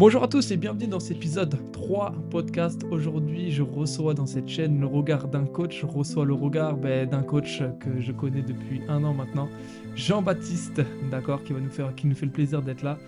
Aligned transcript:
Bonjour 0.00 0.22
à 0.22 0.28
tous 0.28 0.50
et 0.50 0.56
bienvenue 0.56 0.86
dans 0.86 0.98
cet 0.98 1.18
épisode 1.18 1.58
3 1.72 2.14
podcast. 2.30 2.84
Aujourd'hui, 2.90 3.50
je 3.50 3.60
reçois 3.60 4.14
dans 4.14 4.24
cette 4.24 4.48
chaîne 4.48 4.80
le 4.80 4.86
regard 4.86 5.28
d'un 5.28 5.44
coach. 5.44 5.82
Je 5.82 5.84
reçois 5.84 6.24
le 6.24 6.32
regard 6.32 6.78
ben, 6.78 7.06
d'un 7.06 7.22
coach 7.22 7.62
que 7.80 8.00
je 8.00 8.10
connais 8.10 8.40
depuis 8.40 8.80
un 8.88 9.04
an 9.04 9.12
maintenant, 9.12 9.50
Jean-Baptiste, 9.96 10.80
d'accord, 11.10 11.44
qui 11.44 11.52
nous 11.52 11.68
qui 11.94 12.06
nous 12.06 12.14
fait 12.14 12.24
le 12.24 12.32
plaisir 12.32 12.62
d'être 12.62 12.80
là. 12.80 12.98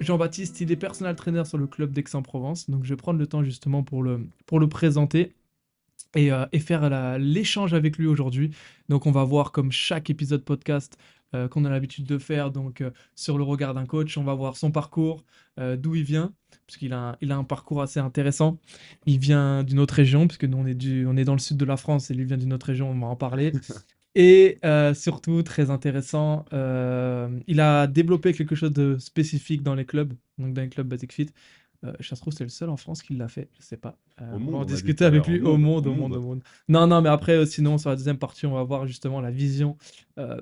Jean-Baptiste, 0.00 0.58
il 0.62 0.72
est 0.72 0.76
personal 0.76 1.14
trainer 1.16 1.44
sur 1.44 1.58
le 1.58 1.66
club 1.66 1.92
d'Aix-en-Provence, 1.92 2.70
donc 2.70 2.84
je 2.84 2.88
vais 2.88 2.96
prendre 2.96 3.18
le 3.18 3.26
temps 3.26 3.44
justement 3.44 3.82
pour 3.82 4.02
le, 4.02 4.26
pour 4.46 4.58
le 4.58 4.70
présenter 4.70 5.34
et, 6.14 6.32
euh, 6.32 6.46
et 6.52 6.60
faire 6.60 7.18
l'échange 7.18 7.74
avec 7.74 7.98
lui 7.98 8.06
aujourd'hui. 8.06 8.52
Donc 8.88 9.04
on 9.04 9.12
va 9.12 9.24
voir 9.24 9.52
comme 9.52 9.70
chaque 9.70 10.08
épisode 10.08 10.44
podcast 10.44 10.96
euh, 11.34 11.48
qu'on 11.48 11.64
a 11.64 11.70
l'habitude 11.70 12.04
de 12.06 12.18
faire, 12.18 12.50
donc 12.50 12.80
euh, 12.80 12.90
sur 13.14 13.38
le 13.38 13.44
regard 13.44 13.74
d'un 13.74 13.86
coach, 13.86 14.16
on 14.18 14.24
va 14.24 14.34
voir 14.34 14.56
son 14.56 14.70
parcours, 14.70 15.24
euh, 15.58 15.76
d'où 15.76 15.94
il 15.94 16.04
vient, 16.04 16.32
parce 16.66 16.76
qu'il 16.78 16.92
a, 16.92 16.98
un- 17.10 17.16
il 17.20 17.32
a 17.32 17.36
un 17.36 17.44
parcours 17.44 17.82
assez 17.82 18.00
intéressant. 18.00 18.58
Il 19.06 19.18
vient 19.18 19.64
d'une 19.64 19.78
autre 19.80 19.94
région, 19.94 20.26
puisque 20.28 20.44
nous 20.44 20.58
on 20.58 20.66
est, 20.66 20.74
du, 20.74 21.06
on 21.06 21.16
est 21.16 21.24
dans 21.24 21.34
le 21.34 21.38
sud 21.38 21.56
de 21.56 21.64
la 21.64 21.76
France 21.76 22.10
et 22.10 22.14
lui 22.14 22.24
vient 22.24 22.36
d'une 22.38 22.52
autre 22.52 22.66
région, 22.66 22.90
on 22.90 22.98
va 22.98 23.06
en 23.06 23.16
parler. 23.16 23.52
Et 24.14 24.58
surtout, 24.94 25.42
très 25.42 25.70
intéressant, 25.70 26.44
il 26.52 27.60
a 27.60 27.86
développé 27.86 28.32
quelque 28.34 28.54
chose 28.54 28.72
de 28.72 28.98
spécifique 28.98 29.62
dans 29.62 29.74
les 29.74 29.86
clubs, 29.86 30.12
donc 30.38 30.54
dans 30.54 30.62
les 30.62 30.68
clubs 30.68 30.86
Basic 30.88 31.12
Fit. 31.12 31.28
Euh, 31.84 31.92
je 31.98 32.14
trouve 32.14 32.32
c'est 32.32 32.44
le 32.44 32.50
seul 32.50 32.68
en 32.68 32.76
France 32.76 33.02
qui 33.02 33.14
l'a 33.14 33.28
fait, 33.28 33.48
je 33.58 33.64
sais 33.64 33.76
pas. 33.76 33.96
Euh, 34.20 34.32
Au 34.32 34.36
on 34.36 34.38
monde, 34.38 34.58
va 34.60 34.64
discuter 34.64 35.04
avec 35.04 35.26
lui 35.26 35.40
au 35.40 35.56
monde, 35.56 35.86
au 35.86 35.94
monde, 35.94 36.14
au 36.14 36.20
monde. 36.20 36.42
Non, 36.68 36.86
non, 36.86 37.02
mais 37.02 37.08
après, 37.08 37.32
euh, 37.32 37.44
sinon, 37.44 37.78
sur 37.78 37.90
la 37.90 37.96
deuxième 37.96 38.18
partie, 38.18 38.46
on 38.46 38.54
va 38.54 38.62
voir 38.62 38.86
justement 38.86 39.20
la 39.20 39.30
vision, 39.30 39.76
euh, 40.18 40.40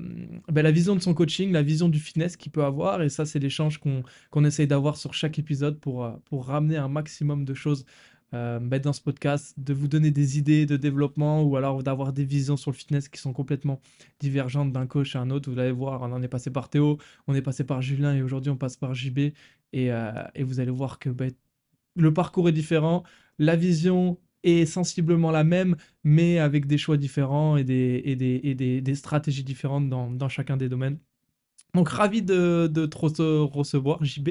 ben, 0.48 0.62
la 0.62 0.70
vision 0.70 0.94
de 0.94 1.00
son 1.00 1.14
coaching, 1.14 1.50
la 1.52 1.62
vision 1.62 1.88
du 1.88 1.98
fitness 1.98 2.36
qu'il 2.36 2.52
peut 2.52 2.64
avoir. 2.64 3.02
Et 3.02 3.08
ça, 3.08 3.24
c'est 3.24 3.38
l'échange 3.38 3.78
qu'on 3.78 4.02
qu'on 4.30 4.44
essaye 4.44 4.66
d'avoir 4.66 4.96
sur 4.96 5.14
chaque 5.14 5.38
épisode 5.38 5.78
pour, 5.78 6.10
pour 6.26 6.46
ramener 6.46 6.76
un 6.76 6.88
maximum 6.88 7.44
de 7.44 7.54
choses 7.54 7.86
euh, 8.34 8.58
ben, 8.60 8.80
dans 8.80 8.92
ce 8.92 9.00
podcast, 9.00 9.54
de 9.58 9.72
vous 9.72 9.88
donner 9.88 10.10
des 10.10 10.38
idées 10.38 10.66
de 10.66 10.76
développement 10.76 11.42
ou 11.42 11.56
alors 11.56 11.82
d'avoir 11.82 12.12
des 12.12 12.24
visions 12.24 12.56
sur 12.56 12.70
le 12.70 12.76
fitness 12.76 13.08
qui 13.08 13.20
sont 13.20 13.32
complètement 13.32 13.80
divergentes 14.20 14.72
d'un 14.72 14.86
coach 14.86 15.16
à 15.16 15.20
un 15.20 15.30
autre. 15.30 15.50
Vous 15.50 15.58
allez 15.58 15.72
voir, 15.72 16.02
on 16.02 16.12
en 16.12 16.22
est 16.22 16.28
passé 16.28 16.50
par 16.50 16.68
Théo, 16.68 16.98
on 17.26 17.34
est 17.34 17.42
passé 17.42 17.64
par 17.64 17.82
Julien 17.82 18.14
et 18.14 18.22
aujourd'hui 18.22 18.50
on 18.50 18.56
passe 18.56 18.76
par 18.76 18.94
JB. 18.94 19.18
Et, 19.72 19.92
euh, 19.92 20.12
et 20.34 20.42
vous 20.44 20.60
allez 20.60 20.70
voir 20.70 20.98
que 20.98 21.10
ben, 21.10 21.32
le 21.96 22.12
parcours 22.12 22.48
est 22.48 22.52
différent, 22.52 23.02
la 23.38 23.56
vision 23.56 24.18
est 24.42 24.66
sensiblement 24.66 25.30
la 25.30 25.44
même, 25.44 25.76
mais 26.04 26.38
avec 26.38 26.66
des 26.66 26.78
choix 26.78 26.96
différents 26.96 27.56
et 27.56 27.64
des, 27.64 28.02
et 28.04 28.16
des, 28.16 28.40
et 28.44 28.54
des, 28.54 28.80
des 28.80 28.94
stratégies 28.94 29.44
différentes 29.44 29.88
dans, 29.88 30.10
dans 30.10 30.28
chacun 30.28 30.56
des 30.56 30.68
domaines. 30.68 30.98
Donc, 31.74 31.88
ravi 31.90 32.22
de, 32.22 32.68
de 32.72 32.86
te 32.86 32.96
rece- 32.98 33.50
recevoir, 33.52 34.04
JB. 34.04 34.30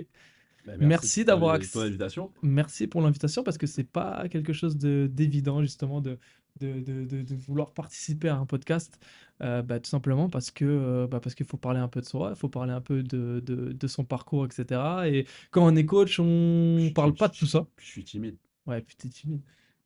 Bah, 0.65 0.73
Merci 0.79 1.25
d'avoir 1.25 1.57
les- 1.57 1.65
acc- 1.65 1.71
ton 1.73 1.81
invitation. 1.81 2.31
Merci 2.41 2.87
pour 2.87 3.01
l'invitation 3.01 3.43
parce 3.43 3.57
que 3.57 3.67
c'est 3.67 3.83
pas 3.83 4.27
quelque 4.29 4.53
chose 4.53 4.77
de- 4.77 5.09
d'évident, 5.11 5.61
justement, 5.61 6.01
de, 6.01 6.17
de, 6.59 6.79
de, 6.81 7.05
de- 7.05 7.21
de 7.21 7.35
vouloir 7.35 7.73
participer 7.73 8.27
à 8.29 8.35
un 8.37 8.45
podcast. 8.45 8.99
Euh, 9.41 9.61
bah, 9.61 9.79
tout 9.79 9.89
simplement 9.89 10.29
parce 10.29 10.51
que 10.51 10.65
euh, 10.65 11.07
bah, 11.07 11.19
parce 11.21 11.33
qu'il 11.33 11.45
faut 11.45 11.55
parler 11.57 11.79
un 11.79 11.87
peu 11.87 12.01
de 12.01 12.05
soi, 12.05 12.31
il 12.35 12.37
faut 12.37 12.49
parler 12.49 12.73
un 12.73 12.81
peu 12.81 13.03
de, 13.03 13.87
son 13.87 14.03
parcours, 14.03 14.45
etc. 14.45 14.81
Et 15.07 15.25
quand 15.51 15.65
on 15.65 15.75
est 15.75 15.85
coach, 15.85 16.19
on 16.19 16.77
Je- 16.79 16.91
parle 16.93 17.13
pas 17.13 17.29
de 17.29 17.35
tout 17.35 17.47
ça. 17.47 17.65
Je 17.77 17.85
suis 17.85 18.03
timide. 18.03 18.37
Ouais, 18.67 18.81
puis 18.81 18.95
t'es 18.97 19.07
timide. 19.09 19.41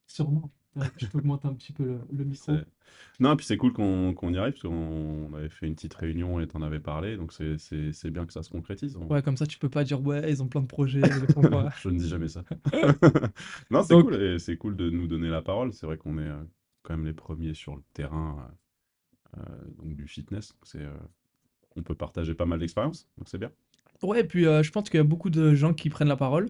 Sûrement. 0.08 0.52
Je 0.98 1.06
t'augmente 1.08 1.46
un 1.46 1.54
petit 1.54 1.72
peu 1.72 1.84
le, 1.84 2.00
le 2.12 2.24
micro. 2.26 2.54
Non, 3.20 3.36
puis 3.36 3.46
c'est 3.46 3.58
cool 3.58 3.74
qu'on 3.74 4.14
y 4.34 4.38
arrive, 4.38 4.54
parce 4.54 4.64
qu'on 4.64 5.30
on 5.32 5.34
avait 5.36 5.50
fait 5.50 5.68
une 5.68 5.76
petite 5.76 5.94
réunion 5.94 6.40
et 6.40 6.48
t'en 6.48 6.62
avais 6.62 6.80
parlé, 6.80 7.16
donc 7.18 7.32
c'est- 7.32 8.10
bien 8.10 8.26
que 8.26 8.34
ça 8.34 8.42
se 8.44 8.50
concrétise. 8.50 8.96
On- 8.98 9.06
Ouais, 9.08 9.22
comme 9.22 9.38
ça, 9.38 9.46
tu 9.46 9.58
peux 9.60 9.70
pas 9.70 9.84
dire, 9.84 10.02
ouais, 10.02 10.30
ils 10.32 10.42
ont 10.42 10.48
plein 10.48 10.62
de 10.62 10.68
projets. 10.68 11.02
Je 11.82 11.90
ne 11.90 11.98
dis 12.00 12.08
jamais 12.08 12.28
ça. 12.28 12.44
non, 13.72 13.84
c'est 13.84 13.94
Donc- 13.94 14.06
cool, 14.06 14.16
et 14.22 14.40
c'est 14.40 14.58
cool 14.58 14.76
de 14.76 14.90
nous 14.90 15.08
donner 15.08 15.30
la 15.30 15.42
parole. 15.42 15.74
C'est 15.74 15.86
vrai 15.86 15.98
qu'on 15.98 16.18
est 16.18 16.28
euh, 16.28 16.44
quand 16.82 16.96
même 16.96 17.06
les 17.06 17.14
premiers 17.14 17.54
sur 17.54 17.76
le 17.76 17.82
terrain 17.94 18.50
euh, 19.38 19.40
euh, 19.42 19.72
donc 19.78 19.96
du 19.96 20.08
fitness. 20.08 20.56
C'est, 20.64 20.81
euh, 20.81 20.92
on 21.76 21.84
peut 21.84 21.96
partager 21.96 22.34
pas 22.36 22.46
mal 22.46 22.59
d'expériences, 22.59 23.08
donc 23.18 23.28
c'est 23.30 23.38
bien. 23.40 23.52
Ouais, 24.02 24.22
et 24.22 24.24
puis 24.24 24.46
euh, 24.46 24.64
je 24.64 24.72
pense 24.72 24.90
qu'il 24.90 24.97
y 24.97 25.02
a 25.02 25.03
beaucoup 25.06 25.30
de 25.30 25.53
gens 25.56 25.74
qui 25.74 25.90
prennent 25.90 26.08
la 26.09 26.18
parole, 26.18 26.50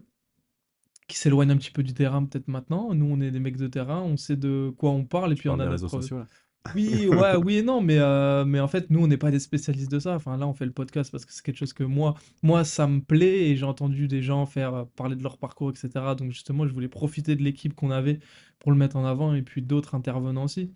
qui 1.07 1.17
s'éloignent 1.17 1.51
un 1.51 1.57
petit 1.57 1.71
peu 1.71 1.83
du 1.83 1.93
terrain 1.93 2.23
peut-être 2.25 2.47
maintenant. 2.47 2.93
Nous, 2.93 3.05
on 3.05 3.19
est 3.21 3.31
des 3.31 3.39
mecs 3.39 3.57
de 3.57 3.67
terrain, 3.67 4.01
on 4.01 4.17
sait 4.17 4.37
de 4.37 4.73
quoi 4.77 4.91
on 4.91 5.05
parle, 5.05 5.33
et 5.33 5.35
puis 5.35 5.49
on 5.49 5.59
a 5.59 5.65
des 5.65 5.71
réseaux 5.71 5.89
sociaux, 5.89 6.19
là. 6.19 6.27
Oui, 6.75 7.07
ouais, 7.07 7.35
oui 7.43 7.57
et 7.57 7.63
non, 7.63 7.81
mais, 7.81 7.97
euh, 7.99 8.45
mais 8.45 8.59
en 8.59 8.67
fait, 8.67 8.89
nous, 8.89 9.03
on 9.03 9.07
n'est 9.07 9.17
pas 9.17 9.31
des 9.31 9.39
spécialistes 9.39 9.91
de 9.91 9.99
ça. 9.99 10.15
Enfin, 10.15 10.37
là, 10.37 10.47
on 10.47 10.53
fait 10.53 10.65
le 10.65 10.71
podcast 10.71 11.11
parce 11.11 11.25
que 11.25 11.33
c'est 11.33 11.43
quelque 11.43 11.57
chose 11.57 11.73
que 11.73 11.83
moi, 11.83 12.15
moi, 12.41 12.63
ça 12.63 12.87
me 12.87 13.01
plaît 13.01 13.49
et 13.49 13.55
j'ai 13.57 13.65
entendu 13.65 14.07
des 14.07 14.21
gens 14.21 14.45
faire 14.45 14.73
euh, 14.73 14.85
parler 14.95 15.15
de 15.15 15.23
leur 15.23 15.37
parcours, 15.37 15.69
etc. 15.69 15.89
Donc, 16.17 16.31
justement, 16.31 16.65
je 16.65 16.73
voulais 16.73 16.87
profiter 16.87 17.35
de 17.35 17.43
l'équipe 17.43 17.73
qu'on 17.75 17.91
avait 17.91 18.19
pour 18.59 18.71
le 18.71 18.77
mettre 18.77 18.95
en 18.95 19.05
avant 19.05 19.33
et 19.35 19.41
puis 19.41 19.61
d'autres 19.61 19.95
intervenants 19.95 20.45
aussi. 20.45 20.71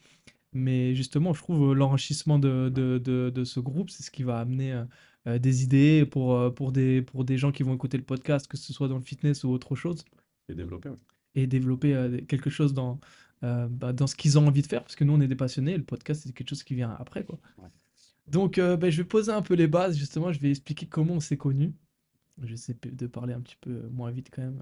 Mais 0.53 0.95
justement, 0.95 1.33
je 1.33 1.41
trouve 1.41 1.71
euh, 1.71 1.73
l'enrichissement 1.73 2.39
de, 2.39 2.69
de, 2.69 2.97
de, 2.97 3.29
de 3.29 3.43
ce 3.45 3.59
groupe, 3.59 3.89
c'est 3.89 4.03
ce 4.03 4.11
qui 4.11 4.23
va 4.23 4.39
amener 4.39 4.83
euh, 5.27 5.39
des 5.39 5.63
idées 5.63 6.05
pour, 6.05 6.53
pour 6.55 6.71
des, 6.71 7.01
pour 7.01 7.23
des 7.25 7.37
gens 7.37 7.51
qui 7.51 7.63
vont 7.63 7.75
écouter 7.75 7.97
le 7.97 8.03
podcast, 8.03 8.47
que 8.47 8.57
ce 8.57 8.73
soit 8.73 8.87
dans 8.87 8.97
le 8.97 9.01
fitness 9.01 9.43
ou 9.43 9.51
autre 9.51 9.75
chose 9.75 10.03
Et 10.49 10.55
développer, 10.55 10.89
ouais. 10.89 10.97
et 11.35 11.47
développer 11.47 11.93
euh, 11.93 12.21
quelque 12.27 12.49
chose 12.49 12.73
dans, 12.73 12.99
euh, 13.43 13.67
bah, 13.69 13.93
dans 13.93 14.07
ce 14.07 14.15
qu'ils 14.15 14.39
ont 14.39 14.47
envie 14.47 14.61
de 14.61 14.67
faire, 14.67 14.81
parce 14.83 14.95
que 14.95 15.03
nous, 15.03 15.13
on 15.13 15.21
est 15.21 15.27
des 15.27 15.35
passionnés, 15.35 15.73
et 15.73 15.77
le 15.77 15.83
podcast, 15.83 16.23
c'est 16.25 16.33
quelque 16.33 16.49
chose 16.49 16.63
qui 16.63 16.75
vient 16.75 16.95
après, 16.99 17.23
quoi. 17.23 17.39
Ouais. 17.59 17.69
Donc, 18.27 18.57
euh, 18.57 18.75
bah, 18.75 18.89
je 18.89 18.97
vais 18.97 19.07
poser 19.07 19.31
un 19.31 19.41
peu 19.41 19.53
les 19.53 19.67
bases, 19.67 19.97
justement, 19.97 20.31
je 20.31 20.39
vais 20.39 20.49
expliquer 20.49 20.87
comment 20.87 21.15
on 21.15 21.19
s'est 21.19 21.37
connus. 21.37 21.73
Je 22.41 22.53
essayer 22.53 22.77
de 22.83 23.07
parler 23.07 23.33
un 23.33 23.41
petit 23.41 23.57
peu 23.59 23.87
moins 23.91 24.11
vite 24.11 24.29
quand 24.31 24.43
même. 24.43 24.61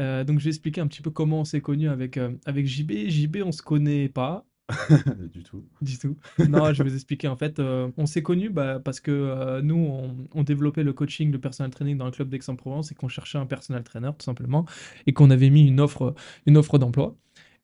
Euh, 0.00 0.24
donc, 0.24 0.38
je 0.38 0.44
vais 0.44 0.50
expliquer 0.50 0.80
un 0.80 0.86
petit 0.86 1.00
peu 1.00 1.10
comment 1.10 1.40
on 1.40 1.44
s'est 1.44 1.60
connus 1.60 1.88
avec, 1.88 2.18
avec 2.44 2.66
JB. 2.66 3.08
JB, 3.08 3.38
on 3.44 3.52
se 3.52 3.62
connaît 3.62 4.08
pas, 4.08 4.46
du 5.32 5.42
tout. 5.42 5.64
du 5.80 5.98
tout. 5.98 6.16
Non, 6.48 6.72
je 6.72 6.82
vais 6.82 6.88
vous 6.88 6.94
expliquer. 6.94 7.28
En 7.28 7.36
fait, 7.36 7.58
euh, 7.58 7.90
on 7.96 8.06
s'est 8.06 8.22
connus 8.22 8.50
bah, 8.50 8.80
parce 8.80 9.00
que 9.00 9.10
euh, 9.10 9.62
nous, 9.62 9.76
on, 9.76 10.16
on 10.34 10.42
développait 10.42 10.82
le 10.82 10.92
coaching, 10.92 11.30
le 11.32 11.38
personal 11.38 11.70
training 11.70 11.96
dans 11.96 12.06
le 12.06 12.10
club 12.10 12.28
d'Aix-en-Provence 12.28 12.92
et 12.92 12.94
qu'on 12.94 13.08
cherchait 13.08 13.38
un 13.38 13.46
personal 13.46 13.82
trainer, 13.82 14.10
tout 14.18 14.24
simplement, 14.24 14.66
et 15.06 15.12
qu'on 15.12 15.30
avait 15.30 15.50
mis 15.50 15.66
une 15.66 15.80
offre, 15.80 16.14
une 16.46 16.56
offre 16.56 16.78
d'emploi. 16.78 17.16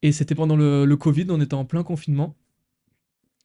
Et 0.03 0.13
c'était 0.13 0.35
pendant 0.35 0.57
le, 0.57 0.85
le 0.85 0.97
Covid, 0.97 1.27
on 1.31 1.41
était 1.41 1.55
en 1.55 1.65
plein 1.65 1.83
confinement. 1.83 2.37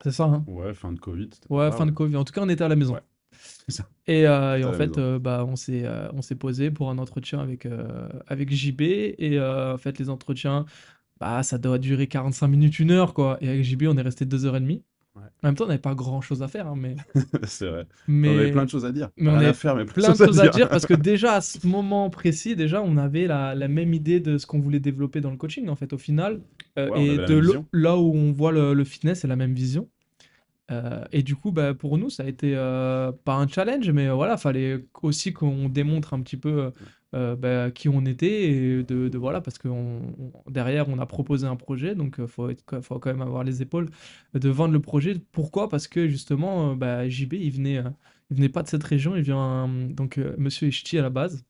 C'est 0.04 0.12
ça, 0.12 0.26
hein? 0.26 0.44
Ouais, 0.48 0.74
fin 0.74 0.92
de 0.92 1.00
Covid. 1.00 1.30
Ouais, 1.50 1.70
pas 1.70 1.78
fin 1.78 1.86
de. 1.86 1.92
Covid. 1.92 2.16
En 2.16 2.24
tout 2.24 2.34
cas, 2.34 2.42
on 2.42 2.50
était 2.50 2.64
à 2.64 2.68
la 2.68 2.76
maison. 2.76 2.96
Ouais. 2.96 3.02
C'est 3.68 3.72
ça. 3.72 3.90
Et, 4.08 4.28
euh, 4.28 4.58
et 4.58 4.64
en 4.64 4.74
fait, 4.74 4.98
euh, 4.98 5.20
bah, 5.20 5.46
on 5.48 5.56
s'est 5.56 5.86
euh, 5.86 6.10
on 6.14 6.22
s'est 6.22 6.36
posé 6.36 6.72
pour 6.72 6.90
un 6.90 6.98
entretien 6.98 7.40
avec, 7.40 7.68
avec 8.28 8.52
JB. 8.52 8.82
Et 8.82 9.40
en 9.40 9.78
fait, 9.78 10.00
les 10.00 10.10
entretiens, 10.10 10.66
bah, 11.22 11.44
ça 11.44 11.58
doit 11.58 11.78
durer 11.80 12.08
45 12.08 12.48
minutes, 12.50 12.80
une 12.80 12.92
heure, 12.92 13.14
quoi. 13.14 13.38
Et 13.42 13.48
avec 13.50 13.64
JB, 13.64 13.84
on 13.88 13.98
est 13.98 14.02
resté 14.02 14.26
deux 14.26 14.46
heures 14.46 14.58
et 14.58 14.60
demie. 14.60 14.84
Ouais. 15.16 15.24
En 15.44 15.48
même 15.50 15.56
temps, 15.56 15.66
on 15.66 15.68
n'avait 15.68 15.80
pas 15.80 15.94
grand-chose 15.96 16.42
à 16.42 16.48
faire, 16.48 16.68
hein, 16.68 16.76
mais, 16.78 16.96
c'est 17.44 17.68
vrai. 17.68 17.86
mais 18.08 18.30
On 18.30 18.38
avait 18.40 18.52
plein 18.52 18.66
de 18.66 18.70
choses 18.70 18.86
à 18.86 18.92
dire. 18.94 19.10
mais 19.18 19.30
on 19.30 19.36
à 19.36 19.40
avait 19.40 19.54
faire, 19.54 19.76
mais 19.76 19.86
plein 19.86 20.14
de 20.14 20.18
choses 20.18 20.40
à 20.40 20.48
dire 20.50 20.70
parce 20.70 20.86
que 20.86 20.94
déjà, 20.96 21.34
à 21.36 21.42
ce 21.42 21.68
moment 21.68 22.10
précis, 22.10 22.56
déjà, 22.56 22.82
on 22.82 22.98
avait 22.98 23.28
la, 23.28 23.54
la 23.56 23.68
même 23.68 23.94
idée 23.94 24.20
de 24.22 24.38
ce 24.38 24.46
qu'on 24.46 24.60
voulait 24.60 24.80
développer 24.80 25.22
dans 25.22 25.32
le 25.32 25.38
coaching, 25.38 25.70
en 25.70 25.76
fait, 25.76 25.94
au 25.94 25.98
final. 25.98 26.42
Euh, 26.80 26.90
Ouais, 26.90 27.06
et 27.06 27.18
de 27.18 27.42
là 27.74 27.98
où 27.98 28.14
on 28.16 28.32
voit 28.32 28.52
le, 28.54 28.74
le 28.74 28.84
fitness, 28.86 29.20
c'est 29.22 29.28
la 29.28 29.36
même 29.36 29.54
vision. 29.54 29.90
Euh, 30.70 31.04
et 31.12 31.24
du 31.24 31.36
coup, 31.36 31.52
bah, 31.52 31.74
pour 31.74 31.98
nous, 31.98 32.10
ça 32.10 32.24
a 32.24 32.28
été 32.28 32.54
euh, 32.56 33.12
pas 33.12 33.36
un 33.36 33.48
challenge, 33.48 33.90
mais 33.92 34.08
euh, 34.08 34.14
voilà, 34.14 34.38
fallait 34.38 34.86
aussi 35.02 35.34
qu'on 35.34 35.68
démontre 35.70 36.14
un 36.14 36.22
petit 36.22 36.38
peu 36.38 36.72
euh, 37.14 37.36
bah, 37.36 37.72
qui 37.72 37.90
on 37.90 38.06
était 38.06 38.50
et 38.52 38.84
de, 38.84 39.18
voilà, 39.18 39.42
parce 39.42 39.58
que 39.58 39.68
derrière, 40.50 40.88
on 40.90 41.00
a 41.00 41.06
proposé 41.06 41.46
un 41.48 41.56
projet, 41.58 41.96
donc 41.96 42.26
faut, 42.26 42.50
faut 42.82 43.00
quand 43.00 43.10
même 43.12 43.22
avoir 43.22 43.44
les 43.44 43.62
épaules 43.62 43.90
de 44.34 44.50
vendre 44.50 44.74
le 44.74 44.82
projet. 44.82 45.16
Pourquoi? 45.32 45.68
Parce 45.70 45.88
que 45.88 46.08
justement, 46.08 46.76
bah, 46.76 47.08
JB, 47.10 47.34
il 47.34 47.52
venait, 47.52 47.84
il 48.30 48.38
venait 48.38 48.50
pas 48.50 48.64
de 48.64 48.68
cette 48.70 48.84
région, 48.84 49.16
il 49.16 49.24
vient 49.24 49.68
donc 49.90 50.18
Monsieur 50.38 50.68
Echti 50.70 50.98
à 50.98 51.02
la 51.02 51.10
base. 51.10 51.44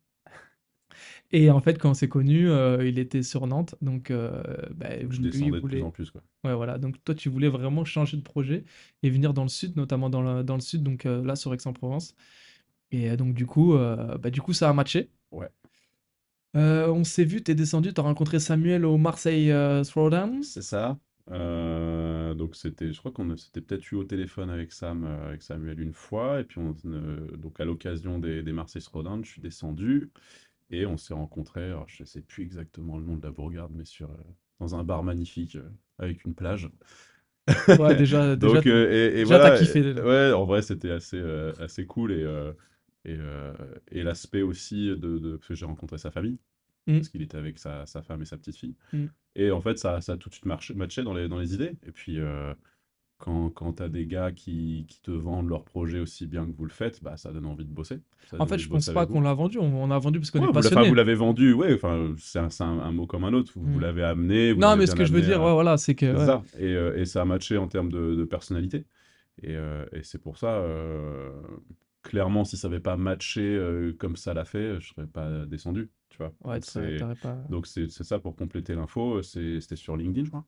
Et 1.34 1.50
en 1.50 1.62
fait, 1.62 1.78
quand 1.78 1.92
on 1.92 1.94
s'est 1.94 2.10
connus, 2.10 2.50
euh, 2.50 2.86
il 2.86 3.00
était 3.00 3.24
sur 3.24 3.48
Nantes, 3.48 3.76
donc 3.82 4.12
euh, 4.12 4.44
bah, 4.76 4.90
Je 5.00 5.06
lui, 5.06 5.20
descendais 5.20 5.52
de 5.52 5.60
voulait. 5.60 5.78
plus 5.78 5.84
en 5.84 5.92
plus, 5.92 6.12
quoi. 6.12 6.22
Ouais, 6.44 6.54
voilà. 6.54 6.78
Donc 6.78 7.02
toi, 7.04 7.16
tu 7.16 7.30
voulais 7.30 7.48
vraiment 7.48 7.86
changer 7.86 8.18
de 8.18 8.22
projet 8.22 8.66
et 9.02 9.10
venir 9.10 9.34
dans 9.34 9.44
le 9.44 9.50
sud, 9.50 9.78
notamment 9.78 10.10
dans 10.10 10.22
le, 10.22 10.44
dans 10.44 10.56
le 10.56 10.62
sud, 10.62 10.84
donc 10.84 11.06
euh, 11.06 11.24
là 11.24 11.36
sur 11.36 11.54
Aix-en-Provence. 11.54 12.16
Et 12.92 13.10
euh, 13.10 13.16
donc 13.16 13.34
du 13.34 13.46
coup, 13.46 13.74
bah, 13.74 14.30
du 14.30 14.42
coup, 14.42 14.54
ça 14.54 14.70
a 14.70 14.74
matché. 14.74 15.10
Ouais. 15.32 15.50
On 16.54 17.04
s'est 17.06 17.24
vu, 17.24 17.42
t'es 17.42 17.56
descendu, 17.56 17.94
t'as 17.94 18.02
rencontré 18.02 18.40
Samuel 18.40 18.86
au 18.86 18.98
Marseille 18.98 19.54
Throwdown. 19.86 20.44
C'est 20.44 20.62
ça. 20.62 21.00
Euh, 21.30 22.34
donc 22.34 22.56
c'était, 22.56 22.92
je 22.92 23.00
crois 23.00 23.12
qu'on 23.12 23.36
s'était 23.38 23.62
peut-être 23.62 23.90
eu 23.92 23.96
au 23.96 24.04
téléphone 24.04 24.50
avec 24.50 24.72
Sam, 24.72 25.06
euh, 25.06 25.30
avec 25.30 25.44
Samuel 25.44 25.80
une 25.80 25.94
fois, 25.94 26.42
et 26.42 26.44
puis 26.44 26.60
on, 26.60 26.76
euh, 26.86 27.38
donc 27.38 27.60
à 27.60 27.66
l'occasion 27.66 28.20
des, 28.20 28.44
des 28.44 28.52
Marseille 28.52 28.82
Throwdown, 28.82 29.24
je 29.24 29.32
suis 29.32 29.42
descendu 29.42 30.10
et 30.72 30.86
on 30.88 30.98
s'est 30.98 31.14
rencontrés. 31.14 31.74
Je 31.88 32.04
sais 32.06 32.22
plus 32.22 32.44
exactement 32.44 32.98
le 32.98 33.06
nom 33.06 33.18
de 33.18 33.24
la 33.24 33.32
bourgade, 33.32 33.72
mais 33.74 33.86
sur 33.86 34.12
euh, 34.12 34.18
dans 34.60 34.76
un 34.76 34.84
bar 34.84 35.04
magnifique 35.04 35.56
euh, 35.58 35.70
avec 36.00 36.26
une 36.26 36.36
plage. 36.36 36.70
Ouais, 37.78 37.96
déjà, 37.96 38.36
déjà, 38.36 38.62
Donc 38.62 38.68
euh, 38.68 38.92
et, 39.16 39.22
et 39.22 39.24
déjà, 39.24 39.40
voilà. 39.40 39.52
t'as 39.52 39.58
kiffé, 39.58 39.82
déjà. 39.82 40.04
ouais, 40.04 40.32
en 40.34 40.46
vrai 40.46 40.62
c'était 40.62 40.92
assez 40.92 41.20
assez 41.60 41.86
cool 41.86 42.12
et 42.14 42.26
Et, 43.06 43.18
et 43.92 44.04
l'aspect 44.04 44.42
aussi 44.44 44.88
de, 44.90 44.96
de- 45.20 45.38
Parce 45.38 45.48
que 45.50 45.56
j'ai 45.56 45.66
rencontré 45.66 45.98
sa 45.98 46.12
famille, 46.12 46.40
Mm. 46.88 47.02
parce 47.02 47.10
qu'il 47.10 47.22
était 47.22 47.38
avec 47.38 47.60
sa, 47.60 47.86
sa 47.86 48.02
femme 48.04 48.22
et 48.22 48.26
sa 48.26 48.38
petite 48.38 48.58
fille. 48.58 48.76
Mm. 48.94 49.12
Et 49.36 49.52
en 49.52 49.62
fait, 49.62 49.80
ça, 49.80 50.02
ça 50.02 50.14
a 50.14 50.18
tout 50.18 50.30
de 50.30 50.36
suite 50.36 50.46
marché, 50.46 50.74
matché 50.76 51.04
dans 51.04 51.14
les, 51.14 51.28
dans 51.30 51.40
les 51.40 51.54
idées. 51.56 51.78
Et 51.88 51.92
puis, 51.92 52.20
euh, 52.20 52.54
quand, 53.24 53.50
quand 53.52 53.74
tu 53.74 53.84
as 53.84 53.88
des 53.90 54.08
gars 54.08 54.32
qui, 54.32 54.86
qui 54.88 55.00
te 55.02 55.12
vendent 55.12 55.48
leur 55.48 55.64
projet 55.64 56.00
aussi 56.00 56.26
bien 56.26 56.46
que 56.46 56.52
vous 56.52 56.66
le 56.66 56.72
faites, 56.72 57.04
bah, 57.04 57.18
ça 57.18 57.32
donne 57.32 57.46
envie 57.46 57.66
de 57.66 57.70
bosser. 57.72 58.00
Ça 58.30 58.38
En 58.40 58.48
fait, 58.48 58.58
je 58.58 58.68
de 58.68 58.72
pense 58.74 58.90
pas 58.90 59.06
qu'on 59.06 59.22
l'a 59.22 59.34
vendu. 59.36 59.60
On, 59.60 59.84
on 59.84 59.92
a 59.92 60.00
vendu 60.00 60.20
parce 60.20 60.32
qu'on 60.32 60.40
Ouais, 60.42 60.50
est 60.50 60.52
passionné. 60.52 60.90
vous 60.90 60.96
l'avez 60.96 61.14
vendu, 61.14 61.54
ouais, 61.54 61.74
enfin, 61.76 62.14
c'est 62.18 62.40
un, 62.40 62.50
c'est 62.50 62.64
un- 62.64 62.80
un 62.80 62.92
mot 62.92 63.06
comme 63.06 63.24
un 63.24 63.34
autre. 63.34 63.52
Vous, 63.56 63.62
vous 63.64 63.78
Mm. 63.78 63.82
l'avez 63.82 64.04
amené. 64.04 64.54
vous 64.54 64.60
Non, 64.60 64.76
mais 64.76 64.88
ce 64.88 64.96
que 64.96 65.06
je 65.06 65.14
veux 65.14 65.22
dire, 65.22 65.40
à- 65.42 65.46
ouais, 65.46 65.54
voilà, 65.54 65.78
c'est 65.78 65.94
que. 65.96 66.08
ouais. 66.08 66.26
ça. 66.26 66.42
Et, 66.58 66.66
euh, 66.76 66.98
et 66.98 67.06
ça 67.06 67.22
a 67.22 67.26
matché 67.26 67.58
en 67.58 67.68
termes 67.68 67.92
de, 67.92 68.16
de 68.16 68.24
personnalité. 68.26 68.86
Et, 69.44 69.56
euh, 69.56 69.86
et 69.94 70.02
c'est 70.04 70.20
pour 70.20 70.38
ça, 70.38 70.56
euh, 70.58 71.30
clairement, 72.02 72.44
si 72.44 72.58
ça 72.58 72.68
n'avait 72.70 72.80
pas 72.82 72.98
matché 72.98 73.92
comme 74.00 74.16
ça 74.16 74.34
l'a 74.34 74.46
fait, 74.46 74.80
je 74.80 74.88
serais 74.96 75.06
pas 75.08 75.46
descendu, 75.46 75.90
tu 76.10 76.18
vois. 76.18 76.34
Ouais, 76.44 76.60
Donc 77.50 77.68
c'est 77.68 77.86
pas. 77.86 78.04
ça 78.04 78.18
pour 78.20 78.36
compléter 78.36 78.74
l'info. 78.74 79.22
C'était 79.22 79.76
sur 79.76 79.96
LinkedIn, 79.96 80.26
je 80.26 80.30
crois. 80.32 80.46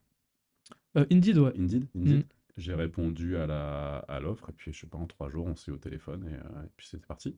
Indeed, 0.95 1.37
ouais. 1.37 1.51
Indeed, 1.57 1.87
Indeed. 1.95 2.17
Mm. 2.17 2.23
J'ai 2.57 2.75
répondu 2.75 3.35
à 3.37 3.47
la 3.47 3.97
à 4.07 4.19
l'offre 4.19 4.49
et 4.49 4.53
puis 4.53 4.71
je 4.73 4.79
sais 4.81 4.87
pas 4.87 4.97
en 4.97 5.07
trois 5.07 5.29
jours 5.29 5.47
on 5.47 5.55
s'est 5.55 5.71
eu 5.71 5.73
au 5.73 5.77
téléphone 5.77 6.27
et, 6.29 6.33
euh, 6.35 6.63
et 6.63 6.69
puis 6.77 6.87
c'était 6.87 7.05
parti. 7.05 7.35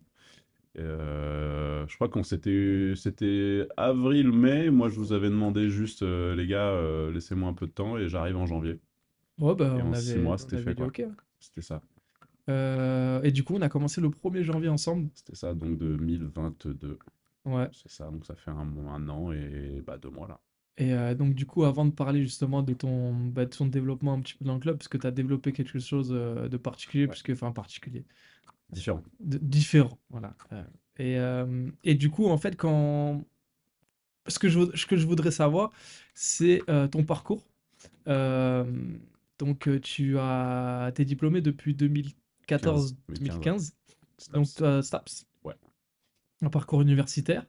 Et, 0.75 0.81
euh, 0.81 1.87
je 1.87 1.95
crois 1.95 2.09
qu'on 2.09 2.23
s'était 2.23 2.93
c'était 2.97 3.65
avril 3.77 4.31
mai. 4.31 4.69
Moi 4.69 4.89
je 4.89 4.95
vous 4.99 5.13
avais 5.13 5.29
demandé 5.29 5.69
juste 5.69 6.03
euh, 6.03 6.35
les 6.35 6.47
gars 6.47 6.67
euh, 6.69 7.11
laissez-moi 7.11 7.49
un 7.49 7.53
peu 7.53 7.65
de 7.65 7.71
temps 7.71 7.97
et 7.97 8.09
j'arrive 8.09 8.35
en 8.35 8.45
janvier. 8.45 8.79
Ouais, 9.39 9.55
bah, 9.55 9.75
Et 9.77 9.81
on 9.81 9.87
en 9.87 9.93
avait, 9.93 10.01
six 10.01 10.17
mois, 10.17 10.37
c'était 10.37 10.57
fait, 10.57 10.75
quoi. 10.75 10.87
Ouais. 10.87 11.09
C'était 11.39 11.61
ça. 11.61 11.81
Et 12.47 13.31
du 13.31 13.43
coup, 13.43 13.55
on 13.55 13.61
a 13.61 13.69
commencé 13.69 14.01
le 14.01 14.09
1er 14.09 14.43
janvier 14.43 14.69
ensemble. 14.69 15.09
C'était 15.13 15.35
ça 15.35 15.53
donc 15.53 15.77
2022. 15.77 16.99
Ouais. 17.45 17.69
C'est 17.71 17.91
ça 17.91 18.09
donc 18.09 18.25
ça 18.25 18.35
fait 18.35 18.51
un, 18.51 18.67
un 18.87 19.09
an 19.09 19.31
et 19.31 19.81
bah 19.85 19.97
deux 19.97 20.09
mois 20.09 20.27
là. 20.27 20.39
Et 20.77 20.93
euh, 20.93 21.15
donc, 21.15 21.33
du 21.35 21.45
coup, 21.45 21.63
avant 21.63 21.85
de 21.85 21.91
parler 21.91 22.21
justement 22.21 22.61
de 22.61 22.73
ton, 22.73 23.13
bah, 23.15 23.45
de 23.45 23.49
ton 23.49 23.65
développement 23.65 24.13
un 24.13 24.19
petit 24.21 24.33
peu 24.35 24.43
dans 24.45 24.55
le 24.55 24.59
club, 24.59 24.77
parce 24.77 24.89
que 24.89 24.97
tu 24.97 25.07
as 25.07 25.11
développé 25.11 25.53
quelque 25.53 25.79
chose 25.79 26.09
euh, 26.11 26.49
de 26.49 26.57
particulier, 26.57 27.05
Ouais. 27.05 27.09
puisque, 27.11 27.29
enfin, 27.29 27.51
particulier, 27.53 28.03
Différent. 28.71 29.01
de- 29.21 29.37
différent, 29.37 29.97
voilà. 30.09 30.35
Euh, 30.51 30.63
et, 30.97 31.17
euh, 31.17 31.69
et 31.83 31.95
du 31.95 32.09
coup, 32.09 32.25
en 32.27 32.37
fait, 32.37 32.55
quand. 32.57 33.23
Ce 34.27 34.39
que 34.39 34.49
je, 34.49 34.75
ce 34.75 34.85
que 34.87 34.97
je 34.97 35.05
voudrais 35.05 35.31
savoir, 35.31 35.71
c'est 36.15 36.61
ton 36.91 37.03
parcours. 37.03 37.45
Donc, 39.37 39.69
tu 39.81 40.17
as 40.17 40.87
été 40.89 41.05
diplômé 41.05 41.41
depuis 41.41 41.73
2014-2015, 41.75 42.95
2015, 43.09 43.75
donc 44.33 44.45
Staps. 44.47 44.87
STAPS. 44.87 45.25
Ouais. 45.43 45.53
Un 46.41 46.49
parcours 46.49 46.81
universitaire. 46.81 47.45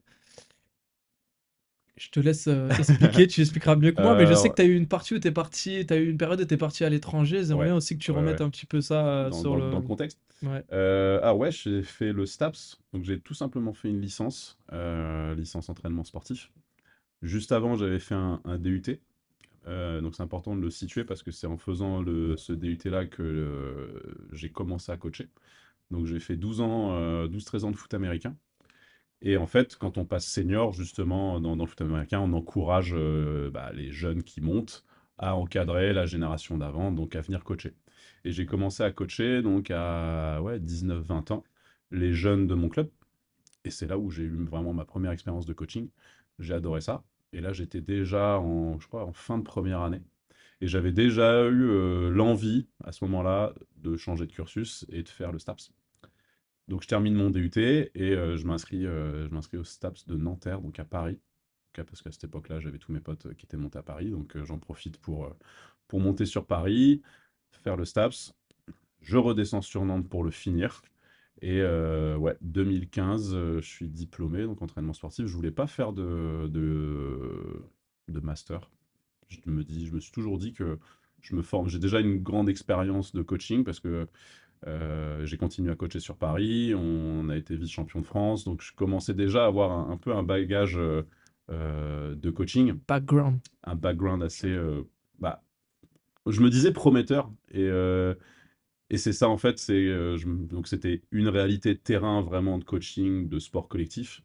Je 1.96 2.10
te 2.10 2.20
laisse 2.20 2.46
euh, 2.46 2.68
expliquer, 2.78 3.26
tu 3.26 3.40
expliqueras 3.40 3.76
mieux 3.76 3.92
que 3.92 4.02
moi, 4.02 4.14
mais 4.14 4.26
je 4.26 4.34
sais 4.34 4.48
Euh, 4.48 4.50
que 4.50 4.56
tu 4.56 4.62
as 4.62 4.64
eu 4.66 4.76
une 4.76 4.86
partie 4.88 5.14
où 5.14 5.18
tu 5.18 5.28
es 5.28 5.32
parti, 5.32 5.84
tu 5.86 5.94
as 5.94 5.96
eu 5.96 6.10
une 6.10 6.18
période 6.18 6.40
où 6.40 6.44
tu 6.44 6.54
es 6.54 6.56
parti 6.58 6.84
à 6.84 6.90
l'étranger. 6.90 7.42
J'aimerais 7.44 7.70
Ouais. 7.70 7.72
aussi 7.72 7.96
que 7.98 8.02
tu 8.04 8.10
remettes 8.10 8.40
ouais. 8.40 8.46
un 8.46 8.50
petit 8.50 8.66
peu 8.66 8.80
ça 8.82 9.06
euh, 9.06 9.30
dans, 9.30 9.40
sur 9.40 9.50
dans- 9.56 9.64
le. 9.64 9.70
dans 9.70 9.78
le 9.80 9.86
contexte. 9.86 10.20
Euh, 10.72 11.18
ah 11.22 11.34
ouais, 11.34 11.50
j'ai 11.50 11.82
fait 11.82 12.12
le 12.12 12.26
STAPS, 12.26 12.78
donc 12.92 13.04
j'ai 13.04 13.18
tout 13.18 13.32
simplement 13.32 13.72
fait 13.72 13.88
une 13.88 14.00
licence, 14.02 14.58
euh, 14.74 15.34
licence 15.34 15.70
entraînement 15.70 16.04
sportif. 16.04 16.52
Juste 17.22 17.52
avant, 17.52 17.76
j'avais 17.76 17.98
fait 17.98 18.14
un, 18.14 18.40
un 18.44 18.58
DUT, 18.58 19.00
euh, 19.66 20.02
donc 20.02 20.14
c'est 20.14 20.22
important 20.22 20.54
de 20.54 20.60
le 20.60 20.70
situer 20.70 21.04
parce 21.04 21.22
que 21.22 21.30
c'est 21.30 21.46
en 21.46 21.56
faisant 21.56 22.02
le, 22.02 22.36
ce 22.36 22.52
DUT-là 22.52 23.06
que 23.06 23.22
euh, 23.22 24.28
j'ai 24.32 24.50
commencé 24.50 24.92
à 24.92 24.98
coacher. 24.98 25.28
Donc 25.90 26.06
j'ai 26.06 26.20
fait 26.20 26.36
12 26.36 26.60
ans, 26.60 26.92
euh, 26.92 27.28
12-13 27.28 27.64
ans 27.64 27.70
de 27.70 27.76
foot 27.76 27.94
américain. 27.94 28.36
Et 29.22 29.36
en 29.36 29.46
fait, 29.46 29.76
quand 29.76 29.98
on 29.98 30.04
passe 30.04 30.26
senior, 30.26 30.72
justement, 30.72 31.40
dans, 31.40 31.56
le 31.56 31.66
foot 31.66 31.80
américain, 31.80 32.20
on 32.20 32.32
encourage 32.32 32.92
euh, 32.94 33.50
bah, 33.50 33.72
les 33.72 33.90
jeunes 33.92 34.22
qui 34.22 34.40
montent 34.40 34.84
à 35.18 35.34
encadrer 35.36 35.92
la 35.92 36.06
génération 36.06 36.58
d'avant, 36.58 36.92
donc 36.92 37.16
à 37.16 37.20
venir 37.22 37.42
coacher. 37.44 37.74
Et 38.24 38.32
j'ai 38.32 38.46
commencé 38.46 38.82
à 38.82 38.90
coacher 38.92 39.42
donc 39.42 39.70
à 39.70 40.40
ouais, 40.42 40.58
19-20 40.58 41.32
ans 41.32 41.44
les 41.90 42.12
jeunes 42.12 42.46
de 42.46 42.54
mon 42.54 42.68
club. 42.68 42.90
Et 43.64 43.70
c'est 43.70 43.86
là 43.86 43.98
où 43.98 44.10
j'ai 44.10 44.24
eu 44.24 44.44
vraiment 44.44 44.72
ma 44.72 44.84
première 44.84 45.12
expérience 45.12 45.46
de 45.46 45.52
coaching. 45.52 45.88
J'ai 46.38 46.54
adoré 46.54 46.80
ça. 46.80 47.04
Et 47.32 47.40
là, 47.40 47.52
j'étais 47.52 47.80
déjà 47.80 48.38
en, 48.38 48.78
je 48.80 48.86
crois, 48.88 49.04
en 49.04 49.12
fin 49.12 49.38
de 49.38 49.42
première 49.44 49.80
année. 49.82 50.02
Et 50.60 50.68
j'avais 50.68 50.92
déjà 50.92 51.44
eu 51.46 51.68
euh, 51.68 52.10
l'envie, 52.10 52.66
à 52.84 52.92
ce 52.92 53.04
moment-là, 53.04 53.54
de 53.76 53.96
changer 53.96 54.26
de 54.26 54.32
cursus 54.32 54.86
et 54.90 55.02
de 55.02 55.08
faire 55.08 55.32
le 55.32 55.38
STAPS. 55.38 55.72
Donc, 56.68 56.82
je 56.82 56.88
termine 56.88 57.14
mon 57.14 57.30
DUT 57.30 57.52
et 57.56 57.90
euh, 57.98 58.36
je 58.36 58.46
m'inscris 58.46 58.86
euh, 58.86 59.28
je 59.28 59.34
m'inscris 59.34 59.56
au 59.56 59.64
STAPS 59.64 60.06
de 60.06 60.16
Nanterre, 60.16 60.60
donc 60.60 60.78
à 60.78 60.84
Paris. 60.84 61.20
Parce 61.74 62.00
qu'à 62.00 62.10
cette 62.10 62.24
époque-là, 62.24 62.58
j'avais 62.58 62.78
tous 62.78 62.90
mes 62.90 63.00
potes 63.00 63.26
euh, 63.26 63.34
qui 63.34 63.44
étaient 63.44 63.58
montés 63.58 63.78
à 63.78 63.82
Paris. 63.82 64.10
Donc, 64.10 64.36
j'en 64.44 64.58
profite 64.58 64.98
pour, 64.98 65.30
pour 65.88 66.00
monter 66.00 66.24
sur 66.24 66.46
Paris, 66.46 67.02
faire 67.52 67.76
le 67.76 67.84
STAPS. 67.84 68.34
Je 69.02 69.18
redescends 69.18 69.62
sur 69.62 69.84
Nantes 69.84 70.08
pour 70.08 70.24
le 70.24 70.30
finir. 70.30 70.82
Et 71.42 71.62
ouais, 72.16 72.36
2015, 72.40 73.34
euh, 73.34 73.60
je 73.60 73.68
suis 73.68 73.88
diplômé, 73.88 74.44
donc 74.44 74.62
entraînement 74.62 74.94
sportif. 74.94 75.26
Je 75.26 75.34
voulais 75.34 75.50
pas 75.50 75.66
faire 75.66 75.92
de, 75.92 76.48
de, 76.48 77.62
de 78.08 78.20
master. 78.20 78.70
Je 79.28 79.38
me 79.46 79.64
dis, 79.64 79.86
je 79.86 79.92
me 79.94 80.00
suis 80.00 80.12
toujours 80.12 80.38
dit 80.38 80.52
que 80.52 80.78
je 81.20 81.34
me 81.34 81.42
forme. 81.42 81.68
J'ai 81.68 81.78
déjà 81.78 82.00
une 82.00 82.22
grande 82.22 82.48
expérience 82.48 83.12
de 83.12 83.22
coaching 83.22 83.64
parce 83.64 83.80
que 83.80 84.08
euh, 84.66 85.24
j'ai 85.24 85.36
continué 85.36 85.70
à 85.70 85.76
coacher 85.76 86.00
sur 86.00 86.16
Paris. 86.16 86.74
On 86.74 87.28
a 87.28 87.36
été 87.36 87.56
vice-champion 87.56 88.00
de 88.00 88.06
France, 88.06 88.44
donc 88.44 88.62
je 88.62 88.72
commençais 88.74 89.14
déjà 89.14 89.44
à 89.44 89.46
avoir 89.46 89.70
un, 89.72 89.90
un 89.92 89.96
peu 89.96 90.12
un 90.14 90.22
bagage 90.22 90.76
euh, 90.76 91.02
euh, 91.50 92.14
de 92.14 92.30
coaching 92.30 92.72
Background. 92.88 93.40
un 93.64 93.76
background 93.76 94.22
assez, 94.22 94.50
euh, 94.50 94.82
bah, 95.18 95.44
je 96.26 96.40
me 96.40 96.50
disais 96.50 96.72
prometteur. 96.72 97.30
Et, 97.52 97.68
et 98.90 98.98
c'est 98.98 99.12
ça, 99.12 99.28
en 99.28 99.36
fait, 99.36 99.58
c'est, 99.58 99.84
je 100.16 100.26
donc 100.28 100.66
c'était 100.68 101.02
une 101.12 101.28
réalité 101.28 101.74
de 101.74 101.78
terrain 101.78 102.20
vraiment 102.22 102.58
de 102.58 102.64
coaching, 102.64 103.28
de 103.28 103.38
sport 103.38 103.68
collectif. 103.68 104.22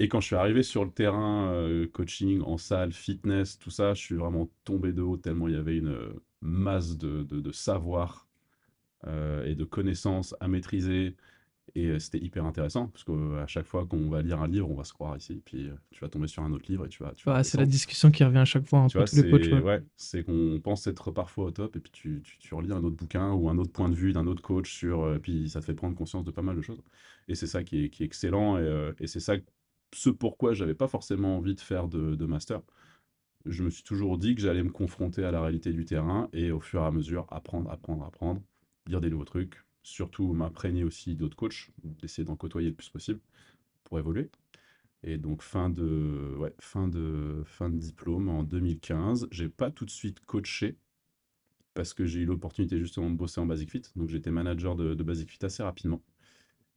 Et 0.00 0.08
quand 0.08 0.20
je 0.20 0.26
suis 0.26 0.36
arrivé 0.36 0.62
sur 0.62 0.84
le 0.84 0.90
terrain, 0.90 1.52
coaching 1.92 2.42
en 2.42 2.58
salle, 2.58 2.92
fitness, 2.92 3.58
tout 3.58 3.70
ça, 3.70 3.94
je 3.94 4.02
suis 4.02 4.16
vraiment 4.16 4.50
tombé 4.64 4.92
de 4.92 5.02
haut 5.02 5.16
tellement 5.16 5.48
il 5.48 5.54
y 5.54 5.58
avait 5.58 5.76
une 5.76 5.96
masse 6.40 6.96
de, 6.96 7.22
de, 7.24 7.40
de 7.40 7.52
savoir 7.52 8.23
et 9.06 9.54
de 9.54 9.64
connaissances 9.64 10.34
à 10.40 10.48
maîtriser. 10.48 11.16
Et 11.74 11.86
euh, 11.86 11.98
c'était 11.98 12.18
hyper 12.18 12.44
intéressant, 12.44 12.88
parce 12.88 13.04
qu'à 13.04 13.46
chaque 13.46 13.66
fois 13.66 13.86
qu'on 13.86 14.08
va 14.08 14.22
lire 14.22 14.40
un 14.40 14.46
livre, 14.46 14.70
on 14.70 14.74
va 14.76 14.84
se 14.84 14.92
croire 14.92 15.16
ici, 15.16 15.40
puis 15.44 15.66
euh, 15.68 15.74
tu 15.90 16.00
vas 16.00 16.08
tomber 16.08 16.28
sur 16.28 16.42
un 16.42 16.52
autre 16.52 16.66
livre 16.70 16.84
et 16.84 16.88
tu 16.88 17.02
vas... 17.02 17.12
Tu 17.14 17.24
vas 17.24 17.42
c'est 17.42 17.58
la 17.58 17.66
discussion 17.66 18.10
qui 18.10 18.22
revient 18.22 18.38
à 18.38 18.44
chaque 18.44 18.66
fois 18.66 18.86
Tu 18.86 18.98
entre 18.98 18.98
vois, 18.98 19.06
tous 19.06 19.16
les 19.16 19.24
coachs. 19.30 19.44
c'est 19.44 19.60
ouais. 19.60 19.82
c'est 19.96 20.24
qu'on 20.24 20.60
pense 20.62 20.86
être 20.86 21.10
parfois 21.10 21.46
au 21.46 21.50
top 21.50 21.74
et 21.74 21.80
puis 21.80 21.90
tu, 21.90 22.20
tu, 22.22 22.38
tu 22.38 22.54
relis 22.54 22.70
un 22.72 22.84
autre 22.84 22.96
bouquin 22.96 23.32
ou 23.32 23.48
un 23.48 23.56
autre 23.58 23.72
point 23.72 23.88
de 23.88 23.94
vue 23.94 24.12
d'un 24.12 24.26
autre 24.26 24.42
coach 24.42 24.72
sur, 24.72 25.02
euh, 25.04 25.18
puis 25.18 25.48
ça 25.48 25.60
te 25.60 25.64
fait 25.64 25.74
prendre 25.74 25.96
conscience 25.96 26.24
de 26.24 26.30
pas 26.30 26.42
mal 26.42 26.54
de 26.54 26.62
choses. 26.62 26.82
Et 27.28 27.34
c'est 27.34 27.46
ça 27.46 27.64
qui 27.64 27.84
est, 27.86 27.88
qui 27.90 28.02
est 28.02 28.06
excellent 28.06 28.58
et, 28.58 28.60
euh, 28.60 28.92
et 29.00 29.06
c'est 29.06 29.20
ça 29.20 29.34
ce 29.94 30.10
pourquoi 30.10 30.52
j'avais 30.52 30.74
pas 30.74 30.88
forcément 30.88 31.38
envie 31.38 31.54
de 31.54 31.60
faire 31.60 31.88
de, 31.88 32.14
de 32.14 32.26
master. 32.26 32.60
Je 33.46 33.62
me 33.62 33.70
suis 33.70 33.82
toujours 33.84 34.18
dit 34.18 34.34
que 34.34 34.42
j'allais 34.42 34.62
me 34.62 34.70
confronter 34.70 35.24
à 35.24 35.30
la 35.30 35.40
réalité 35.40 35.72
du 35.72 35.84
terrain 35.84 36.28
et 36.32 36.50
au 36.50 36.60
fur 36.60 36.82
et 36.82 36.86
à 36.86 36.90
mesure 36.90 37.26
apprendre, 37.30 37.70
apprendre, 37.70 38.04
apprendre, 38.04 38.42
lire 38.86 39.00
des 39.00 39.10
nouveaux 39.10 39.24
trucs, 39.24 39.64
surtout 39.82 40.32
m'imprégner 40.32 40.84
aussi 40.84 41.14
d'autres 41.14 41.36
coachs, 41.36 41.70
d'essayer 41.82 42.24
d'en 42.24 42.36
côtoyer 42.36 42.68
le 42.70 42.74
plus 42.74 42.88
possible 42.88 43.20
pour 43.84 43.98
évoluer. 43.98 44.30
Et 45.02 45.18
donc 45.18 45.42
fin 45.42 45.68
de, 45.68 46.50
diplôme 47.72 48.28
en 48.28 48.42
2015. 48.42 49.28
J'ai 49.30 49.48
pas 49.48 49.70
tout 49.70 49.84
de 49.84 49.90
suite 49.90 50.20
coaché 50.20 50.76
parce 51.74 51.92
que 51.92 52.06
j'ai 52.06 52.20
eu 52.20 52.24
l'opportunité 52.24 52.78
justement 52.78 53.10
de 53.10 53.16
bosser 53.16 53.40
en 53.40 53.46
Basic 53.46 53.70
Fit. 53.70 53.82
Donc 53.96 54.08
j'étais 54.08 54.30
manager 54.30 54.76
de, 54.76 54.94
Basic 55.02 55.30
Fit 55.30 55.44
assez 55.44 55.62
rapidement. 55.62 56.02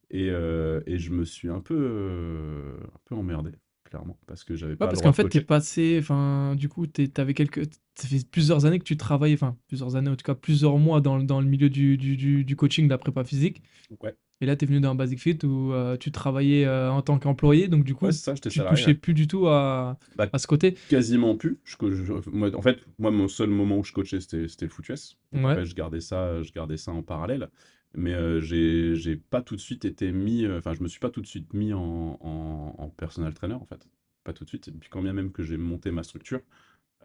Et, 0.09 0.29
euh, 0.29 0.81
et 0.85 0.99
je 0.99 1.11
me 1.11 1.25
suis 1.25 1.49
un 1.49 1.61
peu, 1.61 1.75
euh, 1.77 2.77
un 2.83 2.99
peu 3.05 3.15
emmerdé, 3.15 3.51
clairement, 3.89 4.17
parce 4.27 4.43
que 4.43 4.55
j'avais 4.55 4.75
pas 4.75 4.87
parce 4.87 5.01
qu'en 5.01 5.13
fait, 5.13 5.29
t'es 5.29 5.41
passé, 5.41 5.97
enfin, 5.99 6.55
du 6.55 6.69
coup, 6.69 6.85
t'avais 6.87 7.33
quelques, 7.33 7.63
ça 7.95 8.07
fait 8.07 8.27
plusieurs 8.29 8.65
années 8.65 8.79
que 8.79 8.83
tu 8.83 8.97
travailles, 8.97 9.33
enfin, 9.33 9.57
plusieurs 9.67 9.95
années, 9.95 10.09
en 10.09 10.15
tout 10.15 10.23
cas, 10.25 10.35
plusieurs 10.35 10.77
mois 10.77 11.01
dans, 11.01 11.17
le- 11.17 11.23
dans 11.23 11.39
le 11.41 11.47
milieu 11.47 11.69
du, 11.69 11.97
du, 11.97 12.17
du, 12.17 12.43
du 12.43 12.55
coaching, 12.55 12.85
de 12.85 12.89
la 12.91 12.97
prépa 12.97 13.23
physique. 13.23 13.61
Ouais, 14.01 14.15
Et 14.41 14.45
là, 14.45 14.55
t'es 14.55 14.65
venu 14.65 14.79
dans 14.79 14.93
Basic 14.93 15.19
Fit 15.19 15.39
où 15.45 15.71
euh, 15.73 15.97
tu 15.97 16.11
travaillais 16.11 16.65
euh, 16.65 16.91
en 16.91 17.01
tant 17.01 17.17
qu'employé, 17.17 17.67
donc 17.69 17.83
du 17.85 17.95
coup, 17.95 18.05
ouais 18.05 18.11
ça, 18.11 18.33
tu 18.35 18.51
salarié. 18.51 18.77
touchais 18.77 18.93
plus 18.93 19.13
du 19.13 19.27
tout 19.27 19.47
à, 19.47 19.97
Bah, 20.15 20.27
à 20.31 20.37
ce 20.37 20.45
côté. 20.47 20.75
quasiment 20.89 21.35
plus. 21.35 21.59
Je, 21.63 21.77
co- 21.77 21.91
je- 21.91 22.29
moi, 22.29 22.55
en 22.55 22.61
fait, 22.61 22.79
moi, 22.99 23.09
mon 23.11 23.27
seul 23.27 23.49
moment 23.49 23.77
où 23.79 23.83
je 23.83 23.93
coachais, 23.93 24.19
c'était 24.19 24.47
c'était 24.47 24.65
le 24.65 24.71
foot 24.71 24.87
US. 24.89 25.17
Donc 25.31 25.43
Ouais. 25.45 25.51
après, 25.51 25.65
je 25.65 25.73
gardais 25.75 26.01
ça, 26.01 26.41
je 26.43 26.51
gardais 26.51 26.77
ça 26.77 26.91
en 26.91 27.01
parallèle. 27.03 27.49
Mais 27.97 28.13
euh, 28.13 28.39
j'ai 28.41 29.15
pas 29.17 29.41
tout 29.41 29.55
de 29.55 29.61
suite 29.61 29.83
été 29.83 30.11
mis, 30.11 30.45
euh, 30.45 30.61
je 30.63 30.83
me 30.83 30.87
suis 30.87 30.99
pas 30.99 31.09
tout 31.09 31.19
de 31.19 31.25
suite 31.25 31.53
mis 31.55 31.73
en, 31.73 32.19
en, 32.21 32.89
personal 32.91 33.33
trainer, 33.33 33.55
en 33.55 33.65
fait. 33.65 33.87
Pas 34.23 34.33
tout 34.33 34.43
de 34.43 34.49
suite. 34.49 34.67
Et 34.67 34.71
puis, 34.71 34.87
quand 34.89 35.01
bien 35.01 35.13
même 35.13 35.31
que 35.31 35.41
j'ai 35.43 35.57
monté 35.57 35.89
ma 35.89 36.03
structure, 36.03 36.41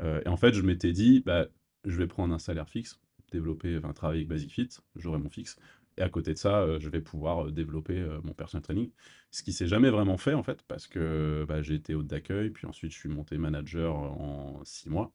euh, 0.01 0.21
et 0.27 0.29
en 0.29 0.37
fait, 0.37 0.53
je 0.53 0.63
m'étais 0.63 0.93
dit, 0.93 1.23
bah, 1.25 1.47
je 1.87 1.97
vais 1.97 2.07
prendre 2.07 2.35
un 2.35 2.39
salaire 2.39 2.69
fixe, 2.69 3.01
développer, 3.33 3.79
enfin, 3.79 3.95
travailler 3.95 4.21
avec 4.21 4.29
Basic 4.29 4.53
Fit, 4.53 4.69
j'aurai 4.97 5.19
mon 5.19 5.31
fixe. 5.31 5.59
Et 5.97 6.03
à 6.03 6.11
côté 6.11 6.35
de 6.35 6.39
ça, 6.39 6.79
je 6.79 6.89
vais 6.91 7.01
pouvoir, 7.01 7.51
développer, 7.53 8.07
mon 8.25 8.35
personal 8.35 8.63
training. 8.63 8.91
Ce 9.31 9.43
qui 9.43 9.53
s'est 9.55 9.67
jamais 9.67 9.91
vraiment 9.91 10.19
fait, 10.19 10.35
en 10.35 10.43
fait, 10.43 10.63
parce 10.69 10.87
que, 10.89 11.47
bah, 11.49 11.63
j'ai 11.63 11.75
été 11.77 11.95
hôte 11.95 12.07
d'accueil, 12.07 12.51
puis 12.51 12.67
ensuite 12.67 12.93
je 12.93 12.99
suis 12.99 13.09
monté 13.09 13.39
manager, 13.39 13.95
en 13.97 14.63
6 14.65 14.91
mois. 14.91 15.13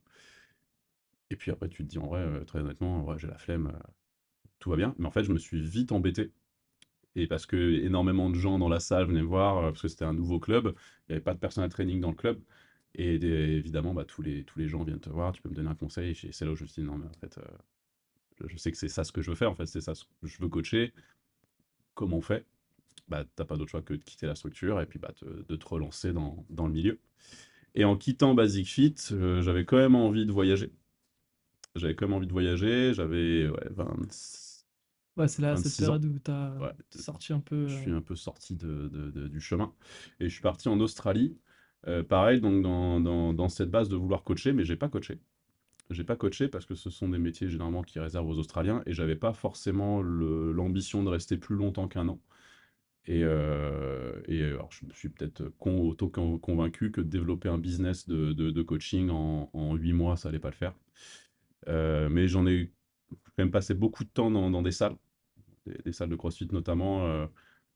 Et 1.30 1.36
puis 1.36 1.52
après 1.52 1.70
tu 1.70 1.84
te 1.84 1.90
dis 1.90 1.98
en 2.00 2.08
vrai, 2.08 2.46
très 2.46 2.60
honnêtement, 2.60 3.18
j'ai 3.18 3.28
la 3.28 3.38
flemme, 3.38 3.74
tout 4.60 4.70
va 4.70 4.76
bien. 4.78 4.96
Mais 5.00 5.08
en 5.08 5.12
fait, 5.12 5.24
je 5.24 5.32
me 5.32 5.38
suis 5.40 5.62
vite 5.62 5.92
embêté 5.92 6.32
et 7.16 7.28
parce 7.28 7.46
que 7.48 7.58
énormément 7.84 8.30
de 8.30 8.36
gens 8.36 8.60
dans 8.60 8.70
la 8.70 8.80
salle 8.80 9.08
venaient 9.08 9.22
me 9.24 9.28
voir, 9.28 9.60
heu, 9.60 9.72
parce 9.72 9.82
que 9.84 9.88
c'était 9.90 10.06
un 10.06 10.14
nouveau 10.14 10.40
club, 10.40 10.74
il 11.10 11.14
y 11.14 11.16
avait 11.16 11.22
pas 11.24 11.34
de 11.34 11.40
personal 11.40 11.70
training 11.70 12.02
dans 12.02 12.12
le 12.12 12.16
club 12.16 12.42
et 12.96 13.16
évidemment, 13.16 13.94
bah, 13.94 14.06
tous 14.06 14.22
les 14.24 14.44
tous 14.46 14.60
les 14.60 14.68
gens 14.70 14.84
viennent 14.84 15.00
te 15.00 15.10
voir: 15.10 15.34
«Tu 15.34 15.42
peux 15.42 15.50
me 15.50 15.56
donner 15.56 15.70
un 15.70 15.76
conseil?» 15.76 16.12
et 16.24 16.32
c'est 16.32 16.46
là 16.46 16.52
où 16.52 16.56
je 16.56 16.64
me 16.64 16.68
suis 16.68 16.82
dit: 16.84 16.88
«Non 16.88 16.98
mais 16.98 17.08
en 17.08 17.14
fait, 17.20 17.38
heu, 17.40 17.44
je 18.48 18.58
sais 18.58 18.72
que 18.72 18.78
c'est 18.78 18.90
ça 18.90 19.04
ce 19.04 19.12
que 19.12 19.22
je 19.22 19.30
veux 19.32 19.36
faire, 19.36 19.52
en 19.52 19.56
fait, 19.56 19.66
c'est 19.66 19.82
ça 19.82 19.96
ce 19.96 20.06
que 20.06 20.28
je 20.28 20.40
veux 20.42 20.50
coacher. 20.50 20.94
Comment 21.96 22.18
on 22.18 22.22
fait?» 22.22 22.46
bah, 23.10 23.26
tu 23.26 23.42
as 23.42 23.46
pas 23.46 23.58
d'autre 23.58 23.72
choix 23.72 23.82
que 23.84 23.94
de 23.96 24.04
quitter 24.04 24.28
la 24.28 24.36
structure 24.36 24.82
et 24.82 24.86
puis, 24.88 25.00
bah, 25.00 25.14
de 25.24 25.56
te 25.58 25.68
relancer 25.68 26.14
dans 26.14 26.46
dans 26.50 26.68
le 26.68 26.74
milieu. 26.74 27.00
Et 27.76 27.86
en 27.86 27.98
quittant 27.98 28.36
Basic 28.36 28.68
Fit, 28.68 28.96
heu, 29.14 29.42
j'avais 29.42 29.66
quand 29.66 29.78
même 29.78 29.96
envie 29.96 30.26
de 30.26 30.32
voyager. 30.34 30.74
J'avais 31.76 31.96
quand 31.96 32.08
même 32.08 32.16
envie 32.18 32.28
de 32.28 32.32
voyager, 32.34 32.94
j'avais, 32.94 33.48
ouais, 33.50 33.68
26 33.72 34.47
Ouais, 35.18 35.28
c'est 35.28 35.42
là, 35.42 35.56
cette 35.58 35.76
26 35.76 35.90
ans. 35.90 35.98
période 35.98 36.06
où 36.06 36.20
tu 36.20 36.32
as 36.32 36.54
Ouais, 36.62 36.72
sorti 36.92 37.34
un 37.34 37.40
peu, 37.40 37.68
je 37.68 37.76
suis 37.76 37.92
un 37.92 38.02
peu 38.02 38.16
sorti 38.16 38.56
de 38.56 38.90
de 38.90 39.12
de 39.12 39.28
du 39.28 39.42
chemin 39.42 39.74
et 40.20 40.30
je 40.30 40.34
suis 40.34 40.42
parti 40.44 40.70
en 40.70 40.80
Australie. 40.80 41.38
Heu, 41.88 42.04
pareil, 42.04 42.42
donc 42.42 42.64
dans 42.64 43.00
dans 43.02 43.34
dans 43.34 43.50
cette 43.50 43.72
base 43.72 43.90
de 43.90 43.96
vouloir 43.98 44.24
coacher, 44.24 44.54
mais 44.54 44.66
j'ai 44.66 44.78
pas 44.78 44.90
coaché. 44.90 45.20
J'ai 45.92 46.04
pas 46.06 46.18
coaché 46.18 46.48
parce 46.50 46.66
que 46.66 46.76
ce 46.76 46.90
sont 46.92 47.10
des 47.10 47.20
métiers 47.20 47.50
généralement 47.50 47.84
qui 47.84 48.00
réservent 48.00 48.30
aux 48.30 48.40
Australiens 48.40 48.84
et 48.88 48.94
j'avais 48.94 49.16
pas 49.18 49.34
forcément 49.34 50.02
l'ambition 50.04 51.04
de 51.04 51.10
rester 51.10 51.38
plus 51.38 51.56
longtemps 51.56 51.88
qu'1 51.90 52.10
an. 52.10 52.22
Et 53.08 53.24
heu 53.24 54.24
et 54.28 54.44
alors 54.46 54.72
je 54.72 54.86
me 54.86 54.94
suis 54.94 55.10
peut-être 55.10 55.50
con 55.60 55.80
auto 55.82 56.10
con 56.10 56.40
convaincu 56.40 56.92
que 56.92 57.02
développer 57.02 57.50
un 57.50 57.58
business 57.60 58.08
de 58.08 58.34
de 58.34 58.52
de 58.52 58.64
coaching 58.64 59.10
en 59.12 59.50
en 59.54 59.76
8 59.76 59.94
mois, 59.94 60.18
ça 60.18 60.30
allait 60.30 60.40
pas 60.40 60.52
le 60.52 60.56
faire. 60.56 60.76
Mais 61.68 62.28
j'en 62.28 62.46
ai 62.48 62.72
quand 63.26 63.32
même 63.40 63.52
passé 63.52 63.74
beaucoup 63.74 64.04
de 64.04 64.10
temps 64.10 64.32
dans 64.32 64.50
dans 64.52 64.62
des 64.62 64.72
salles, 64.72 64.96
des 65.86 65.92
salles 65.94 66.10
de 66.10 66.16
CrossFit 66.16 66.48
notamment, 66.52 67.06
heu, 67.08 67.28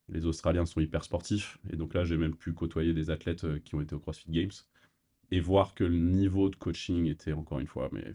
les 0.10 0.25
Australiens 0.27 0.65
sont 0.65 0.81
hyper 0.81 1.03
sportifs 1.05 1.60
et 1.71 1.75
donc 1.77 1.93
là, 1.95 2.03
j'ai 2.05 2.17
même 2.17 2.36
pu 2.36 2.53
côtoyer 2.53 2.93
des 2.93 3.10
athlètes, 3.12 3.45
heu, 3.45 3.60
qui 3.60 3.75
ont 3.75 3.81
été 3.81 3.95
aux 3.95 4.00
CrossFit 4.00 4.31
Games 4.31 4.51
et 5.31 5.39
voir 5.39 5.75
que 5.75 5.83
le 5.86 5.98
niveau 5.98 6.50
de 6.50 6.55
coaching 6.57 7.05
était 7.07 7.33
encore 7.33 7.60
une 7.60 7.67
fois, 7.67 7.89
mais 7.93 8.13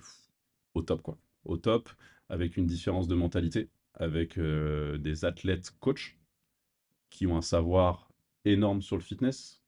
au 0.75 0.83
top, 0.83 1.02
quoi. 1.02 1.18
Au 1.45 1.56
top, 1.59 1.90
avec 2.28 2.56
une 2.56 2.66
différence 2.66 3.09
de 3.09 3.14
mentalité, 3.16 3.71
avec, 3.95 4.38
heu, 4.38 4.99
des 4.99 5.25
athlètes 5.25 5.73
coachs 5.80 6.16
qui 7.11 7.26
ont 7.26 7.37
un 7.37 7.42
savoir 7.42 8.11
énorme 8.45 8.83
sur 8.83 8.97
le 8.97 9.02
fitness, 9.02 9.62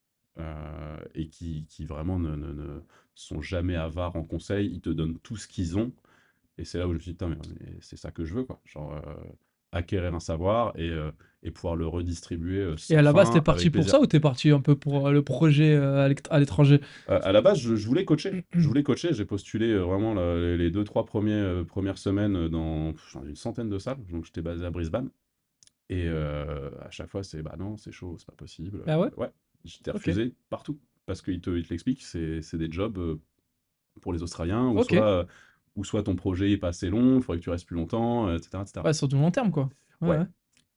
et 1.14 1.28
qui 1.28 1.66
qui 1.66 1.84
vraiment 1.84 2.18
ne 2.18 2.34
ne 2.36 2.52
ne 2.52 2.80
sont 3.14 3.40
jamais 3.42 3.74
avares 3.76 4.16
en 4.16 4.22
conseils. 4.24 4.68
Ils 4.72 4.80
te 4.80 4.90
donnent 4.90 5.18
tout 5.20 5.36
ce 5.36 5.48
qu'ils 5.48 5.76
ont 5.78 5.92
et 6.58 6.64
c'est 6.64 6.78
là 6.78 6.86
où 6.88 6.92
je 6.92 6.96
me 6.96 7.00
suis 7.00 7.12
dit: 7.12 7.18
«Putain, 7.18 7.30
mais 7.30 7.78
c'est 7.80 7.96
ça 7.96 8.10
que 8.12 8.24
je 8.24 8.34
veux, 8.34 8.44
quoi». 8.44 8.60
Genre, 8.66 8.94
acquérir 9.72 10.14
un 10.14 10.20
savoir 10.20 10.72
et 10.78 10.88
heu 10.90 11.12
et 11.42 11.50
pouvoir 11.52 11.76
le 11.76 11.86
redistribuer, 11.86 12.60
heu, 12.62 12.76
Et 12.90 12.96
à 12.96 13.02
la 13.02 13.12
base, 13.12 13.30
tu 13.30 13.36
es 13.38 13.40
fin, 13.40 13.42
parti 13.42 13.68
pour 13.70 13.86
plaisir. 13.86 13.90
ça 13.90 14.00
ou 14.00 14.06
tu 14.06 14.16
es 14.16 14.20
parti 14.20 14.50
un 14.50 14.60
peu 14.60 14.74
pour, 14.74 15.08
heu, 15.08 15.12
le 15.12 15.22
projet, 15.22 15.74
à 15.76 16.08
l'étranger? 16.38 16.80
À 17.06 17.32
la 17.32 17.40
base, 17.40 17.58
je 17.60 17.74
je 17.76 17.86
voulais 17.86 18.04
coacher. 18.04 18.44
Je 18.52 18.66
voulais 18.66 18.82
coacher, 18.82 19.12
j'ai 19.14 19.24
postulé, 19.24 19.74
vraiment 19.78 20.14
le 20.14 20.56
les 20.56 20.64
les 20.64 20.70
2-3 20.70 21.06
premiers, 21.06 21.64
1res 21.66 21.98
semaines, 21.98 22.48
dans 22.48 22.92
une 23.24 23.36
centaine 23.36 23.70
de 23.70 23.78
salles, 23.78 24.04
donc 24.10 24.24
j'étais 24.26 24.42
basé 24.42 24.64
à 24.66 24.70
Brisbane 24.70 25.10
et 25.90 26.08
à 26.08 26.90
chaque 26.90 27.10
fois, 27.10 27.22
c'est: 27.24 27.42
«Bah 27.42 27.56
non, 27.58 27.76
c'est 27.78 27.92
chaud, 27.92 28.16
c'est 28.18 28.26
pas 28.28 28.34
possible», 28.36 28.82
Ah 28.86 28.98
ouais? 28.98 29.10
ouais, 29.16 29.30
j'étais 29.64 29.90
refusé 29.92 30.34
partout 30.50 30.80
parce 31.06 31.22
qu'ils 31.22 31.40
te 31.42 31.50
ils 31.50 31.64
te 31.64 31.70
l'expliquent, 31.70 32.02
c'est 32.04 32.56
des 32.58 32.72
jobs, 32.72 33.20
pour 34.02 34.12
les 34.14 34.22
Australiens 34.24 34.68
ou 34.70 34.80
soit, 34.80 35.26
ou 35.78 35.84
soit 35.84 36.04
ton 36.04 36.16
projet 36.16 36.52
est 36.52 36.58
pas 36.58 36.68
assez 36.70 36.90
long, 36.90 37.16
il 37.18 37.22
faudrait 37.22 37.38
que 37.40 37.44
tu 37.44 37.50
restes 37.50 37.66
plus 37.66 37.76
longtemps, 37.76 38.28
heu, 38.30 38.36
et 38.36 38.42
cetera, 38.42 38.62
et 38.64 38.66
cetera. 38.66 38.86
Ouais, 38.86 38.92
sur 38.94 39.06
du 39.08 39.14
long 39.16 39.30
terme, 39.30 39.50
quoi. 39.52 39.68
Ouais, 40.00 40.20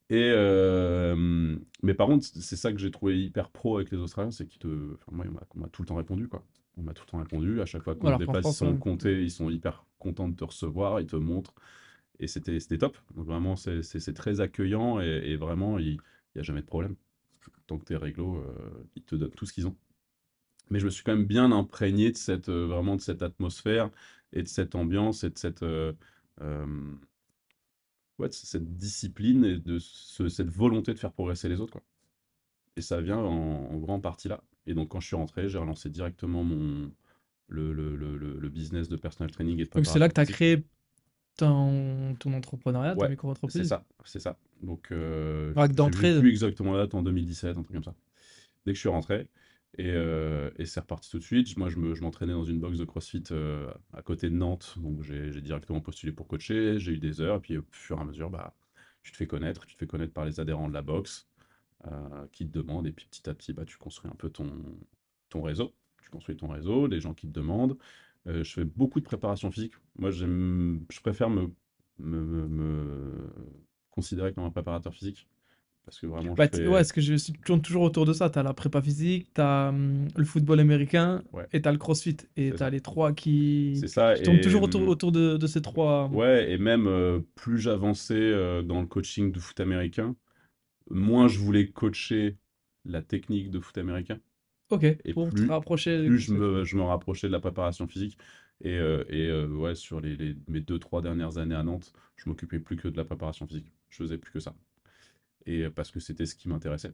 et 0.10 0.28
hem, 0.36 1.64
mais 1.84 1.94
par 1.94 2.08
contre, 2.08 2.26
c'est 2.26 2.56
ça 2.58 2.72
que 2.74 2.78
j'ai 2.80 2.92
trouvé 2.92 3.22
hyper 3.22 3.50
pro 3.52 3.78
avec 3.78 3.92
les 3.92 3.98
Australiens, 3.98 4.32
c'est 4.32 4.46
qu'ils 4.48 4.60
te 4.60 4.94
enfin 4.96 5.12
moi, 5.14 5.26
on 5.56 5.60
m'a 5.60 5.70
tout 5.70 5.82
le 5.84 5.88
temps 5.88 5.96
répondu, 5.96 6.28
quoi. 6.28 6.46
On 6.78 6.84
m'a 6.84 6.94
tout 6.94 7.04
le 7.08 7.12
temps 7.12 7.20
répondu, 7.20 7.62
à 7.62 7.66
chaque 7.66 7.84
fois 7.84 7.96
qu'on 7.96 8.12
se 8.12 8.16
Alors 8.16 8.24
qu'en 8.24 8.36
déplace, 8.36 8.52
ils 8.52 8.56
sont 8.56 8.76
ouais. 8.76 8.78
comptés, 8.78 9.24
ils 9.24 9.32
sont 9.32 9.50
hyper 9.50 9.86
contents 10.00 10.28
de 10.30 10.36
te 10.36 10.44
recevoir, 10.44 11.00
ils 11.02 11.08
te 11.08 11.16
montrent 11.16 11.54
et 12.20 12.28
c'était 12.28 12.60
c'était 12.60 12.78
top. 12.80 12.98
Donc 13.16 13.26
vraiment, 13.28 13.56
c'est 13.58 14.14
très 14.16 14.42
accueillant 14.42 15.02
et 15.02 15.08
et 15.32 15.38
vraiment, 15.38 15.80
il 15.80 16.00
il 16.36 16.38
y 16.38 16.42
a 16.42 16.44
jamais 16.44 16.62
de 16.62 16.68
problème. 16.68 16.96
Tant 17.68 17.78
que 17.80 17.86
tu 17.86 17.94
es 17.94 17.98
réglo, 17.98 18.38
heu, 18.38 18.88
ils 18.96 19.04
te 19.04 19.16
donnent 19.16 19.32
tout 19.32 19.46
ce 19.48 19.54
qu'ils 19.54 19.68
ont. 19.68 19.78
Mais 20.70 20.80
je 20.80 20.86
me 20.86 20.90
suis 20.90 21.04
quand 21.04 21.16
même 21.16 21.26
bien 21.26 21.52
imprégné 21.52 22.12
de 22.12 22.18
cette, 22.18 22.50
heu, 22.50 22.66
vraiment 22.66 22.96
de 22.96 23.02
cette 23.02 23.22
atmosphère 23.24 23.90
et 24.34 24.44
de 24.44 24.48
cette 24.48 24.76
ambiance 24.76 25.24
et 25.24 25.30
de 25.30 25.38
cette, 25.38 25.64
heu, 25.64 25.96
hem 26.42 27.00
ouais, 28.20 28.30
de 28.30 28.34
cette 28.34 28.76
discipline 28.78 29.46
et 29.46 29.58
de 29.58 29.80
ce 29.80 30.28
cette 30.30 30.50
volonté 30.50 30.94
de 30.94 31.00
faire 31.00 31.12
progresser 31.14 31.50
les 31.50 31.60
autres, 31.62 31.74
quoi. 31.74 31.84
Et 32.78 32.82
ça 32.82 33.02
vient 33.02 33.18
en 33.18 33.72
en 33.72 33.78
grande 33.78 34.02
partie 34.04 34.28
là. 34.28 34.44
Et 34.68 34.74
donc 34.74 34.90
quand 34.90 35.00
je 35.00 35.08
suis 35.08 35.16
rentré, 35.16 35.50
j'ai 35.50 35.58
relancé 35.58 35.90
directement 35.90 36.44
mon 36.44 36.92
le 37.48 37.74
le 37.74 37.96
le 37.96 38.50
business 38.50 38.90
de 38.90 38.96
personal 38.96 39.32
training 39.32 39.60
et 39.60 39.66
de 39.66 39.70
Donc 39.76 39.86
c'est 39.86 40.00
là 40.00 40.08
que 40.10 40.14
tu 40.14 40.22
as 40.22 40.26
créé 40.26 40.64
ton 41.38 42.16
ton 42.20 42.34
entrepreneuriat, 42.34 42.96
ta 42.96 43.04
Ouais, 43.04 43.10
c'est 43.10 43.12
micro-entreprise? 43.12 43.70
ça, 43.70 43.86
c'est 44.06 44.20
ça. 44.20 44.38
Donc 44.62 44.88
j'ai 44.92 45.68
d'entrée. 45.74 46.20
plus 46.20 46.30
exactement 46.30 46.74
la 46.74 46.84
date, 46.84 46.94
en 46.96 47.04
2017, 47.04 47.58
un 47.58 47.64
truc 47.64 47.74
comme 47.74 47.84
ça. 47.84 47.96
Dès 48.66 48.72
que 48.74 48.76
je 48.76 48.82
suis 48.82 48.90
rentré 48.90 49.28
et 49.78 49.90
heu 49.92 50.54
et 50.58 50.66
c'est 50.66 50.80
reparti 50.82 51.10
tout 51.10 51.20
de 51.20 51.24
suite. 51.24 51.58
Moi, 51.58 51.70
je 51.70 51.78
me 51.78 51.96
je 51.96 52.02
m'entraînais 52.02 52.34
dans 52.34 52.44
une 52.44 52.60
box 52.60 52.78
de 52.78 52.86
CrossFit, 52.86 53.24
heu, 53.32 53.68
à 53.94 54.02
côté 54.02 54.30
de 54.30 54.36
Nantes, 54.36 54.76
donc 54.80 55.02
j'ai 55.04 55.32
j'ai 55.32 55.42
directement 55.42 55.82
postulé 55.82 56.12
pour 56.12 56.28
coacher, 56.28 56.80
j'ai 56.80 56.94
eu 56.94 57.00
des 57.00 57.22
heures 57.22 57.38
et 57.38 57.40
puis 57.42 57.58
au 57.58 57.64
fur 57.72 57.98
et 57.98 58.02
à 58.02 58.06
mesure, 58.06 58.30
bah, 58.30 58.56
tu 59.04 59.12
te 59.12 59.18
fais 59.18 59.28
connaître, 59.28 59.66
tu 59.66 59.76
te 59.76 59.80
fais 59.80 59.88
connaître 59.88 60.14
par 60.14 60.26
les 60.26 60.40
adhérents 60.40 60.68
de 60.70 60.74
la 60.74 60.82
box, 60.82 61.28
heu, 61.88 61.92
qui 62.34 62.48
te 62.48 62.52
demandent 62.58 62.88
et 62.88 62.92
puis 62.94 63.08
petit 63.12 63.30
à 63.30 63.34
petit, 63.36 63.54
bah, 63.54 63.66
tu 63.66 63.78
construis 63.78 64.12
un 64.12 64.16
peu 64.16 64.30
ton 64.30 64.50
ton 65.30 65.42
réseau. 65.42 65.74
Tu 66.02 66.10
construis 66.10 66.36
ton 66.38 66.48
réseau, 66.50 66.88
les 66.88 67.00
gens 67.00 67.14
qui 67.14 67.28
te 67.28 67.32
demandent. 67.34 67.78
Je 68.26 68.44
fais 68.44 68.66
beaucoup 68.66 69.00
de 69.00 69.06
préparation 69.06 69.52
physique. 69.52 69.74
Moi, 69.98 70.12
j'aime 70.12 70.86
je 70.92 71.00
préfère 71.02 71.30
me 71.30 71.52
me 72.00 72.22
me 72.22 72.48
me 72.48 73.34
considérer 73.92 74.34
comme 74.34 74.44
un 74.46 74.52
préparateur 74.52 74.94
physique 74.94 75.28
parce 75.86 76.00
que 76.00 76.08
vraiment 76.08 76.36
je 76.36 76.38
Bah, 76.38 76.48
ouais, 76.66 76.84
ce 76.84 76.94
que 76.94 77.02
je 77.02 77.16
tourne 77.44 77.62
toujours 77.62 77.84
autour 77.84 78.06
de 78.06 78.14
ça. 78.14 78.30
Tu 78.30 78.40
as 78.40 78.44
la 78.44 78.54
prépa 78.54 78.82
physique, 78.82 79.34
tu 79.34 79.42
as, 79.42 79.72
mmh, 79.72 80.08
le 80.16 80.24
football 80.26 80.60
américain 80.60 81.24
Ouais. 81.32 81.52
et 81.52 81.62
tu 81.62 81.68
as 81.68 81.72
le 81.72 81.78
CrossFit 81.78 82.18
et 82.38 82.54
tu 82.56 82.64
as 82.64 82.70
les 82.70 82.82
3 82.82 83.14
qui 83.14 83.88
ça 83.88 84.14
qui 84.14 84.24
tournent 84.24 84.40
et 84.40 84.42
toujours 84.42 84.64
autour 84.64 84.88
autour 84.88 85.12
de 85.12 85.38
de 85.38 85.48
ces 85.48 85.62
3, 85.62 86.08
mmh 86.10 86.18
ouais 86.18 86.52
et 86.52 86.58
même, 86.58 86.88
heu, 86.88 87.28
plus 87.36 87.60
j'avançais, 87.60 88.16
heu, 88.16 88.64
dans 88.64 88.82
le 88.82 88.88
coaching 88.88 89.32
de 89.32 89.40
foot 89.40 89.60
américain, 89.60 90.16
moins 90.90 91.28
je 91.30 91.40
voulais 91.40 91.72
coacher 91.72 92.38
la 92.86 93.02
technique 93.04 93.52
de 93.52 93.60
foot 93.62 93.78
américain 93.80 94.20
OK, 94.70 94.86
et 95.06 95.14
pour 95.14 95.34
te 95.34 95.44
plus 95.44 95.52
rapprocher 95.52 96.10
du 96.10 96.18
plus 96.18 96.20
je 96.20 96.34
me 96.34 96.64
je 96.66 96.78
me 96.78 96.84
rapprochais 96.84 97.28
de 97.28 97.34
la 97.34 97.40
préparation 97.42 97.88
physique 97.88 98.20
et 98.62 98.78
heu 98.80 99.06
et 99.14 99.32
ouais, 99.48 99.76
sur 99.76 100.02
les 100.02 100.16
les 100.18 100.38
mes 100.48 100.62
2-3 100.62 101.02
dernières 101.04 101.38
années 101.40 101.56
à 101.56 101.64
Nantes, 101.64 101.94
je 102.18 102.30
m'occupais 102.30 102.60
plus 102.60 102.78
que 102.78 102.88
de 102.90 102.98
la 102.98 103.06
préparation 103.06 103.48
physique. 103.48 103.74
Je 103.90 103.98
faisais 103.98 104.18
plus 104.20 104.32
que 104.32 104.40
ça 104.42 104.56
et 105.46 105.70
parce 105.70 105.92
que 105.92 106.00
c'était 106.00 106.26
ce 106.26 106.36
qui 106.36 106.50
m'intéressait 106.50 106.94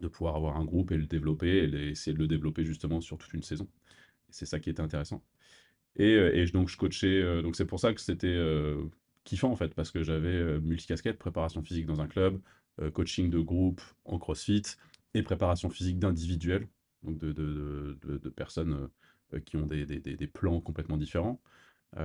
de 0.00 0.08
pouvoir 0.08 0.36
avoir 0.36 0.56
un 0.56 0.64
groupe 0.64 0.92
et 0.92 0.96
le 0.96 1.06
développer 1.06 1.58
et 1.58 1.88
essayer 1.90 2.14
de 2.14 2.18
le 2.18 2.28
développer 2.28 2.64
justement 2.64 3.00
sur 3.00 3.18
toute 3.18 3.32
une 3.34 3.42
saison. 3.42 3.68
C'est 4.30 4.46
ça 4.46 4.60
qui 4.60 4.70
était 4.70 4.82
intéressant 4.82 5.22
et 5.96 6.44
donc 6.52 6.68
je 6.68 6.76
coachais, 6.76 7.42
donc 7.42 7.56
c'est 7.56 7.66
pour 7.66 7.80
ça 7.80 7.92
que 7.92 8.00
c'était, 8.00 8.38
kiffant, 9.24 9.50
en 9.50 9.56
fait, 9.56 9.74
parce 9.74 9.90
que 9.90 10.04
j'avais, 10.04 10.34
heu, 10.36 10.60
multicasquettes, 10.60 11.18
préparation 11.18 11.62
physique 11.62 11.86
dans 11.86 12.00
un 12.00 12.06
club, 12.06 12.40
coaching 12.94 13.30
de 13.30 13.40
groupe 13.40 13.80
en 14.04 14.18
CrossFit 14.18 14.62
et 15.14 15.22
préparation 15.22 15.70
physique 15.70 15.98
d'individuels, 15.98 16.68
donc 17.02 17.18
de 17.18 18.28
personnes, 18.36 18.88
qui 19.44 19.56
ont 19.56 19.66
des 19.66 20.30
plans 20.32 20.60
complètement 20.60 20.96
différents. 20.96 21.40
Heu, 21.96 22.02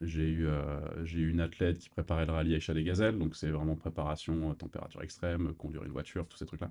j'ai 0.00 0.28
eu, 0.28 0.48
j'ai 1.04 1.20
eu 1.20 1.30
une 1.30 1.40
athlète 1.40 1.78
qui 1.78 1.88
préparait 1.88 2.26
le 2.26 2.32
rallye 2.32 2.54
Aïcha 2.54 2.74
des 2.74 2.84
Gazelles, 2.84 3.18
donc 3.18 3.36
c'est 3.36 3.50
vraiment 3.50 3.76
préparation, 3.76 4.50
heu, 4.50 4.54
température 4.54 5.02
extrême, 5.02 5.54
conduire 5.54 5.84
une 5.84 5.92
voiture, 5.92 6.26
tous 6.28 6.36
ces 6.38 6.46
trucs-là. 6.46 6.70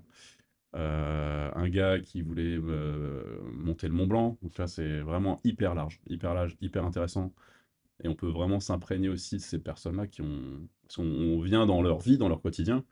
Un 0.74 1.68
gars 1.68 2.00
qui 2.00 2.22
voulait, 2.22 2.58
monter 2.58 3.88
le 3.88 3.94
Mont 3.94 4.06
Blanc, 4.06 4.38
donc 4.42 4.56
là, 4.58 4.66
c'est 4.66 5.00
vraiment 5.00 5.40
hyper 5.44 5.74
large, 5.74 6.00
hyper 6.08 6.34
large, 6.34 6.56
hyper 6.60 6.84
intéressant 6.84 7.32
et 8.02 8.08
on 8.08 8.14
peut 8.14 8.28
vraiment 8.28 8.60
s'imprégner 8.60 9.08
aussi 9.08 9.36
de 9.36 9.40
ces 9.42 9.58
personnes-là 9.58 10.06
qui 10.06 10.22
ont 10.22 10.68
on 10.98 11.40
vient 11.40 11.64
dans 11.66 11.80
leur 11.80 12.00
vie, 12.00 12.18
dans 12.18 12.28
leur 12.28 12.42
quotidien 12.42 12.84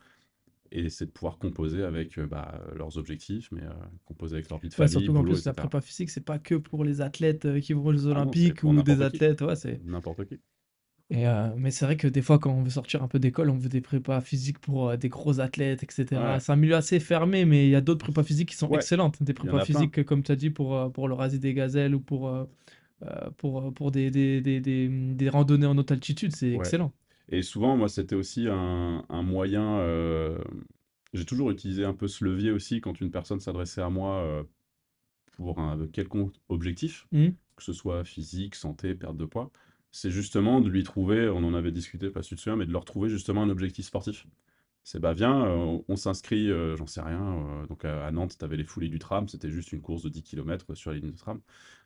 et 0.72 0.88
c'est 0.90 1.06
de 1.06 1.10
pouvoir 1.10 1.38
composer 1.38 1.82
avec, 1.84 2.18
heu, 2.18 2.26
bah, 2.26 2.62
leurs 2.74 2.98
objectifs, 2.98 3.50
mais 3.52 3.62
heu, 3.64 3.70
composer 4.04 4.36
avec 4.36 4.50
leur 4.50 4.58
vie 4.60 4.68
de 4.68 4.74
Ouais, 4.78 4.88
famille, 4.88 4.88
surtout 4.88 5.12
qu'en 5.12 5.22
plus 5.24 5.44
la 5.44 5.52
prépa 5.54 5.80
physique, 5.80 6.10
c'est 6.10 6.24
pas 6.24 6.38
que 6.40 6.54
pour 6.56 6.82
les 6.84 7.00
athlètes, 7.00 7.44
heu, 7.44 7.60
qui 7.60 7.72
vont 7.72 7.84
aux 7.86 8.06
Ah 8.10 8.22
non, 8.22 8.34
olympiques 8.34 8.62
ou 8.64 8.82
des 8.82 9.02
qui, 9.02 9.02
athlètes 9.02 9.40
ouais, 9.42 9.56
c'est 9.56 9.82
n'importe 9.82 10.26
qui. 10.26 10.40
Et 11.12 11.26
euh, 11.26 11.48
mais 11.56 11.72
c'est 11.72 11.84
vrai 11.86 11.96
que 11.96 12.06
des 12.06 12.22
fois, 12.22 12.38
quand 12.38 12.52
on 12.52 12.62
veut 12.62 12.70
sortir 12.70 13.02
un 13.02 13.08
peu 13.08 13.18
d'école, 13.18 13.50
on 13.50 13.56
veut 13.58 13.68
des 13.68 13.80
prépas 13.80 14.20
physiques 14.20 14.60
pour 14.60 14.90
euh, 14.90 14.96
des 14.96 15.08
gros 15.08 15.40
athlètes, 15.40 15.82
etc. 15.82 16.14
Ouais, 16.14 16.38
C'est 16.38 16.52
un 16.52 16.56
milieu 16.56 16.76
assez 16.76 17.00
fermé, 17.00 17.44
mais 17.44 17.66
il 17.66 17.70
y 17.70 17.74
a 17.74 17.80
d'autres 17.80 18.04
prépas 18.04 18.22
physiques 18.22 18.50
qui 18.50 18.56
sont 18.56 18.68
ouais, 18.68 18.72
excellentes. 18.72 19.20
Des 19.22 19.34
prépas 19.34 19.58
plein. 19.60 19.60
physiques, 19.60 19.98
euh, 19.98 20.04
comme 20.04 20.22
tu 20.22 20.30
as 20.30 20.36
dit, 20.36 20.50
pour, 20.50 20.76
euh, 20.76 20.88
pour 20.88 21.08
le 21.08 21.14
rasé 21.14 21.40
des 21.40 21.52
gazelles 21.52 21.96
ou 21.96 22.00
pour, 22.00 22.28
euh, 22.28 22.44
euh, 23.04 23.30
pour, 23.38 23.62
euh, 23.62 23.70
pour 23.72 23.90
des, 23.92 24.10
des, 24.10 24.40
des, 24.42 24.60
des, 24.60 25.28
randonnées 25.30 25.66
en 25.66 25.78
haute 25.78 25.92
altitude, 25.92 26.34
c'est 26.36 26.52
Ouais. 26.52 26.74
excellent. 26.74 26.92
Et 27.30 27.42
souvent, 27.42 27.76
moi, 27.76 27.88
c'était 27.88 28.16
aussi 28.16 28.46
un, 28.48 29.04
un 29.08 29.22
moyen. 29.22 29.78
euh, 29.80 30.38
j'ai 31.12 31.24
toujours 31.24 31.50
utilisé 31.50 31.84
un 31.84 31.94
peu 31.94 32.08
ce 32.08 32.24
levier 32.24 32.50
aussi 32.52 32.80
quand 32.80 33.00
une 33.00 33.10
personne 33.10 33.40
s'adressait 33.40 33.82
à 33.82 33.90
moi 33.90 34.16
euh, 34.22 34.42
pour 35.36 35.58
un 35.60 35.86
quelconque 35.88 36.34
objectif, 36.48 37.06
Mhm. 37.12 37.36
que 37.56 37.62
ce 37.64 37.72
soit 37.72 38.04
physique, 38.04 38.54
santé, 38.54 38.94
perte 38.94 39.16
de 39.16 39.24
poids. 39.24 39.50
C'est 39.92 40.10
justement 40.10 40.60
de 40.60 40.68
lui 40.68 40.84
trouver, 40.84 41.28
on 41.28 41.38
en 41.44 41.54
avait 41.54 41.72
discuté, 41.72 42.10
pas 42.10 42.22
si 42.22 42.30
tu 42.30 42.36
te 42.36 42.40
souviens, 42.42 42.56
mais 42.56 42.66
de 42.66 42.72
leur 42.72 42.84
trouver 42.84 43.08
justement 43.08 43.42
un 43.42 43.50
objectif 43.50 43.86
sportif. 43.86 44.26
C'est 44.84 45.00
bah 45.00 45.12
viens, 45.14 45.44
euh, 45.46 45.78
on 45.88 45.96
s'inscrit, 45.96 46.50
euh, 46.50 46.76
j'en 46.76 46.86
sais 46.86 47.02
rien. 47.02 47.22
euh, 47.62 47.66
donc 47.66 47.84
à, 47.84 48.06
à 48.06 48.10
Nantes, 48.12 48.36
tu 48.38 48.44
avais 48.44 48.56
les 48.56 48.64
foulées 48.64 48.88
du 48.88 48.98
tram, 48.98 49.28
c'était 49.28 49.50
juste 49.50 49.72
une 49.72 49.82
course 49.82 50.02
de 50.02 50.08
10 50.08 50.22
km 50.22 50.74
sur 50.74 50.92
les 50.92 51.00
lignes 51.00 51.12
de 51.12 51.16
tram. 51.18 51.40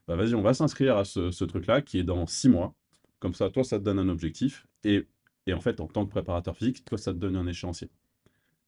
Bah 0.08 0.16
vas-y, 0.16 0.34
on 0.34 0.42
va 0.42 0.54
s'inscrire 0.54 0.96
à 0.96 1.04
ce, 1.04 1.30
ce 1.30 1.44
truc-là 1.44 1.82
qui 1.82 1.98
est 1.98 2.04
dans 2.04 2.26
6 2.26 2.48
mois. 2.48 2.74
Comme 3.20 3.34
ça, 3.34 3.50
toi, 3.50 3.64
ça 3.64 3.78
te 3.78 3.84
donne 3.84 3.98
un 3.98 4.08
objectif. 4.08 4.66
Et, 4.84 5.06
et 5.46 5.52
en 5.52 5.60
fait, 5.60 5.80
en 5.80 5.86
tant 5.86 6.06
que 6.06 6.10
préparateur 6.10 6.56
physique, 6.56 6.84
toi, 6.84 6.98
ça 6.98 7.12
te 7.12 7.18
donne 7.18 7.36
un 7.36 7.46
échéancier. 7.46 7.90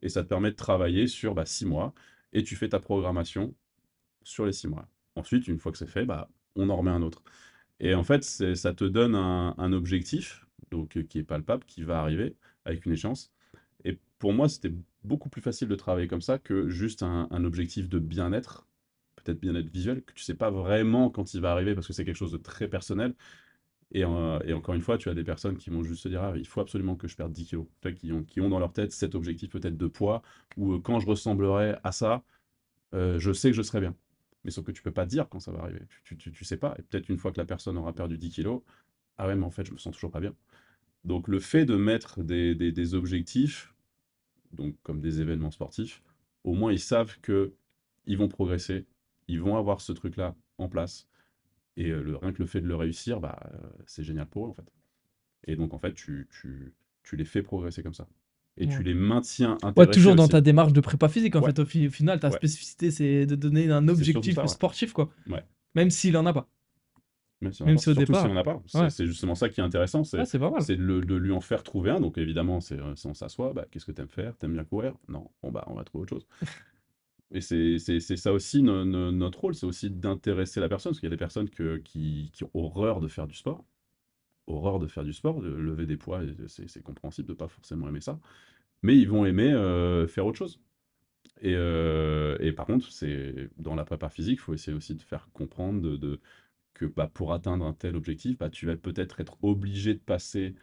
Et 0.02 0.08
ça 0.08 0.22
te 0.22 0.28
permet 0.28 0.50
de 0.50 0.56
travailler 0.56 1.06
sur 1.06 1.34
bah, 1.34 1.46
6 1.46 1.66
mois. 1.66 1.94
Et 2.32 2.42
tu 2.42 2.56
fais 2.56 2.68
ta 2.68 2.80
programmation 2.80 3.54
sur 4.22 4.46
les 4.46 4.52
6 4.52 4.68
mois. 4.68 4.88
Ensuite, 5.14 5.48
une 5.48 5.58
fois 5.58 5.72
que 5.72 5.78
c'est 5.78 5.86
fait, 5.86 6.04
bah, 6.04 6.28
on 6.54 6.68
en 6.70 6.76
remet 6.76 6.90
un 6.90 7.02
autre. 7.02 7.22
Et 7.80 7.94
en 7.94 8.04
fait, 8.04 8.24
ça 8.24 8.74
te 8.74 8.84
donne 8.84 9.14
un, 9.14 9.72
objectif, 9.72 10.46
donc 10.70 10.96
euh, 10.96 11.02
qui 11.02 11.18
est 11.18 11.24
palpable, 11.24 11.64
qui 11.66 11.82
va 11.82 12.00
arriver 12.00 12.36
avec 12.64 12.86
une 12.86 12.92
échéance. 12.92 13.32
Et 13.84 13.98
pour 14.18 14.32
moi, 14.32 14.48
c'était 14.48 14.72
beaucoup 15.04 15.28
plus 15.28 15.42
facile 15.42 15.68
de 15.68 15.74
travailler 15.74 16.08
comme 16.08 16.22
ça 16.22 16.38
que 16.38 16.68
juste 16.68 17.02
un, 17.02 17.28
un 17.30 17.44
objectif 17.44 17.88
de 17.88 17.98
bien-être, 17.98 18.66
peut-être 19.16 19.40
bien-être 19.40 19.68
visuel, 19.68 20.02
que 20.02 20.14
tu 20.14 20.24
sais 20.24 20.34
pas 20.34 20.50
vraiment 20.50 21.10
quand 21.10 21.34
il 21.34 21.40
va 21.40 21.52
arriver 21.52 21.74
parce 21.74 21.86
que 21.86 21.92
c'est 21.92 22.04
quelque 22.04 22.16
chose 22.16 22.32
de 22.32 22.38
très 22.38 22.68
personnel. 22.68 23.14
Et, 23.92 24.04
encore 24.04 24.74
une 24.74 24.80
fois, 24.82 24.98
tu 24.98 25.08
as 25.08 25.14
des 25.14 25.24
personnes 25.24 25.56
qui 25.56 25.70
vont 25.70 25.82
juste 25.82 26.02
se 26.02 26.08
dire, 26.08 26.22
ah, 26.22 26.32
il 26.36 26.46
faut 26.46 26.60
absolument 26.60 26.96
que 26.96 27.08
je 27.08 27.16
perde 27.16 27.32
10 27.32 27.46
kilos. 27.46 27.66
Qui 27.96 28.12
ont, 28.12 28.24
qui 28.24 28.40
ont 28.40 28.48
dans 28.48 28.58
leur 28.58 28.72
tête 28.72 28.92
cet 28.92 29.14
objectif 29.14 29.50
peut-être 29.50 29.76
de 29.76 29.86
poids, 29.86 30.22
ou 30.56 30.74
euh, 30.74 30.80
quand 30.80 30.98
je 31.00 31.06
ressemblerai 31.06 31.76
à 31.84 31.92
ça, 31.92 32.22
euh, 32.94 33.18
je 33.18 33.32
sais 33.32 33.50
que 33.50 33.56
je 33.56 33.62
serai 33.62 33.80
bien. 33.80 33.94
Mais 34.44 34.50
sauf 34.50 34.64
que 34.64 34.72
tu 34.72 34.82
peux 34.82 34.92
pas 34.92 35.06
dire 35.06 35.28
quand 35.28 35.40
ça 35.40 35.52
va 35.52 35.60
arriver. 35.60 35.80
Tu, 36.04 36.16
tu 36.18 36.44
sais 36.44 36.56
pas. 36.58 36.74
Et 36.78 36.82
peut-être 36.82 37.08
une 37.10 37.18
fois 37.18 37.32
que 37.32 37.38
la 37.40 37.46
personne 37.46 37.78
aura 37.78 37.92
perdu 37.94 38.18
10 38.18 38.30
kilos, 38.30 38.62
ah 39.18 39.28
ouais, 39.28 39.36
mais 39.36 39.44
en 39.46 39.50
fait, 39.50 39.66
je 39.66 39.72
me 39.72 39.78
sens 39.78 39.94
toujours 39.94 40.10
pas 40.12 40.20
bien. 40.20 40.34
Donc 41.04 41.28
le 41.28 41.40
fait 41.40 41.64
de 41.66 41.76
mettre 41.76 42.22
des, 42.22 42.54
des- 42.54 42.72
des 42.72 42.94
objectifs, 42.94 43.74
donc 44.52 44.74
comme 44.82 45.00
des 45.00 45.20
événements 45.20 45.50
sportifs, 45.50 46.02
au 46.44 46.54
moins 46.54 46.72
ils 46.72 46.80
savent 46.80 47.18
que 47.20 47.54
ils 48.06 48.18
vont 48.18 48.28
progresser, 48.28 48.86
ils 49.28 49.40
vont 49.40 49.56
avoir 49.56 49.80
ce 49.80 49.92
truc-là 49.92 50.34
en 50.58 50.68
place. 50.68 51.08
Et 51.76 51.88
le, 51.88 52.16
rien 52.16 52.32
que 52.32 52.40
le 52.42 52.46
fait 52.46 52.60
de 52.60 52.66
le 52.66 52.76
réussir, 52.76 53.20
bah, 53.20 53.38
c'est 53.86 54.02
génial 54.02 54.26
pour 54.26 54.46
eux 54.46 54.50
en 54.50 54.54
fait. 54.54 54.70
Et 55.44 55.56
donc 55.56 55.74
en 55.74 55.78
fait, 55.78 55.92
tu, 55.94 56.28
tu, 56.30 56.72
tu 57.02 57.16
les 57.16 57.24
fais 57.24 57.42
progresser 57.42 57.82
comme 57.82 57.94
ça. 57.94 58.06
Et 58.58 58.66
tu 58.68 58.82
les 58.82 58.94
maintiens 58.94 59.58
Ouais, 59.76 59.86
toujours 59.86 60.14
dans 60.14 60.22
aussi. 60.22 60.32
ta 60.32 60.40
démarche 60.40 60.72
de 60.72 60.80
prépa 60.80 61.08
physique, 61.08 61.36
en 61.36 61.40
Ouais, 61.40 61.52
fait. 61.52 61.58
Au, 61.58 61.66
fi- 61.66 61.88
au 61.88 61.90
final, 61.90 62.18
ta 62.18 62.28
ouais. 62.30 62.36
spécificité, 62.36 62.90
c'est 62.90 63.26
de 63.26 63.34
donner 63.36 63.70
un 63.70 63.86
objectif 63.88 64.34
ça, 64.34 64.46
sportif, 64.46 64.92
quoi. 64.94 65.10
Même 65.74 65.90
s'il 65.90 66.16
en 66.16 66.24
a 66.24 66.32
pas. 66.32 66.48
Même 67.42 67.52
si 67.52 67.64
Même 67.64 67.76
si 67.76 67.90
au 67.90 67.92
si 67.92 67.98
départ. 67.98 68.24
on 68.24 68.28
n'en 68.32 68.40
a 68.40 68.44
pas. 68.44 68.62
C'est 68.66 68.78
Ouais. 68.78 69.06
justement 69.06 69.34
ça 69.34 69.50
qui 69.50 69.60
est 69.60 69.64
intéressant, 69.64 70.04
c'est 70.04 70.16
de, 70.18 71.16
lui 71.16 71.32
en 71.32 71.42
faire 71.42 71.62
trouver 71.62 71.90
un. 71.90 72.00
Donc 72.00 72.16
évidemment, 72.16 72.60
c'est 72.60 72.78
euh, 72.80 72.94
on 73.04 73.12
s'assoit, 73.12 73.52
bah, 73.52 73.66
qu'est-ce 73.70 73.84
que 73.84 73.92
tu 73.92 74.00
aimes 74.00 74.08
faire? 74.08 74.34
T'aimes 74.38 74.54
bien 74.54 74.64
courir? 74.64 74.94
Non. 75.08 75.30
Bon 75.42 75.50
bah 75.50 75.64
on 75.66 75.74
va 75.74 75.84
trouver 75.84 76.04
autre 76.04 76.14
chose. 76.16 76.26
Et 77.32 77.40
c'est 77.40 77.78
ça 78.16 78.32
aussi 78.32 78.62
no- 78.62 78.84
no- 78.84 79.10
notre 79.12 79.40
rôle, 79.40 79.54
c'est 79.54 79.66
aussi 79.66 79.90
d'intéresser 79.90 80.60
la 80.60 80.68
personne, 80.68 80.92
parce 80.92 81.00
qu'il 81.00 81.08
y 81.08 81.12
a 81.12 81.16
des 81.16 81.16
personnes 81.18 81.50
qui, 81.50 82.30
qui 82.32 82.44
ont 82.44 82.50
horreur 82.54 83.00
de 83.00 83.08
faire 83.08 83.26
du 83.26 83.34
sport. 83.34 83.64
Horreur 84.48 84.78
de 84.80 84.86
faire 84.88 85.04
du 85.04 85.12
sport, 85.12 85.42
de 85.42 85.48
lever 85.50 85.86
des 85.86 85.96
poids, 85.96 86.22
c'est 86.48 86.82
compréhensible 86.82 87.28
de 87.28 87.34
pas 87.34 87.48
forcément 87.48 87.88
aimer 87.88 88.00
ça. 88.00 88.20
Mais 88.82 88.96
ils 88.98 89.08
vont 89.08 89.26
aimer 89.26 89.52
euh, 89.52 90.08
faire 90.08 90.26
autre 90.26 90.38
chose. 90.38 90.60
Et, 91.42 91.54
euh, 91.56 92.36
et 92.40 92.52
par 92.52 92.66
contre, 92.66 92.90
c'est 92.92 93.50
dans 93.58 93.74
la 93.76 93.84
prépa 93.84 94.08
physique, 94.10 94.36
il 94.40 94.42
faut 94.42 94.54
essayer 94.54 94.76
aussi 94.76 94.94
de 94.94 95.02
faire 95.02 95.28
comprendre 95.32 95.96
de- 95.98 96.20
que 96.74 96.86
bah, 96.86 97.08
pour 97.12 97.32
atteindre 97.34 97.64
un 97.66 97.74
tel 97.74 97.96
objectif, 97.96 98.38
bah, 98.38 98.50
tu 98.50 98.66
vas 98.66 98.76
peut-être 98.76 99.20
être 99.20 99.38
obligé 99.42 99.94
de 99.94 100.00
passer 100.00 100.54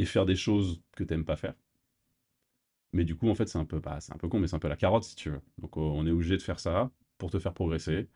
et 0.00 0.04
faire 0.04 0.26
des 0.26 0.34
choses 0.34 0.82
que 0.96 1.04
tu 1.04 1.12
n'aimes 1.14 1.24
pas 1.24 1.36
faire. 1.36 1.54
Mais 2.92 3.04
du 3.04 3.16
coup, 3.16 3.28
en 3.30 3.34
fait, 3.34 3.48
c'est 3.48 3.58
un 3.58 3.64
peu, 3.64 3.80
bah, 3.80 4.00
c'est 4.00 4.12
un 4.14 4.18
peu 4.18 4.28
con, 4.28 4.38
mais 4.40 4.48
c'est 4.48 4.56
un 4.56 4.60
peu 4.60 4.68
la 4.68 4.76
carotte, 4.76 5.04
si 5.04 5.14
tu 5.16 5.30
veux. 5.30 5.40
Donc, 5.58 5.76
euh, 5.76 5.80
on 5.80 6.06
est 6.06 6.10
obligé 6.10 6.36
de 6.36 6.42
faire 6.42 6.60
ça 6.60 6.90
pour 7.18 7.30
te 7.30 7.38
faire 7.38 7.54
progresser. 7.54 8.08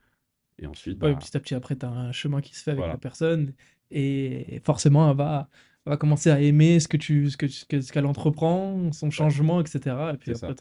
Et 0.59 0.67
ensuite, 0.67 0.99
Ouais, 1.03 1.15
bah, 1.15 1.17
petit 1.17 1.37
à 1.37 1.41
petit, 1.41 1.55
après, 1.55 1.77
tu 1.77 1.85
as 1.85 1.91
un 1.91 2.13
chemin 2.13 2.41
qui 2.41 2.55
se 2.55 2.63
fait 2.63 2.71
avec 2.71 2.91
la 2.93 2.97
voilà. 2.97 2.99
personne. 2.99 3.55
Et 3.91 4.61
forcément, 4.65 5.11
elle 5.11 5.17
va, 5.17 5.49
elle 5.85 5.91
va 5.93 5.97
commencer 5.97 6.31
à 6.31 6.41
aimer 6.41 6.81
ce 6.81 6.89
que 6.89 6.97
tu, 6.97 7.31
ce 7.31 7.37
que, 7.37 7.47
ce 7.49 7.65
que- 7.67 7.81
ce 7.81 7.93
qu'elle 7.93 8.07
entreprend, 8.07 8.91
son 8.93 9.11
Ouais, 9.19 9.27
changement, 9.29 9.61
etc. 9.61 10.15
Et 10.15 10.17
puis 10.19 10.33
c'est 10.35 10.47
après, 10.47 10.55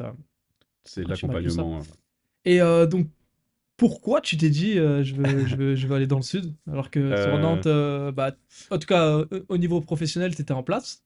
C'est 0.85 1.05
l'accompagnement. 1.05 1.79
euh, 1.81 1.83
Et 2.45 2.61
euh, 2.61 2.85
donc, 2.85 3.07
pourquoi 3.77 4.21
tu 4.21 4.37
t'es 4.37 4.49
dit, 4.51 4.79
euh, 4.79 5.03
je 5.03 5.15
veux, 5.15 5.45
je 5.45 5.57
veux, 5.57 5.75
je 5.75 5.87
veux 5.87 5.95
aller 5.95 6.07
dans 6.07 6.17
le 6.17 6.23
sud, 6.23 6.55
alors 6.67 6.91
que 6.91 7.15
sur 7.15 7.37
Euh, 7.37 7.37
Nantes, 7.39 7.67
euh, 7.67 8.11
bah, 8.11 8.33
en 8.71 8.79
tout 8.79 8.87
cas, 8.87 9.07
euh, 9.07 9.45
au 9.49 9.57
niveau 9.57 9.81
professionnel, 9.81 10.35
tu 10.35 10.41
étais 10.43 10.53
en 10.53 10.63
place? 10.63 11.03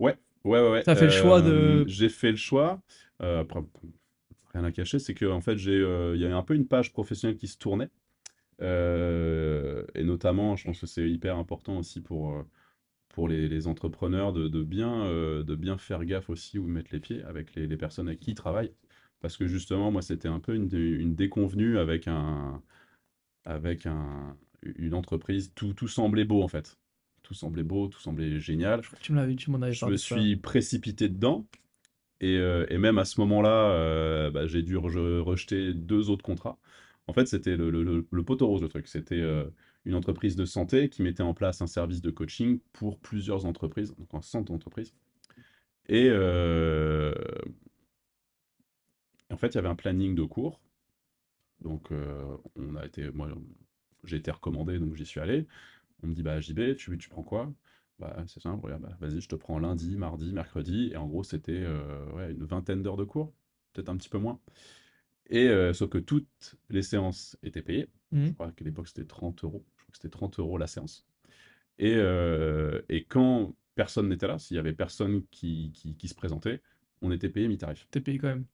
Ouais, 0.00 0.18
ouais, 0.48 0.60
ouais, 0.60 0.70
ouais. 0.70 0.82
Fait 0.94 1.04
le 1.04 1.10
choix 1.10 1.42
Euh, 1.42 1.42
de... 1.42 1.84
j'ai 1.86 2.08
fait 2.08 2.30
le 2.30 2.36
choix. 2.36 2.80
euh, 3.22 3.40
après, 3.40 3.60
rien 4.54 4.64
à 4.64 4.72
cacher, 4.72 4.98
c'est 4.98 5.14
que 5.14 5.26
en 5.26 5.40
fait, 5.40 5.56
euh, 5.68 6.14
il 6.16 6.22
y 6.22 6.26
a 6.26 6.36
un 6.36 6.42
peu 6.42 6.54
une 6.54 6.66
page 6.68 6.92
professionnelle 6.92 7.36
qui 7.38 7.48
se 7.48 7.58
tournait. 7.58 7.90
Euh, 8.62 9.84
et 9.94 10.04
notamment, 10.04 10.56
je 10.56 10.64
pense 10.64 10.80
que 10.80 10.86
c'est 10.86 11.08
hyper 11.10 11.36
important 11.38 11.78
aussi 11.78 12.00
pour, 12.00 12.34
euh, 12.34 12.42
pour 13.10 13.28
les, 13.28 13.48
les 13.48 13.66
entrepreneurs 13.68 14.32
de, 14.32 14.48
de 14.48 14.62
bien, 14.64 15.04
euh, 15.06 15.42
de 15.44 15.54
bien 15.56 15.78
faire 15.78 16.04
gaffe 16.06 16.30
aussi 16.30 16.58
où 16.58 16.66
mettent 16.68 16.92
les 16.92 17.00
pieds 17.00 17.22
avec 17.24 17.54
les, 17.56 17.66
les 17.68 17.76
personnes 17.76 18.08
avec 18.08 18.20
qui 18.20 18.32
ils 18.32 18.34
travaillent. 18.36 18.74
Parce 19.20 19.36
que 19.36 19.46
justement, 19.48 19.90
moi, 19.92 20.02
c'était 20.02 20.28
un 20.28 20.40
peu 20.40 20.54
une, 20.54 20.68
une 20.74 21.14
déconvenue 21.16 21.78
avec 21.78 22.08
un, 22.08 22.62
avec 23.44 23.86
un, 23.86 24.36
une 24.62 24.94
entreprise. 24.94 25.52
Tout, 25.54 25.74
tout 25.74 25.88
semblait 25.88 26.24
beau, 26.24 26.42
en 26.42 26.48
fait. 26.48 26.78
Tout 27.28 27.34
semblait 27.34 27.62
beau, 27.62 27.88
tout 27.88 28.00
semblait 28.00 28.40
génial. 28.40 28.82
Je 28.82 28.86
crois 28.88 28.98
que 28.98 29.04
tu 29.04 29.12
me 29.12 29.18
l'avais, 29.18 29.36
tu 29.36 29.50
m'en 29.50 29.60
avais 29.60 29.74
Je 29.74 29.84
me 29.84 29.96
ça. 29.98 30.16
suis 30.16 30.36
précipité 30.36 31.10
dedans. 31.10 31.46
Et, 32.22 32.38
euh, 32.38 32.66
et 32.70 32.78
même 32.78 32.98
à 32.98 33.04
ce 33.04 33.20
moment-là, 33.20 33.70
euh, 33.72 34.30
bah, 34.30 34.46
j'ai 34.46 34.62
dû 34.62 34.76
re- 34.76 35.20
rejeter 35.20 35.74
deux 35.74 36.10
autres 36.10 36.24
contrats. 36.24 36.58
En 37.06 37.12
fait, 37.12 37.26
c'était 37.26 37.56
le, 37.56 37.70
le, 37.70 37.84
le, 37.84 38.06
le 38.10 38.22
poteau 38.24 38.46
rose, 38.48 38.62
le 38.62 38.68
truc. 38.68 38.88
C'était 38.88 39.20
euh, 39.20 39.44
une 39.84 39.94
entreprise 39.94 40.36
de 40.36 40.46
santé 40.46 40.88
qui 40.88 41.02
mettait 41.02 41.22
en 41.22 41.34
place 41.34 41.62
un 41.62 41.66
service 41.68 42.00
de 42.00 42.10
coaching 42.10 42.60
pour 42.72 42.98
plusieurs 42.98 43.44
entreprises, 43.46 43.94
donc 43.96 44.08
un 44.14 44.22
centre 44.22 44.50
d'entreprise. 44.52 44.94
Et 45.88 46.10
en 49.30 49.36
fait, 49.38 49.48
il 49.48 49.54
y 49.54 49.58
avait 49.58 49.68
un 49.68 49.74
planning 49.74 50.14
de 50.14 50.22
cours. 50.24 50.60
Donc, 51.60 51.90
on 52.56 52.76
a 52.76 52.86
été, 52.86 53.10
moi, 53.10 53.28
j'ai 54.04 54.16
été 54.16 54.30
recommandé, 54.30 54.78
donc 54.78 54.94
j'y 54.94 55.06
suis 55.06 55.20
allé. 55.20 55.46
On 56.02 56.08
me 56.08 56.14
dit, 56.14 56.22
bah, 56.22 56.40
JB, 56.40 56.74
tu, 56.76 56.96
tu 56.98 57.08
prends 57.08 57.22
quoi? 57.22 57.52
Bah, 57.98 58.16
c'est 58.26 58.40
simple, 58.40 58.64
regarde, 58.64 58.82
bah, 58.82 58.96
vas-y, 59.00 59.20
je 59.20 59.28
te 59.28 59.34
prends 59.36 59.58
lundi, 59.58 59.96
mardi, 59.96 60.32
mercredi. 60.32 60.90
Et 60.92 60.96
en 60.96 61.06
gros, 61.06 61.24
c'était 61.24 61.52
euh, 61.62 62.10
ouais, 62.12 62.32
une 62.32 62.44
vingtaine 62.44 62.82
d'heures 62.82 62.96
de 62.96 63.04
cours, 63.04 63.32
peut-être 63.72 63.88
un 63.88 63.96
petit 63.96 64.08
peu 64.08 64.18
moins. 64.18 64.40
Et 65.30 65.48
euh, 65.48 65.72
sauf 65.72 65.90
que 65.90 65.98
toutes 65.98 66.56
les 66.70 66.82
séances 66.82 67.36
étaient 67.42 67.62
payées. 67.62 67.88
Je 68.22 68.28
Mhm. 68.28 68.34
crois 68.34 68.52
qu'à 68.52 68.64
l'époque, 68.64 68.88
c'était 68.88 69.04
30 69.06 69.44
euros. 69.44 69.64
Je 69.76 69.82
crois 69.84 69.92
que 69.92 69.98
c'était 69.98 70.10
30 70.10 70.38
euros 70.38 70.58
la 70.58 70.66
séance. 70.66 71.06
Et, 71.78 71.94
euh, 71.96 72.82
et 72.88 73.04
quand 73.04 73.54
personne 73.74 74.08
n'était 74.08 74.28
là, 74.28 74.38
s'il 74.38 74.56
y 74.56 74.60
avait 74.60 74.74
personne 74.74 75.24
qui, 75.30 75.72
qui, 75.74 75.96
qui 75.96 76.08
se 76.08 76.14
présentait, 76.14 76.62
on 77.02 77.12
était 77.12 77.28
payé 77.30 77.48
mi-tarif. 77.48 77.86
T'es 77.90 78.00
payé 78.00 78.18
quand 78.18 78.28
même. 78.28 78.46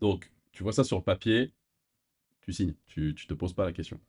Donc, 0.00 0.32
tu 0.52 0.62
vois 0.64 0.72
ça 0.72 0.84
sur 0.84 0.98
le 0.98 1.04
papier, 1.04 1.52
tu 2.42 2.52
signes, 2.52 2.74
tu, 2.86 3.14
tu 3.16 3.26
te 3.26 3.34
poses 3.34 3.54
pas 3.54 3.64
la 3.66 3.72
question. 3.72 4.00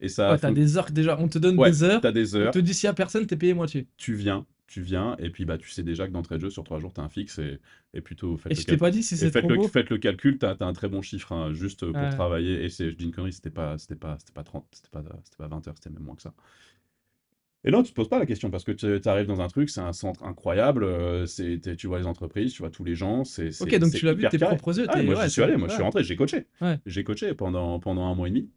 Et 0.00 0.08
ça, 0.08 0.32
Ouais, 0.32 0.38
t'as 0.38 0.48
fon- 0.48 0.54
des 0.54 0.76
heures 0.78 0.90
déjà. 0.92 1.18
On 1.20 1.28
te 1.28 1.38
donne 1.38 1.58
ouais, 1.58 1.70
des 1.70 1.82
heures. 1.82 2.00
t'as 2.00 2.12
des 2.12 2.34
On 2.38 2.38
heures, 2.38 2.52
te 2.52 2.58
dit 2.58 2.74
s'il 2.74 2.86
y 2.86 2.90
a 2.90 2.94
personne, 2.94 3.26
t'es 3.26 3.36
payé 3.36 3.54
moitié. 3.54 3.86
tu 3.96 4.14
viens, 4.14 4.46
tu 4.66 4.80
viens, 4.82 5.16
et 5.18 5.30
puis 5.30 5.44
bah 5.44 5.58
tu 5.58 5.68
sais 5.70 5.82
déjà 5.82 6.06
que 6.06 6.12
d'entrée 6.12 6.36
de 6.36 6.42
jeu, 6.42 6.50
sur 6.50 6.64
trois 6.64 6.78
jours, 6.78 6.92
t'as 6.92 7.02
un 7.02 7.08
fixe, 7.08 7.38
et, 7.38 7.60
et 7.94 8.00
plutôt 8.00 8.36
faites 8.36 8.52
Et 8.52 8.54
je 8.54 8.66
t'ai 8.66 8.76
pas 8.76 8.90
dit 8.90 9.02
si 9.02 9.16
c'est 9.16 9.30
faites 9.30 9.42
trop 9.42 9.48
le, 9.48 9.56
beau. 9.56 9.68
faites 9.68 9.90
le 9.90 9.98
calcul, 9.98 10.38
t'as, 10.38 10.56
un 10.60 10.72
très 10.72 10.88
bon 10.88 11.02
chiffre, 11.02 11.32
hein, 11.32 11.52
juste 11.52 11.90
pour 11.92 12.08
Ouais. 12.08 12.10
travailler. 12.10 12.64
Et 12.64 12.68
c'est, 12.68 12.90
je 12.90 12.96
dis 12.96 13.04
une 13.04 13.12
connerie, 13.12 13.32
c'était 13.32 13.50
pas, 13.50 13.78
c'était 13.78 13.96
pas, 13.96 14.16
c'était 14.18 14.32
pas 14.32 14.44
30, 14.44 14.66
c'était 14.72 14.88
pas, 14.90 15.02
c'était 15.24 15.36
pas 15.36 15.48
20 15.48 15.66
heures, 15.68 15.74
c'était 15.76 15.90
même 15.90 16.02
moins 16.02 16.16
que 16.16 16.22
ça. 16.22 16.32
Et 17.64 17.70
non, 17.70 17.82
tu 17.82 17.90
te 17.90 17.94
poses 17.94 18.08
pas 18.08 18.18
la 18.18 18.24
question 18.26 18.50
parce 18.50 18.64
que 18.64 18.72
tu 18.72 19.08
arrives 19.08 19.26
dans 19.26 19.42
un 19.42 19.48
truc, 19.48 19.68
c'est 19.68 19.82
un 19.82 19.92
centre 19.92 20.24
incroyable, 20.24 20.82
euh, 20.82 21.26
c'est, 21.26 21.60
tu 21.76 21.86
vois 21.88 21.98
les 21.98 22.06
entreprises, 22.06 22.52
tu 22.54 22.60
vois 22.62 22.70
tous 22.70 22.84
les 22.84 22.94
gens, 22.94 23.24
c'est, 23.24 23.50
Ok, 23.60 23.74
donc 23.78 23.92
tu 23.92 24.06
l'as 24.06 24.14
vu 24.14 24.26
tes 24.28 24.38
propres 24.38 24.78
yeux. 24.78 24.86
Ah, 24.88 25.02
moi 25.02 25.14
ouais, 25.14 25.24
j'y 25.24 25.30
suis 25.30 25.42
allé, 25.42 25.56
moi 25.58 25.68
je 25.68 25.74
suis 25.74 25.82
rentré, 25.82 26.02
j'ai 26.02 26.16
coaché. 26.16 26.46
Ouais. 26.60 26.78
J'ai 26.86 27.04
coaché 27.04 27.34
pendant, 27.34 27.78
pendant 27.78 28.06
un 28.06 28.14
mois 28.14 28.28
et 28.28 28.30
demi. 28.30 28.48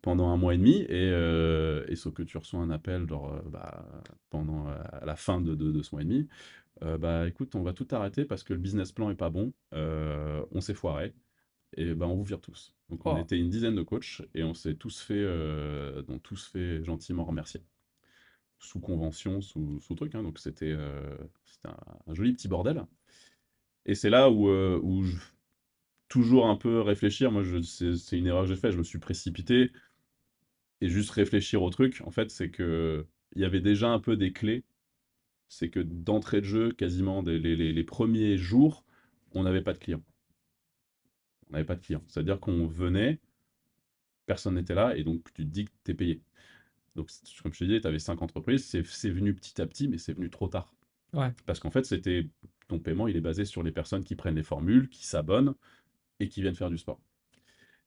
Pendant 0.00 0.28
un 0.30 0.36
mois 0.36 0.54
et 0.54 0.58
demi, 0.58 0.82
et, 0.82 0.88
euh, 0.90 1.84
et 1.88 1.96
sauf 1.96 2.14
que 2.14 2.22
tu 2.22 2.38
reçois 2.38 2.60
un 2.60 2.70
appel 2.70 3.06
genre, 3.08 3.32
euh, 3.34 3.42
bah, 3.50 3.86
pendant 4.30 4.68
euh, 4.68 4.76
à 4.92 5.04
la 5.06 5.16
fin 5.16 5.40
de, 5.40 5.54
de, 5.54 5.70
de 5.72 5.82
ce 5.82 5.94
mois 5.94 6.02
et 6.02 6.04
demi. 6.04 6.28
euh, 6.82 6.98
bah 6.98 7.28
écoute, 7.28 7.54
on 7.56 7.62
va 7.62 7.72
tout 7.74 7.88
arrêter 7.92 8.24
parce 8.26 8.44
que 8.44 8.54
le 8.54 8.60
business 8.60 8.92
plan 8.92 9.10
est 9.10 9.16
pas 9.16 9.30
bon, 9.30 9.52
euh, 9.74 10.44
on 10.52 10.60
s'est 10.62 10.74
foiré, 10.74 11.14
et 11.76 11.94
bah 11.94 12.06
on 12.08 12.16
vous 12.16 12.24
vire 12.24 12.40
tous. 12.40 12.74
Donc 12.90 13.06
on 13.06 13.16
Oh. 13.16 13.18
était 13.18 13.38
une 13.38 13.50
dizaine 13.50 13.76
de 13.76 13.82
coachs 13.82 14.22
et 14.34 14.44
on 14.44 14.54
s'est 14.54 14.74
tous 14.76 15.00
fait, 15.02 15.24
donc 16.04 16.22
tous 16.22 16.46
fait 16.48 16.84
gentiment 16.84 17.24
remercier. 17.24 17.62
Sous 18.58 18.80
convention, 18.80 19.40
sous, 19.42 19.80
sous 19.80 19.94
truc, 19.96 20.14
hein, 20.14 20.22
donc 20.22 20.38
c'était 20.38 20.72
un, 20.72 21.76
un 22.06 22.14
joli 22.14 22.32
petit 22.32 22.48
bordel. 22.48 22.84
Et 23.86 23.94
c'est 23.94 24.10
là 24.10 24.30
où, 24.30 24.48
où 24.48 25.02
je, 25.02 25.16
toujours 26.12 26.46
un 26.46 26.56
peu 26.56 26.80
réfléchir, 26.82 27.32
moi 27.32 27.42
c'est 27.64 28.18
une 28.18 28.26
erreur 28.26 28.42
que 28.42 28.50
j'ai 28.50 28.56
faite, 28.56 28.72
je 28.72 28.78
me 28.78 28.82
suis 28.82 28.98
précipité 28.98 29.70
et 30.82 30.88
juste 30.90 31.10
réfléchir 31.10 31.62
au 31.62 31.70
truc, 31.70 32.02
en 32.04 32.10
fait, 32.10 32.30
c'est 32.30 32.50
que 32.50 33.06
il 33.34 33.40
y 33.40 33.44
avait 33.46 33.60
déjà 33.62 33.88
un 33.88 34.00
peu 34.00 34.16
des 34.18 34.32
clés. 34.34 34.64
C'est 35.48 35.70
que 35.70 35.80
d'entrée 35.80 36.40
de 36.40 36.46
jeu, 36.46 36.72
quasiment 36.72 37.22
dès 37.22 37.38
les, 37.38 37.56
les- 37.56 37.72
les 37.72 37.84
premiers 37.84 38.38
jours, 38.38 38.84
on 39.32 39.44
n'avait 39.44 39.62
pas 39.62 39.74
de 39.74 39.78
clients. 39.78 40.02
On 41.48 41.52
n'avait 41.52 41.64
pas 41.64 41.76
de 41.76 41.82
clients. 41.82 42.02
C'est-à-dire 42.08 42.40
qu'on 42.40 42.66
venait, 42.66 43.20
personne 44.26 44.54
n'était 44.54 44.74
là, 44.74 44.96
et 44.96 45.04
donc 45.04 45.22
tu 45.24 45.32
te 45.32 45.42
dis 45.42 45.64
que 45.66 45.70
tu 45.84 45.90
es 45.92 45.94
payé. 45.94 46.22
Donc, 46.96 47.10
comme 47.42 47.52
je 47.54 47.60
te 47.60 47.64
disais, 47.64 47.80
tu 47.80 47.86
avais 47.88 47.98
cinq 47.98 48.22
entreprises, 48.22 48.64
c'est 48.66 48.86
c'est 48.86 49.10
venu 49.10 49.34
petit 49.34 49.60
à 49.62 49.66
petit, 49.66 49.88
mais 49.88 49.98
c'est 49.98 50.12
venu 50.12 50.30
trop 50.30 50.48
tard. 50.48 50.74
Ouais. 51.12 51.32
Parce 51.46 51.60
qu'en 51.60 51.70
fait, 51.70 51.84
c'était 51.84 52.28
ton 52.68 52.80
paiement, 52.80 53.08
il 53.08 53.16
est 53.16 53.22
basé 53.22 53.44
sur 53.44 53.62
les 53.62 53.72
personnes 53.72 54.04
qui 54.04 54.16
prennent 54.16 54.36
les 54.36 54.42
formules, 54.42 54.88
qui 54.88 55.06
s'abonnent 55.06 55.54
et 56.22 56.28
qui 56.28 56.42
viennent 56.42 56.54
faire 56.56 56.70
du 56.70 56.78
sport. 56.78 57.00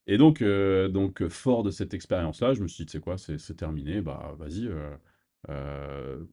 Et 0.08 0.18
donc, 0.18 0.42
euh, 0.42 0.88
donc 0.90 1.22
euh, 1.22 1.30
fort 1.30 1.64
de 1.64 1.72
cette 1.72 1.94
expérience-là, 1.94 2.54
je 2.54 2.62
me 2.62 2.68
suis 2.68 2.86
dit, 2.86 2.92
sais 2.92 3.00
quoi, 3.00 3.18
c'est 3.18 3.38
c'est 3.40 3.56
terminé, 3.56 4.02
bah 4.02 4.36
vas-y, 4.38 4.68
euh, 4.68 4.96
euh, 5.50 6.24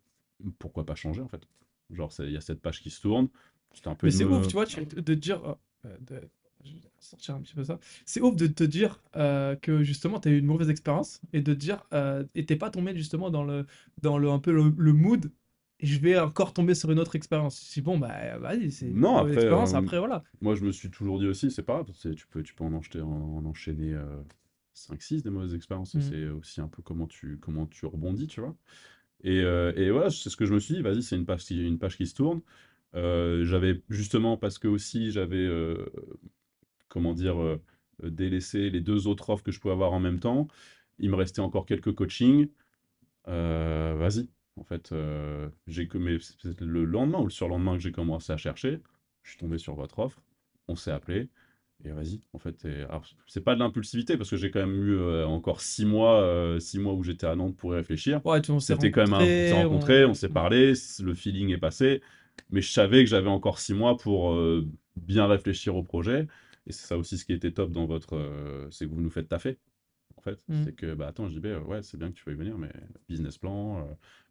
pourquoi 0.59 0.85
pas 0.85 0.95
changer 0.95 1.23
en 1.23 1.29
fait? 1.29 1.43
Genre, 1.91 2.13
c'est- 2.13 2.25
il 2.27 2.33
y 2.33 2.37
a 2.37 2.41
cette 2.41 2.61
page 2.61 2.81
qui 2.83 2.91
se 2.91 3.01
tourne, 3.01 3.29
c'était 3.73 3.89
un 3.89 3.95
peu 3.95 4.07
Mais 4.07 4.11
c'est 4.11 4.25
ouf, 4.25 4.47
tu 4.47 4.55
vois, 4.55 4.67
tu- 4.67 4.85
de 4.85 5.15
dire. 5.15 5.43
euh, 5.85 5.97
de- 6.01 6.29
je 6.65 6.75
vais 6.75 6.81
sortir 7.01 7.35
un 7.35 7.41
petit 7.41 7.55
peu 7.55 7.65
ça. 7.65 7.79
C'est 8.07 8.21
ouf 8.21 8.37
de 8.37 8.47
te 8.47 8.63
dire 8.65 9.03
que 9.13 9.83
justement 9.83 10.21
tu 10.21 10.29
as 10.29 10.33
eu 10.33 10.39
une 10.39 10.47
mauvaise 10.47 10.71
expérience 10.71 11.21
et 11.33 11.41
de 11.41 11.53
te 11.55 11.59
dire. 11.59 11.85
Et 12.35 12.47
t'es 12.47 12.57
pas 12.57 12.71
tombé 12.71 12.97
justement 12.97 13.31
dans 13.31 13.45
le, 13.45 13.67
dans 14.03 14.19
le, 14.19 14.31
un 14.31 14.39
peu 14.39 14.53
le, 14.53 14.73
le 14.77 14.93
mood. 14.93 15.31
Je 15.83 15.99
vais 15.99 16.19
encore 16.19 16.53
tomber 16.53 16.75
sur 16.75 16.91
une 16.91 16.99
autre 17.01 17.17
expérience. 17.17 17.71
Dis 17.73 17.83
bon, 17.83 17.99
bah 17.99 18.39
vas-y, 18.39 18.71
c'est 18.71 18.87
une 18.87 18.95
Non, 18.95 19.17
mauvaise 19.17 19.33
après, 19.33 19.35
expérience. 19.35 19.75
euh, 19.75 19.79
Après, 19.79 19.99
voilà. 19.99 20.23
moi 20.41 20.55
je 20.55 20.65
me 20.65 20.73
suis 20.73 20.91
toujours 20.91 21.19
dit 21.19 21.27
aussi, 21.27 21.51
c'est 21.51 21.63
pas 21.63 21.83
grave, 21.83 21.93
tu 22.17 22.27
peux, 22.29 22.43
tu 22.43 22.55
peux 22.55 22.65
en, 22.65 22.73
enchaîner, 22.73 23.03
en, 23.05 23.09
en 23.39 23.45
enchaîner 23.45 23.97
5-6 24.75 25.23
des 25.23 25.31
mauvaises 25.31 25.55
expériences, 25.55 25.95
et 25.95 25.99
Mhm. 25.99 26.11
c'est 26.11 26.29
aussi 26.29 26.61
un 26.61 26.69
peu 26.69 26.83
comment 26.83 27.07
tu, 27.07 27.39
comment 27.39 27.67
tu 27.67 27.87
rebondis, 27.87 28.27
tu 28.27 28.41
vois. 28.41 28.57
Et, 29.25 29.41
euh, 29.43 29.73
et 29.77 29.91
voilà, 29.91 30.11
c'est 30.11 30.31
ce 30.31 30.37
que 30.37 30.47
je 30.47 30.55
me 30.55 30.61
suis 30.61 30.75
dit, 30.77 30.83
vas-y, 30.83 31.03
c'est 31.03 31.17
une 31.17 31.27
page, 31.27 31.45
qui- 31.45 31.63
une 31.67 31.79
page 31.79 31.97
qui 31.97 32.07
se 32.07 32.15
tourne. 32.15 32.43
Euh, 32.95 33.45
j'avais 33.45 33.83
justement, 33.91 34.37
parce 34.37 34.59
que 34.59 34.69
aussi 34.69 35.11
j'avais, 35.13 35.37
euh, 35.39 35.87
comment 36.89 37.15
dire, 37.15 37.41
euh, 37.43 37.61
euh, 38.05 38.11
délaissé 38.11 38.71
les 38.71 38.81
deux 38.81 39.07
autres 39.07 39.31
offres 39.31 39.43
que 39.45 39.53
je 39.53 39.61
pouvais 39.61 39.73
avoir 39.75 39.93
en 39.93 40.01
même 40.01 40.21
temps, 40.21 40.49
il 40.99 41.11
me 41.11 41.17
restait 41.17 41.41
encore 41.41 41.67
quelques 41.67 41.95
coachings. 41.95 42.49
Euh, 43.29 43.95
vas-y, 43.99 44.29
en 44.57 44.65
fait, 44.65 44.93
euh, 44.93 45.49
j'ai 45.67 45.89
c'est 46.21 46.61
le 46.61 46.85
lendemain 46.85 47.19
ou 47.21 47.25
le 47.25 47.31
surlendemain 47.31 47.75
que 47.77 47.83
j'ai 47.83 47.93
commencé 47.93 48.33
à 48.33 48.37
chercher, 48.37 48.81
je 49.23 49.31
suis 49.31 49.39
tombé 49.39 49.59
sur 49.59 49.75
votre 49.75 49.99
offre, 49.99 50.21
on 50.69 50.77
s'est 50.77 50.91
appelé, 50.91 51.29
et 51.85 51.91
vas-y, 51.91 52.21
en 52.33 52.39
fait, 52.39 52.67
c'est 53.27 53.41
pas 53.41 53.55
de 53.55 53.61
l'impulsivité 53.61 54.17
parce 54.17 54.31
que 54.31 54.37
j'ai 54.37 54.51
quand 54.51 54.61
même 54.61 54.75
eu 54.87 54.95
euh, 54.97 55.27
encore 55.27 55.61
six 55.61 55.85
mois, 55.85 56.21
euh, 56.23 56.61
six 56.61 56.79
mois 56.79 56.95
où 56.95 57.03
j'étais 57.03 57.27
à 57.27 57.35
Nantes 57.35 57.57
pour 57.57 57.73
y 57.75 57.77
réfléchir. 57.77 58.21
Ouais, 58.25 58.41
tu, 58.41 58.51
on 58.53 58.61
s'est 58.61 58.75
C'était 58.75 58.91
quand 58.93 59.03
même 59.03 59.15
un, 59.15 59.33
on 59.39 59.45
s'est 59.45 59.55
rencontrés, 59.55 60.05
on- 60.05 60.11
on 60.11 60.15
s'est 60.15 60.29
parlé, 60.29 60.75
c- 60.77 61.03
le 61.03 61.15
feeling 61.15 61.51
est 61.51 61.59
passé, 61.59 62.01
mais 62.51 62.61
je 62.63 62.71
savais 62.71 63.03
que 63.05 63.11
j'avais 63.11 63.29
encore 63.29 63.59
six 63.59 63.75
mois 63.75 63.97
pour 63.97 64.33
euh, 64.33 64.69
bien 64.97 65.27
réfléchir 65.27 65.75
au 65.77 65.83
projet, 65.83 66.29
et 66.67 66.73
c'est 66.73 66.87
ça 66.87 66.97
aussi 66.97 67.19
ce 67.19 67.25
qui 67.25 67.33
était 67.33 67.51
top 67.53 67.73
dans 67.73 67.87
votre, 67.87 68.17
c'est 68.71 68.87
que 68.87 68.91
vous 68.93 69.01
nous 69.01 69.11
faites 69.11 69.29
taffer 69.29 69.59
en 70.23 70.31
fait. 70.31 70.45
Mm. 70.49 70.63
C'est 70.65 70.75
que, 70.75 70.95
bah 70.95 71.09
attends, 71.09 71.29
JB, 71.29 71.47
euh, 71.47 71.61
ouais, 71.61 71.83
c'est 71.83 71.97
bien 71.99 72.09
que 72.11 72.15
tu 72.17 72.25
veuilles 72.25 72.37
venir, 72.37 72.57
mais 72.59 72.71
business 73.09 73.39
plan, 73.39 73.79
euh, 73.79 73.83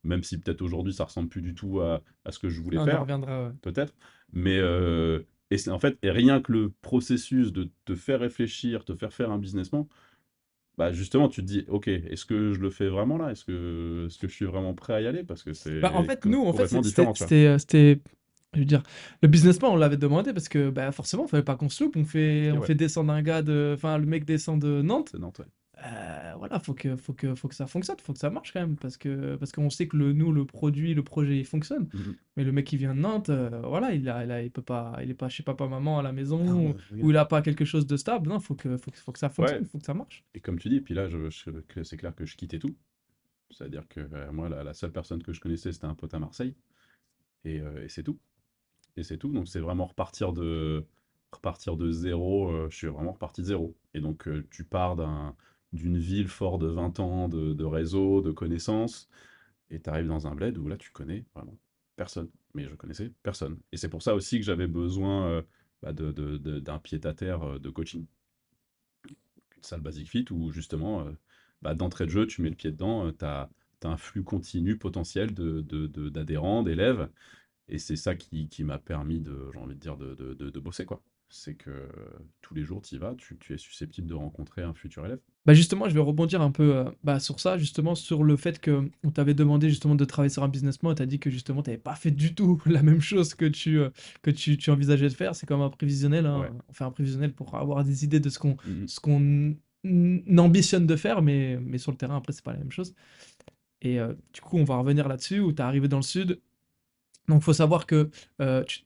même 0.03 0.23
si 0.23 0.39
peut-être 0.39 0.61
aujourd'hui 0.61 0.93
ça 0.93 1.05
ressemble 1.05 1.29
plus 1.29 1.41
du 1.41 1.53
tout 1.53 1.81
à, 1.81 2.01
à 2.25 2.31
ce 2.31 2.39
que 2.39 2.49
je 2.49 2.61
voulais 2.61 2.77
on 2.77 2.85
faire, 2.85 3.01
reviendra. 3.01 3.47
ouais. 3.47 3.53
peut-être, 3.61 3.93
mais 4.33 4.57
euh, 4.57 5.21
et 5.49 5.57
c'est 5.57 5.71
en 5.71 5.79
fait, 5.79 5.97
et 6.01 6.11
rien 6.11 6.41
que 6.41 6.51
le 6.51 6.71
processus 6.81 7.51
de 7.51 7.69
te 7.85 7.95
faire 7.95 8.21
réfléchir, 8.21 8.85
te 8.85 8.95
faire 8.95 9.13
faire 9.13 9.31
un 9.31 9.37
business 9.37 9.69
plan, 9.69 9.87
bah 10.77 10.91
justement, 10.91 11.27
tu 11.27 11.41
te 11.41 11.45
dis, 11.45 11.65
ok, 11.67 11.87
est-ce 11.89 12.25
que 12.25 12.53
je 12.53 12.59
le 12.59 12.69
fais 12.69 12.87
vraiment 12.87 13.17
là? 13.17 13.31
Est-ce 13.31 13.43
que, 13.45 14.05
est-ce 14.07 14.17
que 14.17 14.27
je 14.27 14.33
suis 14.33 14.45
vraiment 14.45 14.73
prêt 14.73 14.93
à 14.93 15.01
y 15.01 15.07
aller? 15.07 15.23
Parce 15.23 15.43
que 15.43 15.53
c'est 15.53 15.81
Bah, 15.81 15.91
en 15.93 16.03
fait, 16.03 16.25
nous, 16.25 16.41
en 16.43 16.53
fait, 16.53 16.67
c'est- 16.67 16.81
c'était, 16.83 17.13
c'était, 17.13 17.45
euh, 17.45 17.57
c'était- 17.57 17.99
je 18.53 18.59
veux 18.59 18.65
dire, 18.65 18.83
le 19.21 19.27
business 19.27 19.59
plan, 19.59 19.73
on 19.73 19.75
l'avait 19.75 19.97
demandé 19.97 20.33
parce 20.33 20.49
que, 20.49 20.69
bah, 20.69 20.91
forcément, 20.91 21.25
il 21.25 21.29
fallait 21.29 21.43
pas 21.43 21.55
qu'on 21.55 21.69
se 21.69 21.83
loupe. 21.83 21.95
On 21.97 22.05
fait, 22.05 22.51
on 22.51 22.59
ouais. 22.59 22.67
fait 22.67 22.75
descendre 22.75 23.11
un 23.13 23.21
gars 23.21 23.41
de, 23.41 23.73
enfin, 23.75 23.97
le 23.97 24.05
mec 24.05 24.25
descend 24.25 24.61
de 24.61 24.81
Nantes. 24.81 25.09
C'est 25.11 25.19
Nantes, 25.19 25.39
ouais. 25.39 25.45
Euh, 25.83 26.33
voilà, 26.37 26.59
faut 26.59 26.73
que, 26.75 26.95
faut 26.95 27.13
que, 27.13 27.33
faut 27.33 27.47
que 27.47 27.55
ça 27.55 27.65
fonctionne, 27.65 27.97
faut 27.99 28.13
que 28.13 28.19
ça 28.19 28.29
marche 28.29 28.53
quand 28.53 28.59
même, 28.59 28.75
parce 28.75 28.97
que, 28.97 29.35
parce 29.37 29.51
qu'on 29.51 29.69
sait 29.71 29.87
que 29.87 29.97
le, 29.97 30.13
nous, 30.13 30.31
le 30.31 30.45
produit, 30.45 30.93
le 30.93 31.03
projet, 31.03 31.39
il 31.39 31.45
fonctionne. 31.45 31.89
Mhm. 31.93 32.15
Mais 32.37 32.43
le 32.43 32.51
mec 32.51 32.67
qui 32.67 32.77
vient 32.77 32.93
de 32.93 32.99
Nantes, 32.99 33.29
euh, 33.29 33.61
voilà, 33.65 33.91
il 33.93 34.07
a, 34.07 34.23
il 34.23 34.31
a- 34.31 34.43
il 34.43 34.51
peut 34.51 34.61
pas, 34.61 34.95
il 35.01 35.09
est 35.09 35.15
pas 35.15 35.27
chez 35.29 35.41
papa, 35.43 35.67
maman 35.67 35.97
à 35.97 36.03
la 36.03 36.11
maison, 36.11 36.45
Ah, 36.47 36.53
ou, 36.53 36.73
bah, 36.73 36.79
ou 37.03 37.09
il 37.09 37.17
a 37.17 37.25
pas 37.25 37.41
quelque 37.41 37.65
chose 37.65 37.87
de 37.87 37.97
stable. 37.97 38.29
Non, 38.29 38.39
faut 38.39 38.53
que, 38.53 38.77
faut 38.77 38.91
que, 38.91 38.97
faut 38.97 39.11
que 39.11 39.17
ça 39.19 39.29
fonctionne, 39.29 39.63
Ouais. 39.63 39.67
faut 39.67 39.79
que 39.79 39.85
ça 39.85 39.95
marche. 39.95 40.23
Et 40.35 40.39
comme 40.39 40.59
tu 40.59 40.69
dis, 40.69 40.81
puis 40.81 40.93
là, 40.93 41.07
je, 41.09 41.29
je- 41.31 41.49
que 41.49 41.83
c'est 41.83 41.97
clair 41.97 42.13
que 42.13 42.25
je 42.25 42.35
quittais 42.37 42.59
tout. 42.59 42.75
C'est-à-dire 43.49 43.87
que 43.87 44.01
euh, 44.01 44.31
moi, 44.31 44.49
la, 44.49 44.63
la 44.63 44.73
seule 44.73 44.91
personne 44.91 45.23
que 45.23 45.33
je 45.33 45.41
connaissais, 45.41 45.71
c'était 45.71 45.85
un 45.85 45.95
pote 45.95 46.13
à 46.13 46.19
Marseille. 46.19 46.55
Et, 47.43 47.55
et 47.55 47.89
c'est 47.89 48.03
tout. 48.03 48.19
Et 48.97 49.03
c'est 49.03 49.17
tout. 49.17 49.31
Donc, 49.31 49.47
c'est 49.47 49.59
vraiment 49.59 49.85
repartir 49.87 50.31
de, 50.31 50.85
repartir 51.31 51.75
de 51.75 51.89
zéro. 51.91 52.69
je 52.69 52.75
suis 52.75 52.87
vraiment 52.87 53.13
reparti 53.13 53.41
de 53.41 53.47
zéro. 53.47 53.75
Et 53.95 53.99
donc, 53.99 54.29
tu 54.51 54.63
pars 54.63 54.95
d'un, 54.95 55.35
d'une 55.73 55.97
ville 55.97 56.27
forte 56.27 56.61
de 56.61 56.67
20 56.67 56.99
ans 56.99 57.29
de, 57.29 57.63
réseau, 57.63 58.21
de 58.21 58.31
connaissances. 58.31 59.09
Et 59.69 59.79
tu 59.79 59.89
arrives 59.89 60.07
dans 60.07 60.27
un 60.27 60.35
bled 60.35 60.57
où 60.57 60.67
là, 60.67 60.77
tu 60.77 60.91
connais 60.91 61.25
vraiment 61.33 61.57
personne. 61.95 62.29
Mais 62.53 62.67
je 62.67 62.75
connaissais 62.75 63.11
personne. 63.23 63.57
Et 63.71 63.77
c'est 63.77 63.89
pour 63.89 64.01
ça 64.01 64.15
aussi 64.15 64.37
que 64.39 64.45
j'avais 64.45 64.67
besoin 64.67 65.27
euh, 65.27 65.41
bah, 65.81 65.93
d'un 65.93 66.79
pied-à-terre 66.79 67.43
euh, 67.43 67.59
de 67.59 67.69
coaching 67.69 68.05
une 69.07 69.63
salle 69.63 69.81
Basic 69.81 70.09
Fit 70.09 70.25
où 70.31 70.51
justement, 70.51 71.05
euh, 71.05 71.11
bah, 71.61 71.75
d'entrée 71.75 72.05
de 72.05 72.11
jeu, 72.11 72.27
tu 72.27 72.41
mets 72.41 72.49
le 72.49 72.55
pied 72.55 72.71
dedans, 72.71 73.11
tu 73.11 73.25
as, 73.25 73.49
un 73.83 73.97
flux 73.97 74.23
continu 74.23 74.77
potentiel 74.77 75.33
d'adhérents, 75.33 76.61
d'élèves, 76.61 77.09
et 77.67 77.79
c'est 77.79 77.95
ça 77.95 78.13
qui, 78.15 78.47
qui 78.47 78.63
m'a 78.63 78.77
permis 78.77 79.19
de, 79.19 79.49
j'ai 79.53 79.59
envie 79.59 79.73
de 79.73 79.79
dire, 79.79 79.97
de 79.97 80.59
bosser, 80.59 80.85
quoi. 80.85 81.01
C'est 81.33 81.55
que 81.55 81.69
euh, 81.69 81.87
tous 82.41 82.53
les 82.53 82.63
jours, 82.63 82.81
tu 82.81 82.95
y 82.95 82.97
vas, 82.97 83.15
tu, 83.15 83.37
tu 83.37 83.53
es 83.53 83.57
susceptible 83.57 84.05
de 84.05 84.13
rencontrer 84.13 84.63
un 84.63 84.73
futur 84.73 85.05
élève. 85.05 85.19
Bah 85.45 85.53
justement, 85.53 85.87
je 85.87 85.93
vais 85.93 86.01
rebondir 86.01 86.41
un 86.41 86.51
peu 86.51 86.75
euh, 86.75 86.83
bah, 87.05 87.21
sur 87.21 87.39
ça, 87.39 87.57
justement, 87.57 87.95
sur 87.95 88.23
le 88.25 88.35
fait 88.35 88.59
que 88.59 88.89
on 89.05 89.11
t'avait 89.11 89.33
demandé 89.33 89.69
justement 89.69 89.95
de 89.95 90.03
travailler 90.03 90.29
sur 90.29 90.43
un 90.43 90.49
business 90.49 90.77
plan, 90.77 90.91
et 90.91 90.95
t'as 90.95 91.05
dit 91.05 91.19
que 91.19 91.29
justement, 91.29 91.63
t'avais 91.63 91.77
pas 91.77 91.95
fait 91.95 92.11
du 92.11 92.35
tout 92.35 92.61
la 92.65 92.83
même 92.83 92.99
chose 92.99 93.33
que 93.33 93.45
tu, 93.45 93.79
euh, 93.79 93.89
que 94.23 94.29
tu, 94.29 94.57
tu 94.57 94.71
envisageais 94.71 95.07
de 95.07 95.13
faire. 95.13 95.33
C'est 95.33 95.45
comme 95.45 95.61
un 95.61 95.69
prévisionnel, 95.69 96.25
hein. 96.25 96.41
Ouais. 96.41 96.49
On 96.67 96.73
fait 96.73 96.83
un 96.83 96.91
prévisionnel 96.91 97.31
pour 97.33 97.55
avoir 97.55 97.85
des 97.85 98.03
idées 98.03 98.19
de 98.19 98.29
ce 98.29 98.37
qu'on 98.37 98.57
Mhm. 98.67 98.87
ce 98.89 98.99
qu'on 98.99 99.55
n- 99.85 100.39
ambitionne 100.39 100.85
de 100.85 100.95
faire, 100.97 101.21
mais, 101.21 101.57
mais 101.61 101.77
sur 101.77 101.91
le 101.91 101.97
terrain, 101.97 102.17
après, 102.17 102.33
c'est 102.33 102.43
pas 102.43 102.51
la 102.51 102.59
même 102.59 102.71
chose. 102.71 102.93
Et 103.81 103.99
euh, 104.01 104.13
du 104.33 104.41
coup, 104.41 104.57
on 104.57 104.65
va 104.65 104.75
revenir 104.77 105.07
là-dessus, 105.07 105.39
où 105.39 105.53
tu 105.53 105.59
es 105.59 105.61
arrivé 105.61 105.87
dans 105.87 105.97
le 105.97 106.03
sud. 106.03 106.41
Donc, 107.29 107.41
il 107.41 107.43
faut 107.45 107.53
savoir 107.53 107.85
que 107.87 108.09
tu, 108.67 108.81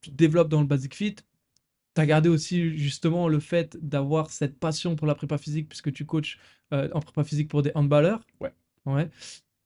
tu 0.00 0.10
te 0.10 0.16
développes 0.16 0.48
dans 0.48 0.60
le 0.60 0.66
Basic 0.66 0.94
Fit. 0.94 1.16
Tu 1.94 2.00
as 2.00 2.06
gardé 2.06 2.28
aussi 2.28 2.76
justement 2.78 3.28
le 3.28 3.40
fait 3.40 3.76
d'avoir 3.80 4.30
cette 4.30 4.58
passion 4.58 4.94
pour 4.96 5.06
la 5.06 5.14
prépa 5.14 5.38
physique, 5.38 5.68
puisque 5.68 5.92
tu 5.92 6.06
coaches 6.06 6.38
euh, 6.72 6.88
en 6.92 7.00
prépa 7.00 7.24
physique 7.24 7.48
pour 7.48 7.62
des 7.62 7.72
handballeurs. 7.74 8.24
Ouais. 8.40 8.52
Ouais. 8.86 9.10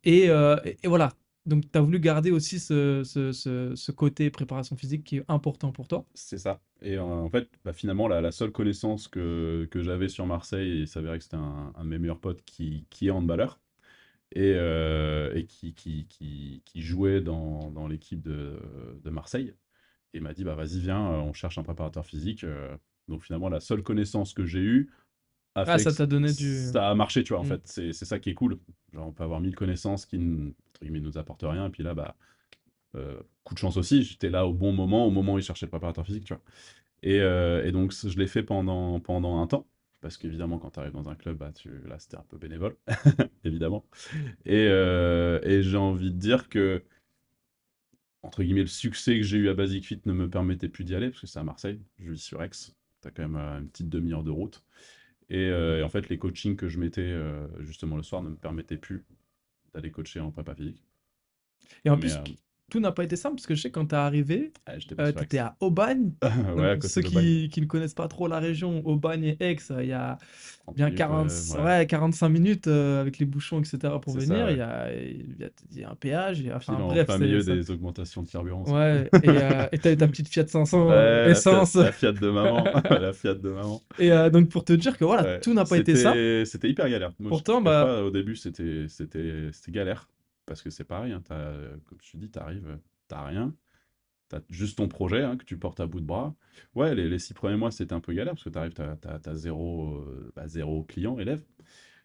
Et, 0.04 0.30
euh, 0.30 0.56
et, 0.64 0.78
et 0.82 0.88
voilà. 0.88 1.12
Donc, 1.46 1.70
tu 1.70 1.78
as 1.78 1.82
voulu 1.82 2.00
garder 2.00 2.30
aussi 2.30 2.58
ce, 2.58 3.02
ce, 3.04 3.32
ce, 3.32 3.74
ce 3.74 3.92
côté 3.92 4.30
préparation 4.30 4.76
physique 4.76 5.04
qui 5.04 5.18
est 5.18 5.24
important 5.28 5.72
pour 5.72 5.86
toi. 5.86 6.06
C'est 6.14 6.38
ça. 6.38 6.62
Et 6.80 6.96
euh, 6.96 7.02
en 7.02 7.28
fait, 7.28 7.50
bah, 7.64 7.74
finalement, 7.74 8.08
la, 8.08 8.22
la 8.22 8.32
seule 8.32 8.50
connaissance 8.50 9.08
que, 9.08 9.68
que 9.70 9.82
j'avais 9.82 10.08
sur 10.08 10.26
Marseille, 10.26 10.80
il 10.80 10.88
s'avérait 10.88 11.18
que 11.18 11.24
c'était 11.24 11.36
un, 11.36 11.74
un 11.76 11.84
de 11.84 11.88
mes 11.90 11.98
meilleurs 11.98 12.20
potes 12.20 12.42
qui, 12.46 12.86
qui 12.88 13.08
est 13.08 13.10
handballeur 13.10 13.60
et, 14.34 14.52
et 15.34 15.46
qui, 15.46 15.74
qui, 15.74 16.06
qui, 16.08 16.62
qui 16.64 16.80
jouait 16.80 17.20
dans, 17.20 17.70
dans 17.70 17.86
l'équipe 17.86 18.22
de, 18.22 18.58
de 19.04 19.10
Marseille. 19.10 19.52
Et 20.14 20.18
il 20.18 20.22
m'a 20.24 20.34
dit, 20.34 20.44
bah 20.44 20.56
vas-y, 20.56 20.80
viens, 20.80 21.12
euh, 21.12 21.18
on 21.20 21.34
cherche 21.34 21.58
un 21.58 21.64
préparateur 21.64 22.06
physique. 22.06 22.44
euh. 22.44 22.76
Donc 23.08 23.24
finalement, 23.24 23.50
la 23.50 23.60
seule 23.60 23.82
connaissance 23.82 24.34
que 24.34 24.46
j'ai 24.46 24.60
eue 24.60 24.90
a 25.54 25.66
Ah, 25.66 25.78
fait 25.78 25.78
ça 25.78 25.92
t'a 25.92 26.06
donné 26.06 26.32
du- 26.32 26.72
Ça 26.72 26.90
a 26.90 26.94
marché, 26.96 27.24
tu 27.24 27.32
vois, 27.34 27.40
en 27.40 27.44
Mm. 27.44 27.48
fait. 27.48 27.62
C'est 27.66 27.92
c'est 27.92 28.04
ça 28.06 28.18
qui 28.20 28.30
est 28.30 28.34
cool. 28.34 28.58
Genre, 28.92 29.06
on 29.08 29.12
peut 29.12 29.24
avoir 29.24 29.40
mille 29.40 29.54
connaissances 29.56 30.06
qui, 30.06 30.16
n- 30.16 30.54
entre 30.70 30.82
guillemets, 30.82 31.00
nous 31.00 31.18
apportent 31.18 31.44
rien. 31.44 31.66
Et 31.66 31.70
puis 31.70 31.82
là, 31.82 31.94
bah, 31.94 32.16
euh, 32.96 33.20
coup 33.44 33.54
de 33.54 33.58
chance 33.58 33.76
aussi, 33.76 34.02
j'étais 34.02 34.30
là 34.30 34.46
au 34.46 34.52
bon 34.54 34.72
moment, 34.72 35.06
au 35.06 35.10
moment 35.10 35.34
où 35.34 35.38
il 35.38 35.44
cherchait 35.44 35.66
le 35.66 35.70
préparateur 35.70 36.06
physique, 36.06 36.24
tu 36.24 36.34
vois. 36.34 36.42
Et, 37.02 37.20
euh, 37.20 37.64
et 37.66 37.72
donc, 37.72 37.92
je 37.92 38.18
l'ai 38.18 38.26
fait 38.28 38.42
pendant, 38.44 39.00
pendant 39.00 39.40
un 39.40 39.46
temps, 39.48 39.66
parce 40.00 40.16
qu'évidemment, 40.18 40.58
quand 40.58 40.72
tu 40.72 40.80
arrives 40.80 40.92
dans 40.92 41.08
un 41.10 41.16
club, 41.16 41.38
bah, 41.38 41.52
tu... 41.52 41.70
là, 41.86 41.98
c'était 41.98 42.16
un 42.18 42.24
peu 42.28 42.38
bénévole, 42.38 42.76
évidemment. 43.44 43.84
Et, 44.46 44.66
euh, 44.68 45.40
et 45.44 45.62
j'ai 45.62 45.76
envie 45.76 46.12
de 46.12 46.18
dire 46.18 46.48
que, 46.48 46.84
entre 48.24 48.42
guillemets, 48.42 48.62
le 48.62 48.66
succès 48.66 49.16
que 49.16 49.22
j'ai 49.22 49.38
eu 49.38 49.48
à 49.48 49.54
Basic 49.54 49.84
Fit 49.86 50.00
ne 50.06 50.12
me 50.12 50.28
permettait 50.28 50.68
plus 50.68 50.84
d'y 50.84 50.94
aller, 50.94 51.10
parce 51.10 51.20
que 51.20 51.26
c'est 51.26 51.38
à 51.38 51.44
Marseille, 51.44 51.80
je 51.98 52.12
vis 52.12 52.18
sur 52.18 52.42
Aix, 52.42 52.50
tu 52.50 53.08
as 53.08 53.10
quand 53.10 53.22
même 53.22 53.36
euh, 53.36 53.60
une 53.60 53.68
petite 53.68 53.88
demi-heure 53.88 54.24
de 54.24 54.30
route. 54.30 54.64
Et, 55.30 55.38
euh, 55.38 55.80
et 55.80 55.82
en 55.82 55.88
fait, 55.88 56.08
les 56.08 56.18
coachings 56.18 56.56
que 56.56 56.68
je 56.68 56.78
mettais 56.78 57.02
euh, 57.02 57.46
justement 57.62 57.96
le 57.96 58.02
soir 58.02 58.22
ne 58.22 58.30
me 58.30 58.36
permettaient 58.36 58.76
plus 58.76 59.04
d'aller 59.74 59.90
coacher 59.90 60.20
en 60.20 60.30
prépa 60.30 60.54
physique. 60.54 60.82
Et 61.84 61.90
en 61.90 61.96
Mais, 61.96 62.00
plus, 62.00 62.14
euh, 62.16 62.22
tout 62.70 62.80
n'a 62.80 62.92
pas 62.92 63.04
été 63.04 63.14
simple 63.16 63.36
parce 63.36 63.46
que 63.46 63.54
je 63.54 63.60
sais 63.62 63.70
quand 63.70 63.86
t'es 63.86 63.96
arrivé, 63.96 64.52
ah, 64.66 64.78
j'étais 64.78 64.94
pas 64.94 65.08
euh, 65.08 65.38
à 65.40 65.56
Aubagne. 65.60 66.12
ouais, 66.56 66.78
ceux 66.82 67.02
qui, 67.02 67.48
qui 67.52 67.60
ne 67.60 67.66
connaissent 67.66 67.94
pas 67.94 68.08
trop 68.08 68.26
la 68.26 68.38
région, 68.40 68.82
Aubagne 68.86 69.24
et 69.24 69.36
Aix, 69.40 69.56
euh, 69.70 69.82
il 69.82 69.90
y 69.90 69.92
a 69.92 70.18
30 70.64 70.76
bien 70.76 70.86
minutes, 70.86 70.98
40, 70.98 71.28
ouais, 71.30 71.56
ouais. 71.58 71.64
ouais, 71.64 71.86
45 71.86 72.28
minutes 72.30 72.66
euh, 72.66 73.00
avec 73.00 73.18
les 73.18 73.26
bouchons, 73.26 73.60
etc. 73.60 73.78
pour 74.00 74.14
venir. 74.14 74.46
ça, 74.46 74.50
Il 74.50 74.58
y 74.58 74.60
a, 74.60 74.92
il 74.94 75.36
y 75.40 75.44
a- 75.44 75.48
il 75.72 75.80
y 75.80 75.84
a 75.84 75.90
un 75.90 75.94
péage. 75.94 76.40
il 76.40 76.46
y 76.46 76.50
a- 76.50 76.56
Enfin 76.56 76.74
en 76.74 76.88
bref, 76.88 77.06
plein 77.06 77.18
milieu 77.18 77.40
ça. 77.42 77.54
des 77.54 77.70
augmentations 77.70 78.22
de 78.22 78.28
carburant. 78.28 78.64
ça. 78.64 78.72
Ouais, 78.72 79.08
et 79.22 79.28
euh, 79.28 79.66
eu 79.72 79.96
ta 79.96 80.08
petite 80.08 80.28
Fiat 80.28 80.46
500 80.46 80.88
Ouais, 80.88 80.92
euh, 80.94 81.28
la 81.28 81.34
Fiat, 81.34 81.52
essence. 81.52 81.74
la 81.76 81.92
Fiat 81.92 82.12
de 82.12 82.30
maman, 82.30 82.64
la 82.90 83.12
Fiat 83.12 83.34
de 83.34 83.50
maman. 83.50 83.82
Et 83.98 84.10
donc 84.30 84.48
pour 84.48 84.64
te 84.64 84.72
dire 84.72 84.96
que 84.96 85.04
voilà, 85.04 85.38
tout 85.38 85.52
n'a 85.54 85.64
pas 85.64 85.76
été 85.78 85.94
simple. 85.96 86.46
c'était 86.46 86.70
hyper 86.70 86.88
galère. 86.88 87.12
Moi, 87.20 87.28
Pourtant, 87.28 87.60
bah, 87.60 87.84
pas, 87.84 88.02
au 88.02 88.10
début, 88.10 88.36
c'était 88.36 88.86
galère 89.68 90.08
parce 90.46 90.62
que 90.62 90.70
c'est 90.70 90.84
pareil. 90.84 91.12
hein, 91.12 91.22
t'as- 91.24 91.76
comme 91.86 91.98
je 92.02 92.12
te 92.12 92.16
dis, 92.18 92.30
t'arrives, 92.30 92.78
t'as 93.08 93.24
rien, 93.26 93.54
t'as 94.28 94.40
juste 94.50 94.78
ton 94.78 94.88
projet 94.88 95.22
hein, 95.24 95.36
que 95.38 95.44
tu 95.44 95.58
portes 95.58 95.80
à 95.80 95.86
bout 95.86 96.00
de 96.00 96.06
bras. 96.06 96.34
Ouais, 96.74 96.94
les, 96.94 97.08
les 97.08 97.18
six 97.20 97.34
premiers 97.34 97.56
mois, 97.56 97.70
c'était 97.72 97.94
un 97.94 98.00
peu 98.00 98.12
galère 98.14 98.34
parce 98.34 98.44
que 98.44 98.50
t'arrives, 98.50 98.74
t'as 98.74 98.96
t'as, 98.96 99.18
t'as 99.20 99.34
zéro 99.34 99.96
euh, 100.00 100.32
bah, 100.36 100.48
zéro 100.48 100.84
client, 100.84 101.18
élève. 101.18 101.44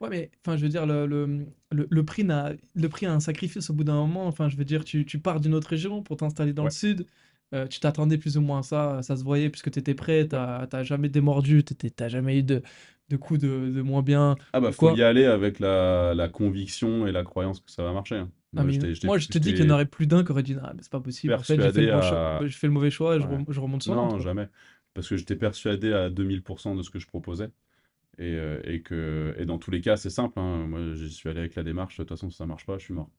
Ouais, 0.02 0.10
mais 0.10 0.32
enfin, 0.46 0.56
je 0.56 0.64
veux 0.64 0.70
dire, 0.70 0.86
le, 0.86 1.06
le, 1.06 1.46
le, 1.72 1.88
le 1.90 2.06
prix 2.06 2.24
n'a, 2.24 2.54
le 2.74 2.90
prix 2.90 3.06
a 3.06 3.14
un 3.14 3.20
sacrifice 3.20 3.70
au 3.70 3.74
bout 3.74 3.84
d'un 3.84 3.96
moment. 3.96 4.28
Enfin, 4.28 4.48
je 4.48 4.56
veux 4.56 4.64
dire, 4.66 4.86
tu, 4.86 5.06
tu 5.06 5.20
pars 5.20 5.42
d'une 5.42 5.54
autre 5.54 5.68
région 5.70 6.02
pour 6.04 6.16
t'installer 6.18 6.54
dans 6.54 6.64
le 6.64 6.70
sud. 6.70 7.06
euh, 7.54 7.68
tu 7.68 7.80
t'attendais 7.82 8.18
plus 8.18 8.38
ou 8.38 8.42
moins 8.42 8.60
à 8.60 8.64
ça, 8.64 9.02
ça 9.04 9.18
se 9.18 9.24
voyait 9.24 9.50
puisque 9.50 9.72
tu 9.72 9.80
étais 9.80 9.96
prêt, 9.96 10.28
t'as 10.28 10.68
t'as 10.68 10.84
jamais 10.84 11.10
démordu, 11.10 11.64
t'étais- 11.64 11.90
t'as 11.90 12.08
jamais 12.08 12.40
eu 12.40 12.44
de, 12.44 12.62
de 13.10 13.18
coups 13.18 13.40
de, 13.40 13.70
de 13.70 13.82
moins 13.82 14.02
bien 14.02 14.36
Ah 14.54 14.60
bah 14.60 14.72
faut 14.72 14.96
y 14.96 15.04
aller 15.04 15.26
avec 15.26 15.60
la, 15.60 16.14
la 16.16 16.30
conviction 16.30 17.08
et 17.08 17.12
la 17.12 17.24
croyance 17.24 17.60
que 17.60 17.72
ça 17.72 17.84
va 17.84 17.92
marcher. 17.94 18.16
hein. 18.16 18.30
Ah, 18.56 18.64
Moi, 18.64 18.66
mais 18.66 19.20
je 19.20 19.28
te 19.28 19.38
dis 19.38 19.54
qu'il 19.54 19.66
y 19.66 19.68
en 19.68 19.74
aurait 19.74 19.86
plus 19.86 20.08
d'un 20.08 20.24
qui 20.24 20.32
aurait 20.32 20.44
dit, 20.44 20.56
ah, 20.62 20.74
mais 20.76 20.82
c'est 20.82 20.92
pas 20.92 21.00
possible, 21.00 21.34
en 21.34 21.40
fait, 21.40 21.62
j'ai 21.62 21.72
fait 21.72 21.92
à 21.92 22.40
fait 22.50 22.68
le 22.68 22.74
mauvais 22.74 22.90
choix, 22.92 23.16
et 23.16 23.22
je, 23.22 23.28
ouais. 23.28 23.46
je 23.50 23.60
remonte 23.60 23.84
sur 23.84 23.96
Non, 23.96 24.20
jamais. 24.20 24.48
Parce 24.94 25.08
que 25.08 25.18
j'étais 25.18 25.36
persuadé 25.36 25.94
à 25.94 26.10
2000% 26.10 26.76
de 26.76 26.82
ce 26.82 26.90
que 26.90 27.00
je 27.00 27.08
proposais. 27.08 27.52
Et, 28.18 28.36
euh, 28.36 28.60
et 28.66 28.82
que, 28.82 29.36
et 29.38 29.46
dans 29.46 29.58
tous 29.60 29.72
les 29.72 29.82
cas, 29.82 29.98
c'est 29.98 30.10
simple. 30.10 30.40
hein. 30.40 30.66
Moi, 30.68 30.96
j'y 30.96 31.10
suis 31.12 31.30
allé 31.30 31.40
avec 31.40 31.56
la 31.56 31.64
démarche. 31.64 31.98
De 31.98 32.04
toute 32.04 32.10
façon, 32.10 32.30
si 32.30 32.38
ça 32.38 32.46
marche 32.46 32.66
pas, 32.66 32.78
je 32.78 32.84
suis 32.86 32.94
mort. 32.94 33.10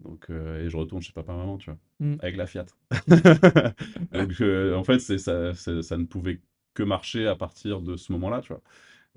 Donc, 0.00 0.26
euh, 0.30 0.64
et 0.64 0.68
je 0.70 0.76
retourne 0.76 1.00
chez 1.02 1.12
papa-maman, 1.12 1.56
tu 1.58 1.70
vois, 1.70 1.78
Mm. 2.00 2.16
avec 2.20 2.36
la 2.36 2.46
Fiat. 2.46 2.66
Donc, 4.12 4.40
euh, 4.40 4.74
en 4.74 4.84
fait, 4.84 4.98
ça, 4.98 5.54
ça 5.54 5.96
ne 5.96 6.04
pouvait 6.04 6.40
que 6.76 6.82
marcher 6.84 7.26
à 7.26 7.34
partir 7.34 7.80
de 7.80 7.96
ce 7.96 8.12
moment-là, 8.12 8.40
tu 8.42 8.52
vois. 8.52 8.62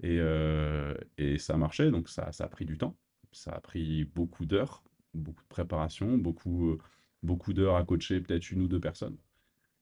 Et, 0.01 0.17
euh, 0.19 0.95
et 1.17 1.37
ça 1.37 1.53
a 1.55 1.57
marché, 1.57 1.91
donc 1.91 2.07
ça, 2.09 2.31
ça 2.31 2.45
a 2.45 2.47
pris 2.47 2.65
du 2.65 2.77
temps. 2.77 2.95
Ça 3.31 3.51
a 3.51 3.59
pris 3.59 4.05
beaucoup 4.05 4.45
d'heures, 4.45 4.83
beaucoup 5.13 5.43
de 5.43 5.49
préparation, 5.49 6.17
beaucoup, 6.17 6.69
euh, 6.71 6.77
beaucoup 7.21 7.53
d'heures 7.53 7.75
à 7.75 7.83
coacher 7.83 8.21
peut-être 8.21 8.49
une 8.49 8.61
ou 8.61 8.67
deux 8.67 8.79
personnes. 8.79 9.17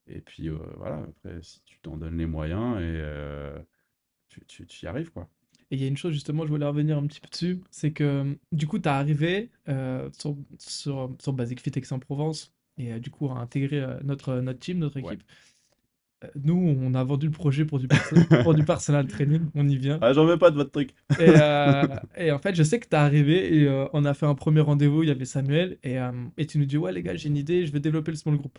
Et 0.08 0.22
puis 0.22 0.50
euh, 0.50 0.58
voilà, 0.76 0.98
après, 0.98 1.40
si 1.44 1.62
tu 1.66 1.80
t'en 1.80 1.98
donnes 1.98 2.18
les 2.18 2.26
moyens, 2.26 2.78
et 2.78 2.82
euh, 2.84 3.60
tu, 4.28 4.44
tu, 4.48 4.66
tu 4.66 4.86
y 4.86 4.88
arrives, 4.88 5.12
quoi. 5.12 5.30
Et 5.70 5.76
il 5.76 5.82
y 5.82 5.86
a 5.86 5.88
une 5.88 5.98
chose, 5.98 6.14
justement, 6.14 6.46
je 6.46 6.50
voulais 6.50 6.66
revenir 6.66 6.98
un 6.98 7.06
petit 7.06 7.20
peu 7.20 7.28
dessus, 7.30 7.62
c'est 7.70 7.92
que 7.92 8.38
du 8.54 8.68
coup, 8.68 8.80
tu 8.80 8.86
es 8.86 8.92
arrivé 8.92 9.52
sur, 10.18 10.38
sur, 10.58 11.16
sur 11.20 11.34
Basic 11.34 11.60
Fit 11.60 11.72
Aix-en-Provence 11.76 12.54
et 12.78 12.94
euh, 12.94 13.00
du 13.00 13.12
coup, 13.12 13.30
à 13.30 13.38
intégrer 13.40 13.86
notre, 14.04 14.40
notre 14.40 14.60
team, 14.60 14.80
notre 14.80 14.98
équipe. 14.98 15.24
Nous, 16.36 16.56
on 16.56 16.94
a 16.96 17.04
vendu 17.04 17.28
le 17.28 17.32
projet 17.32 17.66
pour 17.66 17.80
du, 17.80 17.88
pour 18.44 18.54
du 18.56 18.64
personal 18.66 19.08
training, 19.08 19.50
on 19.56 19.68
y 19.68 19.78
vient. 19.78 20.00
Ah, 20.02 20.14
j'en 20.14 20.26
veux 20.26 20.38
pas 20.38 20.50
de 20.52 20.56
votre 20.56 20.72
truc. 20.72 20.92
Et, 21.20 21.30
euh, 21.30 21.84
et 22.18 22.32
en 22.32 22.40
fait, 22.40 22.56
je 22.56 22.64
sais 22.64 22.80
que 22.80 22.88
tu 22.88 22.96
es 22.96 22.96
arrivé 22.96 23.56
et 23.58 23.68
euh, 23.68 23.88
on 23.94 24.04
a 24.06 24.14
fait 24.14 24.26
un 24.26 24.36
premier 24.36 24.62
rendez-vous, 24.62 25.04
il 25.04 25.10
y 25.10 25.12
avait 25.12 25.26
Samuel, 25.26 25.78
et, 25.84 26.00
euh, 26.00 26.12
et 26.38 26.48
tu 26.48 26.58
nous 26.58 26.66
dis, 26.66 26.78
ouais, 26.78 26.92
les 26.92 27.04
gars, 27.04 27.16
j'ai 27.16 27.30
une 27.30 27.38
idée, 27.38 27.66
je 27.66 27.72
vais 27.72 27.80
développer 27.80 28.12
le 28.12 28.18
small 28.18 28.38
group. 28.38 28.58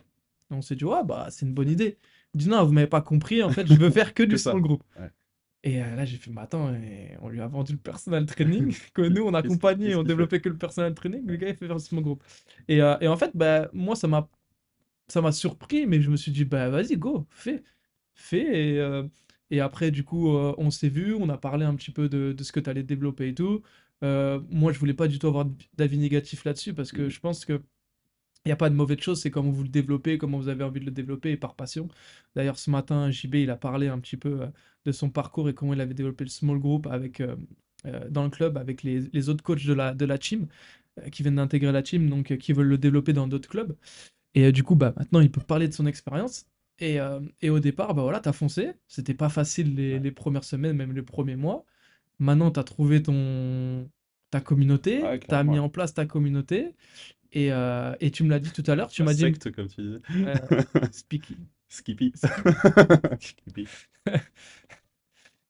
Et 0.50 0.54
on 0.54 0.62
s'est 0.62 0.76
dit, 0.76 0.84
ouais, 0.84 1.04
bah, 1.04 1.26
c'est 1.30 1.46
une 1.46 1.54
bonne 1.54 1.68
idée. 1.70 1.98
Il 2.34 2.38
dit, 2.40 2.48
non, 2.48 2.64
vous 2.64 2.72
m'avez 2.72 2.86
pas 2.86 3.02
compris, 3.02 3.42
en 3.42 3.50
fait, 3.50 3.66
je 3.66 3.74
veux 3.74 3.90
faire 3.90 4.14
que 4.14 4.22
Que 4.28 4.28
du 4.28 4.38
ça. 4.38 4.50
small 4.52 4.62
group. 4.62 4.82
Ouais. 4.98 5.10
Et 5.64 5.78
là, 5.80 6.04
j'ai 6.04 6.16
fait, 6.16 6.30
mais 6.30 6.42
attends, 6.42 6.72
et 6.74 7.16
on 7.20 7.28
lui 7.28 7.40
a 7.40 7.48
vendu 7.48 7.72
le 7.72 7.78
personal 7.78 8.24
training, 8.26 8.72
que 8.94 9.02
nous, 9.02 9.22
on 9.24 9.34
accompagnait, 9.34 9.96
on 9.96 10.04
développait 10.04 10.40
que 10.40 10.48
le 10.48 10.56
personal 10.56 10.94
training, 10.94 11.26
le 11.26 11.36
gars, 11.36 11.48
il 11.48 11.56
fait 11.56 11.66
faire 11.66 11.76
du 11.76 11.84
small 11.84 12.02
group. 12.02 12.22
Et, 12.68 12.76
et 12.78 13.08
en 13.08 13.16
fait, 13.16 13.32
bah, 13.34 13.68
moi, 13.72 13.96
ça 13.96 14.06
m'a 14.06 14.28
ça 15.08 15.20
m'a 15.22 15.32
surpris, 15.32 15.86
mais 15.86 16.00
je 16.02 16.10
me 16.10 16.16
suis 16.16 16.32
dit, 16.32 16.44
bah 16.44 16.68
vas-y, 16.70 16.96
go, 16.96 17.26
fais, 17.30 17.62
fais. 18.14 18.72
Et, 18.74 18.78
euh, 18.80 19.06
et 19.50 19.60
après, 19.60 19.90
du 19.90 20.04
coup, 20.04 20.36
euh, 20.36 20.54
on 20.58 20.70
s'est 20.70 20.88
vu, 20.88 21.14
on 21.14 21.28
a 21.28 21.38
parlé 21.38 21.64
un 21.64 21.74
petit 21.76 21.90
peu 21.92 22.08
de, 22.08 22.32
de 22.32 22.44
ce 22.44 22.52
que 22.52 22.60
tu 22.60 22.70
allais 22.70 22.82
développer 22.82 23.28
et 23.28 23.34
tout. 23.34 23.62
Euh, 24.04 24.40
moi, 24.50 24.72
je 24.72 24.78
voulais 24.78 24.94
pas 24.94 25.08
du 25.08 25.18
tout 25.18 25.26
avoir 25.28 25.46
d'avis 25.76 25.98
négatif 25.98 26.44
là-dessus 26.44 26.74
parce 26.74 26.92
que 26.92 27.04
Mhm. 27.04 27.10
je 27.10 27.20
pense 27.20 27.44
que 27.44 27.62
il 28.44 28.48
n'y 28.48 28.52
a 28.52 28.56
pas 28.56 28.70
de 28.70 28.74
mauvaise 28.74 28.98
chose, 29.00 29.20
c'est 29.20 29.30
comment 29.30 29.50
vous 29.50 29.64
le 29.64 29.68
développez, 29.68 30.16
comment 30.18 30.38
vous 30.38 30.48
avez 30.48 30.64
envie 30.64 30.80
de 30.80 30.86
le 30.86 30.90
développer 30.90 31.32
et 31.32 31.36
par 31.36 31.54
passion. 31.56 31.88
D'ailleurs, 32.34 32.58
ce 32.58 32.70
matin, 32.70 33.10
JB, 33.10 33.34
il 33.42 33.50
a 33.50 33.56
parlé 33.56 33.88
un 33.88 33.98
petit 34.00 34.16
peu 34.16 34.40
de 34.86 34.92
son 34.92 35.10
parcours 35.10 35.48
et 35.48 35.54
comment 35.54 35.74
il 35.74 35.80
avait 35.80 35.94
développé 35.94 36.24
le 36.24 36.30
small 36.30 36.58
group 36.58 36.86
avec, 36.86 37.22
dans 38.10 38.24
le 38.24 38.30
club 38.30 38.56
avec 38.58 38.82
les, 38.82 39.00
les 39.12 39.28
autres 39.28 39.42
coachs 39.44 39.64
de 39.66 39.72
la, 39.74 39.94
de 39.94 40.04
la 40.04 40.18
team 40.18 40.48
qui 41.12 41.22
viennent 41.22 41.36
d'intégrer 41.36 41.72
la 41.72 41.82
team, 41.82 42.08
donc 42.10 42.36
qui 42.38 42.52
veulent 42.52 42.68
le 42.68 42.78
développer 42.78 43.12
dans 43.12 43.28
d'autres 43.28 43.48
clubs. 43.50 43.76
Et 44.34 44.44
euh, 44.46 44.52
du 44.52 44.62
coup, 44.62 44.74
bah, 44.76 44.94
maintenant, 44.96 45.20
il 45.20 45.30
peut 45.30 45.40
parler 45.40 45.68
de 45.68 45.72
son 45.74 45.86
expérience. 45.86 46.46
Et, 46.80 47.00
euh, 47.00 47.20
et 47.40 47.50
au 47.50 47.58
départ, 47.60 47.94
bah 47.94 48.02
voilà, 48.02 48.20
t'as 48.20 48.32
foncé. 48.32 48.72
C'était 48.86 49.14
pas 49.14 49.28
facile 49.28 49.74
les, 49.74 49.94
Ouais. 49.94 50.00
les 50.00 50.12
premières 50.12 50.44
semaines, 50.44 50.76
même 50.76 50.92
les 50.92 51.02
premiers 51.02 51.36
mois. 51.36 51.64
Maintenant, 52.20 52.50
t'as 52.50 52.64
trouvé 52.64 53.02
ton, 53.02 53.90
ta 54.30 54.40
communauté, 54.40 55.02
Ouais, 55.02 55.18
t'as 55.18 55.44
mis 55.44 55.58
en 55.58 55.68
place 55.70 55.94
ta 55.94 56.06
communauté. 56.06 56.74
Et, 57.32 57.52
euh, 57.52 57.94
et 58.00 58.10
tu 58.10 58.24
me 58.24 58.30
l'as 58.30 58.40
dit 58.40 58.52
tout 58.52 58.64
à 58.68 58.76
l'heure, 58.76 58.90
tu 58.90 59.02
m'as 59.04 59.14
dit, 59.14 59.20
secte, 59.22 59.50
comme 59.52 59.68
tu 59.68 59.82
disais. 59.82 60.00
euh, 60.26 60.34
Speaky. 60.92 61.36
Skippy. 61.68 62.12
Skippy. 63.20 63.68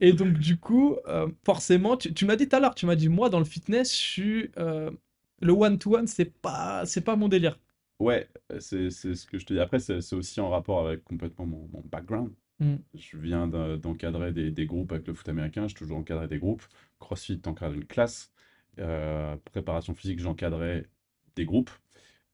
Et 0.00 0.12
donc, 0.12 0.34
du 0.38 0.58
coup, 0.58 0.96
forcément, 1.44 1.96
tu, 1.96 2.12
tu 2.14 2.24
m'as 2.24 2.36
dit 2.36 2.48
tout 2.48 2.56
à 2.56 2.60
l'heure, 2.60 2.74
tu 2.74 2.86
m'as 2.86 2.96
dit, 2.96 3.08
moi, 3.08 3.30
dans 3.30 3.38
le 3.38 3.44
fitness, 3.44 3.90
je 3.92 3.96
suis. 4.02 4.50
le 4.56 5.52
one-to-one, 5.52 6.06
c'est 6.06 6.26
pas, 6.40 6.84
c'est 6.86 7.00
pas 7.02 7.16
mon 7.16 7.28
délire. 7.28 7.58
Ouais, 7.98 8.28
c'est 8.60 8.90
ce 8.90 9.26
que 9.26 9.38
je 9.38 9.46
te 9.46 9.52
dis. 9.52 9.60
Après, 9.60 9.80
c'est 9.80 10.14
aussi 10.14 10.40
en 10.40 10.50
rapport 10.50 10.86
avec 10.86 11.04
complètement 11.04 11.46
mon, 11.46 11.68
mon 11.72 11.82
background. 11.84 12.32
Mm. 12.60 12.76
Je 12.94 13.16
viens 13.18 13.48
d'encadrer 13.48 14.32
des, 14.32 14.50
des 14.50 14.66
groupes 14.66 14.92
avec 14.92 15.06
le 15.06 15.14
foot 15.14 15.28
américain, 15.28 15.68
j'ai 15.68 15.74
toujours 15.74 15.98
encadré 15.98 16.28
des 16.28 16.38
groupes. 16.38 16.62
CrossFit, 17.00 17.40
t'encadres 17.40 17.74
une 17.74 17.86
classe. 17.86 18.32
Euh, 18.78 19.36
préparation 19.44 19.94
physique, 19.94 20.20
j'encadrais 20.20 20.86
des 21.34 21.44
groupes. 21.44 21.70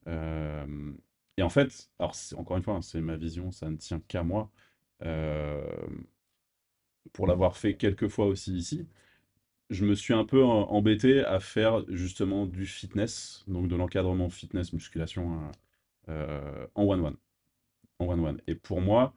Euh, 0.09 0.93
et 1.37 1.43
en 1.43 1.51
fait, 1.51 1.91
alors 1.99 2.15
encore 2.37 2.57
une 2.57 2.63
fois, 2.63 2.75
hein, 2.75 2.83
c'est 2.83 3.01
ma 3.01 3.17
vision, 3.17 3.51
ça 3.51 3.71
ne 3.71 3.77
tient 3.77 4.01
qu'à 4.09 4.23
moi. 4.23 4.51
Euh, 5.03 5.65
pour 7.13 7.27
l'avoir 7.27 7.57
fait 7.57 7.77
quelques 7.77 8.09
fois 8.09 8.27
aussi 8.27 8.55
ici, 8.57 8.89
je 9.71 9.85
me 9.85 9.95
suis 9.95 10.15
un 10.15 10.25
peu 10.25 10.43
embêté 10.45 11.25
à 11.25 11.41
faire 11.41 11.85
justement 11.89 12.47
du 12.47 12.67
fitness, 12.67 13.45
donc 13.49 13.69
de 13.69 13.77
l'encadrement 13.77 14.29
fitness, 14.31 14.73
musculation 14.73 15.33
hein, 15.35 15.53
euh, 16.09 16.67
en 16.75 16.85
one-one. 16.85 17.17
En 17.99 18.07
one-one. 18.09 18.41
Et 18.47 18.55
pour 18.55 18.81
moi, 18.81 19.15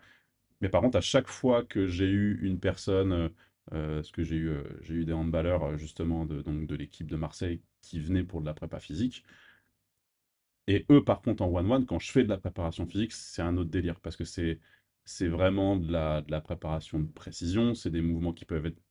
mais 0.62 0.70
par 0.70 0.82
contre, 0.82 0.98
à 0.98 1.02
chaque 1.02 1.28
fois 1.28 1.64
que 1.66 1.88
j'ai 1.88 2.08
eu 2.08 2.40
une 2.44 2.60
personne, 2.60 3.14
euh, 3.14 3.30
euh, 3.74 3.96
parce 3.98 4.12
que 4.12 4.24
j'ai 4.24 4.36
eu, 4.38 4.50
euh, 4.50 4.64
eu 4.90 5.06
des 5.06 5.14
handballeurs 5.14 5.64
euh, 5.66 5.78
justement 5.78 6.26
de, 6.26 6.44
l'équipe 6.76 7.08
de 7.10 7.18
Marseille 7.18 7.62
qui 7.82 8.00
venaient 8.00 8.24
pour 8.24 8.42
de 8.42 8.46
la 8.46 8.54
prépa 8.54 8.80
physique, 8.80 9.24
et 10.68 10.86
eux 10.92 11.04
par 11.04 11.22
contre 11.22 11.44
en 11.44 11.48
one-one, 11.50 11.86
quand 11.86 12.00
je 12.00 12.12
fais 12.12 12.24
de 12.24 12.30
la 12.30 12.38
préparation 12.38 12.86
physique, 12.86 13.12
c'est 13.14 13.42
un 13.42 13.58
autre 13.58 13.70
délire, 13.70 14.00
parce 14.00 14.16
que 14.16 14.24
c'est 14.26 14.60
c'est 15.06 15.28
vraiment 15.30 15.78
de 15.78 15.90
la, 15.92 16.22
de 16.22 16.32
la 16.32 16.42
préparation 16.42 17.00
de 17.00 17.08
précision, 17.08 17.74
c'est 17.76 17.90
des 17.90 18.02
mouvements 18.02 18.34
qui 18.34 18.44
peuvent 18.46 18.66
être 18.66 18.82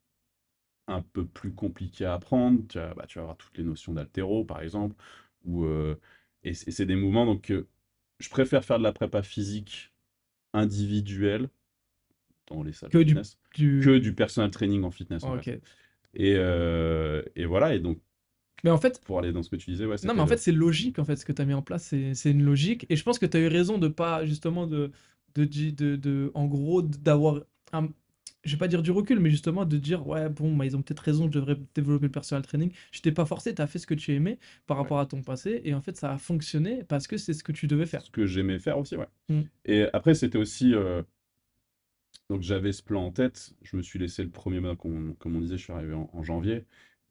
un 0.89 1.03
peu 1.03 1.27
plus 1.27 1.53
compliqués 1.53 2.05
à 2.07 2.15
apprendre, 2.15 2.63
tu 2.69 2.79
vas, 2.79 2.95
bah, 2.95 3.07
tu 3.09 3.19
vas 3.19 3.23
avoir 3.25 3.37
toutes 3.37 3.57
les 3.59 3.65
notions 3.65 3.93
d'altéro 3.95 4.45
par 4.45 4.63
exemple, 4.63 4.97
ou, 5.45 5.65
euh, 5.65 5.97
et 6.45 6.55
c'est 6.55 6.87
des 6.87 6.97
mouvements, 6.97 7.27
donc 7.27 7.51
euh, 7.51 7.69
je 8.21 8.29
préfère 8.31 8.65
faire 8.65 8.79
de 8.79 8.85
la 8.85 8.93
prépa 8.93 9.23
physique 9.23 9.93
individuelle 10.55 11.51
dans 12.49 12.63
les 12.63 12.73
salles 12.73 12.91
Que 12.91 12.99
de 12.99 12.99
du, 12.99 13.15
fitness 13.15 13.39
du... 13.55 13.71
que 13.81 13.99
du 13.99 14.15
personal 14.15 14.51
training 14.51 14.85
en 14.85 14.91
fitness 14.91 15.29
en 15.29 15.33
Ok. 15.33 15.47
fait. 15.47 15.51
Et, 16.15 16.35
euh, 16.37 17.23
et 17.37 17.47
voilà, 17.47 17.75
et 17.75 17.81
donc 17.81 18.01
Mais 18.65 18.71
en 18.71 18.79
fait, 18.79 19.01
pour 19.05 19.19
aller 19.19 19.33
dans 19.33 19.43
ce 19.43 19.51
que 19.51 19.57
tu 19.57 19.71
disais, 19.71 19.87
ouais, 19.87 19.97
Non, 20.03 20.15
mais 20.15 20.21
en 20.23 20.27
fait, 20.27 20.39
c'est 20.39 20.53
logique, 20.53 20.99
en 20.99 21.05
fait, 21.05 21.17
ce 21.17 21.25
que 21.25 21.33
tu 21.33 21.43
as 21.43 21.45
mis 21.45 21.55
en 21.55 21.63
place, 21.63 21.95
c'est 22.15 22.31
une 22.31 22.45
logique. 22.45 22.87
Et 22.91 22.97
je 22.97 23.03
pense 23.03 23.19
que 23.19 23.27
tu 23.27 23.37
as 23.37 23.41
eu 23.41 23.49
raison 23.49 23.79
de 23.79 23.89
pas, 23.89 24.25
justement, 24.25 24.67
de, 24.67 24.93
de, 25.35 25.45
di- 25.45 25.73
de, 25.73 25.97
de- 25.97 26.31
en 26.35 26.47
gros, 26.47 26.83
d'avoir 26.83 27.43
je 28.47 28.53
vais 28.53 28.59
pas 28.59 28.69
dire 28.69 28.83
du 28.83 28.91
recul, 28.91 29.21
mais 29.21 29.31
justement 29.31 29.65
de 29.65 29.77
dire, 29.79 30.07
ouais, 30.07 30.29
bon, 30.29 30.55
bah, 30.57 30.65
ils 30.67 30.77
ont 30.77 30.83
peut-être 30.83 31.01
raison, 31.01 31.27
je 31.27 31.33
devrais 31.33 31.57
développer 31.75 32.07
le 32.07 32.13
personal 32.13 32.43
training. 32.43 32.73
Je 32.93 33.01
t'ai 33.03 33.13
pas 33.13 33.27
forcé, 33.27 33.55
tu 33.55 33.63
as 33.63 33.67
fait 33.67 33.79
ce 33.79 33.87
que 33.87 33.95
tu 33.95 34.15
aimais 34.15 34.39
par 34.67 34.77
Ouais. 34.77 34.83
rapport 34.85 34.99
à 35.01 35.07
ton 35.07 35.23
passé, 35.23 35.61
et 35.65 35.75
en 35.75 35.81
fait, 35.83 35.97
ça 35.97 36.13
a 36.13 36.19
fonctionné 36.19 36.85
parce 36.85 37.07
que 37.07 37.17
c'est 37.19 37.35
ce 37.35 37.45
que 37.45 37.53
tu 37.53 37.67
devais 37.67 37.87
faire. 37.87 38.03
Ce 38.03 38.11
que 38.11 38.27
j'aimais 38.27 38.59
faire 38.59 38.79
aussi, 38.79 38.97
ouais. 38.97 39.09
Mm. 39.29 39.43
Et 39.67 39.85
après, 39.93 40.15
c'était 40.15 40.39
aussi. 40.39 40.75
euh, 40.75 41.03
Donc, 42.29 42.43
j'avais 42.43 42.73
ce 42.73 42.83
plan 42.83 43.05
en 43.07 43.13
tête. 43.13 43.55
Je 43.63 43.77
me 43.77 43.83
suis 43.83 43.99
laissé 43.99 44.23
le 44.25 44.31
premier 44.31 44.61
mois, 44.61 44.77
comme 44.77 45.11
on, 45.11 45.15
comme 45.15 45.37
on 45.37 45.41
disait, 45.41 45.57
je 45.59 45.63
suis 45.65 45.73
arrivé 45.73 45.95
en, 45.95 46.11
en 46.13 46.23
janvier. 46.23 46.65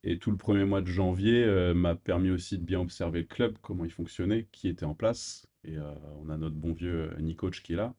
Et 0.04 0.20
tout 0.20 0.30
le 0.32 0.38
premier 0.38 0.66
mois 0.66 0.82
de 0.82 0.88
janvier 0.88 1.44
euh, 1.44 1.74
m'a 1.74 1.96
permis 1.96 2.30
aussi 2.30 2.58
de 2.58 2.64
bien 2.64 2.80
observer 2.80 3.20
le 3.22 3.26
club, 3.26 3.58
comment 3.62 3.86
il 3.86 3.92
fonctionnait, 3.92 4.48
qui 4.52 4.68
était 4.68 4.86
en 4.86 4.94
place. 4.94 5.48
Et 5.64 5.78
euh, 5.78 5.94
on 6.22 6.30
a 6.30 6.38
notre 6.38 6.56
bon 6.56 6.74
vieux 6.74 7.12
Nicoach 7.20 7.64
qui 7.64 7.74
est 7.74 7.76
là, 7.78 7.96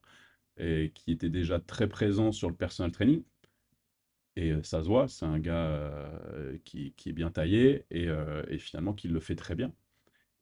et 0.59 0.93
qui 0.95 1.13
était 1.13 1.31
déjà 1.31 1.61
très 1.61 1.89
présent 1.89 2.33
sur 2.33 2.49
le 2.49 2.57
personal 2.57 2.93
training. 2.93 3.23
Et 4.37 4.53
euh, 4.53 4.63
ça 4.63 4.83
se 4.83 4.89
voit, 4.89 5.09
c'est 5.09 5.25
un 5.25 5.39
gars 5.39 5.67
euh, 5.67 6.59
qui, 6.65 6.93
qui 6.97 7.09
est 7.09 7.13
bien 7.13 7.31
taillé 7.31 7.85
et, 7.91 8.09
euh, 8.09 8.43
et 8.49 8.59
finalement 8.59 8.93
qui 8.93 9.09
le 9.09 9.21
fait 9.21 9.37
très 9.37 9.55
bien. 9.55 9.73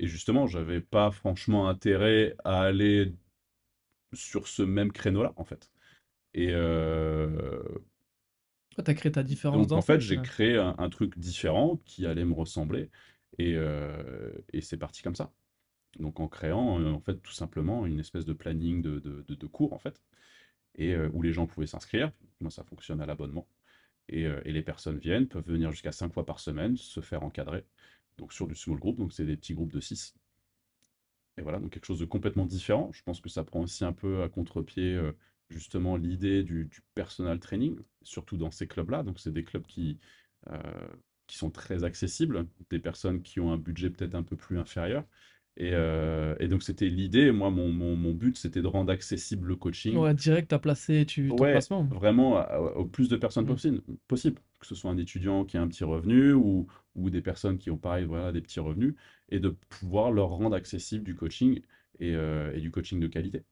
Et 0.00 0.06
justement, 0.06 0.46
j'avais 0.46 0.80
pas 0.80 1.10
franchement 1.10 1.68
intérêt 1.68 2.34
à 2.44 2.62
aller 2.62 3.14
sur 4.12 4.48
ce 4.48 4.62
même 4.62 4.92
créneau-là, 4.92 5.32
en 5.36 5.44
fait. 5.44 5.70
Et 6.34 6.50
euh, 6.52 7.62
tu 8.76 8.90
as 8.90 8.94
créé 8.94 9.12
ta 9.12 9.22
différence 9.22 9.58
donc, 9.58 9.68
dans 9.68 9.76
en 9.78 9.82
fait, 9.82 10.00
j'ai 10.00 10.20
créé 10.20 10.56
un, 10.56 10.74
un 10.78 10.88
truc 10.90 11.18
différent 11.18 11.80
qui 11.84 12.06
allait 12.06 12.24
me 12.24 12.34
ressembler. 12.34 12.90
Et, 13.38 13.54
euh, 13.56 14.32
et 14.52 14.60
c'est 14.60 14.76
parti 14.76 15.02
comme 15.02 15.14
ça. 15.14 15.32
Donc, 15.98 16.20
en 16.20 16.28
créant, 16.28 16.80
euh, 16.80 16.92
en 16.92 17.00
fait, 17.00 17.16
tout 17.22 17.32
simplement 17.32 17.86
une 17.86 18.00
espèce 18.00 18.24
de 18.24 18.32
planning 18.32 18.82
de, 18.82 18.98
de, 19.00 19.46
cours, 19.46 19.72
en 19.72 19.78
fait, 19.78 20.02
et 20.76 20.94
euh, 20.94 21.08
où 21.12 21.22
les 21.22 21.32
gens 21.32 21.46
pouvaient 21.46 21.66
s'inscrire. 21.66 22.12
Moi, 22.40 22.50
ça 22.50 22.64
fonctionne 22.64 23.00
à 23.00 23.06
l'abonnement. 23.06 23.46
Et, 24.08 24.26
euh, 24.26 24.40
et 24.44 24.52
les 24.52 24.62
personnes 24.62 24.98
viennent, 24.98 25.28
peuvent 25.28 25.46
venir 25.46 25.70
jusqu'à 25.72 25.92
5 25.92 26.12
fois 26.12 26.26
par 26.26 26.40
semaine, 26.40 26.76
se 26.76 27.00
faire 27.00 27.22
encadrer. 27.22 27.64
Donc, 28.18 28.32
sur 28.32 28.46
du 28.48 28.54
small 28.54 28.78
group, 28.78 28.98
donc 28.98 29.12
c'est 29.12 29.26
des 29.26 29.36
petits 29.36 29.54
groupes 29.54 29.72
de 29.72 29.80
6. 29.80 30.14
Et 31.38 31.42
voilà, 31.42 31.58
donc 31.58 31.72
quelque 31.72 31.86
chose 31.86 31.98
de 32.00 32.04
complètement 32.04 32.46
différent. 32.46 32.90
Je 32.92 33.02
pense 33.02 33.20
que 33.20 33.28
ça 33.28 33.44
prend 33.44 33.60
aussi 33.62 33.84
un 33.84 33.92
peu 33.92 34.22
à 34.22 34.28
contre-pied, 34.28 35.00
justement, 35.50 35.96
l'idée 35.96 36.44
du, 36.44 36.66
du 36.66 36.80
personal 36.94 37.40
training, 37.40 37.76
surtout 38.02 38.36
dans 38.36 38.52
ces 38.52 38.68
clubs-là. 38.68 39.02
Donc, 39.02 39.18
c'est 39.18 39.32
des 39.32 39.44
clubs 39.44 39.66
qui, 39.66 39.98
qui 41.26 41.36
sont 41.38 41.50
très 41.50 41.84
accessibles, 41.84 42.46
des 42.70 42.78
personnes 42.78 43.22
qui 43.22 43.40
ont 43.40 43.52
un 43.52 43.58
budget 43.58 43.90
peut-être 43.90 44.14
un 44.14 44.22
peu 44.22 44.36
plus 44.36 44.58
inférieur. 44.58 45.04
Et, 45.56 45.70
euh, 45.72 46.34
et 46.40 46.48
donc, 46.48 46.62
c'était 46.62 46.88
l'idée. 46.88 47.30
Moi, 47.32 47.50
mon, 47.50 47.68
mon, 47.70 47.96
mon 47.96 48.12
but, 48.12 48.36
c'était 48.36 48.62
de 48.62 48.66
rendre 48.66 48.92
accessible 48.92 49.48
le 49.48 49.56
coaching 49.56 49.96
Ouais, 49.96 50.14
direct, 50.14 50.52
as 50.52 50.58
placé 50.58 51.06
tu, 51.06 51.28
ton 51.28 51.36
Ouais, 51.36 51.52
placement. 51.52 51.88
vraiment 51.90 52.36
à- 52.38 52.58
au 52.58 52.84
plus 52.86 53.08
de 53.08 53.16
personnes 53.16 53.44
Mm. 53.44 53.48
possible, 53.48 53.82
possible. 54.08 54.40
Que 54.60 54.66
ce 54.66 54.74
soit 54.74 54.90
un 54.90 54.96
étudiant 54.98 55.44
qui 55.44 55.56
a 55.56 55.62
un 55.62 55.68
petit 55.68 55.84
revenu 55.84 56.32
ou, 56.32 56.66
ou 56.94 57.10
des 57.10 57.20
personnes 57.22 57.58
qui 57.58 57.70
ont 57.70 57.76
pareil, 57.76 58.04
voilà, 58.04 58.32
des 58.32 58.40
petits 58.40 58.60
revenus, 58.60 58.94
et 59.30 59.40
de 59.40 59.50
pouvoir 59.68 60.10
leur 60.12 60.28
rendre 60.30 60.56
accessible 60.56 61.04
du 61.04 61.14
coaching 61.14 61.60
et, 62.00 62.14
euh, 62.14 62.52
et 62.54 62.60
du 62.60 62.70
coaching 62.70 63.00
de 63.00 63.06
qualité. 63.06 63.44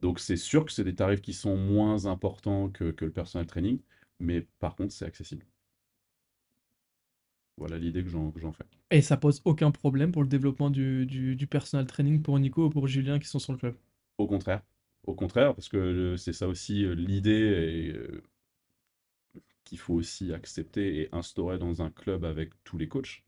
Donc 0.00 0.18
c'est 0.18 0.36
sûr 0.36 0.64
que 0.64 0.72
c'est 0.72 0.82
des 0.84 0.94
tarifs 0.94 1.20
qui 1.20 1.32
sont 1.32 1.56
moins 1.56 2.06
importants 2.06 2.68
que, 2.70 2.90
que 2.90 3.04
le 3.04 3.12
personal 3.12 3.46
training, 3.46 3.80
mais 4.18 4.42
par 4.60 4.74
contre 4.76 4.92
c'est 4.92 5.04
accessible. 5.04 5.44
Voilà 7.58 7.78
l'idée 7.78 8.02
que 8.02 8.08
j'en 8.08 8.52
fais. 8.52 8.64
Et 8.90 9.00
ça 9.00 9.16
pose 9.16 9.40
aucun 9.46 9.70
problème 9.70 10.12
pour 10.12 10.22
le 10.22 10.28
développement 10.28 10.68
du, 10.68 11.06
du, 11.06 11.36
du 11.36 11.46
personal 11.46 11.86
training 11.86 12.20
pour 12.20 12.38
Nico 12.38 12.66
ou 12.66 12.70
pour 12.70 12.86
Julien 12.86 13.18
qui 13.18 13.26
sont 13.26 13.38
sur 13.38 13.52
le 13.52 13.58
club? 13.58 13.76
Au 14.18 14.26
contraire, 14.26 14.62
au 15.04 15.14
contraire, 15.14 15.54
parce 15.54 15.68
que 15.68 15.76
euh, 15.76 16.16
c'est 16.16 16.32
ça 16.32 16.46
aussi 16.48 16.84
euh, 16.84 16.94
l'idée 16.94 17.32
et, 17.32 17.92
euh, 17.96 18.22
qu'il 19.64 19.78
faut 19.78 19.94
aussi 19.94 20.32
accepter 20.32 21.00
et 21.02 21.08
instaurer 21.14 21.58
dans 21.58 21.82
un 21.82 21.90
club 21.90 22.24
avec 22.24 22.50
tous 22.64 22.78
les 22.78 22.88
coachs, 22.88 23.22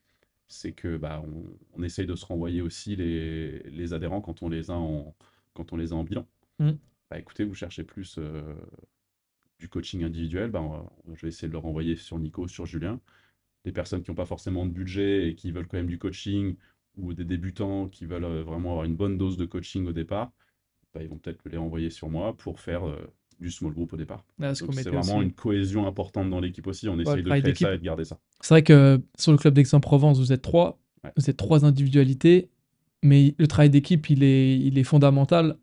c'est 0.49 0.73
que 0.73 0.97
bah, 0.97 1.23
on, 1.27 1.45
on 1.79 1.83
essaye 1.83 2.07
de 2.07 2.15
se 2.17 2.25
renvoyer 2.27 2.63
aussi 2.63 2.97
les, 2.97 3.61
les 3.65 3.93
adhérents 3.93 4.21
quand 4.21 4.43
on 4.43 4.49
les 4.49 4.71
a 4.71 4.75
en, 4.75 5.15
quand 5.55 5.73
on 5.73 5.77
les 5.77 5.93
a 5.93 5.97
en 5.97 6.05
bilan. 6.05 6.27
Mm. 6.59 6.79
Bah, 7.11 7.19
écoutez, 7.19 7.45
vous 7.45 7.55
cherchez 7.55 7.85
plus 7.85 8.17
euh, 8.19 8.55
du 9.59 9.69
coaching 9.69 10.03
individuel, 10.05 10.51
bah, 10.51 10.61
on 10.61 10.69
va- 10.71 10.93
je 11.15 11.23
vais 11.23 11.29
essayer 11.29 11.49
de 11.49 11.53
le 11.53 11.59
renvoyer 11.59 11.97
sur 11.97 12.19
Nico, 12.19 12.49
sur 12.49 12.67
Julien. 12.67 13.01
Les 13.65 13.73
personnes 13.73 14.03
qui 14.03 14.11
n'ont 14.11 14.15
pas 14.17 14.27
forcément 14.27 14.65
de 14.67 14.71
budget 14.71 15.29
et 15.29 15.35
qui 15.35 15.51
veulent 15.53 15.67
quand 15.67 15.77
même 15.77 15.87
du 15.87 15.99
coaching, 15.99 16.57
ou 16.97 17.15
des 17.15 17.25
débutants 17.25 17.89
qui 17.89 18.05
veulent 18.07 18.25
euh, 18.25 18.43
vraiment 18.43 18.71
avoir 18.71 18.85
une 18.85 18.97
bonne 18.97 19.17
dose 19.17 19.37
de 19.37 19.45
coaching 19.47 19.87
au 19.87 19.93
départ, 19.93 20.33
bah, 20.95 21.03
ils 21.03 21.09
vont 21.09 21.19
peut-être 21.19 21.41
les 21.49 21.57
renvoyer 21.57 21.91
sur 21.91 22.09
moi 22.09 22.37
pour 22.37 22.59
faire 22.61 22.87
euh, 22.87 22.97
du 23.39 23.51
small 23.51 23.73
group 23.73 23.93
au 23.93 23.97
départ. 23.97 24.25
Qu'on 24.39 24.73
c'est 24.73 24.89
vraiment 24.89 25.17
aussi. 25.19 25.27
une 25.27 25.33
cohésion 25.33 25.87
importante 25.87 26.29
dans 26.31 26.41
l'équipe 26.41 26.67
aussi. 26.67 26.89
On 26.89 26.97
le 26.97 27.03
essaye 27.03 27.23
de 27.23 27.31
créer 27.31 27.55
ça 27.55 27.75
et 27.75 27.79
de 27.79 27.83
garder 27.85 28.05
ça. 28.05 28.19
C'est 28.41 28.55
vrai 28.55 28.63
que 28.63 29.01
sur 29.19 29.33
le 29.33 29.39
club 29.39 29.55
d'Aix-en-Provence, 29.55 30.19
vous 30.19 30.33
êtes 30.33 30.43
trois, 30.43 30.79
Ouais. 31.05 31.13
vous 31.17 31.31
êtes 31.31 31.37
trois 31.37 31.65
individualités, 31.65 32.51
mais 33.03 33.35
le 33.39 33.47
travail 33.47 33.71
d'équipe, 33.71 34.11
il 34.11 34.23
est, 34.23 34.59
il 34.59 34.79
est 34.79 34.85
fondamental. 34.85 35.57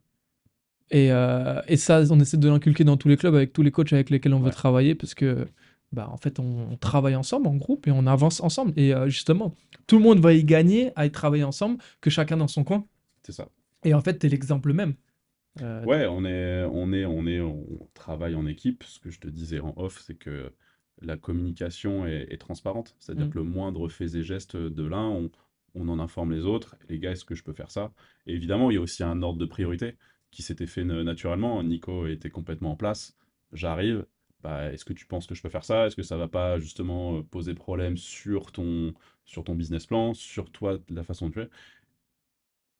Et, 0.89 1.11
euh, 1.11 1.61
et 1.67 1.75
ça, 1.77 2.01
on 2.09 2.19
essaie 2.19 2.37
de 2.37 2.47
l'inculquer 2.49 2.83
dans 2.83 2.97
tous 2.97 3.09
les 3.09 3.17
clubs 3.17 3.35
avec 3.35 3.53
tous 3.53 3.61
les 3.61 3.71
coachs 3.71 3.91
avec 3.93 4.09
lesquels 4.09 4.33
on 4.33 4.39
veut 4.39 4.45
Ouais. 4.45 4.51
travailler 4.51 4.95
parce 4.95 5.13
que, 5.13 5.45
bah, 5.91 6.09
en 6.11 6.17
fait, 6.17 6.39
on, 6.39 6.69
on 6.71 6.77
travaille 6.77 7.15
ensemble 7.15 7.47
en 7.47 7.55
groupe 7.55 7.87
et 7.87 7.91
on 7.91 8.05
avance 8.07 8.41
ensemble. 8.41 8.73
Et 8.75 8.93
euh, 8.93 9.07
justement, 9.09 9.55
tout 9.87 9.97
le 9.97 10.03
monde 10.03 10.19
va 10.19 10.33
y 10.33 10.43
gagner 10.43 10.91
à 10.95 11.05
y 11.05 11.11
travailler 11.11 11.43
ensemble 11.43 11.77
que 12.01 12.09
chacun 12.09 12.37
dans 12.37 12.47
son 12.47 12.63
coin. 12.63 12.85
C'est 13.23 13.31
ça. 13.31 13.49
Et 13.83 13.93
en 13.93 14.01
fait, 14.01 14.19
tu 14.19 14.27
es 14.27 14.29
l'exemple 14.29 14.73
même. 14.73 14.95
Euh, 15.61 15.83
Ouais, 15.85 16.05
on 16.07 16.23
est, 16.25 16.63
on 16.71 16.91
est, 16.93 17.05
on 17.05 17.25
est, 17.25 17.41
on 17.41 17.89
travaille 17.93 18.35
en 18.35 18.45
équipe. 18.45 18.83
Ce 18.83 18.99
que 18.99 19.09
je 19.09 19.19
te 19.19 19.27
disais 19.27 19.59
en 19.59 19.73
off, 19.77 20.01
c'est 20.05 20.15
que 20.15 20.51
la 21.01 21.15
communication 21.17 22.05
est, 22.05 22.27
est 22.31 22.37
transparente. 22.37 22.95
C'est-à-dire 22.99 23.27
Mm. 23.27 23.29
que 23.29 23.37
le 23.37 23.43
moindre 23.43 23.87
fait 23.89 24.15
et 24.15 24.23
geste 24.23 24.55
de 24.57 24.83
l'un, 24.83 25.07
on, 25.07 25.31
on 25.75 25.87
en 25.89 25.99
informe 25.99 26.31
les 26.33 26.45
autres. 26.45 26.75
Les 26.89 26.99
gars, 26.99 27.11
est-ce 27.11 27.25
que 27.25 27.35
je 27.35 27.43
peux 27.43 27.53
faire 27.53 27.71
ça? 27.71 27.91
Et 28.25 28.33
évidemment, 28.33 28.71
il 28.71 28.75
y 28.75 28.77
a 28.77 28.81
aussi 28.81 29.03
un 29.03 29.21
ordre 29.21 29.39
de 29.39 29.45
priorité 29.45 29.95
qui 30.31 30.41
s'était 30.41 30.67
fait 30.67 30.83
na- 30.83 31.03
naturellement. 31.03 31.63
Nico 31.63 32.07
était 32.07 32.29
complètement 32.29 32.71
en 32.71 32.75
place. 32.75 33.15
J'arrive. 33.53 34.05
Bah, 34.43 34.71
est-ce 34.71 34.85
que 34.85 34.93
tu 34.93 35.05
penses 35.05 35.27
que 35.27 35.35
je 35.35 35.41
peux 35.41 35.49
faire 35.49 35.65
ça? 35.65 35.87
Est-ce 35.87 35.95
que 35.95 36.03
ça 36.03 36.17
va 36.17 36.27
pas 36.27 36.59
justement 36.59 37.17
euh, 37.17 37.23
poser 37.23 37.53
problème 37.55 37.97
sur 37.97 38.51
ton, 38.51 38.93
sur 39.25 39.43
ton 39.43 39.55
business 39.55 39.85
plan, 39.87 40.13
sur 40.13 40.51
toi, 40.51 40.77
la 40.89 41.03
façon 41.03 41.29
de 41.29 41.33
faire? 41.33 41.47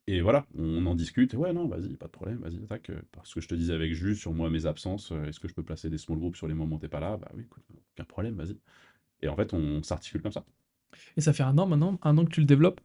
Et 0.07 0.21
voilà, 0.21 0.45
on 0.57 0.85
en 0.85 0.95
discute. 0.95 1.33
Ouais, 1.33 1.51
non, 1.53 1.67
vas-y, 1.67 1.95
pas 1.97 2.05
de 2.07 2.11
problème, 2.11 2.39
vas-y, 2.39 2.63
attaque. 2.63 2.89
euh, 2.91 3.01
Parce 3.11 3.33
que 3.33 3.41
je 3.41 3.47
te 3.47 3.55
disais 3.55 3.73
avec 3.73 3.93
Jus, 3.93 4.15
sur 4.15 4.33
moi, 4.33 4.49
mes 4.49 4.65
absences, 4.65 5.11
euh, 5.11 5.25
est-ce 5.25 5.39
que 5.39 5.47
je 5.49 5.53
peux 5.53 5.63
placer 5.63 5.89
des 5.89 5.97
small 5.97 6.17
groups 6.19 6.37
sur 6.37 6.47
les 6.47 6.53
moments 6.53 6.77
où 6.77 6.79
t'es 6.79 6.87
pas 6.87 6.99
là? 7.01 7.17
Bah 7.17 7.29
oui, 7.35 7.43
écoute, 7.43 7.63
aucun 7.93 8.05
problème, 8.05 8.35
vas-y. 8.35 8.57
Et 9.23 9.29
en 9.29 9.35
fait, 9.37 9.53
on 9.53 9.83
s'articule 9.83 10.21
comme 10.23 10.31
ça. 10.33 10.45
Et 11.17 11.21
ça 11.21 11.33
fait 11.33 11.43
un 11.43 11.57
an 11.57 11.65
maintenant, 11.67 11.99
un 12.03 12.17
an 12.17 12.25
que 12.25 12.29
tu 12.31 12.39
le 12.39 12.45
développes, 12.45 12.81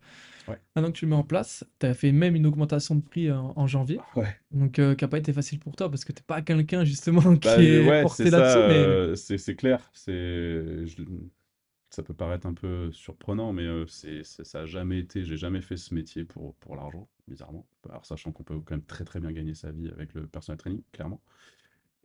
Ouais. 0.49 0.59
an 0.77 0.83
que 0.85 0.91
tu 0.91 1.05
le 1.05 1.11
mets 1.11 1.17
en 1.17 1.23
place. 1.25 1.65
Tu 1.79 1.87
as 1.87 1.95
fait 1.95 2.13
même 2.13 2.35
une 2.37 2.47
augmentation 2.47 2.95
de 2.95 3.01
prix 3.03 3.31
en, 3.31 3.53
en 3.57 3.67
janvier. 3.67 3.99
Ouais. 4.17 4.37
Donc, 4.53 4.79
euh, 4.79 4.95
qui 4.95 5.05
n'a 5.05 5.09
pas 5.09 5.19
été 5.19 5.33
facile 5.33 5.59
pour 5.59 5.77
toi 5.77 5.91
parce 5.91 6.05
que 6.05 6.13
t'es 6.13 6.23
pas 6.27 6.43
quelqu'un 6.43 6.85
justement 6.85 7.21
qui 7.37 7.49
Bah, 7.49 7.63
est 7.63 7.89
ouais, 7.89 8.03
porté 8.03 8.31
là-dessus. 8.31 8.59
Euh, 8.59 9.15
c'est 9.15 9.39
c'est 9.39 9.57
clair. 9.57 9.91
Je- 10.07 11.05
ça 11.91 12.03
peut 12.03 12.15
paraître 12.15 12.47
un 12.47 12.55
peu 12.55 12.91
surprenant, 12.93 13.53
mais 13.53 13.65
euh, 13.65 13.87
c'est, 13.87 14.25
ça 14.25 14.61
a 14.61 14.67
jamais 14.67 14.99
été. 14.99 15.25
J'ai 15.25 15.37
jamais 15.37 15.61
fait 15.61 15.77
ce 15.77 15.95
métier 15.95 16.25
pour, 16.25 16.55
pour 16.57 16.75
l'argent, 16.77 17.09
bizarrement. 17.29 17.67
Alors, 17.89 18.07
sachant 18.07 18.33
qu'on 18.33 18.45
peut 18.45 18.59
quand 18.61 18.73
même 18.77 18.85
très 18.85 19.05
très 19.05 19.21
bien 19.21 19.33
gagner 19.33 19.55
sa 19.55 19.73
vie 19.73 19.91
avec 19.91 20.15
le 20.15 20.27
personal 20.27 20.57
training, 20.59 20.83
clairement. 20.93 21.21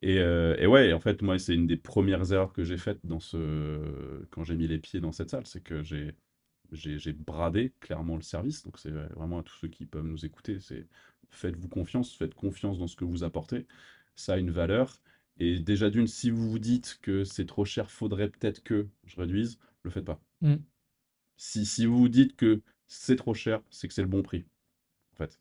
Et, 0.01 0.19
euh, 0.19 0.55
et 0.59 0.67
ouais, 0.67 0.93
en 0.93 0.99
fait, 0.99 1.21
moi, 1.23 1.39
c'est 1.39 1.55
une 1.55 1.67
des 1.67 1.77
premières 1.77 2.31
erreurs 2.31 2.53
que 2.53 2.63
j'ai 2.63 2.77
faites 2.77 3.05
dans 3.05 3.19
ce... 3.19 4.25
quand 4.31 4.43
j'ai 4.43 4.55
mis 4.55 4.67
les 4.67 4.79
pieds 4.79 4.99
dans 5.01 5.11
cette 5.11 5.31
salle, 5.31 5.47
c'est 5.47 5.61
que 5.63 5.83
j'ai, 5.83 6.15
j'ai, 6.71 7.13
bradé 7.13 7.73
clairement 7.79 8.15
le 8.15 8.21
service. 8.21 8.63
Donc, 8.63 8.77
c'est 8.79 8.91
vraiment 8.91 9.39
à 9.39 9.43
tous 9.43 9.55
ceux 9.55 9.67
qui 9.67 9.85
peuvent 9.85 10.05
nous 10.05 10.25
écouter, 10.25 10.59
c'est 10.59 10.87
faites-vous 11.29 11.67
confiance, 11.67 12.15
faites 12.15 12.33
confiance 12.33 12.79
dans 12.79 12.87
ce 12.87 12.95
que 12.95 13.05
vous 13.05 13.23
apportez. 13.23 13.67
Ça 14.15 14.33
a 14.33 14.37
une 14.37 14.51
valeur. 14.51 15.01
Et 15.39 15.59
déjà 15.59 15.89
d'une, 15.89 16.07
si 16.07 16.29
vous 16.29 16.49
vous 16.49 16.59
dites 16.59 16.99
que 17.01 17.23
c'est 17.23 17.45
trop 17.45 17.65
cher, 17.65 17.91
faudrait 17.91 18.29
peut-être 18.29 18.63
que 18.63 18.87
je 19.05 19.19
réduise, 19.19 19.59
le 19.83 19.91
faites 19.91 20.05
pas. 20.05 20.21
Mm. 20.41 20.55
Si, 21.37 21.65
si 21.65 21.85
vous 21.85 21.97
vous 21.97 22.09
dites 22.09 22.35
que 22.35 22.61
c'est 22.87 23.15
trop 23.15 23.33
cher, 23.33 23.61
c'est 23.69 23.87
que 23.87 23.93
c'est 23.93 24.01
le 24.01 24.07
bon 24.07 24.23
prix, 24.23 24.45
en 25.13 25.17
fait. 25.17 25.39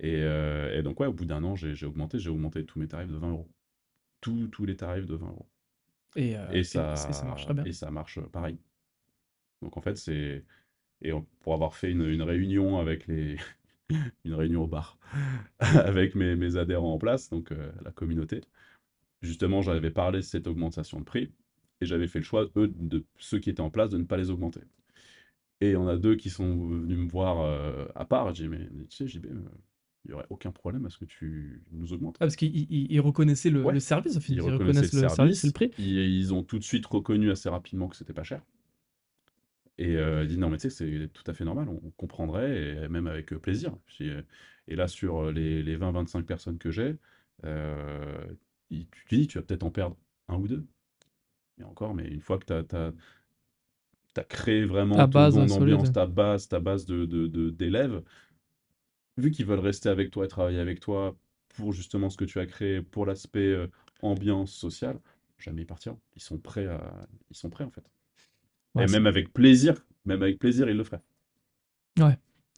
Et, 0.00 0.16
euh, 0.16 0.78
et 0.78 0.82
donc, 0.82 1.00
ouais, 1.00 1.06
au 1.06 1.12
bout 1.12 1.24
d'un 1.24 1.42
an, 1.42 1.56
j'ai 1.56 1.86
augmenté, 1.86 2.18
j'ai 2.18 2.30
augmenté 2.30 2.64
tous 2.64 2.78
mes 2.78 2.88
tarifs 2.88 3.10
de 3.10 3.16
20 3.16 3.30
euros. 3.30 3.48
Tous, 4.20 4.48
tous 4.48 4.66
les 4.66 4.76
tarifs 4.76 5.06
de 5.06 5.14
20 5.14 5.28
euros. 5.28 5.48
et, 6.16 6.36
euh, 6.36 6.50
et- 6.50 6.64
ça, 6.64 6.94
et 7.08 7.12
ça 7.12 7.24
marche 7.24 7.44
très 7.44 7.54
bien. 7.54 7.64
et 7.64 7.72
ça 7.72 7.90
marche 7.90 8.20
pareil. 8.20 8.58
Donc 9.62 9.76
en 9.76 9.80
fait, 9.80 9.96
c'est. 9.96 10.44
Et 11.02 11.12
pour 11.40 11.54
avoir 11.54 11.74
fait 11.74 11.90
une, 11.92 12.04
une 12.04 12.22
réunion 12.22 12.78
avec 12.78 13.06
les. 13.06 13.36
une 14.24 14.34
réunion 14.34 14.64
au 14.64 14.66
bar 14.66 14.98
avec 15.60 16.14
mes, 16.14 16.36
mes 16.36 16.56
adhérents 16.56 16.92
en 16.92 16.98
place, 16.98 17.30
donc 17.30 17.52
euh, 17.52 17.72
la 17.82 17.90
communauté, 17.90 18.42
justement, 19.22 19.62
j'avais 19.62 19.90
parlé 19.90 20.18
de 20.18 20.24
cette 20.24 20.46
augmentation 20.46 20.98
de 21.00 21.04
prix 21.04 21.32
et 21.80 21.86
j'avais 21.86 22.06
fait 22.08 22.18
le 22.18 22.24
choix, 22.24 22.46
eux, 22.56 22.68
de 22.68 23.04
ceux 23.18 23.38
qui 23.38 23.48
étaient 23.48 23.62
en 23.62 23.70
place, 23.70 23.88
de 23.90 23.96
ne 23.98 24.04
pas 24.04 24.16
les 24.18 24.30
augmenter. 24.30 24.60
Et 25.60 25.74
on 25.76 25.88
a 25.88 25.96
deux 25.96 26.16
qui 26.16 26.30
sont 26.30 26.56
venus 26.68 26.98
me 26.98 27.08
voir 27.08 27.40
euh, 27.40 27.86
à 27.94 28.04
part. 28.04 28.34
J'ai 28.34 28.44
dit, 28.44 28.48
mais 28.50 28.68
tu 28.88 28.96
sais, 28.96 29.08
JB, 29.08 29.26
euh, 29.26 29.40
il 30.04 30.10
y 30.10 30.14
aurait 30.14 30.26
aucun 30.30 30.52
problème 30.52 30.84
à 30.86 30.90
ce 30.90 30.98
que 30.98 31.04
tu 31.04 31.62
nous 31.72 31.92
augmentes. 31.92 32.16
Ah, 32.20 32.26
parce 32.26 32.36
qu'ils 32.36 32.54
ils- 32.54 32.92
ils 32.92 33.00
reconnaissaient 33.00 33.50
le, 33.50 33.64
Ouais. 33.64 33.72
le 33.72 33.80
service, 33.80 34.16
au 34.16 34.20
final. 34.20 34.40
Ils 34.44 34.46
Ils, 34.46 34.52
reconnaissaient 34.52 34.80
reconnaissent 34.80 35.02
le 35.02 35.08
service 35.08 35.44
et 35.44 35.46
le 35.48 35.52
prix. 35.52 35.70
Ils, 35.78 35.98
ils 35.98 36.34
ont 36.34 36.42
tout 36.42 36.58
de 36.58 36.64
suite 36.64 36.86
reconnu 36.86 37.30
assez 37.30 37.48
rapidement 37.48 37.88
que 37.88 37.96
c'était 37.96 38.12
pas 38.12 38.22
cher. 38.22 38.42
Et 39.78 39.96
euh, 39.96 40.22
ils 40.24 40.28
disent 40.28 40.38
non, 40.38 40.50
mais 40.50 40.58
tu 40.58 40.70
sais, 40.70 40.70
c'est 40.70 41.08
tout 41.12 41.24
à 41.30 41.34
fait 41.34 41.44
normal, 41.44 41.68
on, 41.68 41.80
on 41.84 41.90
comprendrait, 41.92 42.84
et 42.84 42.88
même 42.88 43.06
avec 43.06 43.32
euh, 43.32 43.38
plaisir. 43.38 43.76
Puis, 43.86 44.10
euh, 44.10 44.22
et 44.66 44.76
là, 44.76 44.88
sur 44.88 45.26
euh, 45.28 45.32
les, 45.32 45.62
les 45.62 45.76
20-25 45.76 46.24
personnes 46.26 46.58
que 46.58 46.70
j'ai, 46.70 46.96
euh, 47.44 48.26
il- 48.70 48.88
tu 48.90 49.04
te 49.06 49.14
dis, 49.14 49.26
tu 49.28 49.38
vas 49.38 49.44
peut-être 49.44 49.62
en 49.64 49.70
perdre 49.70 49.96
un 50.28 50.36
ou 50.36 50.48
deux. 50.48 50.66
Et 51.60 51.64
encore, 51.64 51.94
mais 51.94 52.06
une 52.08 52.20
fois 52.22 52.38
que 52.38 52.46
tu 52.46 52.76
as, 52.76 52.92
créé 54.28 54.64
vraiment 54.66 54.96
Ta 54.96 55.06
ton- 55.06 55.30
base, 55.30 55.34
solide. 55.48 55.92
ta 55.92 56.06
base, 56.06 56.48
ta 56.48 56.60
base 56.60 56.84
de, 56.86 57.06
de- 57.06 57.26
de- 57.26 57.50
d'élèves, 57.50 58.02
vu 59.18 59.30
qu'ils 59.30 59.44
veulent 59.46 59.58
rester 59.60 59.88
avec 59.90 60.10
toi 60.10 60.24
et 60.24 60.28
travailler 60.28 60.60
avec 60.60 60.80
toi 60.80 61.14
pour 61.48 61.72
justement 61.72 62.08
ce 62.10 62.16
que 62.16 62.24
tu 62.24 62.38
as 62.40 62.46
créé, 62.46 62.80
pour 62.82 63.04
l'aspect 63.06 63.40
euh, 63.52 63.66
ambiance 64.02 64.52
sociale, 64.52 64.98
jamais 65.38 65.62
ils 65.62 65.66
partiront. 65.66 66.00
Ils 66.16 66.22
sont 66.22 66.38
prêts 66.38 66.66
à... 66.66 67.06
ils 67.30 67.36
sont 67.36 67.50
prêts 67.50 67.64
en 67.64 67.70
fait. 67.70 67.84
Ouais, 68.74 68.84
et 68.84 68.86
même 68.88 69.06
avec 69.06 69.32
plaisir, 69.32 69.74
même 70.04 70.22
avec 70.22 70.38
plaisir, 70.38 70.68
ils 70.68 70.76
le 70.76 70.84
feraient. 70.84 71.00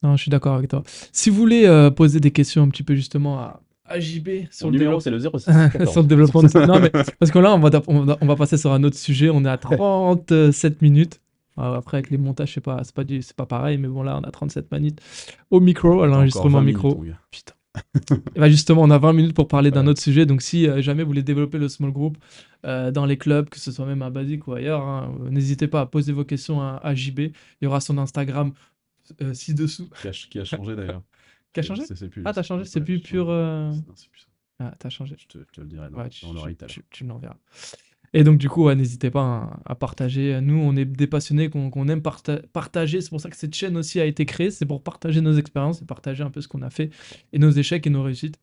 Non, 0.03 0.17
je 0.17 0.23
suis 0.23 0.31
d'accord 0.31 0.55
avec 0.57 0.71
toi. 0.71 0.83
Si 1.13 1.29
vous 1.29 1.37
voulez 1.37 1.67
euh, 1.67 1.91
poser 1.91 2.21
des 2.21 2.31
questions 2.31 2.63
un 2.63 2.69
petit 2.71 2.83
peu 2.83 2.95
justement 2.95 3.39
à, 3.39 3.61
à 3.85 4.01
JB 4.01 4.29
sur 4.51 4.67
Mon 4.69 4.73
le 4.73 4.79
numéro, 4.79 4.99
développement. 4.99 5.01
c'est 5.01 5.11
le 5.11 5.85
06 5.85 5.87
sur 5.93 6.01
le 6.03 6.09
développement 6.09 6.43
de... 6.43 6.67
Non, 6.67 6.81
mais 6.81 6.89
parce 7.19 7.31
que 7.31 7.39
là, 7.39 7.55
on 7.55 7.59
va, 7.59 7.83
on 7.87 8.01
va, 8.01 8.17
on 8.23 8.27
va 8.27 8.37
passer 8.37 8.57
sur 8.57 8.73
un 8.73 8.83
autre 8.83 8.97
sujet. 8.97 9.29
On 9.29 9.45
est 9.45 9.49
à 9.49 9.59
37 10.27 10.81
minutes. 10.81 11.21
Euh, 11.59 11.75
Après, 11.75 11.99
avec 11.99 12.09
les 12.11 12.17
montages, 12.17 12.55
c'est 12.55 12.63
pas, 12.63 12.83
c'est 12.83 12.95
pas, 12.95 13.05
du- 13.05 13.21
c'est 13.21 13.37
pas 13.37 13.45
pareil, 13.45 13.77
mais 13.77 13.89
bon, 13.89 14.03
là, 14.03 14.19
on 14.19 14.27
a 14.27 14.31
37 14.31 14.73
minutes 14.73 15.01
au 15.51 15.61
micro, 15.61 16.01
à 16.03 16.07
l'enregistrement 16.07 16.63
micro. 16.63 17.05
Putain. 17.31 17.53
Et 18.35 18.41
bah 18.41 18.49
justement, 18.51 18.83
on 18.83 18.91
a 18.91 18.99
20 18.99 19.13
minutes 19.13 19.35
pour 19.35 19.47
parler 19.49 19.71
d'un 19.71 19.85
Ouais. 19.85 19.91
autre 19.91 20.01
sujet. 20.03 20.27
Donc, 20.27 20.43
si 20.43 20.67
euh, 20.69 20.83
jamais 20.83 21.03
vous 21.05 21.09
voulez 21.11 21.23
développer 21.23 21.59
le 21.59 21.69
small 21.69 21.93
group 21.93 22.19
euh, 22.67 22.91
dans 22.91 23.07
les 23.07 23.17
clubs, 23.17 23.49
que 23.49 23.59
ce 23.61 23.71
soit 23.73 23.87
même 23.87 24.03
à 24.03 24.11
Basic 24.11 24.47
ou 24.49 24.55
ailleurs, 24.55 24.83
hein, 24.83 25.15
euh, 25.23 25.31
n'hésitez 25.31 25.69
pas 25.69 25.81
à 25.83 25.87
poser 25.87 26.13
vos 26.13 26.25
questions 26.25 26.61
à, 26.61 26.81
à 26.83 26.95
JB. 26.95 27.19
Il 27.21 27.33
y 27.63 27.67
aura 27.67 27.81
son 27.81 27.97
Instagram 27.99 28.53
euh, 29.23 29.35
ci-dessous. 29.35 29.89
Qui 30.03 30.09
a, 30.09 30.11
qui 30.11 30.39
a 30.41 30.45
changé 30.45 30.75
d'ailleurs. 30.77 31.03
Qui 31.53 31.61
a 31.61 31.63
changé 31.65 31.85
C'est- 31.85 31.97
c'est 31.97 32.09
plus- 32.09 32.23
Ah, 32.25 32.33
t'as 32.33 32.43
changé 32.45 32.65
C'est 32.65 32.81
plus 32.81 33.01
pur. 33.01 33.27
changé. 33.27 33.77
Non, 33.89 33.95
c'est 33.97 34.09
plus 34.09 34.21
ça. 34.21 34.27
Ah, 34.61 34.75
t'as 34.79 34.89
changé. 34.91 35.17
Je 35.19 35.27
te, 35.27 35.39
je 35.39 35.53
te 35.53 35.61
le 35.61 35.67
dirai 35.67 35.91
dans, 35.91 35.99
Ouais, 35.99 36.09
dans 36.23 36.33
l'oreille 36.33 36.55
tu- 36.57 36.63
l'heure. 36.65 36.71
tu- 36.71 36.85
tu 36.91 37.05
me 37.05 37.09
l'enverras. 37.09 37.37
Et 38.13 38.25
donc, 38.25 38.39
du 38.39 38.49
coup, 38.49 38.65
ouais, 38.65 38.75
n'hésitez 38.75 39.11
pas 39.11 39.21
hein, 39.23 39.61
à, 39.65 39.75
partager. 39.77 40.41
Nous, 40.41 40.57
on 40.57 40.75
est 40.77 40.85
des 40.85 41.07
passionnés, 41.07 41.49
qu'on 41.49 41.89
aime 41.89 42.03
parta- 42.03 42.43
partager. 42.53 43.01
C'est 43.01 43.11
pour 43.11 43.21
ça 43.21 43.31
que 43.31 43.37
cette 43.37 43.55
chaîne 43.55 43.77
aussi 43.77 44.01
a 44.01 44.05
été 44.05 44.27
créée. 44.27 44.51
C'est 44.51 44.67
pour 44.67 44.83
partager 44.83 45.21
nos 45.21 45.35
expériences 45.35 45.81
et 45.83 45.85
partager 45.85 46.25
un 46.25 46.31
peu 46.31 46.41
ce 46.41 46.49
qu'on 46.49 46.63
a 46.63 46.71
fait 46.71 46.91
et 47.33 47.39
nos 47.39 47.51
échecs 47.51 47.87
et 47.87 47.91
nos 47.91 48.03
réussites. 48.03 48.39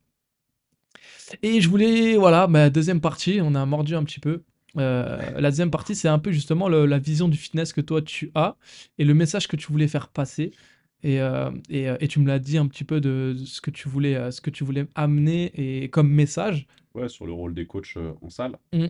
Et 1.44 1.60
je 1.60 1.70
voulais, 1.70 2.16
voilà, 2.16 2.48
ma 2.48 2.70
deuxième 2.70 3.02
partie, 3.02 3.40
on 3.42 3.56
a 3.56 3.66
mordu 3.66 3.96
un 3.96 4.04
petit 4.04 4.22
peu. 4.22 4.44
Euh, 4.78 5.18
la 5.40 5.50
deuxième 5.50 5.72
partie, 5.72 5.96
c'est 5.96 6.08
un 6.08 6.20
peu 6.20 6.32
justement 6.32 6.70
le- 6.70 6.86
la 6.86 7.00
vision 7.00 7.28
du 7.28 7.38
fitness 7.38 7.74
que 7.74 7.82
toi 7.82 8.02
tu 8.02 8.32
as 8.36 8.56
et 8.98 9.04
le 9.06 9.14
message 9.14 9.48
que 9.48 9.56
tu 9.56 9.72
voulais 9.72 9.88
faire 9.88 10.08
passer. 10.08 10.52
Et, 11.04 11.20
euh, 11.22 11.52
et, 11.70 11.90
euh, 11.90 11.98
et 12.00 12.08
tu 12.08 12.20
me 12.20 12.28
l'as 12.28 12.40
dit 12.40 12.58
un 12.58 12.68
petit 12.68 12.84
peu 12.84 13.02
de 13.02 13.36
ce 13.46 13.62
que 13.62 13.70
tu 13.72 13.88
voulais, 13.90 14.32
ce 14.32 14.42
que 14.42 14.50
tu 14.50 14.64
voulais 14.64 14.88
amener 14.96 15.52
et 15.56 15.90
comme 15.90 16.10
message. 16.10 16.68
Ouais, 16.94 17.10
sur 17.10 17.26
le 17.26 17.34
rôle 17.34 17.54
des 17.54 17.66
coachs 17.68 17.98
en 18.22 18.30
salle. 18.30 18.58
Mm. 18.74 18.86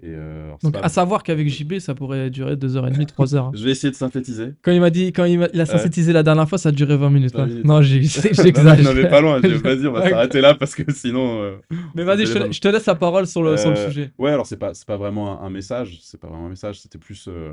Et 0.00 0.06
euh, 0.08 0.50
Donc, 0.62 0.72
pas- 0.72 0.80
à 0.80 0.88
savoir 0.88 1.22
qu'avec 1.22 1.48
JB, 1.48 1.78
ça 1.78 1.94
pourrait 1.94 2.30
durer 2.30 2.56
2h30, 2.56 3.06
3h. 3.12 3.50
Je 3.56 3.62
vais 3.62 3.70
essayer 3.72 3.90
de 3.90 3.94
synthétiser. 3.96 4.54
Quand 4.62 4.72
il 4.72 4.80
m'a 4.80 4.88
dit, 4.90 5.12
quand 5.12 5.26
il, 5.26 5.48
il 5.52 5.60
a 5.60 5.66
synthétisé 5.66 6.12
la 6.14 6.22
dernière 6.22 6.48
fois, 6.48 6.56
ça 6.56 6.70
a 6.70 6.72
duré 6.72 6.96
20 6.96 7.10
minutes. 7.10 7.34
20 7.34 7.42
hein. 7.42 7.46
minutes. 7.46 7.64
Non, 7.66 7.82
j'exagère. 7.82 8.82
non, 8.82 8.94
mais 8.94 9.08
pas 9.08 9.20
loin. 9.20 9.40
je- 9.42 9.48
Vas-y, 9.62 9.86
on 9.86 9.92
va 9.92 10.08
s'arrêter 10.08 10.40
là 10.40 10.54
parce 10.54 10.74
que 10.74 10.90
sinon. 10.92 11.42
euh, 11.42 11.56
Mais 11.94 12.04
vas-y, 12.04 12.26
je, 12.26 12.32
te- 12.32 12.52
je 12.52 12.60
te 12.60 12.68
laisse 12.68 12.86
la 12.86 12.94
parole 12.94 13.26
sur 13.26 13.42
le, 13.42 13.56
sur 13.58 13.70
le 13.70 13.76
Euh, 13.76 13.86
sujet. 13.88 14.12
Ouais, 14.18 14.30
alors 14.30 14.46
c'est 14.46 14.56
pas, 14.56 14.72
c'est 14.74 14.86
pas 14.86 14.96
vraiment 14.96 15.40
un, 15.40 15.46
un 15.46 15.50
message, 15.50 15.98
c'est 16.02 16.18
pas 16.18 16.28
vraiment 16.28 16.46
un 16.46 16.50
message, 16.50 16.80
c'était 16.80 16.98
plus 16.98 17.28
euh, 17.28 17.52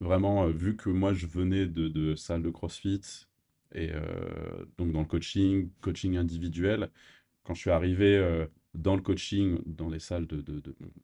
vraiment, 0.00 0.44
euh, 0.46 0.50
vu 0.50 0.76
que 0.76 0.90
moi 0.90 1.12
je 1.12 1.26
venais 1.26 1.66
de, 1.66 1.88
de 1.88 2.14
salles 2.14 2.42
de 2.42 2.50
CrossFit 2.50 3.00
et 3.74 3.90
euh, 3.92 4.00
donc 4.78 4.92
dans 4.92 5.00
le 5.00 5.06
coaching, 5.06 5.68
coaching 5.80 6.16
individuel, 6.16 6.88
quand 7.44 7.54
je 7.54 7.60
suis 7.60 7.70
arrivé 7.70 8.16
euh, 8.16 8.46
dans 8.74 8.96
le 8.96 9.02
coaching, 9.02 9.58
dans 9.66 9.88
les 9.88 9.98
salles 9.98 10.26
de, 10.26 10.42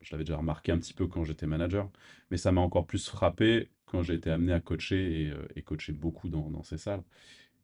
je 0.01 0.13
l'avais 0.13 0.25
déjà 0.25 0.39
remarqué 0.39 0.73
un 0.73 0.79
petit 0.79 0.95
peu 0.95 1.07
quand 1.07 1.25
j'étais 1.25 1.47
manager, 1.47 1.91
mais 2.31 2.37
ça 2.37 2.53
m'a 2.53 2.61
encore 2.61 2.87
plus 2.87 3.09
frappé 3.09 3.71
quand 3.87 4.03
j'ai 4.03 4.15
été 4.15 4.31
amené 4.31 4.53
à 4.53 4.61
coacher 4.61 5.23
et, 5.23 5.31
euh, 5.31 5.63
coacher 5.65 5.93
beaucoup 5.93 6.29
dans, 6.29 6.63
ces 6.63 6.79
salles. 6.79 7.03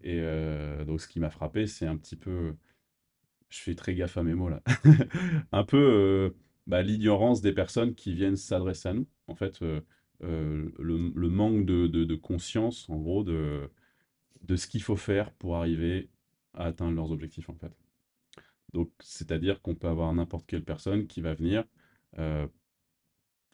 Et 0.02 0.20
euh, 0.20 0.84
donc 0.84 1.00
ce 1.00 1.09
qui 1.09 1.20
m'a 1.20 1.30
frappé, 1.30 1.66
c'est 1.66 1.86
un 1.86 1.96
petit 1.96 2.16
peu, 2.16 2.55
je 3.48 3.61
fais 3.61 3.74
très 3.74 3.94
gaffe 3.94 4.16
à 4.18 4.22
mes 4.22 4.34
mots 4.34 4.50
là, 4.50 4.62
un 5.52 5.64
peu 5.64 5.78
euh, 5.78 6.30
bah, 6.66 6.82
l'ignorance 6.82 7.40
des 7.40 7.52
personnes 7.52 7.94
qui 7.94 8.14
viennent 8.14 8.36
s'adresser 8.36 8.90
à 8.90 8.94
nous. 8.94 9.07
En 9.26 9.34
fait, 9.34 9.61
le, 10.20 11.28
manque 11.28 11.64
de 11.64 12.14
conscience, 12.14 12.88
en 12.90 12.98
gros, 12.98 13.24
de, 13.24 13.70
de 14.42 14.57
ce 14.57 14.66
qu'il 14.66 14.82
faut 14.82 14.96
faire 14.96 15.32
pour 15.32 15.57
arriver 15.57 16.11
à 16.55 16.66
atteindre 16.66 16.94
leurs 16.94 17.11
objectifs, 17.11 17.48
en 17.48 17.55
fait. 17.55 17.72
Donc, 18.75 18.91
c'est-à-dire 19.01 19.62
qu'on 19.62 19.75
peut 19.77 19.89
avoir 19.89 20.12
n'importe 20.12 20.47
quelle 20.47 20.64
personne 20.64 21.07
qui 21.07 21.20
va 21.22 21.33
venir, 21.35 21.64
euh, 22.18 22.47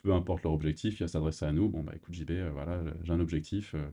peu 0.03 0.15
importe 0.15 0.43
leur 0.45 0.53
objectif, 0.53 0.99
il 0.99 1.05
va 1.05 1.09
s'adresser 1.09 1.45
à 1.45 1.53
nous. 1.53 1.69
Bon, 1.69 1.85
bah 1.85 1.93
écoute, 1.95 2.15
JB, 2.15 2.31
euh, 2.31 2.51
voilà, 2.53 2.83
j'ai 3.03 3.13
un 3.13 3.21
objectif, 3.21 3.75
euh, 3.75 3.91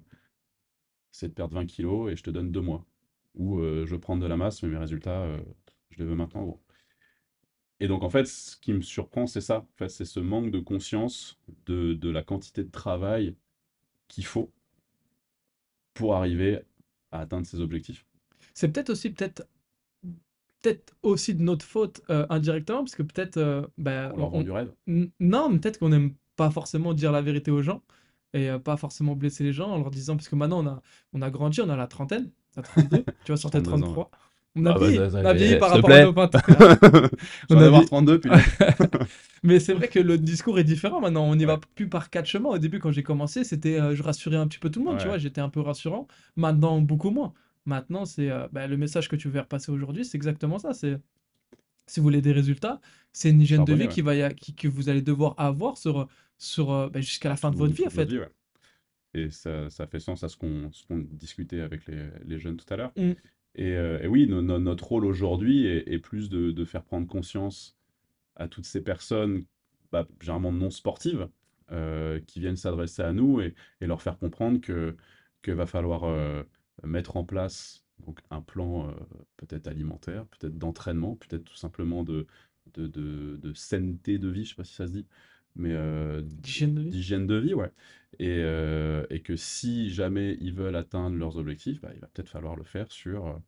c'est 1.12 1.28
de 1.28 1.34
perdre 1.34 1.56
20 1.56 1.66
kilos 1.66 2.12
et 2.12 2.16
je 2.16 2.24
te 2.24 2.30
donne 2.30 2.52
deux 2.52 2.62
mois. 2.62 2.86
Ou 3.36 3.60
euh, 3.60 3.86
je 3.86 3.96
prends 3.98 4.18
de 4.18 4.26
la 4.26 4.38
masse, 4.38 4.64
mais 4.64 4.70
mes 4.70 4.78
résultats, 4.78 5.22
euh, 5.22 5.40
je 5.92 6.00
les 6.00 6.06
veux 6.06 6.16
maintenant, 6.16 6.44
gros. 6.44 6.64
Et 7.82 7.88
donc, 7.88 8.04
en 8.04 8.10
fait, 8.10 8.26
ce 8.26 8.56
qui 8.58 8.74
me 8.74 8.82
surprend, 8.82 9.28
c'est 9.28 9.42
ça. 9.42 9.68
En 9.82 9.88
c'est 9.90 10.06
ce 10.06 10.20
manque 10.20 10.50
de 10.50 10.60
conscience 10.60 11.40
de, 11.66 11.94
de 11.94 12.10
la 12.10 12.24
quantité 12.24 12.64
de 12.64 12.72
travail 12.72 13.36
qu'il 14.08 14.26
faut 14.26 14.52
pour 15.94 16.16
arriver 16.16 16.62
à 17.12 17.20
atteindre 17.20 17.46
ses 17.46 17.60
objectifs. 17.60 18.06
C'est 18.54 18.70
peut-être 18.70 18.90
aussi, 18.90 19.12
peut-être, 19.12 19.48
peut-être 20.68 20.96
aussi 21.04 21.34
de 21.36 21.42
notre 21.44 21.66
faute 21.66 22.02
euh, 22.10 22.26
indirectement, 22.30 22.80
parce 22.80 22.96
que 22.96 23.04
peut-être, 23.04 23.38
euh, 23.38 23.62
bah, 23.78 24.12
On 24.14 24.18
leur 24.18 24.28
on- 24.28 24.30
vend 24.38 24.42
du 24.42 24.52
rêve. 24.52 24.72
N- 24.88 25.10
Non, 25.20 25.50
mais 25.50 25.60
peut-être 25.60 25.80
qu'on 25.80 25.90
n'aime 25.90 26.14
pas 26.36 26.50
forcément 26.50 26.94
dire 26.94 27.12
la 27.12 27.22
vérité 27.22 27.52
aux 27.52 27.62
gens 27.62 27.82
et 28.34 28.50
euh, 28.50 28.60
pas 28.60 28.78
forcément 28.78 29.16
blesser 29.16 29.44
les 29.44 29.54
gens 29.54 29.70
en 29.70 29.78
leur 29.78 29.90
disant, 29.92 30.16
parce 30.16 30.28
que 30.30 30.36
maintenant 30.36 30.64
on 30.64 30.68
a, 30.68 30.82
on 31.14 31.22
a 31.22 31.30
grandi, 31.30 31.62
on 31.62 31.70
a 31.70 31.76
la 31.76 31.88
trentaine, 31.88 32.30
t'as 32.54 32.62
32, 32.62 33.04
tu 33.26 33.32
vas 33.32 33.38
sur 33.38 33.50
tes 33.50 33.62
32 33.62 33.84
ans, 33.84 33.94
33. 33.94 34.12
On 34.60 34.66
a 34.66 34.72
Ah 34.72 34.74
bah, 34.74 34.80
vieilli, 34.80 34.96
ça- 34.98 35.10
ça- 35.12 35.20
on 35.22 35.26
a 35.26 35.34
vieilli 35.34 35.60
par 35.60 35.70
rapport 35.70 35.90
à 35.92 36.04
nos 36.04 36.14
21. 36.14 36.42
Je 37.50 37.56
On 37.56 37.56
vais 37.58 37.64
a 37.64 37.68
avoir 37.68 37.82
vu- 37.82 37.88
32, 37.88 38.20
puis 38.20 38.32
Mais 39.44 39.60
c'est 39.60 39.74
vrai 39.74 39.88
que 39.88 40.00
le 40.00 40.18
discours 40.18 40.58
est 40.60 40.64
différent 40.64 41.00
maintenant. 41.00 41.24
On 41.26 41.36
n'y 41.36 41.46
va 41.46 41.60
plus 41.76 41.88
par 41.88 42.10
quatre 42.10 42.26
chemins. 42.26 42.50
Au 42.50 42.58
début, 42.58 42.80
quand 42.80 42.92
j'ai 42.92 43.04
commencé, 43.04 43.44
c'était 43.44 43.80
euh, 43.80 43.96
je 43.96 44.02
rassurais 44.04 44.38
un 44.38 44.48
petit 44.48 44.58
peu 44.60 44.70
tout 44.72 44.80
le 44.80 44.86
monde, 44.86 44.98
tu 44.98 45.08
vois, 45.08 45.18
j'étais 45.20 45.42
un 45.42 45.50
peu 45.50 45.62
rassurant. 45.62 46.08
Maintenant, 46.36 46.82
beaucoup 46.82 47.12
moins. 47.12 47.34
Maintenant, 47.68 48.06
c'est 48.06 48.32
euh, 48.32 48.48
bah, 48.52 48.66
le 48.66 48.78
message 48.78 49.10
que 49.10 49.16
tu 49.18 49.28
veux 49.28 49.34
faire 49.34 49.48
passer 49.48 49.72
aujourd'hui, 49.72 50.06
c'est 50.06 50.18
exactement 50.18 50.58
ça. 50.58 50.74
C'est 50.74 51.00
si 51.86 52.00
vous 52.00 52.06
voulez 52.06 52.22
des 52.22 52.32
résultats, 52.32 52.80
c'est 53.12 53.30
une 53.30 53.42
hygiène 53.42 53.66
de 53.66 53.74
vie 53.74 53.84
ouais. 53.84 53.88
qui 53.90 54.02
va 54.02 54.16
y 54.16 54.22
a- 54.22 54.34
qui- 54.34 54.56
que 54.56 54.68
vous 54.70 54.88
allez 54.90 55.02
devoir 55.02 55.36
avoir 55.38 55.78
sur, 55.78 56.08
sur 56.38 56.72
euh, 56.72 56.90
bah, 56.90 57.02
jusqu'à 57.02 57.30
la 57.30 57.36
fin 57.36 57.52
de 57.52 57.58
votre 57.58 57.74
vie, 57.74 57.86
en 57.86 57.90
fait. 57.90 58.10
ouais. 58.12 58.30
Et 59.14 59.30
ça, 59.32 59.70
ça 59.70 59.86
fait 59.86 60.00
sens 60.00 60.24
à 60.24 60.30
ce 60.30 60.38
qu'on 60.38 60.72
discutait 61.12 61.62
avec 61.62 61.86
les, 61.88 62.10
les 62.26 62.40
jeunes 62.40 62.58
tout 62.58 62.72
à 62.74 62.78
l'heure. 62.78 62.92
Mm. 62.96 63.12
Et, 63.56 63.76
euh, 63.76 64.00
et 64.02 64.08
oui, 64.08 64.28
no- 64.28 64.42
no- 64.42 64.60
notre 64.60 64.86
rôle 64.86 65.06
aujourd'hui 65.06 65.66
est, 65.66 65.92
est 65.92 66.00
plus 66.00 66.30
de, 66.30 66.52
de 66.52 66.66
faire 66.66 66.84
prendre 66.84 67.08
conscience 67.08 67.76
à 68.36 68.48
toutes 68.48 68.66
ces 68.66 68.82
personnes, 68.82 69.44
bah, 69.92 70.08
généralement 70.22 70.52
non 70.54 70.70
sportives, 70.70 71.28
euh, 71.72 72.20
qui 72.28 72.40
viennent 72.40 72.56
s'adresser 72.56 73.02
à 73.02 73.12
nous 73.12 73.42
et, 73.42 73.56
et 73.82 73.88
leur 73.88 74.02
faire 74.02 74.18
comprendre 74.18 74.62
que 74.62 74.96
qu'il 75.42 75.54
va 75.56 75.66
falloir 75.66 76.04
euh, 76.06 76.44
mettre 76.84 77.18
en 77.18 77.24
place 77.24 77.84
donc, 78.06 78.20
un 78.30 78.42
plan 78.42 78.90
euh, 78.90 78.94
peut-être 79.38 79.68
alimentaire, 79.68 80.26
peut-être 80.28 80.58
d'entraînement, 80.58 81.16
peut-être 81.16 81.44
tout 81.46 81.56
simplement 81.56 82.04
de, 82.04 82.28
de, 82.74 82.88
de, 82.88 83.38
de 83.42 83.54
saineté 83.54 84.20
de 84.20 84.28
vie, 84.30 84.46
je 84.46 84.50
sais 84.52 84.56
pas 84.56 84.64
si 84.64 84.74
ça 84.76 84.88
se 84.88 84.92
dit, 84.94 85.08
mais 85.56 85.72
euh, 85.74 86.22
D'hygiène 86.42 86.74
de 86.76 86.82
vie? 86.82 86.98
d'hygiène 87.02 87.28
de 87.28 87.36
vie, 87.36 87.54
ouais. 87.54 87.72
Et, 88.20 88.38
euh, 88.40 89.06
et 89.10 89.22
que 89.22 89.36
si 89.36 89.90
jamais 89.90 90.38
ils 90.42 90.54
veulent 90.54 90.76
atteindre 90.76 91.18
leurs 91.18 91.38
objectifs, 91.38 91.82
bah, 91.82 91.92
il 91.94 92.00
va 92.00 92.08
peut-être 92.08 92.30
falloir 92.30 92.56
le 92.56 92.64
faire 92.64 92.92
sur, 92.92 93.40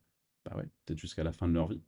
bah 0.45 0.55
ouais, 0.57 0.67
peut-être 0.85 0.99
jusqu'à 0.99 1.23
la 1.23 1.31
fin 1.31 1.47
de 1.47 1.53
leur 1.53 1.67
vie. 1.69 1.81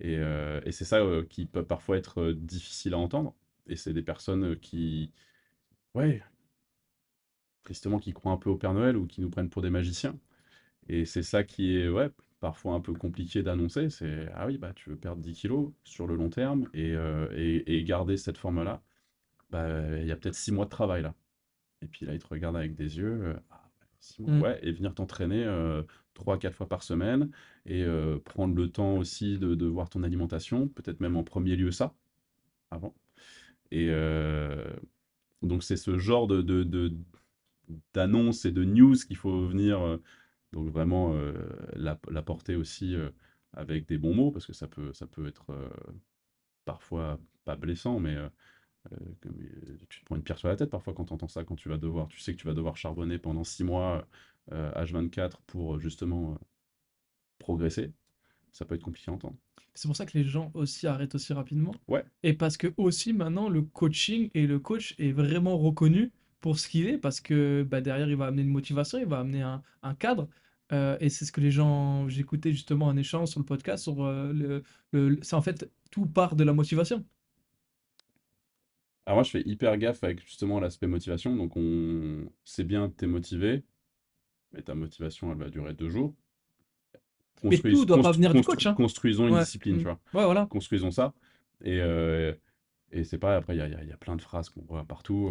Et, 0.00 0.14
et 0.16 0.72
c'est 0.72 0.84
ça 0.86 1.02
qui 1.30 1.46
peut 1.46 1.64
parfois 1.64 1.98
être 1.98 2.32
difficile 2.32 2.94
à 2.94 2.98
entendre. 2.98 3.34
Et 3.68 3.76
c'est 3.76 3.92
des 3.94 4.02
personnes 4.02 4.56
qui, 4.58 5.12
ouais, 5.94 6.22
tristement, 7.64 7.98
qui 7.98 8.12
croient 8.14 8.32
un 8.32 8.38
peu 8.38 8.48
au 8.50 8.56
Père 8.56 8.72
Noël 8.72 8.96
ou 8.96 9.06
qui 9.06 9.20
nous 9.20 9.28
prennent 9.30 9.50
pour 9.50 9.60
des 9.62 9.68
magiciens. 9.70 10.16
Et 10.88 11.04
c'est 11.04 11.22
ça 11.22 11.44
qui 11.44 11.76
est, 11.78 11.88
ouais, 11.88 12.10
parfois 12.40 12.74
un 12.74 12.80
peu 12.80 12.92
compliqué 12.94 13.42
d'annoncer. 13.42 13.90
C'est, 13.90 14.28
ah 14.34 14.46
oui, 14.46 14.58
bah, 14.58 14.72
tu 14.74 14.90
veux 14.90 14.96
perdre 14.96 15.22
10 15.22 15.34
kilos 15.34 15.72
sur 15.84 16.06
le 16.06 16.16
long 16.16 16.30
terme 16.30 16.68
et, 16.74 16.92
euh, 16.94 17.28
et, 17.36 17.76
et 17.78 17.84
garder 17.84 18.16
cette 18.16 18.38
forme-là. 18.38 18.82
Bah, 19.50 19.68
il 20.00 20.06
y 20.06 20.12
a 20.12 20.16
peut-être 20.16 20.34
6 20.34 20.52
mois 20.52 20.66
de 20.66 20.70
travail 20.70 21.02
là. 21.02 21.14
Et 21.82 21.86
puis 21.88 22.06
là, 22.06 22.14
il 22.14 22.20
te 22.20 22.28
regarde 22.28 22.56
avec 22.56 22.74
des 22.76 22.98
yeux. 22.98 23.20
euh, 23.24 23.34
ah, 23.50 23.62
six 24.00 24.22
mois, 24.22 24.32
Mm. 24.32 24.42
ouais, 24.42 24.60
et 24.62 24.72
venir 24.72 24.94
t'entraîner 24.94 25.44
euh, 25.44 25.82
3-4 26.14 26.56
fois 26.56 26.68
par 26.68 26.82
semaine 26.82 27.30
et 27.66 27.84
euh, 27.84 28.18
prendre 28.24 28.54
le 28.54 28.70
temps 28.70 28.96
aussi 28.98 29.38
de, 29.38 29.54
de 29.54 29.66
voir 29.66 29.88
ton 29.90 30.02
alimentation, 30.04 30.68
peut-être 30.68 31.00
même 31.00 31.16
en 31.16 31.24
premier 31.24 31.56
lieu 31.56 31.70
ça, 31.72 31.94
avant. 32.70 32.94
Et 33.72 33.90
donc 35.42 35.62
c'est 35.62 35.76
ce 35.76 35.98
genre 35.98 36.26
de, 36.26 36.42
d'annonces 37.94 38.44
et 38.44 38.52
de 38.52 38.64
news 38.64 38.94
qu'il 38.94 39.16
faut 39.16 39.46
venir 39.46 39.98
donc 40.56 40.68
vraiment 40.70 41.14
la- 41.74 41.98
l'apporter 42.10 42.56
aussi 42.56 42.96
avec 43.52 43.86
des 43.88 43.98
bons 43.98 44.14
mots, 44.14 44.30
parce 44.32 44.46
que 44.46 44.52
ça 44.54 44.66
peut, 44.68 44.92
ça 44.94 45.06
peut 45.06 45.26
être 45.28 45.46
parfois 46.64 47.18
pas 47.44 47.56
blessant, 47.56 47.98
mais 48.00 48.16
tu 49.88 50.00
te 50.00 50.04
prends 50.04 50.16
une 50.16 50.22
pierre 50.22 50.38
sur 50.38 50.48
la 50.48 50.56
tête 50.56 50.70
parfois 50.70 50.94
quand 50.94 51.04
tu 51.06 51.12
entends 51.12 51.28
ça, 51.28 51.44
quand 51.44 51.56
tu 51.56 51.68
vas 51.68 51.78
devoir, 51.78 52.08
tu 52.08 52.20
sais 52.20 52.32
que 52.32 52.38
tu 52.40 52.46
vas 52.46 52.54
devoir 52.54 52.76
charbonner 52.76 53.18
pendant 53.18 53.44
six 53.44 53.64
mois 53.64 54.06
euh, 54.52 54.70
H24 54.74 55.40
pour 55.42 55.78
justement 55.80 56.32
euh, 56.32 56.36
progresser. 57.38 57.92
Ça 58.52 58.64
peut 58.64 58.76
être 58.76 58.82
compliqué 58.82 59.10
à 59.10 59.14
entendre. 59.14 59.36
C'est 59.74 59.88
pour 59.88 59.96
ça 59.96 60.06
que 60.06 60.16
les 60.16 60.24
gens 60.24 60.50
aussi 60.54 60.86
arrêtent 60.86 61.14
aussi 61.14 61.32
rapidement. 61.32 61.72
Ouais, 61.88 62.04
Et 62.22 62.32
parce 62.32 62.56
que 62.56 62.72
aussi 62.76 63.12
maintenant 63.12 63.48
le 63.48 63.62
coaching 63.62 64.30
et 64.34 64.46
le 64.46 64.58
coach 64.58 64.94
est 64.98 65.12
vraiment 65.12 65.58
reconnu 65.58 66.12
pour 66.40 66.58
ce 66.58 66.68
qu'il 66.68 66.86
est, 66.88 66.98
parce 66.98 67.20
que 67.20 67.62
bah, 67.68 67.80
derrière 67.80 68.08
il 68.08 68.16
va 68.16 68.26
amener 68.26 68.42
une 68.42 68.48
motivation, 68.48 68.98
il 68.98 69.06
va 69.06 69.20
amener 69.20 69.42
un, 69.42 69.62
un 69.82 69.94
cadre. 69.94 70.28
Euh, 70.72 70.96
et 71.00 71.10
c'est 71.10 71.24
ce 71.24 71.30
que 71.32 71.40
les 71.40 71.52
gens, 71.52 72.08
j'écoutais 72.08 72.52
justement 72.52 72.88
un 72.90 72.96
échange 72.96 73.28
sur 73.28 73.40
le 73.40 73.46
podcast 73.46 73.84
sur 73.84 74.02
euh, 74.04 74.32
le, 74.32 74.62
le- 74.92 75.18
c'est 75.22 75.36
en 75.36 75.42
fait 75.42 75.70
tout 75.90 76.06
part 76.06 76.34
de 76.34 76.42
la 76.42 76.52
motivation. 76.52 77.04
Alors 79.06 79.18
moi, 79.18 79.22
je 79.22 79.30
fais 79.30 79.42
hyper 79.46 79.76
gaffe 79.78 80.02
avec 80.02 80.20
justement 80.24 80.58
l'aspect 80.58 80.88
motivation. 80.88 81.36
Donc, 81.36 81.56
on... 81.56 82.28
c'est 82.44 82.64
bien, 82.64 82.90
t'es 82.90 83.06
motivé, 83.06 83.62
mais 84.52 84.62
ta 84.62 84.74
motivation, 84.74 85.30
elle 85.30 85.38
va 85.38 85.48
durer 85.48 85.74
deux 85.74 85.88
jours. 85.88 86.14
Mais 87.44 87.58
tout 87.58 87.84
doit 87.84 88.02
pas 88.02 88.10
venir 88.12 88.34
du 88.34 88.40
coach, 88.42 88.66
hein. 88.66 88.74
Construisons 88.74 89.28
une 89.28 89.34
Ouais, 89.34 89.40
discipline, 89.40 89.76
mm. 89.76 89.78
tu 89.78 89.84
vois. 89.84 90.00
Ouais, 90.14 90.24
voilà. 90.24 90.46
Construisons 90.46 90.90
ça. 90.90 91.14
Et, 91.62 91.80
euh, 91.80 92.34
et 92.90 93.04
c'est 93.04 93.18
pareil, 93.18 93.36
après, 93.36 93.54
il 93.54 93.58
y 93.58 93.62
a, 93.62 93.84
y 93.84 93.96
plein 94.00 94.16
de 94.16 94.22
phrases 94.22 94.48
qu'on 94.48 94.62
voit 94.62 94.84
partout. 94.84 95.30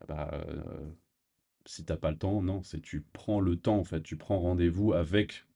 ah 0.00 0.04
bah, 0.08 0.44
si 1.70 1.84
t'as 1.84 1.96
pas 1.96 2.10
le 2.10 2.18
temps, 2.18 2.42
non, 2.42 2.62
c'est 2.64 2.80
tu 2.80 3.00
prends 3.12 3.40
le 3.40 3.56
temps, 3.56 3.78
en 3.78 3.84
fait. 3.84 4.02
Tu 4.02 4.16
prends 4.16 4.40
rendez-vous 4.40 4.92
avec 4.92 5.46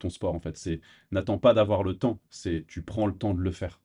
ton 0.00 0.10
sport, 0.10 0.34
en 0.34 0.40
fait. 0.40 0.56
C'est 0.56 0.80
n'attends 1.12 1.38
pas 1.38 1.54
d'avoir 1.54 1.84
le 1.84 1.96
temps, 1.96 2.20
c'est 2.28 2.64
tu 2.66 2.82
prends 2.82 3.06
le 3.06 3.14
temps 3.16 3.34
de 3.34 3.40
le 3.40 3.52
faire. 3.52 3.80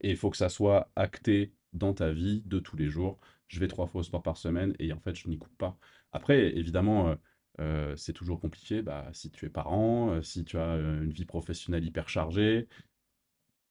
Et 0.00 0.10
il 0.10 0.16
faut 0.16 0.30
que 0.30 0.38
ça 0.38 0.48
soit 0.48 0.90
acté 0.96 1.52
dans 1.74 1.92
ta 1.92 2.12
vie 2.12 2.42
de 2.46 2.58
tous 2.58 2.76
les 2.76 2.88
jours. 2.88 3.18
Je 3.48 3.60
vais 3.60 3.68
trois 3.68 3.86
fois 3.86 4.00
au 4.00 4.04
sport 4.04 4.22
par 4.22 4.38
semaine 4.38 4.74
et 4.78 4.90
en 4.92 5.00
fait, 5.00 5.14
je 5.16 5.28
n'y 5.28 5.38
coupe 5.38 5.56
pas. 5.58 5.76
Après, 6.12 6.56
évidemment, 6.56 7.08
euh, 7.10 7.14
euh, 7.60 7.96
c'est 7.96 8.14
toujours 8.14 8.40
compliqué. 8.40 8.80
Bah, 8.82 9.08
si 9.12 9.30
tu 9.30 9.44
es 9.46 9.50
parent, 9.50 10.10
euh, 10.10 10.22
si 10.22 10.44
tu 10.44 10.56
as 10.58 10.76
une 10.76 11.12
vie 11.12 11.26
professionnelle 11.26 11.84
hyper 11.84 12.08
chargée, 12.08 12.68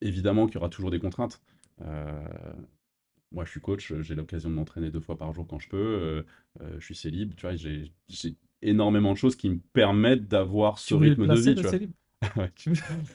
évidemment 0.01 0.45
qu'il 0.45 0.55
y 0.55 0.57
aura 0.59 0.69
toujours 0.69 0.91
des 0.91 0.99
contraintes. 0.99 1.41
Euh, 3.33 3.35
moi, 3.35 3.45
je 3.45 3.51
suis 3.51 3.61
coach, 3.61 3.93
j'ai 4.01 4.15
l'occasion 4.15 4.49
de 4.49 4.55
m'entraîner 4.55 4.91
deux 4.91 4.99
fois 5.01 5.17
par 5.17 5.33
jour 5.33 5.47
quand 5.47 5.59
je 5.59 5.69
peux. 5.69 5.77
euh, 5.77 6.23
euh, 6.61 6.75
je 6.79 6.85
suis 6.85 6.95
célib, 6.95 7.35
tu 7.35 7.41
vois, 7.41 7.55
j'ai 7.55 7.91
énormément 8.61 9.13
de 9.13 9.17
choses 9.17 9.35
qui 9.35 9.49
me 9.49 9.59
permettent 9.73 10.27
d'avoir 10.27 10.79
ce 10.79 10.95
rythme 10.95 11.27
de 11.27 11.37
vie, 11.39 11.55
tu 11.55 11.67
vois. 11.67 11.77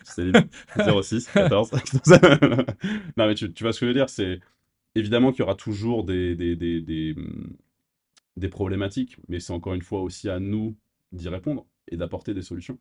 célib? 0.04 0.46
Les 0.76 0.82
06, 0.84 1.28
14. 1.28 1.70
Non, 3.16 3.26
mais 3.26 3.34
tu, 3.34 3.52
tu 3.52 3.64
vois 3.64 3.72
ce 3.72 3.80
que 3.80 3.86
je 3.86 3.90
veux 3.90 3.94
dire, 3.94 4.08
c'est 4.10 4.40
évidemment 4.94 5.32
qu'il 5.32 5.40
y 5.40 5.42
aura 5.42 5.56
toujours 5.56 6.04
des, 6.04 6.36
des, 6.36 6.56
des, 6.56 6.80
des, 6.82 7.14
des 8.36 8.48
problématiques, 8.48 9.16
mais 9.28 9.40
c'est 9.40 9.52
encore 9.52 9.74
une 9.74 9.82
fois 9.82 10.00
aussi 10.02 10.28
à 10.28 10.38
nous 10.40 10.76
d'y 11.12 11.28
répondre 11.28 11.66
et 11.88 11.96
d'apporter 11.96 12.34
des 12.34 12.42
solutions. 12.42 12.78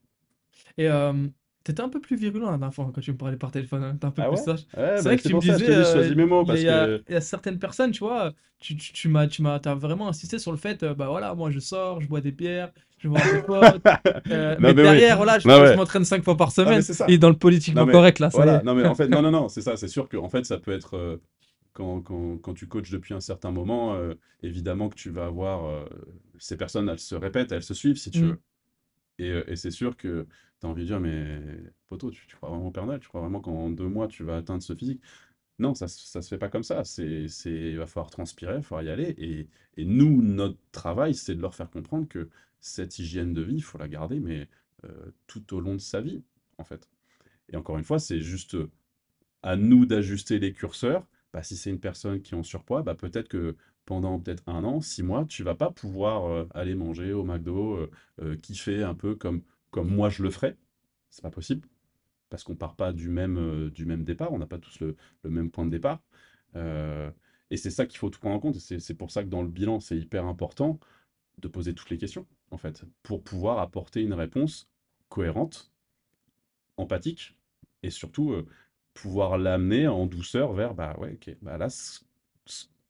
Et 0.77 0.89
euh, 0.89 1.27
t'étais 1.63 1.81
un 1.81 1.89
peu 1.89 1.99
plus 2.01 2.15
virulent 2.15 2.45
la 2.51 2.57
dernière 2.57 2.73
fois 2.73 2.91
quand 2.93 3.01
tu 3.01 3.11
me 3.11 3.17
parlais 3.17 3.37
par 3.37 3.51
téléphone, 3.51 3.83
hein, 3.83 3.97
t'es 3.99 4.05
un 4.05 4.11
peu 4.11 4.21
Ah 4.21 4.29
plus 4.29 4.37
ouais? 4.37 4.37
sage. 4.37 4.65
Ouais, 4.77 5.01
C'est 5.01 5.03
bah, 5.03 5.09
vrai 5.09 5.17
que 5.17 5.23
tu 5.23 5.33
me 5.33 5.39
ça, 5.41 5.57
je 5.57 5.57
disais, 5.57 5.69
euh, 5.69 5.83
choisis 5.83 6.15
mes 6.15 6.25
mots 6.25 6.45
il 6.45 6.49
y 6.49 6.51
a, 6.51 6.55
parce 6.55 6.59
il 6.59 6.63
y 6.63 6.67
a- 6.69 6.89
que. 6.89 7.03
il 7.09 7.13
y 7.13 7.15
a 7.15 7.21
certaines 7.21 7.59
personnes, 7.59 7.91
tu 7.91 7.99
vois, 7.99 8.33
tu, 8.59 8.75
tu, 8.77 8.93
tu 8.93 9.09
m'as, 9.09 9.27
tu 9.27 9.41
m'as, 9.41 9.59
t'as 9.59 9.75
vraiment 9.75 10.07
insisté 10.09 10.39
sur 10.39 10.51
le 10.51 10.57
fait, 10.57 10.83
euh, 10.83 10.93
bah 10.95 11.07
voilà, 11.09 11.35
moi 11.35 11.51
je 11.51 11.59
sors, 11.59 12.01
je 12.01 12.07
bois 12.07 12.21
des 12.21 12.31
bières, 12.31 12.71
je 12.97 13.07
vois 13.07 13.23
des 13.23 13.39
potes, 13.39 13.95
euh, 14.31 14.57
Non, 14.59 14.73
mais 14.73 14.73
mais 14.73 14.83
oui. 14.83 15.03
derrière, 15.03 15.17
voilà, 15.17 15.39
je, 15.39 15.75
m'entraîne 15.75 16.05
cinq 16.05 16.23
fois 16.23 16.37
par 16.37 16.51
semaine, 16.51 16.87
ça. 16.93 17.07
et 17.07 17.17
dans 17.17 17.29
le 17.29 17.37
politiquement 17.37 17.87
mais 17.87 17.87
correct, 17.87 18.19
là, 18.19 18.31
ça 18.31 18.47
Voilà, 18.47 18.61
est. 18.61 18.63
non, 18.63 18.75
mais 18.75 18.85
en 18.85 18.93
fait, 18.95 19.07
non, 19.09 19.21
non, 19.21 19.31
non, 19.31 19.49
c'est 19.49 19.61
ça, 19.61 19.77
c'est 19.77 19.87
sûr 19.89 20.07
que 20.09 20.17
en 20.17 20.29
fait, 20.29 20.45
ça 20.45 20.57
peut 20.59 20.71
être. 20.71 20.95
euh, 20.95 21.17
quand, 21.73 22.01
quand, 22.01 22.37
quand 22.39 22.53
tu 22.53 22.67
coaches 22.67 22.91
depuis 22.91 23.13
un 23.15 23.21
certain 23.21 23.51
moment, 23.51 23.97
évidemment 24.43 24.89
que 24.89 24.95
tu 24.95 25.09
vas 25.11 25.25
avoir. 25.27 25.87
ces 26.39 26.57
personnes, 26.57 26.89
elles 26.89 26.99
se 26.99 27.15
répètent, 27.15 27.51
elles 27.53 27.63
se 27.63 27.73
suivent 27.75 27.97
si 27.97 28.11
tu 28.11 28.25
Mm. 28.25 28.27
veux. 28.27 28.41
Et, 29.19 29.29
et 29.47 29.55
c'est 29.57 29.71
sûr 29.71 29.97
que 29.97 30.27
tu 30.61 30.67
as 30.67 30.69
envie 30.69 30.83
de 30.83 30.87
dire, 30.87 30.99
mais 30.99 31.41
poto, 31.89 32.11
tu, 32.11 32.25
crois 32.35 32.49
vraiment 32.49 32.67
au 32.67 32.71
Père 32.71 32.87
Tu 32.99 33.07
crois 33.09 33.21
vraiment 33.21 33.41
qu'en 33.41 33.69
deux 33.71 33.87
mois, 33.89 34.07
tu 34.07 34.23
vas 34.23 34.37
atteindre 34.37 34.63
ce 34.63 34.75
physique? 34.75 35.01
Non, 35.59 35.75
ça, 35.75 35.87
ça 35.87 36.21
se 36.21 36.29
fait 36.29 36.37
pas 36.37 36.49
comme 36.49 36.63
ça. 36.63 36.83
C'est, 36.83 37.27
c'est, 37.27 37.51
il 37.51 37.77
va 37.77 37.87
falloir 37.87 38.09
transpirer, 38.11 38.53
il 38.53 38.57
va 38.57 38.61
falloir 38.63 38.83
y 38.83 38.89
aller. 38.89 39.15
Et, 39.17 39.47
et 39.77 39.85
nous, 39.85 40.21
notre 40.21 40.57
travail, 40.71 41.13
c'est 41.15 41.35
de 41.35 41.41
leur 41.41 41.55
faire 41.55 41.69
comprendre 41.69 42.07
que 42.07 42.29
cette 42.61 42.99
hygiène 42.99 43.33
de 43.33 43.41
vie, 43.41 43.55
il 43.55 43.63
faut 43.63 43.77
la 43.77 43.87
garder, 43.87 44.19
mais 44.19 44.47
euh, 44.85 45.11
tout 45.27 45.53
au 45.55 45.59
long 45.59 45.73
de 45.75 45.79
sa 45.81 46.01
vie, 46.01 46.23
en 46.57 46.63
fait. 46.63 46.87
Et 47.49 47.57
encore 47.57 47.77
une 47.77 47.83
fois, 47.83 47.99
c'est 47.99 48.21
juste 48.21 48.55
euh, 48.55 48.71
à 49.43 49.55
nous 49.55 49.85
d'ajuster 49.85 50.39
les 50.39 50.53
curseurs. 50.53 51.07
Bah, 51.33 51.43
si 51.43 51.57
c'est 51.57 51.69
une 51.71 51.79
personne 51.79 52.21
qui 52.21 52.35
est 52.35 52.37
en 52.37 52.43
surpoids, 52.43 52.83
bah, 52.83 52.95
peut-être 52.95 53.29
que 53.29 53.55
pendant 53.85 54.19
peut-être 54.19 54.43
un 54.47 54.63
an, 54.63 54.81
six 54.81 55.03
mois, 55.03 55.25
tu 55.25 55.43
vas 55.43 55.55
pas 55.55 55.71
pouvoir 55.71 56.25
euh, 56.25 56.47
aller 56.53 56.75
manger 56.75 57.13
au 57.13 57.23
McDo, 57.23 57.89
kiffer 58.41 58.83
un 58.83 58.95
peu 58.95 59.15
comme, 59.15 59.43
comme 59.71 59.89
moi 59.93 60.09
je 60.09 60.23
le 60.23 60.29
ferais. 60.29 60.57
C'est 61.09 61.21
pas 61.21 61.31
possible, 61.31 61.67
parce 62.31 62.43
qu'on 62.43 62.55
part 62.55 62.75
pas 62.75 62.93
du 62.93 63.09
même, 63.09 63.37
euh, 63.37 63.69
du 63.69 63.85
même 63.85 64.03
départ, 64.03 64.31
on 64.31 64.39
n'a 64.39 64.47
pas 64.47 64.57
tous 64.57 64.79
le, 64.79 64.95
même 65.25 65.51
point 65.51 65.65
de 65.65 65.71
départ. 65.71 66.01
Euh, 66.55 67.11
et 67.51 67.57
c'est 67.57 67.69
ça 67.69 67.85
qu'il 67.85 67.99
faut 67.99 68.09
tout 68.09 68.19
prendre 68.19 68.35
en 68.35 68.39
compte. 68.39 68.55
C'est 68.55 68.93
pour 68.93 69.11
ça 69.11 69.23
que 69.23 69.27
dans 69.29 69.43
le 69.43 69.49
bilan, 69.49 69.81
c'est 69.81 69.97
hyper 69.97 70.25
important 70.25 70.79
de 71.39 71.47
poser 71.49 71.73
toutes 71.75 71.89
les 71.89 71.97
questions, 71.97 72.25
en 72.51 72.57
fait, 72.57 72.85
pour 73.03 73.23
pouvoir 73.23 73.59
apporter 73.59 74.01
une 74.01 74.13
réponse 74.13 74.69
cohérente, 75.09 75.73
empathique, 76.77 77.37
et 77.83 77.89
surtout 77.89 78.31
euh, 78.31 78.45
pouvoir 78.93 79.37
l'amener 79.37 79.87
en 79.87 80.05
douceur 80.05 80.53
vers, 80.53 80.73
bah 80.73 80.95
ouais, 80.99 81.13
ok, 81.13 81.35
bah 81.41 81.57
là, 81.57 81.67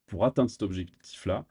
pour 0.06 0.24
atteindre 0.24 0.50
cet 0.50 0.62
objectif-là, 0.62 1.46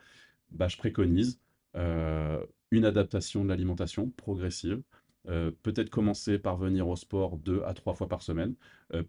bah, 0.52 0.70
je 0.70 0.78
préconise 0.78 1.40
une 1.74 2.86
adaptation 2.86 3.44
de 3.44 3.50
l'alimentation 3.50 4.10
progressive. 4.12 4.82
Euh, 5.30 5.52
peut-être 5.64 5.90
commencer 5.90 6.40
par 6.40 6.58
venir 6.58 6.88
au 6.88 6.96
sport 6.96 7.38
deux 7.38 7.62
à 7.64 7.74
trois 7.74 7.94
fois 7.94 8.08
par 8.08 8.22
semaine. 8.24 8.56
euh, 8.94 9.04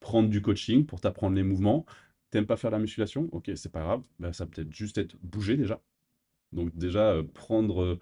prendre 0.00 0.28
du 0.28 0.42
coaching 0.42 0.86
pour 0.86 1.00
t'apprendre 1.00 1.36
les 1.36 1.42
mouvements. 1.42 1.84
T'aimes 2.30 2.46
pas 2.46 2.56
faire 2.56 2.70
la 2.70 2.78
musculation? 2.78 3.28
Ok, 3.32 3.50
c'est 3.56 3.72
pas 3.72 3.80
grave. 3.82 4.02
Bah, 4.18 4.32
ça 4.32 4.46
peut 4.46 4.62
être 4.62 4.72
juste 4.74 4.98
être 4.98 5.16
bouger 5.22 5.56
déjà. 5.56 5.80
Donc 6.52 6.76
déjà, 6.76 7.12
euh, 7.12 7.22
prendre, 7.24 7.98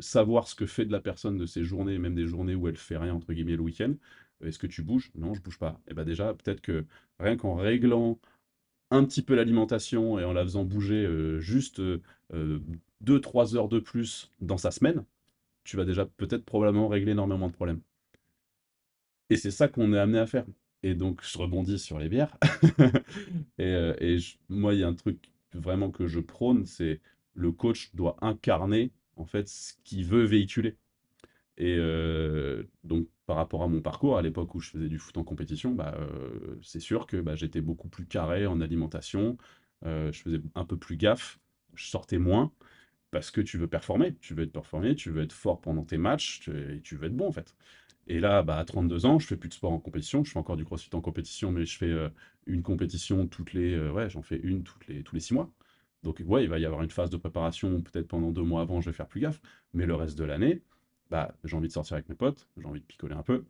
savoir 0.00 0.48
ce 0.48 0.54
que 0.56 0.66
fait 0.66 0.86
de 0.86 0.92
la 0.92 1.00
personne 1.00 1.38
de 1.38 1.46
ses 1.46 1.64
journées, 1.64 1.98
même 1.98 2.14
des 2.16 2.26
journées 2.26 2.54
où 2.56 2.68
elle 2.68 2.76
fait 2.76 2.96
rien, 2.98 3.14
entre 3.14 3.32
guillemets, 3.32 3.56
le 3.56 3.62
week-end. 3.62 3.94
Est-ce 4.44 4.58
que 4.58 4.66
tu 4.66 4.82
bouges? 4.82 5.12
Non, 5.16 5.34
je 5.34 5.42
bouge 5.42 5.58
pas. 5.58 5.80
Et 5.88 5.94
bah 5.94 6.04
déjà, 6.04 6.34
peut-être 6.34 6.60
que 6.60 6.86
rien 7.20 7.36
qu'en 7.36 7.54
réglant 7.56 8.18
un 8.90 9.04
petit 9.04 9.22
peu 9.22 9.34
l'alimentation 9.34 10.18
et 10.18 10.24
en 10.24 10.32
la 10.32 10.44
faisant 10.44 10.64
bouger 10.64 11.06
juste 11.40 11.80
euh, 11.80 12.60
2-3 13.00 13.56
heures 13.56 13.68
de 13.68 13.80
plus 13.80 14.30
dans 14.40 14.58
sa 14.58 14.70
semaine, 14.70 15.04
tu 15.64 15.76
vas 15.76 15.84
déjà 15.84 16.06
peut-être 16.06 16.44
probablement 16.44 16.88
régler 16.88 17.12
énormément 17.12 17.48
de 17.48 17.54
problèmes. 17.54 17.80
Et 19.30 19.36
c'est 19.36 19.50
ça 19.50 19.68
qu'on 19.68 19.92
est 19.92 19.98
amené 19.98 20.18
à 20.18 20.26
faire. 20.26 20.44
Et 20.82 20.94
donc, 20.94 21.20
je 21.22 21.38
rebondis 21.38 21.78
sur 21.78 21.98
les 21.98 22.08
bières. 22.08 22.36
Et, 23.58 23.64
euh, 23.64 23.94
et 24.00 24.18
moi, 24.48 24.74
il 24.74 24.80
y 24.80 24.82
a 24.84 24.88
un 24.88 24.94
truc 24.94 25.30
vraiment 25.54 25.90
que 25.90 26.06
je 26.06 26.20
prône, 26.20 26.66
c'est 26.66 27.00
le 27.34 27.52
coach 27.52 27.94
doit 27.94 28.16
incarner 28.20 28.90
en 29.16 29.24
fait 29.24 29.48
ce 29.48 29.74
qu'il 29.84 30.04
veut 30.04 30.24
véhiculer. 30.24 30.76
Et 31.58 31.76
euh, 31.78 32.64
donc, 32.84 33.08
par 33.26 33.36
rapport 33.36 33.62
à 33.62 33.68
mon 33.68 33.80
parcours, 33.82 34.18
à 34.18 34.22
l'époque 34.22 34.54
où 34.54 34.60
je 34.60 34.70
faisais 34.70 34.88
du 34.88 34.98
foot 34.98 35.16
en 35.18 35.24
compétition, 35.24 35.72
bah, 35.72 35.94
euh, 35.98 36.58
c'est 36.62 36.80
sûr 36.80 37.06
que 37.06 37.18
bah, 37.18 37.36
j'étais 37.36 37.60
beaucoup 37.60 37.88
plus 37.88 38.06
carré 38.06 38.46
en 38.46 38.60
alimentation, 38.60 39.38
je 39.84 40.12
faisais 40.12 40.40
un 40.54 40.64
peu 40.64 40.78
plus 40.78 40.96
gaffe, 40.96 41.38
je 41.74 41.86
sortais 41.86 42.18
moins, 42.18 42.52
parce 43.14 43.30
que 43.30 43.40
tu 43.40 43.58
veux 43.58 43.68
performer, 43.68 44.16
tu 44.20 44.34
veux 44.34 44.42
être 44.42 44.52
performé, 44.52 44.96
tu 44.96 45.10
veux 45.10 45.22
être 45.22 45.32
fort 45.32 45.60
pendant 45.60 45.84
tes 45.84 45.98
matchs, 45.98 46.40
tu, 46.40 46.50
et 46.50 46.80
tu 46.82 46.96
veux 46.96 47.06
être 47.06 47.16
bon 47.16 47.28
en 47.28 47.32
fait. 47.32 47.54
Et 48.08 48.18
là, 48.20 48.42
bah, 48.42 48.58
à 48.58 48.64
32 48.64 49.06
ans, 49.06 49.20
je 49.20 49.26
fais 49.28 49.36
plus 49.36 49.48
de 49.48 49.54
sport 49.54 49.72
en 49.72 49.78
compétition, 49.78 50.24
je 50.24 50.32
fais 50.32 50.38
encore 50.40 50.56
du 50.56 50.64
crossfit 50.64 50.90
en 50.94 51.00
compétition, 51.00 51.52
mais 51.52 51.64
je 51.64 51.78
fais 51.78 51.86
euh, 51.90 52.08
une 52.46 52.62
compétition 52.64 53.28
toutes 53.28 53.52
les, 53.52 53.74
euh, 53.74 53.92
ouais, 53.92 54.10
j'en 54.10 54.22
fais 54.22 54.40
une 54.42 54.64
toutes 54.64 54.88
les, 54.88 55.04
tous 55.04 55.14
les 55.14 55.20
six 55.20 55.32
mois. 55.32 55.48
Donc 56.02 56.20
ouais, 56.26 56.42
il 56.44 56.50
va 56.50 56.58
y 56.58 56.66
avoir 56.66 56.82
une 56.82 56.90
phase 56.90 57.08
de 57.10 57.16
préparation, 57.16 57.80
peut-être 57.82 58.08
pendant 58.08 58.32
deux 58.32 58.42
mois 58.42 58.62
avant, 58.62 58.80
je 58.80 58.90
vais 58.90 58.96
faire 58.96 59.06
plus 59.06 59.20
gaffe, 59.20 59.40
mais 59.74 59.86
le 59.86 59.94
reste 59.94 60.18
de 60.18 60.24
l'année, 60.24 60.60
bah, 61.10 61.36
j'ai 61.44 61.56
envie 61.56 61.68
de 61.68 61.72
sortir 61.72 61.94
avec 61.94 62.08
mes 62.08 62.16
potes, 62.16 62.48
j'ai 62.58 62.66
envie 62.66 62.80
de 62.80 62.84
picoler 62.86 63.14
un 63.14 63.22
peu, 63.22 63.44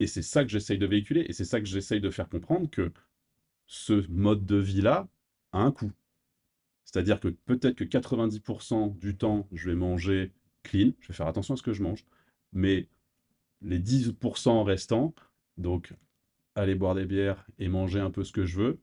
et 0.00 0.08
c'est 0.08 0.22
ça 0.22 0.44
que 0.44 0.50
j'essaye 0.50 0.78
de 0.78 0.86
véhiculer, 0.86 1.24
et 1.28 1.32
c'est 1.32 1.44
ça 1.44 1.60
que 1.60 1.66
j'essaye 1.66 2.00
de 2.00 2.10
faire 2.10 2.28
comprendre 2.28 2.68
que 2.70 2.92
ce 3.66 4.06
mode 4.10 4.44
de 4.46 4.56
vie-là 4.56 5.08
a 5.52 5.60
un 5.60 5.72
coût. 5.72 5.92
C'est-à-dire 6.84 7.20
que 7.20 7.28
peut-être 7.28 7.76
que 7.76 7.84
90% 7.84 8.88
du 8.98 9.16
temps, 9.16 9.46
je 9.52 9.70
vais 9.70 9.76
manger 9.76 10.32
clean, 10.62 10.92
je 11.00 11.08
vais 11.08 11.14
faire 11.14 11.26
attention 11.26 11.54
à 11.54 11.56
ce 11.56 11.62
que 11.62 11.72
je 11.72 11.82
mange. 11.82 12.04
Mais 12.52 12.88
les 13.62 13.78
10% 13.78 14.62
restants, 14.64 15.14
donc 15.58 15.94
aller 16.54 16.74
boire 16.74 16.94
des 16.94 17.06
bières 17.06 17.46
et 17.58 17.68
manger 17.68 18.00
un 18.00 18.10
peu 18.10 18.24
ce 18.24 18.32
que 18.32 18.44
je 18.44 18.58
veux, 18.60 18.80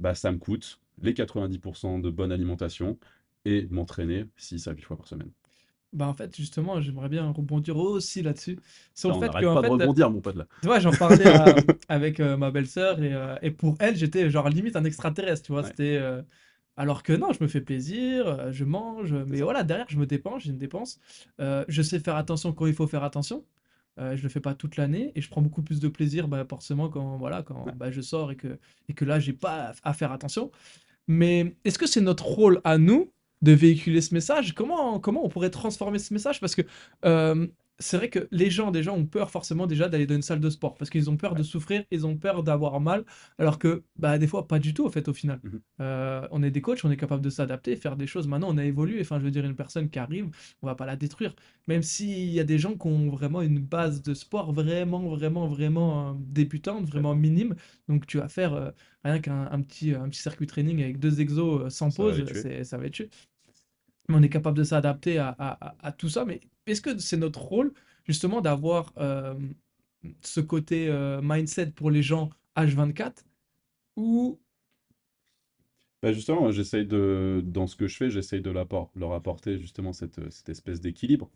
bah, 0.00 0.14
ça 0.14 0.32
me 0.32 0.38
coûte 0.38 0.80
les 1.02 1.14
90% 1.14 2.00
de 2.00 2.10
bonne 2.10 2.32
alimentation 2.32 2.98
et 3.44 3.66
m'entraîner 3.70 4.26
6 4.36 4.66
à 4.68 4.72
8 4.72 4.82
fois 4.82 4.96
par 4.96 5.06
semaine. 5.08 5.30
Bah, 5.92 6.06
en 6.06 6.14
fait, 6.14 6.36
justement, 6.36 6.80
j'aimerais 6.80 7.08
bien 7.08 7.28
rebondir 7.30 7.76
aussi 7.76 8.22
là-dessus. 8.22 8.58
Sur 8.94 9.08
le 9.10 9.14
fait 9.20 9.26
que, 9.28 9.32
pas 9.32 9.40
de 9.40 9.60
fait, 9.62 9.68
rebondir, 9.68 10.10
mon 10.10 10.20
pote, 10.20 10.36
là. 10.36 10.46
tu 10.60 10.66
vois, 10.68 10.78
j'en 10.78 10.92
parlais 10.92 11.26
à- 11.26 11.56
avec 11.88 12.20
euh, 12.20 12.36
ma 12.36 12.50
belle-sœur 12.50 13.02
et, 13.02 13.12
euh, 13.12 13.36
et 13.42 13.50
pour 13.50 13.76
elle, 13.80 13.96
j'étais 13.96 14.30
genre 14.30 14.48
limite 14.48 14.76
un 14.76 14.84
extraterrestre, 14.84 15.46
tu 15.46 15.52
vois. 15.52 15.62
Ouais. 15.62 15.68
C'était. 15.68 15.96
euh, 15.96 16.22
Alors 16.80 17.02
que 17.02 17.12
non, 17.12 17.30
je 17.34 17.42
me 17.44 17.48
fais 17.48 17.60
plaisir, 17.60 18.26
euh, 18.26 18.52
je 18.52 18.64
mange, 18.64 19.12
mais 19.28 19.42
voilà, 19.42 19.64
derrière, 19.64 19.86
je 19.90 19.98
me 19.98 20.06
dépense, 20.06 20.44
j'ai 20.44 20.50
une 20.50 20.56
dépense. 20.66 20.98
Euh, 21.38 21.62
je 21.68 21.82
sais 21.82 21.98
faire 22.00 22.16
attention 22.16 22.54
quand 22.54 22.66
il 22.66 22.72
faut 22.72 22.86
faire 22.86 23.04
attention. 23.04 23.44
Euh, 23.98 24.16
je 24.16 24.22
le 24.22 24.30
fais 24.30 24.40
pas 24.40 24.54
toute 24.54 24.76
l'année 24.78 25.12
et 25.14 25.20
je 25.20 25.28
prends 25.28 25.42
beaucoup 25.42 25.62
plus 25.62 25.78
de 25.78 25.88
plaisir, 25.88 26.26
bah, 26.26 26.46
forcément, 26.48 26.88
quand, 26.88 27.18
voilà, 27.18 27.42
quand 27.42 27.66
Ouais. 27.66 27.72
bah, 27.76 27.90
je 27.90 28.00
sors 28.00 28.32
et 28.32 28.36
que, 28.36 28.58
et 28.88 28.94
que 28.94 29.04
là, 29.04 29.20
j'ai 29.20 29.34
pas 29.34 29.72
à 29.82 29.90
à 29.90 29.92
faire 29.92 30.10
attention. 30.10 30.50
Mais 31.06 31.56
est-ce 31.66 31.78
que 31.78 31.86
c'est 31.86 32.00
notre 32.00 32.24
rôle 32.24 32.60
à 32.64 32.78
nous 32.78 33.12
de 33.42 33.52
véhiculer 33.52 34.00
ce 34.00 34.14
message? 34.14 34.54
Comment, 34.54 35.00
comment 35.00 35.22
on 35.24 35.28
pourrait 35.28 35.50
transformer 35.50 35.98
ce 35.98 36.14
message? 36.14 36.40
Parce 36.40 36.54
que 36.54 36.62
euh, 37.04 37.46
c'est 37.80 37.96
vrai 37.96 38.10
que 38.10 38.28
les 38.30 38.50
gens, 38.50 38.70
déjà, 38.70 38.92
ont 38.92 39.06
peur 39.06 39.30
forcément 39.30 39.66
déjà 39.66 39.88
d'aller 39.88 40.06
dans 40.06 40.14
une 40.14 40.22
salle 40.22 40.40
de 40.40 40.50
sport 40.50 40.76
parce 40.76 40.90
qu'ils 40.90 41.10
ont 41.10 41.16
peur 41.16 41.34
de 41.34 41.42
souffrir, 41.42 41.84
ils 41.90 42.06
ont 42.06 42.16
peur 42.16 42.42
d'avoir 42.42 42.80
mal, 42.80 43.04
alors 43.38 43.58
que 43.58 43.84
bah, 43.98 44.18
des 44.18 44.26
fois, 44.26 44.46
pas 44.46 44.58
du 44.58 44.74
tout, 44.74 44.84
au 44.84 44.90
fait, 44.90 45.08
au 45.08 45.12
final. 45.14 45.40
Mhm. 45.42 45.60
Euh, 45.80 46.28
on 46.30 46.42
est 46.42 46.50
des 46.50 46.60
coachs, 46.60 46.84
on 46.84 46.90
est 46.90 46.96
capable 46.96 47.22
de 47.22 47.30
s'adapter, 47.30 47.76
faire 47.76 47.96
des 47.96 48.06
choses. 48.06 48.28
Maintenant, 48.28 48.48
on 48.50 48.58
a 48.58 48.64
évolué. 48.64 49.00
Enfin, 49.00 49.18
je 49.18 49.24
veux 49.24 49.30
dire, 49.30 49.44
une 49.44 49.56
personne 49.56 49.88
qui 49.90 49.98
arrive, 49.98 50.28
on 50.62 50.66
va 50.66 50.74
pas 50.74 50.86
la 50.86 50.96
détruire. 50.96 51.34
Même 51.66 51.82
s'il 51.82 52.30
y 52.30 52.40
a 52.40 52.44
des 52.44 52.58
gens 52.58 52.76
qui 52.76 52.86
ont 52.86 53.08
vraiment 53.10 53.42
une 53.42 53.60
base 53.60 54.02
de 54.02 54.14
sport 54.14 54.52
vraiment, 54.52 55.08
vraiment, 55.08 55.48
vraiment 55.48 56.10
euh, 56.10 56.14
débutante, 56.18 56.86
vraiment 56.86 57.14
minime. 57.14 57.54
Donc, 57.88 58.06
tu 58.06 58.18
vas 58.18 58.28
faire 58.28 58.54
euh, 58.54 58.70
rien 59.04 59.20
qu'un 59.20 59.48
un 59.50 59.62
petit, 59.62 59.94
un 59.94 60.08
petit 60.08 60.20
circuit 60.20 60.46
training 60.46 60.82
avec 60.82 60.98
deux 60.98 61.20
exos 61.20 61.72
sans 61.72 61.90
Ça 61.90 61.96
pause, 62.02 62.24
tuer. 62.24 62.64
ça 62.64 62.78
va 62.78 62.86
être 62.86 62.92
tué. 62.92 63.10
Mais 64.10 64.16
on 64.18 64.22
est 64.22 64.30
capable 64.30 64.58
de 64.58 64.64
s'adapter 64.64 65.18
à, 65.18 65.30
à- 65.38 65.68
à- 65.70 65.76
à 65.88 65.92
tout 65.92 66.10
ça. 66.10 66.24
Mais 66.26 66.40
est-ce 66.66 66.82
que 66.82 66.98
c'est 66.98 67.16
notre 67.18 67.40
rôle, 67.42 67.72
justement, 68.06 68.42
d'avoir 68.42 68.92
euh, 68.98 69.34
ce 70.22 70.40
côté 70.40 70.88
euh, 70.88 71.20
mindset 71.22 71.68
pour 71.72 71.90
les 71.90 72.02
gens 72.02 72.30
H24 72.56 73.24
ou? 73.96 74.40
Bah, 76.02 76.12
justement, 76.12 76.50
j'essaye 76.50 76.86
de, 76.86 77.42
dans 77.44 77.66
ce 77.66 77.76
que 77.76 77.86
je 77.86 77.96
fais, 77.96 78.10
j'essaye 78.10 78.40
de 78.40 78.50
leur 78.50 79.12
apporter 79.12 79.58
justement 79.58 79.92
cette, 79.92 80.30
cette 80.32 80.48
espèce 80.48 80.80
d'équilibre. 80.80 81.30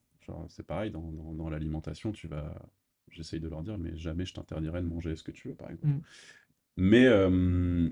C'est 0.49 0.67
pareil, 0.67 0.91
dans, 0.91 1.03
dans- 1.13 1.35
dans 1.35 1.51
l'alimentation, 1.51 2.13
tu 2.13 2.29
vas, 2.29 2.55
j'essaye 3.11 3.41
de 3.41 3.49
leur 3.49 3.63
dire, 3.63 3.77
mais 3.77 3.95
jamais 3.97 4.25
je 4.25 4.33
t'interdirai 4.33 4.81
de 4.81 4.87
manger 4.87 5.17
ce 5.17 5.23
que 5.23 5.33
tu 5.33 5.49
veux, 5.49 5.55
par 5.55 5.71
exemple. 5.71 5.85
Mm. 5.85 6.05
Mais 6.77 7.07
euh, 7.07 7.89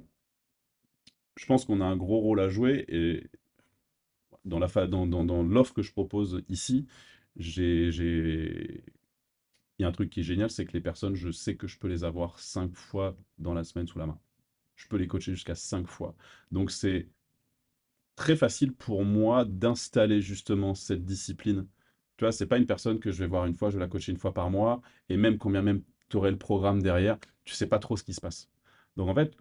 je 1.36 1.46
pense 1.46 1.64
qu'on 1.64 1.80
a 1.80 1.84
un 1.84 1.96
gros 1.96 2.20
rôle 2.20 2.40
à 2.40 2.48
jouer 2.48 2.84
et 2.88 3.26
dans 4.44 4.58
l'offre 5.42 5.74
que 5.74 5.82
je 5.82 5.92
propose 5.92 6.42
ici, 6.48 6.86
j'ai... 7.36 7.88
il 9.78 9.82
y 9.82 9.84
a 9.84 9.88
un 9.88 9.92
truc 9.92 10.10
qui 10.10 10.20
est 10.20 10.24
génial, 10.24 10.50
c'est 10.50 10.64
que 10.64 10.72
les 10.72 10.80
personnes, 10.80 11.14
je 11.14 11.30
sais 11.30 11.56
que 11.56 11.66
je 11.66 11.78
peux 11.78 11.88
les 11.88 12.04
avoir 12.04 12.38
cinq 12.38 12.74
fois 12.74 13.16
dans 13.38 13.54
la 13.54 13.64
semaine 13.64 13.86
sous 13.86 13.98
la 13.98 14.06
main. 14.06 14.18
Je 14.76 14.88
peux 14.88 14.96
les 14.96 15.06
coacher 15.06 15.32
jusqu'à 15.32 15.54
cinq 15.54 15.86
fois. 15.86 16.14
Donc 16.50 16.70
c'est 16.70 17.08
très 18.16 18.36
facile 18.36 18.72
pour 18.72 19.04
moi 19.04 19.44
d'installer 19.44 20.20
justement 20.20 20.74
cette 20.74 21.04
discipline. 21.04 21.66
Tu 22.16 22.24
vois, 22.24 22.32
c'est 22.32 22.46
pas 22.46 22.58
une 22.58 22.66
personne 22.66 23.00
que 23.00 23.10
je 23.10 23.18
vais 23.18 23.26
voir 23.28 23.46
une 23.46 23.54
fois, 23.54 23.70
je 23.70 23.76
vais 23.76 23.80
la 23.80 23.88
coacher 23.88 24.12
une 24.12 24.18
fois 24.18 24.34
par 24.34 24.50
mois, 24.50 24.82
et 25.08 25.16
même 25.16 25.38
combien 25.38 25.62
même 25.62 25.82
tu 26.08 26.16
aurais 26.18 26.30
le 26.30 26.38
programme 26.38 26.82
derrière, 26.82 27.18
tu 27.44 27.54
sais 27.54 27.66
pas 27.66 27.78
trop 27.78 27.96
ce 27.96 28.04
qui 28.04 28.12
se 28.12 28.20
passe. 28.20 28.50
Donc 28.96 29.08
en 29.08 29.14
fait, 29.14 29.34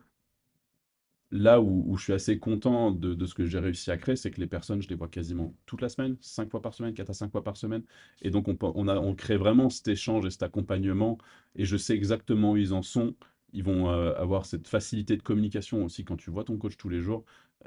là 1.32 1.62
où, 1.62 1.96
je 1.98 2.04
suis 2.04 2.14
assez 2.14 2.40
content 2.40 2.92
de, 2.92 3.26
ce 3.26 3.34
que 3.34 3.46
j'ai 3.46 3.60
réussi 3.60 3.92
à 3.92 3.98
créer, 3.98 4.16
c'est 4.16 4.32
que 4.32 4.40
les 4.40 4.48
personnes, 4.48 4.82
je 4.82 4.90
les 4.90 4.96
vois 4.96 5.08
quasiment 5.08 5.56
toute 5.66 5.82
la 5.82 5.90
semaine, 5.90 6.18
cinq 6.22 6.50
fois 6.52 6.62
par 6.62 6.74
semaine, 6.74 6.94
quatre 6.94 7.10
à 7.10 7.14
cinq 7.14 7.32
fois 7.32 7.44
par 7.44 7.58
semaine. 7.58 7.84
Et 8.22 8.30
donc 8.32 8.48
on, 8.48 8.88
a, 8.88 9.16
crée 9.16 9.38
vraiment 9.38 9.70
cet 9.70 9.88
échange 9.88 10.26
et 10.26 10.32
cet 10.32 10.44
accompagnement, 10.44 11.18
et 11.56 11.66
je 11.66 11.78
sais 11.78 11.96
exactement 11.96 12.52
où 12.54 12.58
ils 12.58 12.74
en 12.74 12.82
sont. 12.82 13.16
Ils 13.54 13.64
vont 13.64 13.90
euh, 13.90 14.14
avoir 14.16 14.46
cette 14.46 14.68
facilité 14.68 15.18
de 15.18 15.24
communication 15.24 15.84
aussi 15.86 16.06
quand 16.06 16.18
tu 16.18 16.32
vois 16.32 16.44
ton 16.44 16.58
coach 16.58 16.78
tous 16.78 16.90
les 16.90 17.02
jours. 17.02 17.26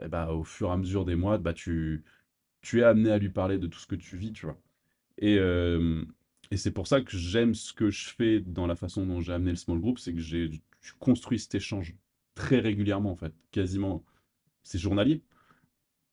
bah, 0.08 0.32
au 0.32 0.44
fur 0.44 0.68
et 0.68 0.72
à 0.72 0.76
mesure 0.76 1.04
des 1.04 1.16
mois, 1.16 1.38
bah, 1.38 1.52
tu, 1.54 2.04
es 2.74 2.82
amené 2.82 3.10
à 3.10 3.18
lui 3.18 3.30
parler 3.30 3.58
de 3.58 3.66
tout 3.66 3.78
ce 3.78 3.86
que 3.86 3.96
tu 3.96 4.16
vis, 4.16 4.32
tu 4.32 4.46
vois. 4.46 4.58
Et, 5.18 5.36
et 6.50 6.56
c'est 6.56 6.70
pour 6.72 6.86
ça 6.86 7.00
que 7.00 7.16
j'aime 7.16 7.54
ce 7.54 7.72
que 7.72 7.90
je 7.90 8.10
fais 8.10 8.40
dans 8.40 8.66
la 8.66 8.76
façon 8.76 9.06
dont 9.06 9.20
j'ai 9.20 9.32
amené 9.32 9.50
le 9.50 9.56
small 9.56 9.80
group, 9.80 9.98
c'est 9.98 10.12
que 10.12 10.20
j'ai 10.20 10.50
je 10.84 10.92
construis 10.98 11.38
cet 11.38 11.54
échange 11.54 11.94
très 12.34 12.60
régulièrement, 12.60 13.12
en 13.12 13.16
fait, 13.16 13.32
quasiment, 13.50 14.04
c'est 14.62 14.78
journalier 14.78 15.22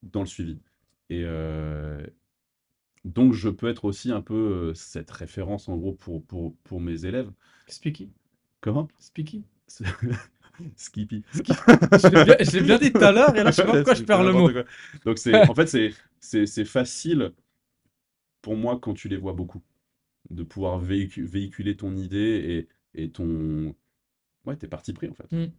dans 0.02 0.20
le 0.20 0.26
suivi. 0.26 0.58
Et 1.10 1.22
euh, 1.24 2.04
donc, 3.04 3.32
je 3.32 3.48
peux 3.48 3.68
être 3.68 3.84
aussi 3.84 4.12
un 4.12 4.20
peu 4.22 4.34
euh, 4.70 4.74
cette 4.74 5.10
référence, 5.10 5.68
en 5.68 5.76
gros, 5.76 5.92
pour, 5.92 6.24
pour, 6.24 6.54
pour 6.64 6.80
mes 6.80 7.04
élèves. 7.04 7.30
Speaky? 7.66 8.10
Comment? 8.60 8.88
Speaky? 8.98 9.44
C'est- 9.66 9.84
Skippy. 10.76 11.24
Je 11.32 12.58
l'ai 12.58 12.62
bien, 12.62 12.78
dit 12.78 12.92
tout 12.92 13.02
à 13.02 13.10
l'heure 13.10 13.34
et 13.36 13.42
là, 13.42 13.50
je 13.50 13.56
sais 13.56 13.64
pas 13.64 13.72
pourquoi 13.74 13.94
je 13.94 14.04
perds 14.04 14.22
le 14.22 14.32
mot. 14.32 14.50
quoi. 14.52 14.64
Donc, 15.04 15.18
en 15.48 15.54
fait, 15.54 15.94
c'est, 16.20 16.64
facile 16.64 17.32
pour 18.42 18.56
moi 18.56 18.78
quand 18.80 18.94
tu 18.94 19.08
les 19.08 19.16
vois 19.16 19.32
beaucoup, 19.32 19.62
de 20.30 20.42
pouvoir 20.42 20.82
véhicu- 20.82 21.24
véhiculer 21.24 21.76
ton 21.76 21.96
idée 21.96 22.68
et, 22.94 23.02
et 23.04 23.10
ton... 23.10 23.74
Ouais, 24.46 24.56
t'es 24.56 24.68
parti 24.68 24.92
pris, 24.92 25.08
en 25.08 25.14
fait. 25.14 25.30
Mm. 25.32 25.52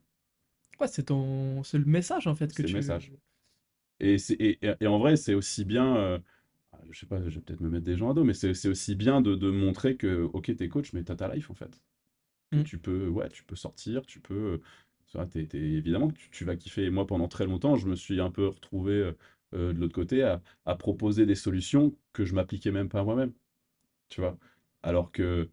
Ouais, 0.79 0.87
c'est 0.87 1.03
ton, 1.05 1.63
c'est 1.63 1.77
le 1.79 1.85
message 1.85 2.27
en 2.27 2.35
fait 2.35 2.53
que 2.53 2.61
C'est 2.61 2.67
le 2.67 2.73
tu. 2.73 2.73
message. 2.73 3.11
Et, 3.99 4.17
c'est, 4.17 4.33
et, 4.35 4.59
et- 4.65 4.73
et 4.81 4.87
en 4.87 4.99
vrai, 4.99 5.15
c'est 5.17 5.33
aussi 5.33 5.65
bien, 5.65 5.95
euh, 5.97 6.19
je 6.91 6.99
sais 7.01 7.05
pas, 7.07 7.21
je 7.29 7.35
vais 7.35 7.41
peut-être 7.41 7.61
me 7.61 7.69
mettre 7.69 7.85
des 7.85 7.97
gens 7.97 8.11
à 8.11 8.13
dos, 8.13 8.23
mais 8.23 8.33
c'est, 8.33 8.53
c'est 8.53 8.69
aussi 8.69 8.95
bien 8.95 9.21
de, 9.21 9.35
de 9.35 9.51
montrer 9.51 9.97
que, 9.97 10.23
ok, 10.33 10.55
t'es 10.55 10.69
coach, 10.69 10.93
mais 10.93 11.03
t'as 11.03 11.15
ta 11.15 11.33
life, 11.33 11.49
en 11.51 11.55
fait. 11.55 11.81
Que 12.51 12.59
Mm. 12.59 12.63
tu 12.63 12.79
peux, 12.79 13.09
ouais, 13.09 13.29
tu 13.29 13.43
peux 13.45 13.55
sortir, 13.57 14.05
tu 14.07 14.21
peux... 14.21 14.61
tu 15.07 15.17
vois, 15.17 15.27
t'es- 15.27 15.47
t'es- 15.47 15.59
évidemment 15.59 16.09
que 16.09 16.15
tu, 16.15 16.29
tu 16.31 16.45
vas 16.45 16.55
kiffer. 16.57 16.85
Et 16.85 16.91
moi, 16.91 17.07
pendant 17.07 17.27
très 17.29 17.45
longtemps, 17.45 17.75
je 17.77 17.87
me 17.87 17.95
suis 17.95 18.21
un 18.21 18.31
peu 18.31 18.47
retrouvé 18.49 18.93
euh, 18.93 19.13
euh, 19.55 19.73
de 19.73 19.79
l'autre 19.79 19.95
côté 19.95 20.23
à, 20.23 20.41
à 20.65 20.75
proposer 20.75 21.25
des 21.25 21.35
solutions 21.35 21.95
que 22.13 22.25
je 22.25 22.35
m'appliquais 22.35 22.71
même 22.71 22.89
pas 22.89 23.01
à 23.01 23.03
moi-même. 23.05 23.33
Tu 24.09 24.21
vois? 24.21 24.37
Alors 24.83 25.11
que 25.11 25.49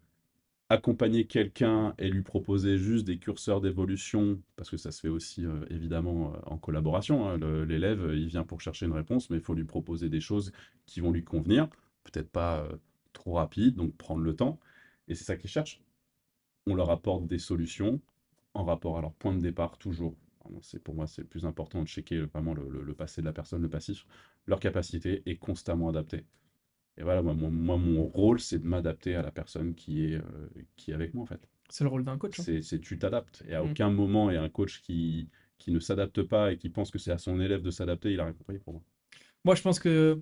accompagner 0.71 1.25
quelqu'un 1.27 1.93
et 1.99 2.09
lui 2.09 2.21
proposer 2.23 2.77
juste 2.77 3.05
des 3.05 3.19
curseurs 3.19 3.61
d'évolution, 3.61 4.39
parce 4.55 4.69
que 4.69 4.77
ça 4.77 4.91
se 4.91 5.01
fait 5.01 5.09
aussi 5.09 5.45
euh, 5.45 5.65
évidemment 5.69 6.33
euh, 6.33 6.39
en 6.45 6.57
collaboration, 6.57 7.27
hein, 7.29 7.37
l'élève, 7.65 8.11
il 8.13 8.27
vient 8.27 8.43
pour 8.43 8.61
chercher 8.61 8.85
une 8.87 8.93
réponse, 8.93 9.29
mais 9.29 9.37
il 9.37 9.43
faut 9.43 9.53
lui 9.55 9.65
proposer 9.65 10.09
des 10.09 10.21
choses 10.21 10.51
qui 10.85 11.01
vont 11.01 11.11
lui 11.11 11.23
convenir, 11.23 11.67
peut-être 12.03 12.29
pas 12.31 12.61
euh, 12.61 12.77
trop 13.13 13.33
rapide, 13.33 13.75
donc 13.75 13.95
prendre 13.97 14.21
le 14.21 14.35
temps. 14.35 14.59
Et 15.07 15.15
c'est 15.15 15.25
ça 15.25 15.37
qu'ils 15.37 15.49
cherchent. 15.49 15.81
On 16.65 16.75
leur 16.75 16.89
apporte 16.89 17.27
des 17.27 17.37
solutions 17.39 18.01
en 18.55 18.65
rapport 18.65 18.97
à 18.97 19.01
leur 19.01 19.13
point 19.13 19.35
de 19.35 19.41
départ 19.41 19.77
toujours. 19.77 20.15
C'est 20.61 20.83
pour 20.83 20.95
moi 20.95 21.07
c'est 21.07 21.21
le 21.23 21.27
plus 21.27 21.45
important 21.45 21.81
de 21.83 21.87
checker 21.87 22.21
vraiment 22.21 22.53
le- 22.55 22.83
le 22.83 22.93
passé 22.95 23.21
de 23.21 23.27
la 23.27 23.33
personne, 23.33 23.61
le 23.61 23.69
passif, 23.69 24.05
leur 24.47 24.59
capacité 24.59 25.23
est 25.27 25.37
constamment 25.37 25.89
adaptée. 25.89 26.25
Et 27.01 27.03
voilà, 27.03 27.23
moi, 27.23 27.33
mon, 27.33 27.49
moi, 27.49 27.77
mon 27.77 28.03
rôle, 28.05 28.39
c'est 28.39 28.59
de 28.59 28.67
m'adapter 28.67 29.15
à 29.15 29.23
la 29.23 29.31
personne 29.31 29.73
qui 29.73 30.05
est, 30.05 30.17
euh, 30.17 30.21
qui 30.75 30.91
est 30.91 30.93
avec 30.93 31.15
moi, 31.15 31.23
en 31.23 31.25
fait. 31.25 31.41
C'est 31.67 31.83
le 31.83 31.89
rôle 31.89 32.03
d'un 32.03 32.15
coach. 32.19 32.39
hein. 32.39 32.43
C'est, 32.45 32.61
c'est 32.61 32.79
tu 32.79 32.99
t'adaptes. 32.99 33.43
Et 33.49 33.55
à 33.55 33.63
Mm. 33.63 33.71
aucun 33.71 33.89
moment, 33.89 34.29
il 34.29 34.35
y 34.35 34.37
a 34.37 34.43
un 34.43 34.49
coach 34.49 34.81
qui, 34.81 35.27
qui 35.57 35.71
ne 35.71 35.79
s'adapte 35.79 36.21
pas 36.21 36.51
et 36.53 36.57
qui 36.57 36.69
pense 36.69 36.91
que 36.91 36.99
c'est 36.99 37.11
à 37.11 37.17
son 37.17 37.41
élève 37.41 37.63
de 37.63 37.71
s'adapter, 37.71 38.13
il 38.13 38.19
a 38.19 38.25
rien 38.25 38.33
compris 38.33 38.59
pour 38.59 38.73
moi. 38.73 38.83
Moi, 39.43 39.55
je 39.55 39.63
pense 39.63 39.79
que 39.79 40.21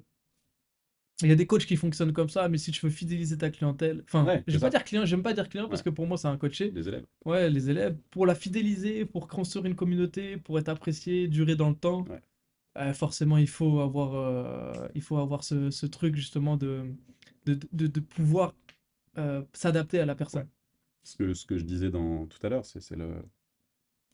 il 1.21 1.27
y 1.27 1.33
a 1.33 1.35
des 1.35 1.45
coachs 1.47 1.65
qui 1.65 1.75
fonctionnent 1.75 2.13
comme 2.13 2.29
ça, 2.29 2.47
mais 2.47 2.57
si 2.57 2.71
tu 2.71 2.85
veux 2.85 2.91
fidéliser 2.91 3.37
ta 3.37 3.49
clientèle, 3.49 4.03
enfin, 4.05 4.23
Ouais, 4.23 4.41
je 4.47 4.53
vais 4.53 4.59
pas 4.59 4.69
dire 4.69 4.85
client, 4.85 5.03
j'aime 5.05 5.21
pas 5.21 5.33
dire 5.33 5.49
client 5.49 5.67
parce 5.67 5.81
que 5.83 5.89
pour 5.89 6.07
moi, 6.07 6.17
c'est 6.17 6.29
un 6.29 6.37
coaché. 6.37 6.71
Des 6.71 6.87
élèves. 6.87 7.05
Ouais, 7.25 7.49
les 7.49 7.69
élèves, 7.69 7.97
pour 8.09 8.25
la 8.25 8.35
fidéliser, 8.35 9.03
pour 9.03 9.27
construire 9.27 9.65
une 9.65 9.75
communauté, 9.75 10.37
pour 10.37 10.57
être 10.59 10.69
apprécié, 10.69 11.27
durer 11.27 11.57
dans 11.57 11.69
le 11.69 11.75
temps, 11.75 12.05
Ouais. 12.07 12.21
Euh, 12.77 12.93
forcément, 12.93 13.37
il 13.37 13.47
faut 13.49 13.79
avoir, 13.79 14.15
euh, 14.15 14.87
il 14.95 15.01
faut 15.01 15.17
avoir 15.17 15.43
ce, 15.43 15.71
ce 15.71 15.85
truc 15.85 16.15
justement 16.15 16.55
de, 16.55 16.85
de, 17.45 17.59
de, 17.71 17.87
de 17.87 17.99
pouvoir 17.99 18.53
euh, 19.17 19.43
s'adapter 19.53 19.99
à 19.99 20.05
la 20.05 20.15
personne. 20.15 20.47
Ce 21.03 21.15
que, 21.15 21.33
ce 21.33 21.45
que 21.45 21.57
je 21.57 21.63
disais 21.63 21.89
dans, 21.89 22.27
tout 22.27 22.37
à 22.45 22.49
l'heure, 22.49 22.65
c'est, 22.65 22.95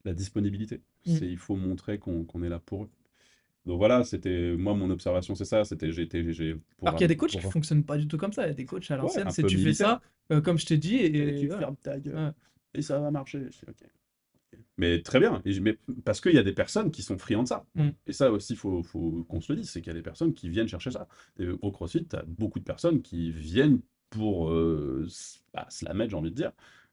la 0.05 0.13
disponibilité. 0.13 0.81
Mm. 1.05 1.17
Il 1.21 1.37
faut 1.37 1.55
montrer 1.55 1.99
qu'on, 1.99 2.25
est 2.43 2.49
là 2.49 2.59
pour 2.59 2.83
eux. 2.83 2.89
Donc 3.65 3.79
voilà, 3.79 4.03
c'était, 4.03 4.55
moi, 4.55 4.75
mon 4.75 4.89
observation, 4.89 5.35
c'est 5.35 5.45
ça. 5.45 5.65
C'était, 5.65 5.91
j'ai 5.91 6.03
été, 6.03 6.31
j'ai, 6.31 6.55
pour 6.77 6.87
Alors 6.87 6.97
qu'il 6.97 7.03
y 7.03 7.05
a 7.05 7.07
des 7.07 7.17
coachs 7.17 7.31
qui 7.31 7.39
pour- 7.39 7.51
fonctionnent 7.51 7.83
pas 7.83 7.97
du 7.97 8.07
tout 8.07 8.17
comme 8.17 8.31
ça. 8.31 8.45
Il 8.45 8.49
y 8.49 8.51
a 8.51 8.55
des 8.55 8.65
coachs 8.65 8.89
à 8.91 8.97
l'ancienne, 8.97 9.29
c'est 9.31 9.43
tu 9.43 9.57
fais 9.57 9.73
ça, 9.73 10.01
comme 10.43 10.57
je 10.57 10.65
t'ai 10.65 10.77
dit, 10.77 10.95
et, 10.95 11.07
Et 11.17 11.39
tu 11.39 11.47
fermes 11.49 11.75
ta 11.75 11.99
gueule. 11.99 12.15
Ouais. 12.15 12.31
et 12.75 12.81
ça 12.81 12.99
va 12.99 13.11
marcher. 13.11 13.47
Je 13.51 13.57
fais, 13.57 13.69
ok. 13.69 13.89
Mais 14.77 15.01
très 15.01 15.19
bien, 15.19 15.41
Et 15.45 15.51
je- 15.51 15.61
mais 15.61 15.77
parce 16.03 16.19
qu'il 16.21 16.33
y 16.33 16.37
a 16.37 16.43
des 16.43 16.53
personnes 16.53 16.91
qui 16.91 17.01
sont 17.01 17.17
friands 17.17 17.43
de 17.43 17.47
ça. 17.47 17.65
Mm. 17.75 17.89
Et 18.07 18.13
ça 18.13 18.31
aussi, 18.31 18.53
il 18.53 18.57
faut, 18.57 18.83
faut 18.83 19.25
qu'on 19.29 19.41
se 19.41 19.51
le 19.53 19.59
dise, 19.59 19.69
c'est 19.69 19.81
qu'il 19.81 19.87
y 19.91 19.95
a 19.95 19.97
des 19.97 20.01
personnes 20.03 20.33
qui 20.33 20.49
viennent 20.49 20.67
chercher 20.67 20.91
ça. 20.91 21.07
Et 21.39 21.47
au 21.47 21.71
CrossFit, 21.71 22.05
tu 22.07 22.15
as 22.15 22.23
beaucoup 22.27 22.59
de 22.59 22.63
personnes 22.65 23.01
qui 23.01 23.31
viennent 23.31 23.79
pour 24.09 24.49
euh, 24.51 25.07
bah, 25.53 25.65
se 25.69 25.83
la 25.85 25.93
mettre, 25.93 26.11
j'ai 26.11 26.17
envie 26.17 26.31
de 26.31 26.35
dire, 26.35 26.51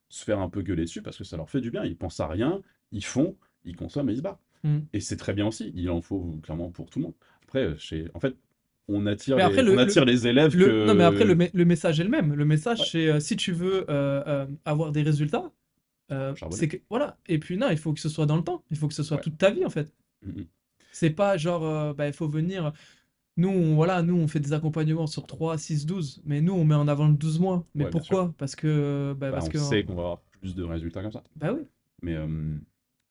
se 0.08 0.24
faire 0.24 0.38
un 0.40 0.48
peu 0.48 0.62
gueuler 0.62 0.84
dessus 0.84 1.02
parce 1.02 1.16
que 1.18 1.24
ça 1.24 1.36
leur 1.36 1.48
fait 1.50 1.60
du 1.60 1.70
bien. 1.70 1.84
Ils 1.84 1.96
pensent 1.96 2.20
à 2.20 2.26
rien, 2.26 2.60
ils 2.92 3.04
font, 3.04 3.36
ils 3.64 3.76
consomment 3.76 4.10
et 4.10 4.12
ils 4.12 4.18
se 4.18 4.22
barrent. 4.22 4.40
Mm. 4.64 4.78
Et 4.92 5.00
c'est 5.00 5.16
très 5.16 5.32
bien 5.34 5.46
aussi. 5.46 5.72
Il 5.74 5.90
en 5.90 6.00
faut 6.00 6.38
clairement 6.42 6.70
pour 6.70 6.88
tout 6.90 6.98
le 6.98 7.04
monde. 7.06 7.14
Après, 7.44 7.64
euh, 7.64 7.76
chez... 7.78 8.08
en 8.14 8.20
fait, 8.20 8.34
on 8.88 9.06
attire, 9.06 9.36
Mais 9.36 9.48
les... 9.50 9.62
le- 9.62 9.72
on 9.74 9.78
attire 9.78 10.04
les 10.04 10.26
élèves 10.26 10.56
Le- 10.56 10.66
que... 10.66 10.86
Non, 10.86 10.94
mais 10.94 11.04
après, 11.04 11.24
le, 11.24 11.34
me- 11.36 11.48
le 11.52 11.64
message 11.64 12.00
est 12.00 12.04
le 12.04 12.10
même. 12.10 12.34
Le 12.34 12.44
message, 12.44 12.80
Ouais. 12.80 12.86
c'est 12.90 13.08
euh, 13.08 13.20
si 13.20 13.36
tu 13.36 13.52
veux 13.52 13.84
euh, 13.88 14.22
euh, 14.26 14.46
avoir 14.64 14.90
des 14.92 15.02
résultats, 15.02 15.52
euh, 16.10 16.34
c'est 16.50 16.68
que. 16.68 16.76
Voilà. 16.90 17.18
Et 17.26 17.38
puis, 17.38 17.56
non, 17.56 17.70
il 17.70 17.78
faut 17.78 17.92
que 17.92 18.00
ce 18.00 18.08
soit 18.08 18.26
dans 18.26 18.36
le 18.36 18.42
temps. 18.44 18.64
Il 18.70 18.76
faut 18.76 18.88
que 18.88 18.94
ce 18.94 19.02
soit 19.02 19.16
Ouais. 19.18 19.22
toute 19.22 19.38
ta 19.38 19.50
vie, 19.50 19.64
en 19.64 19.70
fait. 19.70 19.92
Mhm. 20.22 20.46
C'est 20.92 21.10
pas 21.10 21.36
genre, 21.38 21.64
euh, 21.64 21.94
bah, 21.94 22.06
il 22.06 22.12
faut 22.12 22.28
venir. 22.28 22.72
Nous, 23.38 23.48
on, 23.48 23.74
voilà, 23.76 24.02
nous, 24.02 24.16
on 24.16 24.28
fait 24.28 24.40
des 24.40 24.52
accompagnements 24.52 25.06
sur 25.06 25.26
3, 25.26 25.56
6, 25.58 25.86
12. 25.86 26.20
Mais 26.24 26.40
nous, 26.42 26.52
on 26.52 26.64
met 26.64 26.74
en 26.74 26.86
avant 26.88 27.08
le 27.08 27.14
12 27.14 27.38
mois. 27.40 27.66
Mais 27.74 27.84
Ouais, 27.84 27.90
pourquoi? 27.90 28.34
Parce 28.38 28.54
que. 28.56 29.14
Bah, 29.18 29.30
Bah, 29.30 29.36
parce 29.36 29.46
on 29.46 29.50
que 29.50 29.58
sait 29.58 29.84
qu'on 29.84 29.94
va 29.94 30.02
avoir 30.02 30.20
plus 30.40 30.54
de 30.54 30.62
résultats 30.64 31.02
comme 31.02 31.12
ça. 31.12 31.22
Bah 31.36 31.52
oui. 31.54 31.62
Mais, 32.02 32.14
euh, 32.16 32.26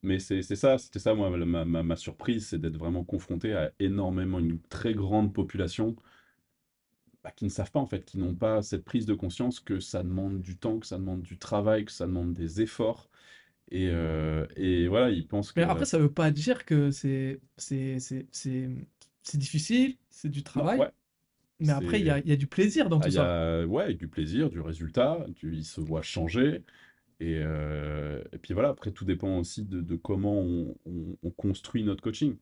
mais 0.03 0.19
c'est 0.19 0.41
c'est 0.41 0.55
ça, 0.55 0.77
c'était 0.77 0.99
ça, 0.99 1.13
moi, 1.15 1.29
ma, 1.45 1.63
ma, 1.65 1.81
ma 1.83 1.95
surprise, 1.95 2.47
c'est 2.47 2.59
d'être 2.59 2.77
vraiment 2.77 3.03
confronté 3.03 3.53
à 3.53 3.71
énormément, 3.79 4.39
une 4.39 4.59
très 4.59 4.93
grande 4.93 5.33
population 5.33 5.95
bah, 7.23 7.31
qui 7.31 7.45
ne 7.45 7.49
savent 7.49 7.71
pas, 7.71 7.79
en 7.79 7.85
fait, 7.87 8.05
qui 8.05 8.17
n'ont 8.19 8.35
pas 8.35 8.61
cette 8.63 8.83
prise 8.85 9.05
de 9.05 9.13
conscience 9.13 9.59
que 9.59 9.79
ça 9.79 10.03
demande 10.03 10.41
du 10.41 10.57
temps, 10.57 10.79
que 10.79 10.87
ça 10.87 10.97
demande 10.97 11.21
du 11.23 11.37
travail, 11.37 11.85
que 11.85 11.91
ça 11.91 12.07
demande 12.07 12.33
des 12.33 12.61
efforts. 12.61 13.09
Et, 13.71 13.89
euh, 13.91 14.47
et 14.57 14.87
voilà, 14.89 15.11
ils 15.11 15.27
pensent 15.27 15.53
que... 15.53 15.61
Mais 15.61 15.63
après, 15.63 15.85
ça 15.85 15.97
veut 15.97 16.11
pas 16.11 16.31
dire 16.31 16.65
que 16.65 16.91
c'est 16.91 17.39
difficile, 19.33 19.97
c'est 20.09 20.29
du 20.29 20.43
travail. 20.43 20.85
ouais, 20.85 20.91
Mais 21.61 21.73
après, 21.73 22.01
il 22.01 22.07
y 22.07 22.11
a, 22.11 22.19
y 22.19 22.37
du 22.37 22.47
plaisir 22.47 22.89
dans 22.89 22.99
Ah, 22.99 23.01
tout 23.01 23.09
il 23.09 23.13
y 23.15 23.17
ça. 23.17 23.19
a 23.19 23.65
ouais, 23.65 23.93
du 23.95 24.07
plaisir, 24.07 24.49
du 24.49 24.59
résultat, 24.61 25.25
du, 25.29 25.55
ils 25.55 25.65
se 25.65 25.81
voient 25.81 26.01
changer. 26.03 26.63
Et, 27.21 27.39
euh, 27.43 28.23
et 28.33 28.39
puis 28.39 28.53
voilà, 28.55 28.69
après, 28.69 28.91
tout 28.91 29.05
dépend 29.05 29.39
aussi 29.39 29.63
de, 29.65 29.81
de 29.81 29.95
comment 29.97 30.39
on, 30.41 30.75
on- 30.85 31.17
on 31.23 31.31
construit 31.31 31.83
notre 31.83 32.03
coaching. 32.03 32.37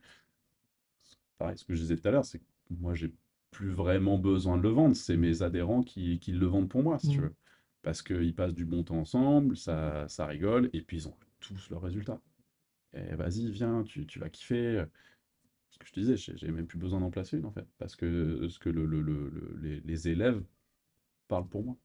Pareil, 1.38 1.58
ce 1.58 1.66
que 1.66 1.74
je 1.74 1.82
disais 1.82 1.96
tout 1.98 2.08
à 2.08 2.12
l'heure, 2.12 2.26
c'est 2.26 2.40
que 2.40 2.46
moi, 2.72 2.94
j'ai 2.94 3.12
plus 3.52 3.70
vraiment 3.72 4.18
besoin 4.18 4.58
de 4.58 4.64
le 4.64 4.70
vendre. 4.70 4.96
C'est 4.96 5.18
mes 5.18 5.42
adhérents 5.42 5.84
qui, 5.84 6.20
qui 6.20 6.32
le 6.32 6.46
vendent 6.46 6.70
pour 6.70 6.84
moi, 6.84 7.00
si 7.00 7.10
tu 7.10 7.20
Mm. 7.20 7.22
veux. 7.22 7.36
Parce 7.82 8.02
qu'ils 8.02 8.36
passent 8.36 8.54
du 8.56 8.66
bon 8.66 8.84
temps 8.84 9.00
ensemble, 9.00 9.56
ça, 9.58 10.08
ça 10.10 10.26
rigole, 10.26 10.70
et 10.74 10.82
puis 10.82 10.98
ils 10.98 11.08
ont 11.08 11.16
tous 11.40 11.70
leurs 11.70 11.82
résultats. 11.82 12.22
Et 12.94 13.16
vas-y, 13.16 13.52
viens, 13.52 13.84
tu, 13.84 14.06
tu 14.08 14.20
vas 14.20 14.30
kiffer. 14.30 14.86
Ce 15.72 15.78
que 15.80 15.88
je 15.88 15.94
te 15.94 16.00
disais, 16.00 16.18
j'ai 16.18 16.52
même 16.52 16.68
plus 16.68 16.80
besoin 16.80 17.00
d'en 17.02 17.12
placer 17.12 17.38
une, 17.38 17.46
en 17.46 17.52
fait. 17.52 17.68
Parce 17.78 17.96
que, 17.96 18.48
ce 18.50 18.60
que 18.60 18.70
le, 18.70 18.86
le- 18.86 19.02
le- 19.02 19.30
le- 19.30 19.58
les, 19.62 19.82
les 19.82 20.08
élèves 20.10 20.44
parlent 21.28 21.48
pour 21.48 21.64
moi. 21.64 21.78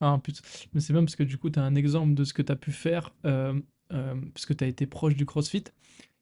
Ah, 0.00 0.18
putain. 0.22 0.40
Mais 0.72 0.80
c'est 0.80 0.92
même 0.92 1.04
parce 1.04 1.16
que 1.16 1.22
du 1.22 1.36
coup, 1.38 1.50
tu 1.50 1.58
as 1.58 1.62
un 1.64 1.74
exemple 1.74 2.14
de 2.14 2.24
ce 2.24 2.32
que 2.32 2.42
tu 2.42 2.52
as 2.52 2.56
pu 2.56 2.72
faire, 2.72 3.14
euh, 3.26 3.60
euh, 3.92 4.14
parce 4.32 4.46
que 4.46 4.54
tu 4.54 4.64
as 4.64 4.66
été 4.66 4.86
proche 4.86 5.14
du 5.14 5.26
CrossFit, 5.26 5.64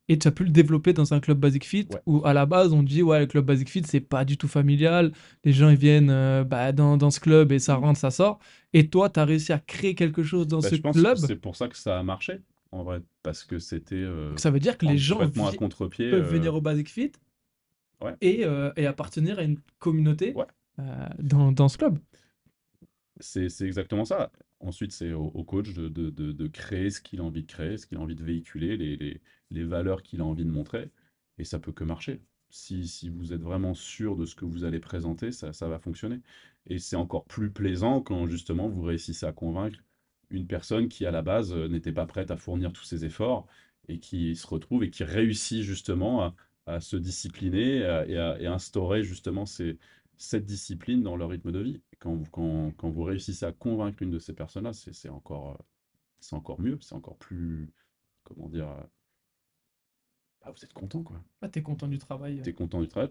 et 0.09 0.19
tu 0.19 0.27
as 0.29 0.31
pu 0.33 0.45
le 0.45 0.51
développer 0.51 0.93
dans 0.93 1.13
un 1.15 1.21
club 1.21 1.39
Basic 1.39 1.65
Fit, 1.65 1.87
Ouais. 1.93 2.01
où 2.07 2.25
à 2.25 2.33
la 2.33 2.47
base, 2.47 2.73
on 2.73 2.83
dit, 2.83 3.03
ouais, 3.03 3.21
le 3.21 3.27
club 3.27 3.45
Basic 3.45 3.69
Fit, 3.69 3.83
c'est 3.87 4.01
pas 4.01 4.25
du 4.25 4.37
tout 4.39 4.49
familial, 4.49 5.13
les 5.45 5.53
gens, 5.53 5.69
ils 5.69 5.77
viennent 5.77 6.11
euh, 6.11 6.45
bah, 6.45 6.73
dans, 6.73 6.97
dans 6.97 7.11
ce 7.11 7.21
club 7.21 7.53
et 7.53 7.59
ça 7.59 7.75
rentre, 7.77 7.99
ça 7.99 8.11
sort. 8.11 8.39
Et 8.73 8.89
toi, 8.89 9.11
tu 9.11 9.21
as 9.21 9.25
réussi 9.25 9.53
à 9.53 9.59
créer 9.59 9.95
quelque 9.95 10.23
chose 10.23 10.47
dans 10.47 10.61
Bah, 10.61 10.69
ce 10.71 10.75
je 10.77 10.81
pense 10.81 10.97
que 10.97 11.01
club? 11.01 11.17
c'est 11.19 11.37
pour 11.37 11.57
ça 11.57 11.69
que 11.69 11.77
ça 11.77 11.99
a 11.99 12.03
marché, 12.03 12.41
en 12.73 12.83
vrai. 12.85 13.03
Parce 13.23 13.45
que 13.45 13.59
c'était 13.59 13.97
euh, 13.97 14.37
Ça 14.37 14.51
veut 14.51 14.61
dire 14.61 14.79
que 14.79 14.87
les 14.87 14.93
en- 14.95 14.97
gens 14.97 15.19
à 15.21 15.27
vi- 15.27 15.57
contre-pied. 15.57 16.11
peuvent 16.11 16.25
euh, 16.25 16.29
venir 16.29 16.55
au 16.55 16.61
Basic 16.61 16.89
Fit 16.89 17.13
Ouais. 18.01 18.15
et, 18.21 18.45
et 18.77 18.87
appartenir 18.87 19.39
à 19.41 19.43
une 19.43 19.59
communauté 19.81 20.33
Ouais. 20.35 20.45
dans, 21.19 21.51
dans 21.53 21.69
ce 21.69 21.77
club. 21.79 21.99
C'est 23.21 23.49
c'est 23.49 23.67
exactement 23.67 24.05
ça. 24.05 24.31
Ensuite, 24.61 24.93
c'est 24.93 25.13
au, 25.13 25.25
au 25.35 25.45
coach 25.45 25.73
de, 25.73 25.89
de- 25.89 26.11
de- 26.11 26.33
de 26.33 26.47
créer 26.49 26.91
ce 26.91 27.01
qu'il 27.01 27.21
a 27.21 27.25
envie 27.25 27.43
de 27.43 27.47
créer, 27.47 27.77
ce 27.77 27.87
qu'il 27.87 27.99
a 27.99 28.01
envie 28.01 28.15
de 28.17 28.23
véhiculer, 28.25 28.77
les, 28.77 28.97
les- 28.97 29.21
les 29.51 29.65
valeurs 29.65 30.03
qu'il 30.03 30.21
a 30.21 30.25
envie 30.25 30.45
de 30.45 30.51
montrer. 30.51 30.91
Et 31.39 31.45
ça 31.45 31.59
peut 31.59 31.73
que 31.73 31.85
marcher. 31.85 32.21
Si, 32.51 32.87
si 32.89 33.09
vous 33.11 33.33
êtes 33.33 33.43
vraiment 33.43 33.75
sûr 33.75 34.17
de 34.17 34.25
ce 34.25 34.35
que 34.35 34.45
vous 34.45 34.65
allez 34.65 34.81
présenter, 34.81 35.33
ça, 35.33 35.53
ça 35.53 35.69
va 35.69 35.79
fonctionner. 35.79 36.21
Et 36.67 36.79
c'est 36.79 36.97
encore 36.97 37.25
plus 37.25 37.51
plaisant 37.51 38.01
quand 38.01 38.27
justement 38.27 38.69
vous 38.69 38.83
réussissez 38.83 39.27
à 39.27 39.33
convaincre 39.33 39.79
une 40.31 40.47
personne 40.47 40.89
qui, 40.89 41.07
à 41.07 41.11
la 41.11 41.23
base, 41.23 41.53
euh, 41.53 41.69
n'était 41.69 41.93
pas 41.93 42.07
prête 42.07 42.31
à 42.31 42.37
fournir 42.37 42.73
tous 42.73 42.85
ses 42.85 43.05
efforts 43.05 43.47
et 43.89 43.99
qui 44.01 44.37
se 44.37 44.47
retrouve 44.47 44.85
et 44.85 44.91
qui 44.91 45.05
réussit 45.05 45.63
justement 45.63 46.23
à, 46.23 46.35
à 46.67 46.81
se 46.81 46.97
discipliner 46.97 47.79
et 48.09 48.19
à, 48.19 48.53
instaurer 48.53 49.03
justement 49.03 49.45
cette 49.47 50.45
discipline 50.47 51.03
dans 51.03 51.17
leur 51.17 51.31
rythme 51.31 51.53
de 51.53 51.61
vie. 51.61 51.81
Quand, 51.99 52.15
vous- 52.15 52.31
quand, 52.31 52.73
quand 52.77 52.91
vous 52.91 53.03
réussissez 53.05 53.47
à 53.47 53.53
convaincre 53.53 54.03
une 54.03 54.11
de 54.11 54.19
ces 54.19 54.35
personnes-là, 54.35 54.73
c'est 54.75 55.09
encore, 55.09 55.53
euh, 55.53 56.37
encore 56.37 56.61
mieux, 56.61 56.79
c'est 56.81 56.95
encore 56.95 57.17
plus, 57.19 57.71
comment 58.25 58.49
dire, 58.49 58.69
euh, 60.49 60.51
bah, 60.51 60.55
vous 60.57 60.65
êtes 60.65 60.73
content, 60.73 61.03
quoi. 61.03 61.21
Ah, 61.43 61.49
t'es 61.49 61.63
content 61.63 61.87
du 61.87 61.99
travail. 61.99 62.41
Tu 62.43 62.51
es 62.51 62.53
content 62.53 62.81
du 62.81 62.89
travail. 62.89 63.09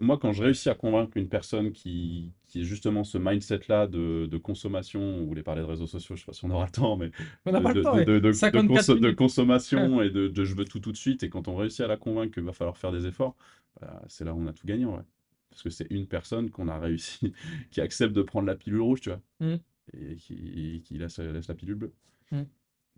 Moi, 0.00 0.18
quand 0.18 0.32
je 0.32 0.42
réussis 0.42 0.68
à 0.68 0.74
convaincre 0.74 1.16
une 1.16 1.28
personne 1.28 1.72
qui, 1.72 2.32
qui 2.46 2.60
est 2.60 2.64
justement 2.64 3.04
ce 3.04 3.18
mindset-là 3.18 3.86
de, 3.86 4.26
de 4.26 4.36
consommation, 4.38 5.00
on 5.00 5.24
voulait 5.26 5.42
parler 5.42 5.62
de 5.62 5.66
réseaux 5.66 5.86
sociaux, 5.86 6.16
je 6.16 6.20
sais 6.20 6.26
pas 6.26 6.32
si 6.32 6.44
on 6.44 6.50
aura 6.50 6.66
le 6.66 6.70
temps, 6.70 6.96
mais 6.96 7.10
On 7.46 7.52
n'a 7.52 7.58
de, 7.58 7.64
pas 7.64 7.72
le 7.72 7.82
temps, 7.82 7.92
de- 7.94 7.98
ouais. 7.98 8.04
de- 8.04 8.12
de- 8.14 8.28
de 8.28 8.32
54 8.32 8.80
conso- 8.82 8.94
de 8.94 9.00
minutes. 9.00 9.16
consommation 9.16 10.02
et 10.02 10.10
de, 10.10 10.28
de 10.28 10.44
je 10.44 10.54
veux 10.54 10.64
tout 10.64 10.80
tout 10.80 10.92
de 10.92 10.96
suite. 10.96 11.22
Et 11.22 11.28
quand 11.28 11.48
on 11.48 11.56
réussit 11.56 11.80
à 11.80 11.86
la 11.88 11.96
convaincre 11.96 12.34
qu'il 12.34 12.42
va 12.44 12.52
falloir 12.52 12.76
faire 12.76 12.92
des 12.92 13.06
efforts, 13.06 13.34
bah, 13.80 14.02
c'est 14.08 14.24
là 14.24 14.34
où 14.34 14.40
on 14.40 14.46
a 14.46 14.52
tout 14.52 14.66
gagné, 14.66 14.84
vrai. 14.84 15.02
Parce 15.50 15.62
que 15.62 15.70
c'est 15.70 15.86
une 15.90 16.06
personne 16.06 16.50
qu'on 16.50 16.68
a 16.68 16.78
réussi, 16.78 17.32
qui 17.70 17.80
accepte 17.80 18.12
de 18.14 18.22
prendre 18.22 18.46
la 18.46 18.54
pilule 18.54 18.80
rouge, 18.82 19.00
tu 19.00 19.08
vois, 19.10 19.20
Mm. 19.40 19.54
et 19.94 20.16
qui, 20.16 20.82
qui 20.84 20.98
laisse, 20.98 21.18
laisse 21.18 21.48
la 21.48 21.54
pilule 21.54 21.74
bleue. 21.76 21.92
Ouais, 22.32 22.46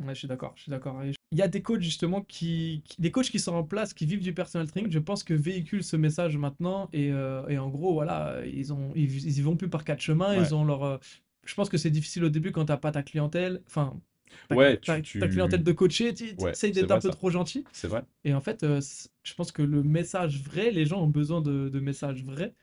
je 0.09 0.15
suis 0.15 0.29
d'accord, 0.29 0.53
je 0.57 0.63
suis 0.63 0.71
d'accord. 0.71 1.01
Il 1.33 1.39
y 1.39 1.43
a 1.43 1.49
des 1.49 1.63
coachs 1.63 1.81
justement 1.81 2.23
qui, 2.23 2.83
qui- 2.85 3.01
des 3.01 3.13
coachs 3.13 3.31
qui 3.31 3.39
sont 3.39 3.55
en 3.55 3.63
place, 3.63 3.95
qui 3.95 4.05
vivent 4.05 4.21
du 4.23 4.35
personal 4.35 4.67
training, 4.69 4.91
je 4.91 4.99
pense 4.99 5.23
que 5.23 5.33
véhiculent 5.35 5.85
ce 5.85 5.97
message 5.97 6.37
maintenant 6.37 6.89
et, 6.93 7.13
euh, 7.13 7.47
et 7.49 7.57
en 7.59 7.69
gros 7.69 7.93
voilà, 7.93 8.45
ils 8.47 8.73
ont 8.73 8.93
ils, 8.97 9.25
ils 9.27 9.39
y 9.39 9.41
vont 9.43 9.57
plus 9.57 9.69
par 9.69 9.85
quatre 9.85 10.01
chemins, 10.01 10.37
Ouais. 10.37 10.43
ils 10.43 10.55
ont 10.55 10.65
leur 10.65 10.83
euh, 10.83 10.99
je 11.45 11.55
pense 11.55 11.69
que 11.69 11.79
c'est 11.79 11.91
difficile 11.91 12.25
au 12.25 12.31
début 12.31 12.51
quand 12.51 12.65
t'as 12.67 12.77
pas 12.79 12.91
ta 12.91 13.03
clientèle, 13.05 13.63
enfin 13.67 14.01
ta, 14.49 14.57
Ouais, 14.57 14.77
ta- 14.79 15.01
tu- 15.01 15.19
ta 15.21 15.29
clientèle 15.29 15.63
de 15.63 15.73
coacher, 15.73 16.15
tu 16.15 16.37
Ouais, 16.39 16.51
essayes 16.53 16.73
d'être 16.73 16.91
un 16.91 16.99
peu 16.99 17.11
ça. 17.11 17.17
trop 17.17 17.31
gentil 17.31 17.65
C'est 17.73 17.87
vrai. 17.89 18.03
et 18.25 18.35
en 18.35 18.41
fait 18.41 18.65
euh, 18.65 18.81
je 19.23 19.35
pense 19.35 19.53
que 19.53 19.63
le 19.63 19.83
message 19.85 20.43
vrai, 20.43 20.71
les 20.73 20.85
gens 20.87 21.01
ont 21.03 21.09
besoin 21.09 21.41
de, 21.43 21.69
de 21.69 21.81
messages 21.81 22.25
vrais 22.25 22.55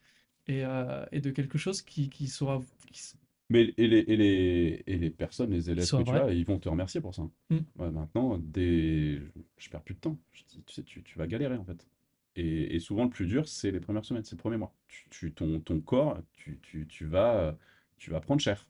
et, 0.47 0.63
et 1.11 1.21
de 1.21 1.31
quelque 1.31 1.57
chose 1.57 1.81
qui, 1.81 2.09
qui 2.09 2.27
soit 2.27 2.61
qui 2.91 3.01
Mais 3.49 3.73
et 3.77 3.87
les, 3.87 3.99
et 3.99 4.17
les, 4.17 4.83
et 4.87 4.97
les 4.97 5.09
personnes, 5.09 5.51
les 5.51 5.69
élèves 5.69 5.89
que 5.89 6.03
tu 6.03 6.09
as, 6.11 6.33
ils 6.33 6.45
vont 6.45 6.59
te 6.59 6.67
remercier 6.67 6.99
pour 6.99 7.15
ça. 7.15 7.23
Mm. 7.49 7.57
Ouais, 7.77 7.91
maintenant, 7.91 8.37
des... 8.37 9.21
je 9.57 9.69
perds 9.69 9.83
plus 9.83 9.95
de 9.95 9.99
temps. 9.99 10.17
Je 10.33 10.43
dis, 10.49 10.63
tu 10.65 10.73
sais, 10.73 10.83
tu, 10.83 11.01
tu 11.03 11.17
vas 11.17 11.27
galérer 11.27 11.55
en 11.55 11.63
fait. 11.63 11.87
Et, 12.35 12.75
et 12.75 12.79
souvent, 12.79 13.05
le 13.05 13.09
plus 13.09 13.25
dur, 13.25 13.47
c'est 13.47 13.71
les 13.71 13.79
premières 13.79 14.05
semaines, 14.05 14.23
c'est 14.23 14.35
le 14.35 14.41
premier 14.41 14.57
mois. 14.57 14.73
Tu, 14.87 15.05
tu- 15.09 15.31
ton, 15.31 15.59
ton 15.59 15.79
corps, 15.79 16.19
tu, 16.33 16.59
tu, 16.61 16.87
tu 16.87 17.05
vas, 17.05 17.57
tu 17.97 18.11
vas 18.11 18.19
prendre 18.19 18.41
cher. 18.41 18.67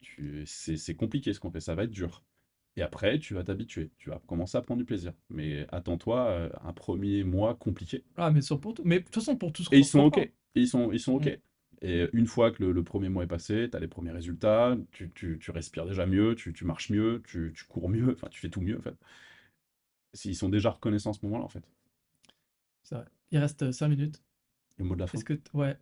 Tu, 0.00 0.42
c'est, 0.46 0.76
c'est 0.76 0.94
compliqué 0.94 1.32
ce 1.32 1.40
qu'on 1.40 1.50
fait, 1.50 1.60
ça 1.60 1.74
va 1.74 1.84
être 1.84 1.90
dur. 1.90 2.22
Et 2.76 2.82
après, 2.82 3.18
tu 3.18 3.34
vas 3.34 3.44
t'habituer, 3.44 3.90
tu 3.98 4.10
vas 4.10 4.20
commencer 4.26 4.56
à 4.58 4.62
prendre 4.62 4.78
du 4.78 4.84
plaisir. 4.84 5.12
Mais 5.30 5.66
attends-toi, 5.70 6.26
euh, 6.26 6.50
un 6.64 6.72
premier 6.72 7.22
mois 7.22 7.54
compliqué. 7.54 8.02
Ah 8.16 8.30
mais 8.30 8.40
sur 8.40 8.58
pour 8.58 8.74
tout, 8.74 8.82
mais 8.84 8.98
de 8.98 9.04
toute 9.04 9.14
façon 9.14 9.36
pour 9.36 9.52
tout 9.52 9.62
Et 9.72 9.78
ils 9.78 9.84
sont. 9.84 10.00
OK. 10.00 10.18
Et 10.18 10.32
ils 10.54 10.68
sont, 10.68 10.90
ils 10.90 11.00
sont 11.00 11.14
OK. 11.14 11.26
Mm. 11.26 11.36
Et 11.82 12.08
une 12.14 12.26
fois 12.26 12.50
que 12.52 12.62
le, 12.64 12.72
le 12.72 12.84
premier 12.84 13.08
mois 13.10 13.24
est 13.24 13.26
passé, 13.26 13.68
tu 13.70 13.76
as 13.76 13.80
les 13.80 13.88
premiers 13.88 14.12
résultats, 14.12 14.76
tu, 14.92 15.10
tu- 15.14 15.38
tu 15.40 15.50
respires 15.50 15.86
déjà 15.86 16.06
mieux, 16.06 16.34
tu, 16.36 16.52
tu 16.54 16.64
marches 16.64 16.90
mieux, 16.90 17.22
tu, 17.26 17.52
tu 17.56 17.64
cours 17.66 17.88
mieux, 17.90 18.12
enfin 18.16 18.28
tu 18.30 18.40
fais 18.40 18.50
tout 18.50 18.60
mieux 18.62 18.78
en 18.78 18.82
fait. 18.82 18.96
Ils 20.24 20.34
sont 20.34 20.48
déjà 20.48 20.70
reconnaissants 20.70 21.10
à 21.10 21.12
ce 21.12 21.18
moment-là 21.26 21.44
en 21.44 21.48
fait. 21.48 21.64
C'est 22.82 22.94
vrai. 22.96 23.04
Il 23.30 23.38
reste 23.38 23.72
5 23.72 23.88
minutes. 23.88 24.22
Le 24.78 24.84
mot 24.84 24.94
de 24.94 25.00
la 25.00 25.06
fin. 25.06 25.18
Est-ce 25.18 25.24
que 25.24 25.34
ouais, 25.54 25.76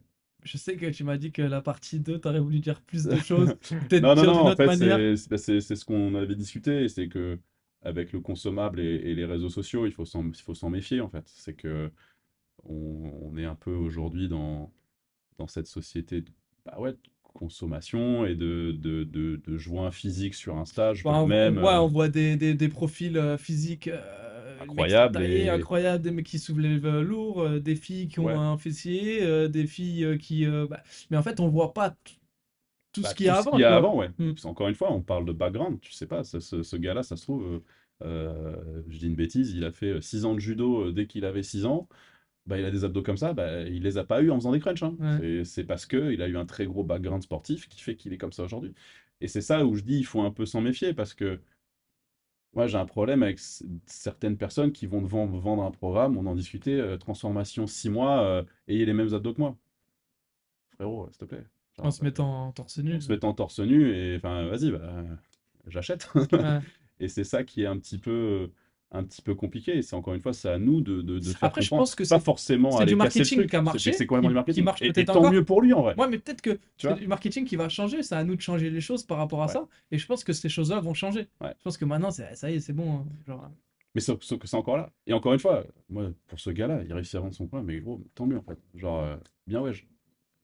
je 0.44 0.56
sais 0.58 0.76
que 0.76 0.86
tu 0.90 1.04
m'as 1.04 1.18
dit 1.18 1.32
que 1.32 1.42
la 1.42 1.62
partie 1.62 2.00
2, 2.00 2.18
t'aurais 2.20 2.40
voulu 2.40 2.60
dire 2.60 2.80
plus 2.82 3.06
de 3.06 3.18
choses, 3.18 3.54
peut-être 3.88 4.02
Non, 4.02 4.14
non, 4.14 4.24
non, 4.26 4.46
en 4.46 4.56
fait, 4.56 4.72
c'est 4.72 5.28
bah, 5.30 5.38
c'est- 5.38 5.60
ce 5.76 5.84
qu'on 5.84 6.14
avait 6.14 6.34
discuté, 6.36 6.88
c'est 6.88 7.08
que 7.08 7.38
avec 7.82 8.12
le 8.12 8.20
consommable 8.20 8.80
et, 8.80 8.84
et 8.96 9.14
les 9.14 9.24
réseaux 9.24 9.48
sociaux, 9.48 9.86
il 9.86 9.92
faut 9.92 10.04
s'en 10.04 10.26
il 10.28 10.34
faut 10.36 10.54
s'en 10.54 10.70
méfier 10.70 11.00
en 11.00 11.08
fait. 11.08 11.24
C'est 11.28 11.54
que 11.54 11.90
on, 12.64 12.74
on 13.32 13.36
est 13.38 13.46
un 13.46 13.56
peu 13.56 13.72
aujourd'hui 13.74 14.28
dans, 14.28 14.72
dans 15.40 15.46
cette 15.48 15.66
société 15.66 16.20
de, 16.20 16.30
bah 16.66 16.76
ouais, 16.78 16.92
de 16.92 16.98
consommation 17.22 18.26
et 18.26 18.34
de, 18.34 18.72
de, 18.72 19.04
de, 19.04 19.36
de 19.36 19.58
joints 19.58 19.90
physiques 19.90 20.34
sur 20.34 20.56
Insta. 20.56 20.94
Je 20.94 21.02
Bah, 21.02 21.10
vois 21.10 21.22
on, 21.22 21.26
même. 21.26 21.56
on 21.56 21.60
voit, 21.60 21.74
euh, 21.76 21.80
on 21.80 21.86
voit 21.88 22.08
des, 22.08 22.36
des, 22.36 22.54
des 22.54 22.68
profils 22.68 23.36
physiques 23.38 23.88
euh, 23.88 24.58
Incroyables 24.60 25.22
et- 25.22 25.48
incroyables, 25.48 26.02
des 26.02 26.10
mecs 26.10 26.26
qui 26.26 26.38
soulèvent 26.38 27.00
lourd, 27.00 27.40
euh, 27.42 27.60
des 27.60 27.76
filles 27.76 28.08
qui 28.08 28.20
ont 28.20 28.26
Ouais. 28.26 28.34
un 28.34 28.58
fessier, 28.58 29.48
des 29.48 29.66
filles 29.66 30.18
qui. 30.18 30.46
bah, 30.46 30.82
Mais 31.10 31.16
en 31.16 31.22
fait, 31.22 31.40
on 31.40 31.48
voit 31.48 31.72
pas 31.72 31.96
tout 32.92 33.02
Bah, 33.02 33.08
ce 33.10 33.14
qu'il 33.14 33.26
y 33.26 33.28
a 33.28 33.36
avant. 33.36 33.50
qu'il 33.52 33.60
y 33.60 33.64
a 33.64 33.74
avant, 33.76 33.96
ouais. 33.96 34.08
Mm. 34.18 34.32
Parce 34.32 34.42
qu'encore 34.42 34.68
une 34.68 34.74
fois, 34.74 34.92
on 34.92 35.02
parle 35.02 35.24
de 35.24 35.32
background, 35.32 35.80
tu 35.80 35.92
sais 35.92 36.06
pas, 36.06 36.24
ce, 36.24 36.40
ce- 36.40 36.62
ce 36.62 36.76
gars-là, 36.76 37.02
ça 37.02 37.16
se 37.16 37.22
trouve, 37.22 37.62
euh, 38.02 38.82
je 38.88 38.98
dis 38.98 39.06
une 39.06 39.14
bêtise, 39.14 39.52
il 39.52 39.64
a 39.64 39.70
fait 39.72 40.00
6 40.02 40.24
ans 40.24 40.34
de 40.34 40.40
judo 40.40 40.90
dès 40.92 41.06
qu'il 41.06 41.24
avait 41.24 41.42
6 41.42 41.64
ans. 41.66 41.88
Bah, 42.50 42.58
il 42.58 42.64
a 42.66 42.70
des 42.70 42.84
abdos 42.84 43.02
comme 43.02 43.16
ça, 43.16 43.32
bah, 43.32 43.62
il 43.62 43.82
les 43.82 43.96
a 43.96 44.04
pas 44.04 44.20
eu 44.22 44.30
en 44.30 44.36
faisant 44.36 44.52
des 44.52 44.60
crunchs. 44.60 44.82
hein. 44.82 44.94
Ouais. 45.00 45.44
C'est- 45.44 45.64
parce 45.64 45.86
que 45.86 46.12
il 46.12 46.20
a 46.22 46.28
eu 46.28 46.36
un 46.36 46.44
très 46.46 46.66
gros 46.66 46.84
background 46.84 47.22
sportif 47.22 47.68
qui 47.68 47.80
fait 47.80 47.96
qu'il 47.96 48.12
est 48.12 48.18
comme 48.18 48.32
ça 48.32 48.42
aujourd'hui. 48.44 48.74
Et 49.22 49.28
c'est 49.28 49.40
ça 49.42 49.64
où 49.64 49.74
je 49.76 49.82
dis 49.82 49.98
il 49.98 50.04
faut 50.04 50.20
un 50.22 50.30
peu 50.30 50.44
s'en 50.46 50.60
méfier 50.60 50.92
parce 50.94 51.14
que 51.14 51.40
moi 52.54 52.66
j'ai 52.66 52.78
un 52.78 52.86
problème 52.86 53.22
avec 53.22 53.38
certaines 53.86 54.36
personnes 54.36 54.72
qui 54.72 54.86
vont 54.86 55.00
te 55.02 55.06
vendre, 55.08 55.62
un 55.62 55.70
programme, 55.70 56.16
on 56.18 56.26
en 56.26 56.34
discutait, 56.34 56.78
euh, 56.80 56.96
transformation 56.98 57.66
6 57.66 57.88
mois, 57.90 58.22
euh, 58.24 58.42
ayez 58.68 58.84
les 58.86 58.92
mêmes 58.94 59.14
abdos 59.14 59.34
que 59.34 59.40
moi. 59.40 59.56
Frérot, 60.74 61.08
s'il 61.10 61.18
te 61.18 61.24
plaît. 61.26 61.46
Genre, 61.76 61.86
En 61.86 61.90
se 61.90 62.00
euh, 62.00 62.04
mettant 62.04 62.46
en 62.48 62.52
torse 62.52 62.78
nu. 62.78 62.96
en 62.96 63.00
se 63.00 63.08
mettant 63.12 63.32
torse 63.34 63.60
nu 63.60 63.94
et 63.94 64.16
enfin 64.16 64.46
vas-y, 64.48 64.70
bah, 64.72 65.04
j'achète. 65.68 66.08
Ouais. 66.14 66.24
Et 67.02 67.08
c'est 67.08 67.24
ça 67.24 67.44
qui 67.44 67.62
est 67.62 67.66
un 67.66 67.78
petit 67.78 67.96
peu, 67.98 68.50
un 68.92 69.04
petit 69.04 69.22
peu 69.22 69.34
compliqué. 69.34 69.76
Et 69.78 69.82
c'est 69.82 69.94
encore 69.94 70.14
une 70.14 70.20
fois, 70.20 70.32
c'est 70.32 70.48
à 70.48 70.58
nous 70.58 70.80
de, 70.80 71.00
de, 71.02 71.18
de 71.18 71.24
faire 71.24 71.44
Après, 71.44 71.62
je 71.62 71.70
pense 71.70 71.94
que 71.94 72.02
pas 72.08 72.18
c'est- 72.18 72.24
forcément 72.24 72.70
c'est 72.72 72.86
du 72.86 72.96
marketing 72.96 73.46
qui 73.46 73.56
a 73.56 73.62
marché, 73.62 73.92
C'est 73.92 74.06
complètement 74.06 74.28
qui- 74.28 74.32
du 74.32 74.34
marketing. 74.34 74.60
qui 74.62 74.64
marche 74.64 74.82
Et- 74.82 74.86
et 74.86 74.92
peut-être 74.92 75.12
tant 75.12 75.18
encore. 75.20 75.32
mieux 75.32 75.44
pour 75.44 75.62
lui 75.62 75.72
en 75.72 75.82
vrai. 75.82 75.94
Ouais, 75.98 76.08
mais 76.08 76.18
peut-être 76.18 76.42
que 76.42 76.50
Tu 76.76 76.88
c'est 76.88 76.94
du 76.94 77.06
marketing 77.06 77.44
qui 77.44 77.56
va 77.56 77.68
changer. 77.68 78.02
C'est 78.02 78.14
à 78.16 78.24
nous 78.24 78.34
de 78.36 78.40
changer 78.40 78.68
les 78.70 78.80
choses 78.80 79.04
par 79.04 79.18
rapport 79.18 79.42
à 79.42 79.46
Ouais. 79.46 79.52
ça. 79.52 79.68
Et 79.92 79.98
je 79.98 80.06
pense 80.06 80.24
que 80.24 80.32
ces 80.32 80.48
choses-là 80.48 80.80
vont 80.80 80.94
changer. 80.94 81.28
Ouais. 81.40 81.54
Je 81.58 81.62
pense 81.64 81.78
que 81.78 81.84
maintenant, 81.84 82.10
c'est- 82.10 82.34
ça 82.34 82.50
y 82.50 82.54
est, 82.54 82.60
c'est 82.60 82.72
bon. 82.72 82.90
hein. 82.98 83.06
Genre, 83.26 83.48
Mais 83.94 84.00
sauf, 84.00 84.22
sauf 84.22 84.38
que 84.38 84.46
c'est 84.46 84.56
encore 84.56 84.76
là. 84.76 84.92
Et 85.06 85.12
encore 85.12 85.32
une 85.32 85.38
fois, 85.40 85.64
moi, 85.88 86.10
pour 86.28 86.38
ce 86.38 86.50
gars-là, 86.50 86.82
il 86.84 86.92
réussit 86.92 87.16
à 87.16 87.20
vendre 87.20 87.34
son 87.34 87.46
coin, 87.48 87.62
mais 87.62 87.80
gros, 87.80 88.00
tant 88.14 88.24
mieux 88.26 88.38
en 88.38 88.42
fait. 88.42 88.58
Genre, 88.74 89.00
euh, 89.02 89.16
bien 89.48 89.60
ouais. 89.60 89.72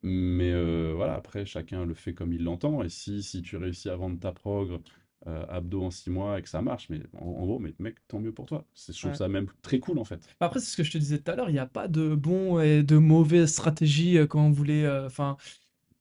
Mais 0.03 0.53
euh, 0.53 0.93
voilà, 0.95 1.15
après, 1.15 1.45
chacun 1.47 1.85
le 1.85 1.95
fait 1.95 2.13
comme 2.15 2.33
il 2.33 2.43
l'entend. 2.45 2.83
Et 2.83 2.89
si, 2.89 3.23
si 3.23 3.43
tu 3.43 3.57
réussis 3.57 3.89
à 3.89 3.97
vendre 3.97 4.19
ta 4.21 4.31
progr 4.33 4.81
euh, 5.27 5.45
abdos 5.49 5.83
en 5.85 5.91
6 5.91 6.11
mois 6.11 6.39
et 6.39 6.43
que 6.43 6.49
ça 6.49 6.63
marche, 6.63 6.89
mais 6.91 7.01
en, 7.15 7.27
en 7.27 7.47
gros, 7.47 7.59
mais 7.59 7.75
mec, 7.79 7.97
tant 8.09 8.21
mieux 8.21 8.33
pour 8.33 8.47
toi. 8.47 8.65
Je 8.87 8.93
trouve 8.93 9.13
Ouais. 9.13 9.17
ça 9.17 9.29
même 9.29 9.49
très 9.63 9.81
cool 9.81 9.99
en 9.99 10.05
fait. 10.05 10.21
Après, 10.41 10.61
c'est 10.61 10.67
ce 10.67 10.77
que 10.77 10.85
je 10.85 10.93
te 10.93 10.99
disais 10.99 11.19
tout 11.19 11.31
à 11.31 11.37
l'heure, 11.37 11.49
il 11.51 11.55
n'y 11.55 11.59
a 11.59 11.67
pas 11.67 11.89
de 11.89 12.15
bon 12.15 12.61
et 12.61 12.83
de 12.83 12.97
mauvaise 12.99 13.51
stratégie 13.51 14.19
euh, 14.19 14.27
quand 14.27 14.41
on 14.45 14.51
voulait. 14.51 14.85
euh, 14.85 15.07
Enfin, 15.07 15.37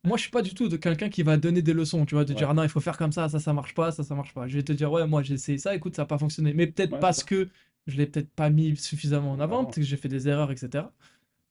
moi, 0.06 0.18
je 0.18 0.24
suis 0.24 0.32
pas 0.32 0.42
du 0.44 0.54
tout 0.54 0.70
de 0.70 0.78
quelqu'un 0.78 1.10
qui 1.10 1.24
va 1.24 1.38
donner 1.38 1.62
des 1.62 1.74
leçons, 1.74 2.06
tu 2.06 2.16
vois, 2.16 2.26
de 2.26 2.34
Ouais. 2.34 2.40
dire 2.40 2.50
ah 2.52 2.54
non, 2.54 2.64
il 2.64 2.70
faut 2.70 2.82
faire 2.82 2.98
comme 2.98 3.12
ça, 3.12 3.30
ça, 3.30 3.40
ça 3.40 3.54
marche 3.54 3.74
pas, 3.76 3.92
ça, 3.92 4.04
ça 4.04 4.16
marche 4.16 4.34
pas. 4.34 4.48
Je 4.48 4.56
vais 4.58 4.64
te 4.64 4.74
dire, 4.74 4.92
ouais, 4.92 5.08
moi, 5.08 5.24
j'ai 5.24 5.36
essayé 5.36 5.58
ça, 5.58 5.76
écoute, 5.76 5.96
ça 5.96 6.04
n'a 6.04 6.08
pas 6.08 6.18
fonctionné. 6.20 6.54
Mais 6.54 6.68
peut-être 6.68 6.96
Ouais, 6.96 7.00
parce 7.00 7.18
ça. 7.18 7.24
que 7.24 7.50
je 7.88 7.98
l'ai 7.98 8.08
peut-être 8.08 8.30
pas 8.32 8.50
mis 8.50 8.76
suffisamment 8.78 9.32
en 9.34 9.40
avant, 9.40 9.60
avant. 9.60 9.66
peut-être 9.66 9.76
que 9.78 9.82
j'ai 9.84 9.98
fait 9.98 10.10
des 10.10 10.28
erreurs, 10.30 10.52
etc. 10.52 10.94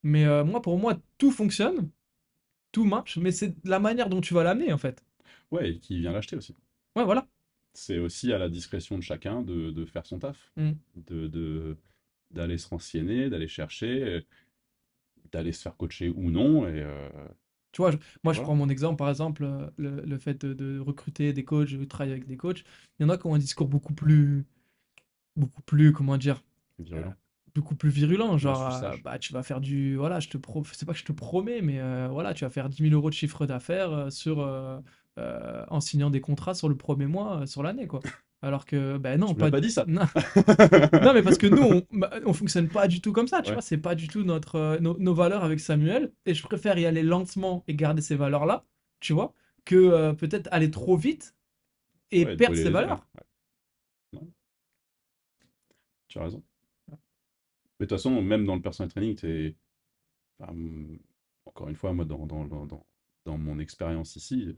Mais 0.04 0.24
euh, 0.26 0.44
moi, 0.44 0.62
pour 0.62 0.78
moi, 0.78 0.98
tout 1.18 1.30
fonctionne, 1.32 1.90
tout 2.72 2.84
marche, 2.84 3.18
mais 3.18 3.32
c'est 3.32 3.54
la 3.64 3.80
manière 3.80 4.08
dont 4.10 4.20
tu 4.22 4.34
vas 4.34 4.44
l'amener, 4.44 4.72
en 4.72 4.78
fait. 4.78 5.04
Ouais, 5.50 5.70
et 5.70 5.78
qui 5.78 5.98
vient 6.00 6.12
l'acheter 6.12 6.36
aussi. 6.36 6.54
Ouais, 6.96 7.04
voilà. 7.04 7.28
C'est 7.75 7.99
aussi 7.99 8.33
à 8.33 8.39
la 8.39 8.49
discrétion 8.49 8.97
de 8.99 9.03
chacun 9.03 9.43
de, 9.43 9.70
de 9.70 9.85
faire 9.85 10.07
son 10.07 10.18
taf, 10.20 10.53
Mm. 10.57 10.72
de, 10.97 11.77
d'aller 12.31 12.59
se 12.59 12.68
renseigner, 12.68 13.31
d'aller 13.31 13.49
chercher, 13.49 14.25
d'aller 15.33 15.53
se 15.53 15.62
faire 15.62 15.77
coacher 15.77 16.09
ou 16.11 16.31
non. 16.31 16.66
Et, 16.68 16.81
euh, 16.83 17.09
Tu 17.72 17.83
vois, 17.83 17.91
je- 17.91 17.99
moi, 18.22 18.33
je 18.33 18.41
prends 18.41 18.55
mon 18.55 18.68
exemple, 18.68 18.97
par 18.97 19.09
exemple, 19.11 19.45
euh, 19.45 19.68
le, 19.77 20.01
le 20.03 20.18
fait 20.18 20.45
de, 20.45 20.53
de 20.55 20.79
recruter 20.79 21.33
des 21.33 21.45
coachs, 21.45 21.72
de 21.75 21.85
travailler 21.85 22.12
avec 22.12 22.27
des 22.27 22.37
coachs. 22.37 22.64
Il 22.99 23.03
y 23.03 23.07
en 23.07 23.09
a 23.09 23.18
qui 23.18 23.27
ont 23.27 23.35
un 23.35 23.39
discours 23.39 23.68
beaucoup 23.68 23.95
plus, 23.95 24.45
beaucoup 25.37 25.62
plus, 25.62 25.93
comment 25.93 26.18
dire, 26.18 26.45
virulent. 26.79 27.14
Beaucoup 27.55 27.74
plus 27.76 27.90
virulent. 27.90 28.36
Genre, 28.38 28.61
euh, 28.62 28.96
bah, 28.98 29.18
tu 29.18 29.32
vas 29.32 29.42
faire 29.42 29.61
du, 29.61 29.96
voilà, 29.96 30.20
je 30.20 30.28
te 30.28 30.36
pro, 30.38 30.64
c'est 30.72 30.86
pas 30.86 30.92
que 30.92 30.98
je 30.98 31.05
te 31.05 31.12
promets, 31.12 31.61
mais 31.62 31.80
euh, 31.80 32.09
voilà, 32.11 32.34
tu 32.34 32.44
vas 32.44 32.50
faire 32.50 32.68
10 32.68 32.82
000 32.82 32.94
euros 32.94 33.11
de 33.11 33.14
chiffre 33.14 33.46
d'affaires 33.46 33.92
euh, 33.92 34.11
sur, 34.11 34.40
euh, 34.40 34.78
euh, 35.18 35.64
en 35.68 35.80
signant 35.80 36.11
des 36.11 36.20
contrats 36.20 36.55
sur 36.55 36.68
le 36.68 36.76
premier 36.76 37.07
mois, 37.07 37.46
sur 37.46 37.62
l'année, 37.62 37.86
quoi. 37.86 38.05
Alors 38.42 38.66
que, 38.66 38.98
ben 38.98 39.18
non, 39.18 39.34
Tu 39.34 39.36
pas, 39.36 39.50
pas 39.50 39.61
dit 39.61 39.70
ça. 39.70 39.84
non, 39.88 40.02
non, 41.00 41.14
mais 41.14 41.22
parce 41.22 41.38
que 41.38 41.46
nous, 41.46 41.62
on, 41.62 41.82
bah, 41.98 42.11
on 42.26 42.32
fonctionne 42.34 42.68
pas 42.68 42.88
du 42.88 43.00
tout 43.00 43.12
comme 43.12 43.28
ça, 43.28 43.40
tu 43.42 43.52
Ouais. 43.52 43.55
vois, 43.55 43.62
c'est 43.62 43.78
pas 43.78 43.94
du 43.94 44.09
tout 44.09 44.22
notre, 44.24 44.78
nos, 44.80 44.98
nos 44.98 45.14
valeurs 45.14 45.44
avec 45.44 45.61
Samuel, 45.61 46.12
et 46.26 46.34
je 46.34 46.42
préfère 46.42 46.78
y 46.78 46.86
aller 46.86 47.02
lentement 47.02 47.64
et 47.68 47.74
garder 47.74 48.02
ces 48.02 48.16
valeurs-là, 48.16 48.64
tu 49.00 49.12
vois, 49.14 49.32
que 49.64 50.12
peut-être 50.12 50.48
aller 50.52 50.70
trop 50.70 50.96
vite 50.96 51.34
et 52.12 52.26
Ouais, 52.26 52.36
perdre 52.36 52.57
ces 52.57 52.70
valeurs. 52.70 53.07
Tu 56.09 56.18
as 56.18 56.22
raison. 56.24 56.42
Mais 57.81 57.87
de 57.87 57.89
toute 57.89 57.99
façon, 57.99 58.22
même 58.22 58.45
dans 58.47 58.55
le 58.55 58.62
personal 58.62 58.91
training, 58.91 59.16
enfin, 60.41 60.53
hum, 60.53 60.99
encore 61.47 61.68
une 61.68 61.77
fois, 61.77 61.93
moi, 61.93 62.05
dans, 62.05 62.27
dans, 62.27 62.45
dans, 62.47 62.66
dans, 63.25 63.39
mon 63.39 63.59
expérience 63.59 64.16
ici, 64.16 64.57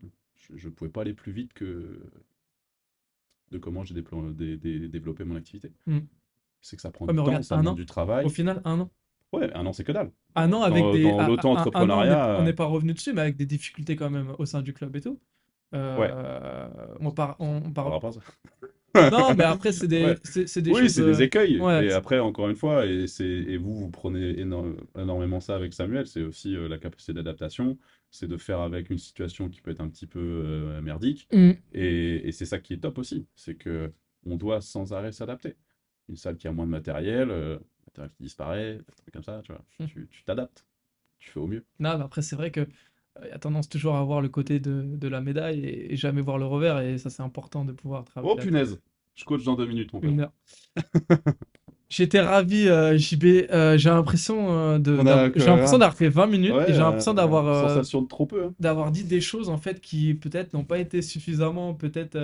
je 0.55 0.69
ne 0.69 0.73
pouvais 0.73 0.91
pas 0.91 1.01
aller 1.03 1.15
plus 1.15 1.33
vite 1.33 1.53
que 1.53 2.01
de 3.51 3.59
comment 3.59 3.85
j'ai 3.85 3.95
déplo- 3.95 4.35
dé- 4.35 4.57
dé- 4.57 4.89
développé 4.89 5.25
mon 5.25 5.37
activité. 5.37 5.73
Mm. 5.87 6.01
C'est 6.61 6.77
que 6.77 6.83
ça 6.83 6.91
prend 6.91 7.07
Ouais, 7.07 7.13
du 7.15 7.23
temps, 7.23 7.43
ça 7.43 7.59
an. 7.59 7.75
du 7.75 7.87
travail. 7.87 8.25
Au 8.27 8.29
final, 8.29 8.61
un 8.65 8.81
an. 8.81 8.91
Ouais, 9.33 9.53
un 9.55 9.65
an, 9.67 9.73
c'est 9.73 9.85
que 9.85 9.93
dalle. 9.93 10.13
Un 10.35 10.53
an 10.53 10.63
avec 10.63 10.83
Dans- 10.83 10.93
des. 10.93 11.03
dans 11.03 11.27
l'auto-entrepreneuriat, 11.27 12.39
on 12.41 12.45
n'est- 12.45 12.51
euh, 12.51 12.55
pas 12.55 12.65
revenu 12.67 12.93
dessus, 12.93 13.13
mais 13.13 13.21
avec 13.23 13.37
des 13.37 13.47
difficultés 13.47 13.97
quand 13.97 14.11
même 14.11 14.35
au 14.39 14.47
sein 14.47 14.63
du 14.63 14.73
club 14.73 14.95
et 14.97 15.01
tout. 15.01 15.21
Euh, 15.75 15.99
Ouais. 15.99 16.97
on 17.01 17.11
part, 17.11 17.37
on, 17.41 17.63
on 17.67 17.73
Par 17.73 17.99
part-. 18.01 18.13
Non, 19.11 19.35
mais 19.35 19.45
après, 19.45 19.73
c'est 19.73 19.87
des, 19.89 20.05
Ouais. 20.05 20.15
des 20.15 20.71
Oui, 20.73 20.81
choses. 20.83 20.89
c'est 20.93 21.05
des 21.05 21.23
écueils. 21.23 21.59
ouais, 21.61 21.87
et 21.87 21.93
après, 21.93 22.19
encore 22.19 22.49
une 22.49 22.57
fois, 22.57 22.87
et, 22.87 23.07
et 23.21 23.57
vous, 23.57 23.75
vous 23.77 23.91
prenez 23.91 24.33
éno- 24.43 24.77
énormément 24.99 25.41
ça 25.41 25.55
avec 25.57 25.73
Samuel, 25.73 26.07
c'est 26.07 26.23
aussi 26.23 26.57
euh, 26.57 26.69
la 26.69 26.79
capacité 26.79 27.13
d'adaptation, 27.13 27.79
c'est 28.11 28.29
de 28.29 28.37
faire 28.37 28.61
avec 28.61 28.91
une 28.91 28.99
situation 28.99 29.49
qui 29.49 29.61
peut 29.61 29.71
être 29.71 29.81
un 29.81 29.89
petit 29.89 30.07
peu 30.07 30.21
euh, 30.21 30.81
merdique. 30.83 31.29
Mm. 31.33 31.53
Et, 31.73 32.29
et 32.29 32.33
c'est 32.33 32.47
ça 32.47 32.59
qui 32.59 32.75
est 32.75 32.79
top 32.79 32.99
aussi, 32.99 33.27
c'est 33.35 33.55
que 33.57 33.93
on 34.25 34.37
doit 34.37 34.61
sans 34.61 34.93
arrêt 34.93 35.13
s'adapter. 35.13 35.57
Une 36.09 36.17
salle 36.17 36.37
qui 36.37 36.49
a 36.49 36.53
moins 36.53 36.67
de 36.67 36.71
matériel, 36.71 37.31
euh, 37.31 37.59
matériel 37.87 38.13
qui 38.17 38.23
disparaît, 38.23 38.79
comme 39.13 39.23
ça, 39.23 39.41
tu 39.45 39.53
vois. 39.53 39.65
Mm. 39.81 39.87
Tu, 39.87 40.09
tu 40.11 40.25
t'adaptes, 40.25 40.67
tu 41.19 41.31
fais 41.31 41.41
au 41.41 41.47
mieux. 41.47 41.65
Non, 41.79 41.99
mais 41.99 42.05
après, 42.05 42.23
c'est 42.23 42.37
vrai 42.37 42.51
que 42.51 42.67
y 43.29 43.33
a 43.33 43.39
tendance 43.39 43.69
toujours 43.69 43.97
à 43.97 44.03
voir 44.05 44.21
le 44.21 44.29
côté 44.29 44.61
de, 44.61 44.83
de 44.97 45.09
la 45.09 45.21
médaille 45.21 45.65
et, 45.65 45.93
et 45.93 45.97
jamais 45.97 46.21
voir 46.23 46.39
le 46.39 46.47
revers, 46.47 46.81
et 46.81 46.99
ça, 46.99 47.11
c'est 47.11 47.23
important 47.23 47.65
de 47.65 47.73
pouvoir 47.73 48.05
travailler. 48.05 48.35
Oh 48.37 48.41
punaise, 48.41 48.81
je 49.15 49.25
coach 49.25 49.45
dans 49.45 49.55
deux 49.55 49.67
minutes, 49.67 49.93
mon. 49.93 50.01
Une 50.01 50.21
heure. 50.21 50.33
J'étais 51.89 52.21
ravi, 52.21 52.67
euh, 52.69 52.99
JB. 52.99 53.25
euh, 53.53 53.79
j'ai 53.79 53.91
l'impression 53.91 54.51
euh, 54.51 54.79
de, 54.81 54.97
d'avoir- 54.97 55.31
que- 55.31 55.39
j'ai 55.39 55.47
l'impression 55.47 55.79
d'avoir 55.79 55.97
fait 55.97 56.09
20 56.09 56.27
minutes 56.27 56.53
Ouais, 56.53 56.69
et 56.69 56.73
j'ai 56.73 56.81
l'impression 56.81 57.15
d'avoir 57.15 57.69
Sensation 57.69 58.03
de 58.03 58.09
trop 58.09 58.27
peu. 58.27 58.47
hein. 58.47 58.55
d'avoir 58.59 58.91
dit 58.91 59.05
des 59.05 59.21
choses 59.21 59.49
en 59.49 59.57
fait 59.57 59.81
qui 59.81 60.15
peut-être 60.15 60.53
n'ont 60.53 60.65
pas 60.65 60.81
été 60.81 61.01
suffisamment, 61.01 61.75
peut-être 61.75 62.19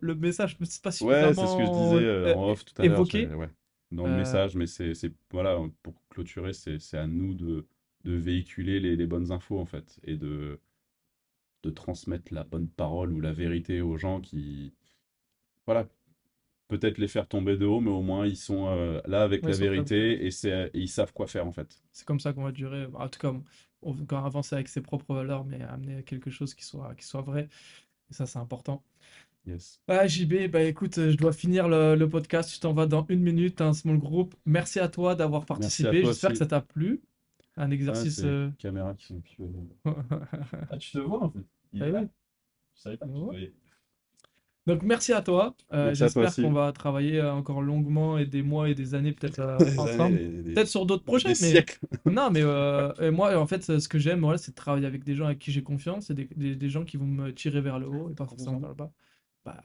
le 0.00 0.14
message 0.14 0.56
ne 0.60 0.64
pas 0.64 0.88
Ouais, 0.88 0.92
suffisamment. 0.92 1.34
c'est 1.34 1.46
ce 1.46 1.56
que 1.58 1.66
je 1.66 1.70
disais 1.70 2.34
en 2.34 2.48
off 2.48 2.64
tout 2.64 2.72
à 2.80 2.86
l'heure. 2.86 2.94
évoqué. 2.94 3.28
c'est- 3.28 3.34
ouais, 3.34 3.50
dans 3.90 4.06
le 4.06 4.16
message, 4.16 4.54
mais 4.56 4.66
c'est, 4.66 4.94
c'est- 4.94 5.12
voilà, 5.30 5.58
pour 5.82 5.92
clôturer, 6.08 6.54
c'est, 6.54 6.78
c'est 6.80 6.96
à 6.96 7.06
nous 7.06 7.34
de, 7.34 7.66
de 8.04 8.14
véhiculer 8.14 8.80
les, 8.80 8.96
les 8.96 9.06
bonnes 9.06 9.32
infos 9.32 9.58
en 9.58 9.66
fait 9.66 9.98
et 10.04 10.16
de, 10.16 10.60
de 11.62 11.70
transmettre 11.70 12.32
la 12.34 12.44
bonne 12.44 12.68
parole 12.68 13.12
ou 13.12 13.20
la 13.20 13.32
vérité 13.32 13.80
aux 13.80 13.96
gens 13.96 14.20
qui, 14.20 14.74
voilà, 15.66 15.88
peut-être 16.68 16.98
les 16.98 17.08
faire 17.08 17.28
tomber 17.28 17.56
de 17.56 17.66
haut, 17.66 17.80
mais 17.80 17.90
au 17.90 18.02
moins 18.02 18.26
ils 18.26 18.36
sont 18.36 18.68
euh, 18.68 19.00
là 19.06 19.22
avec 19.22 19.42
Ouais, 19.42 19.50
la 19.50 19.56
comme 19.56 19.66
vérité 19.66 20.24
et, 20.24 20.30
c'est, 20.30 20.70
ils 20.74 20.88
savent 20.88 21.12
quoi 21.12 21.26
faire 21.26 21.46
en 21.46 21.52
fait. 21.52 21.82
C'est 21.92 22.06
comme 22.06 22.20
ça 22.20 22.32
qu'on 22.32 22.44
va 22.44 22.52
durer. 22.52 22.86
En 22.94 23.08
tout 23.08 23.20
cas, 23.20 23.32
on 23.82 23.92
va 23.92 24.02
encore 24.02 24.24
avancer 24.26 24.54
avec 24.54 24.68
ses 24.68 24.80
propres 24.80 25.14
valeurs, 25.14 25.44
mais 25.44 25.62
amener 25.62 26.02
quelque 26.02 26.30
chose 26.30 26.54
qui 26.54 26.64
soit, 26.64 26.94
qui 26.94 27.04
soit 27.06 27.22
vrai. 27.22 27.48
Et 28.10 28.14
ça, 28.14 28.26
c'est 28.26 28.38
important. 28.38 28.82
Yes. 29.46 29.80
Ah, 29.88 30.06
JB, 30.06 30.48
bah 30.50 30.62
écoute, 30.62 30.94
je 30.94 31.16
dois 31.16 31.32
finir 31.32 31.68
le, 31.68 31.96
le 31.96 32.08
podcast. 32.08 32.50
Tu 32.52 32.60
t'en 32.60 32.72
vas 32.72 32.86
dans 32.86 33.04
une 33.08 33.20
minute, 33.22 33.60
un 33.60 33.72
small 33.72 33.98
group. 33.98 34.34
Merci 34.46 34.78
à 34.78 34.88
toi 34.88 35.14
d'avoir 35.16 35.46
participé. 35.46 36.04
J'espère 36.04 36.30
que 36.30 36.36
ça 36.38 36.46
t'a 36.46 36.60
plu. 36.60 37.02
Un 37.56 37.70
Ah, 37.70 37.74
exercice. 37.74 38.16
c'est 38.16 38.24
euh, 38.26 38.46
les 38.48 38.52
caméras 38.56 38.94
qui 38.94 39.06
sont 39.06 39.20
petit 39.20 39.36
peu- 39.36 39.48
Ah, 40.70 40.76
tu 40.78 40.90
te 40.92 40.98
vois 40.98 41.24
en 41.24 41.30
fait. 41.30 41.40
Il 41.72 41.82
Ah 41.82 41.86
est 41.88 41.92
là. 41.92 42.00
oui. 42.02 42.08
Je 42.74 42.80
savais 42.80 42.96
pas 42.96 43.06
que 43.06 43.12
tu 43.12 43.18
voyais. 43.18 43.52
Donc 44.64 44.82
merci 44.84 45.12
à 45.12 45.22
toi. 45.22 45.56
Euh, 45.72 45.90
à 45.90 45.94
J'espère 45.94 46.32
qu'on 46.34 46.52
va 46.52 46.70
travailler 46.72 47.18
euh, 47.18 47.32
encore 47.32 47.62
longuement 47.62 48.16
et 48.16 48.26
des 48.26 48.42
mois 48.42 48.68
et 48.68 48.74
des 48.76 48.94
années 48.94 49.12
peut-être 49.12 49.40
euh, 49.40 49.58
ensemble. 49.76 50.16
des- 50.16 50.52
Peut-être 50.54 50.68
sur 50.68 50.86
d'autres 50.86 51.02
projets, 51.04 51.32
des 51.32 51.40
mais 51.42 51.50
siècles. 51.50 51.80
non, 52.06 52.30
mais 52.30 52.42
euh, 52.42 52.92
et 53.00 53.10
moi 53.10 53.36
en 53.36 53.46
fait 53.46 53.62
ce 53.78 53.88
que 53.88 53.98
j'aime 53.98 54.20
voilà, 54.20 54.38
c'est 54.38 54.52
de 54.52 54.56
travailler 54.56 54.86
avec 54.86 55.02
des 55.04 55.16
gens 55.16 55.26
avec 55.26 55.40
qui 55.40 55.50
j'ai 55.50 55.64
confiance 55.64 56.10
et 56.10 56.14
des, 56.14 56.28
des- 56.36 56.54
des 56.54 56.68
gens 56.70 56.84
qui 56.84 56.96
vont 56.96 57.06
me 57.06 57.32
tirer 57.34 57.60
vers 57.60 57.78
le 57.80 57.88
haut 57.88 58.08
et 58.10 58.14
pas 58.14 58.26
forcément 58.26 58.58
vers 58.60 58.68
le 58.70 58.74
bas. 58.76 58.92
Bah 59.44 59.60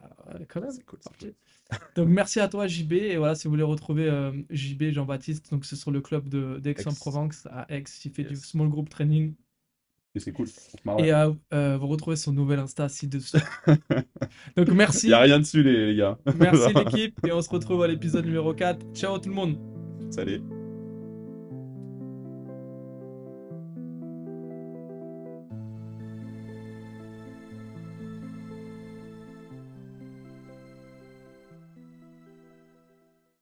quand 0.50 0.62
même. 0.62 0.72
C'est 0.72 0.84
cool, 0.86 1.00
cool. 1.20 1.34
Donc 1.96 2.08
merci 2.08 2.40
à 2.40 2.48
toi 2.48 2.66
JB 2.68 2.94
et 2.94 3.18
voilà 3.18 3.36
si 3.36 3.44
vous 3.48 3.52
voulez 3.52 3.64
retrouver 3.64 4.10
euh, 4.10 4.32
JB 4.50 4.92
Jean-Baptiste 4.92 5.52
donc 5.52 5.66
c'est 5.66 5.76
sur 5.76 5.92
le 5.92 6.02
club 6.02 6.30
d'Aix-en-Provence 6.62 7.48
à 7.52 7.66
Aix 7.70 7.84
il 8.06 8.12
fait 8.12 8.24
du 8.24 8.36
small 8.38 8.70
group 8.70 8.90
training 8.90 9.36
Et 10.16 10.20
c'est 10.20 10.32
cool. 10.32 10.48
et 11.00 11.14
euh, 11.14 11.32
euh, 11.54 11.78
vous 11.78 11.88
retrouvez 11.88 12.16
son 12.16 12.32
nouvel 12.34 12.60
Insta 12.60 12.90
ci-dessous. 12.90 13.38
donc 14.58 14.70
merci 14.70 15.08
Il 15.08 15.10
n'y 15.10 15.14
a 15.14 15.20
rien 15.20 15.40
dessus, 15.40 15.62
les, 15.62 15.88
les 15.88 15.96
gars. 15.96 16.18
merci 16.40 16.74
l'équipe 16.76 17.20
et 17.28 17.32
on 17.32 17.42
se 17.42 17.50
retrouve 17.50 17.84
à 17.84 17.88
l'épisode 17.88 18.26
numéro 18.26 18.54
4 18.54 18.94
ciao 18.94 19.20
tout 19.20 19.30
le 19.30 19.36
monde 19.36 19.58
Salut. 20.10 20.57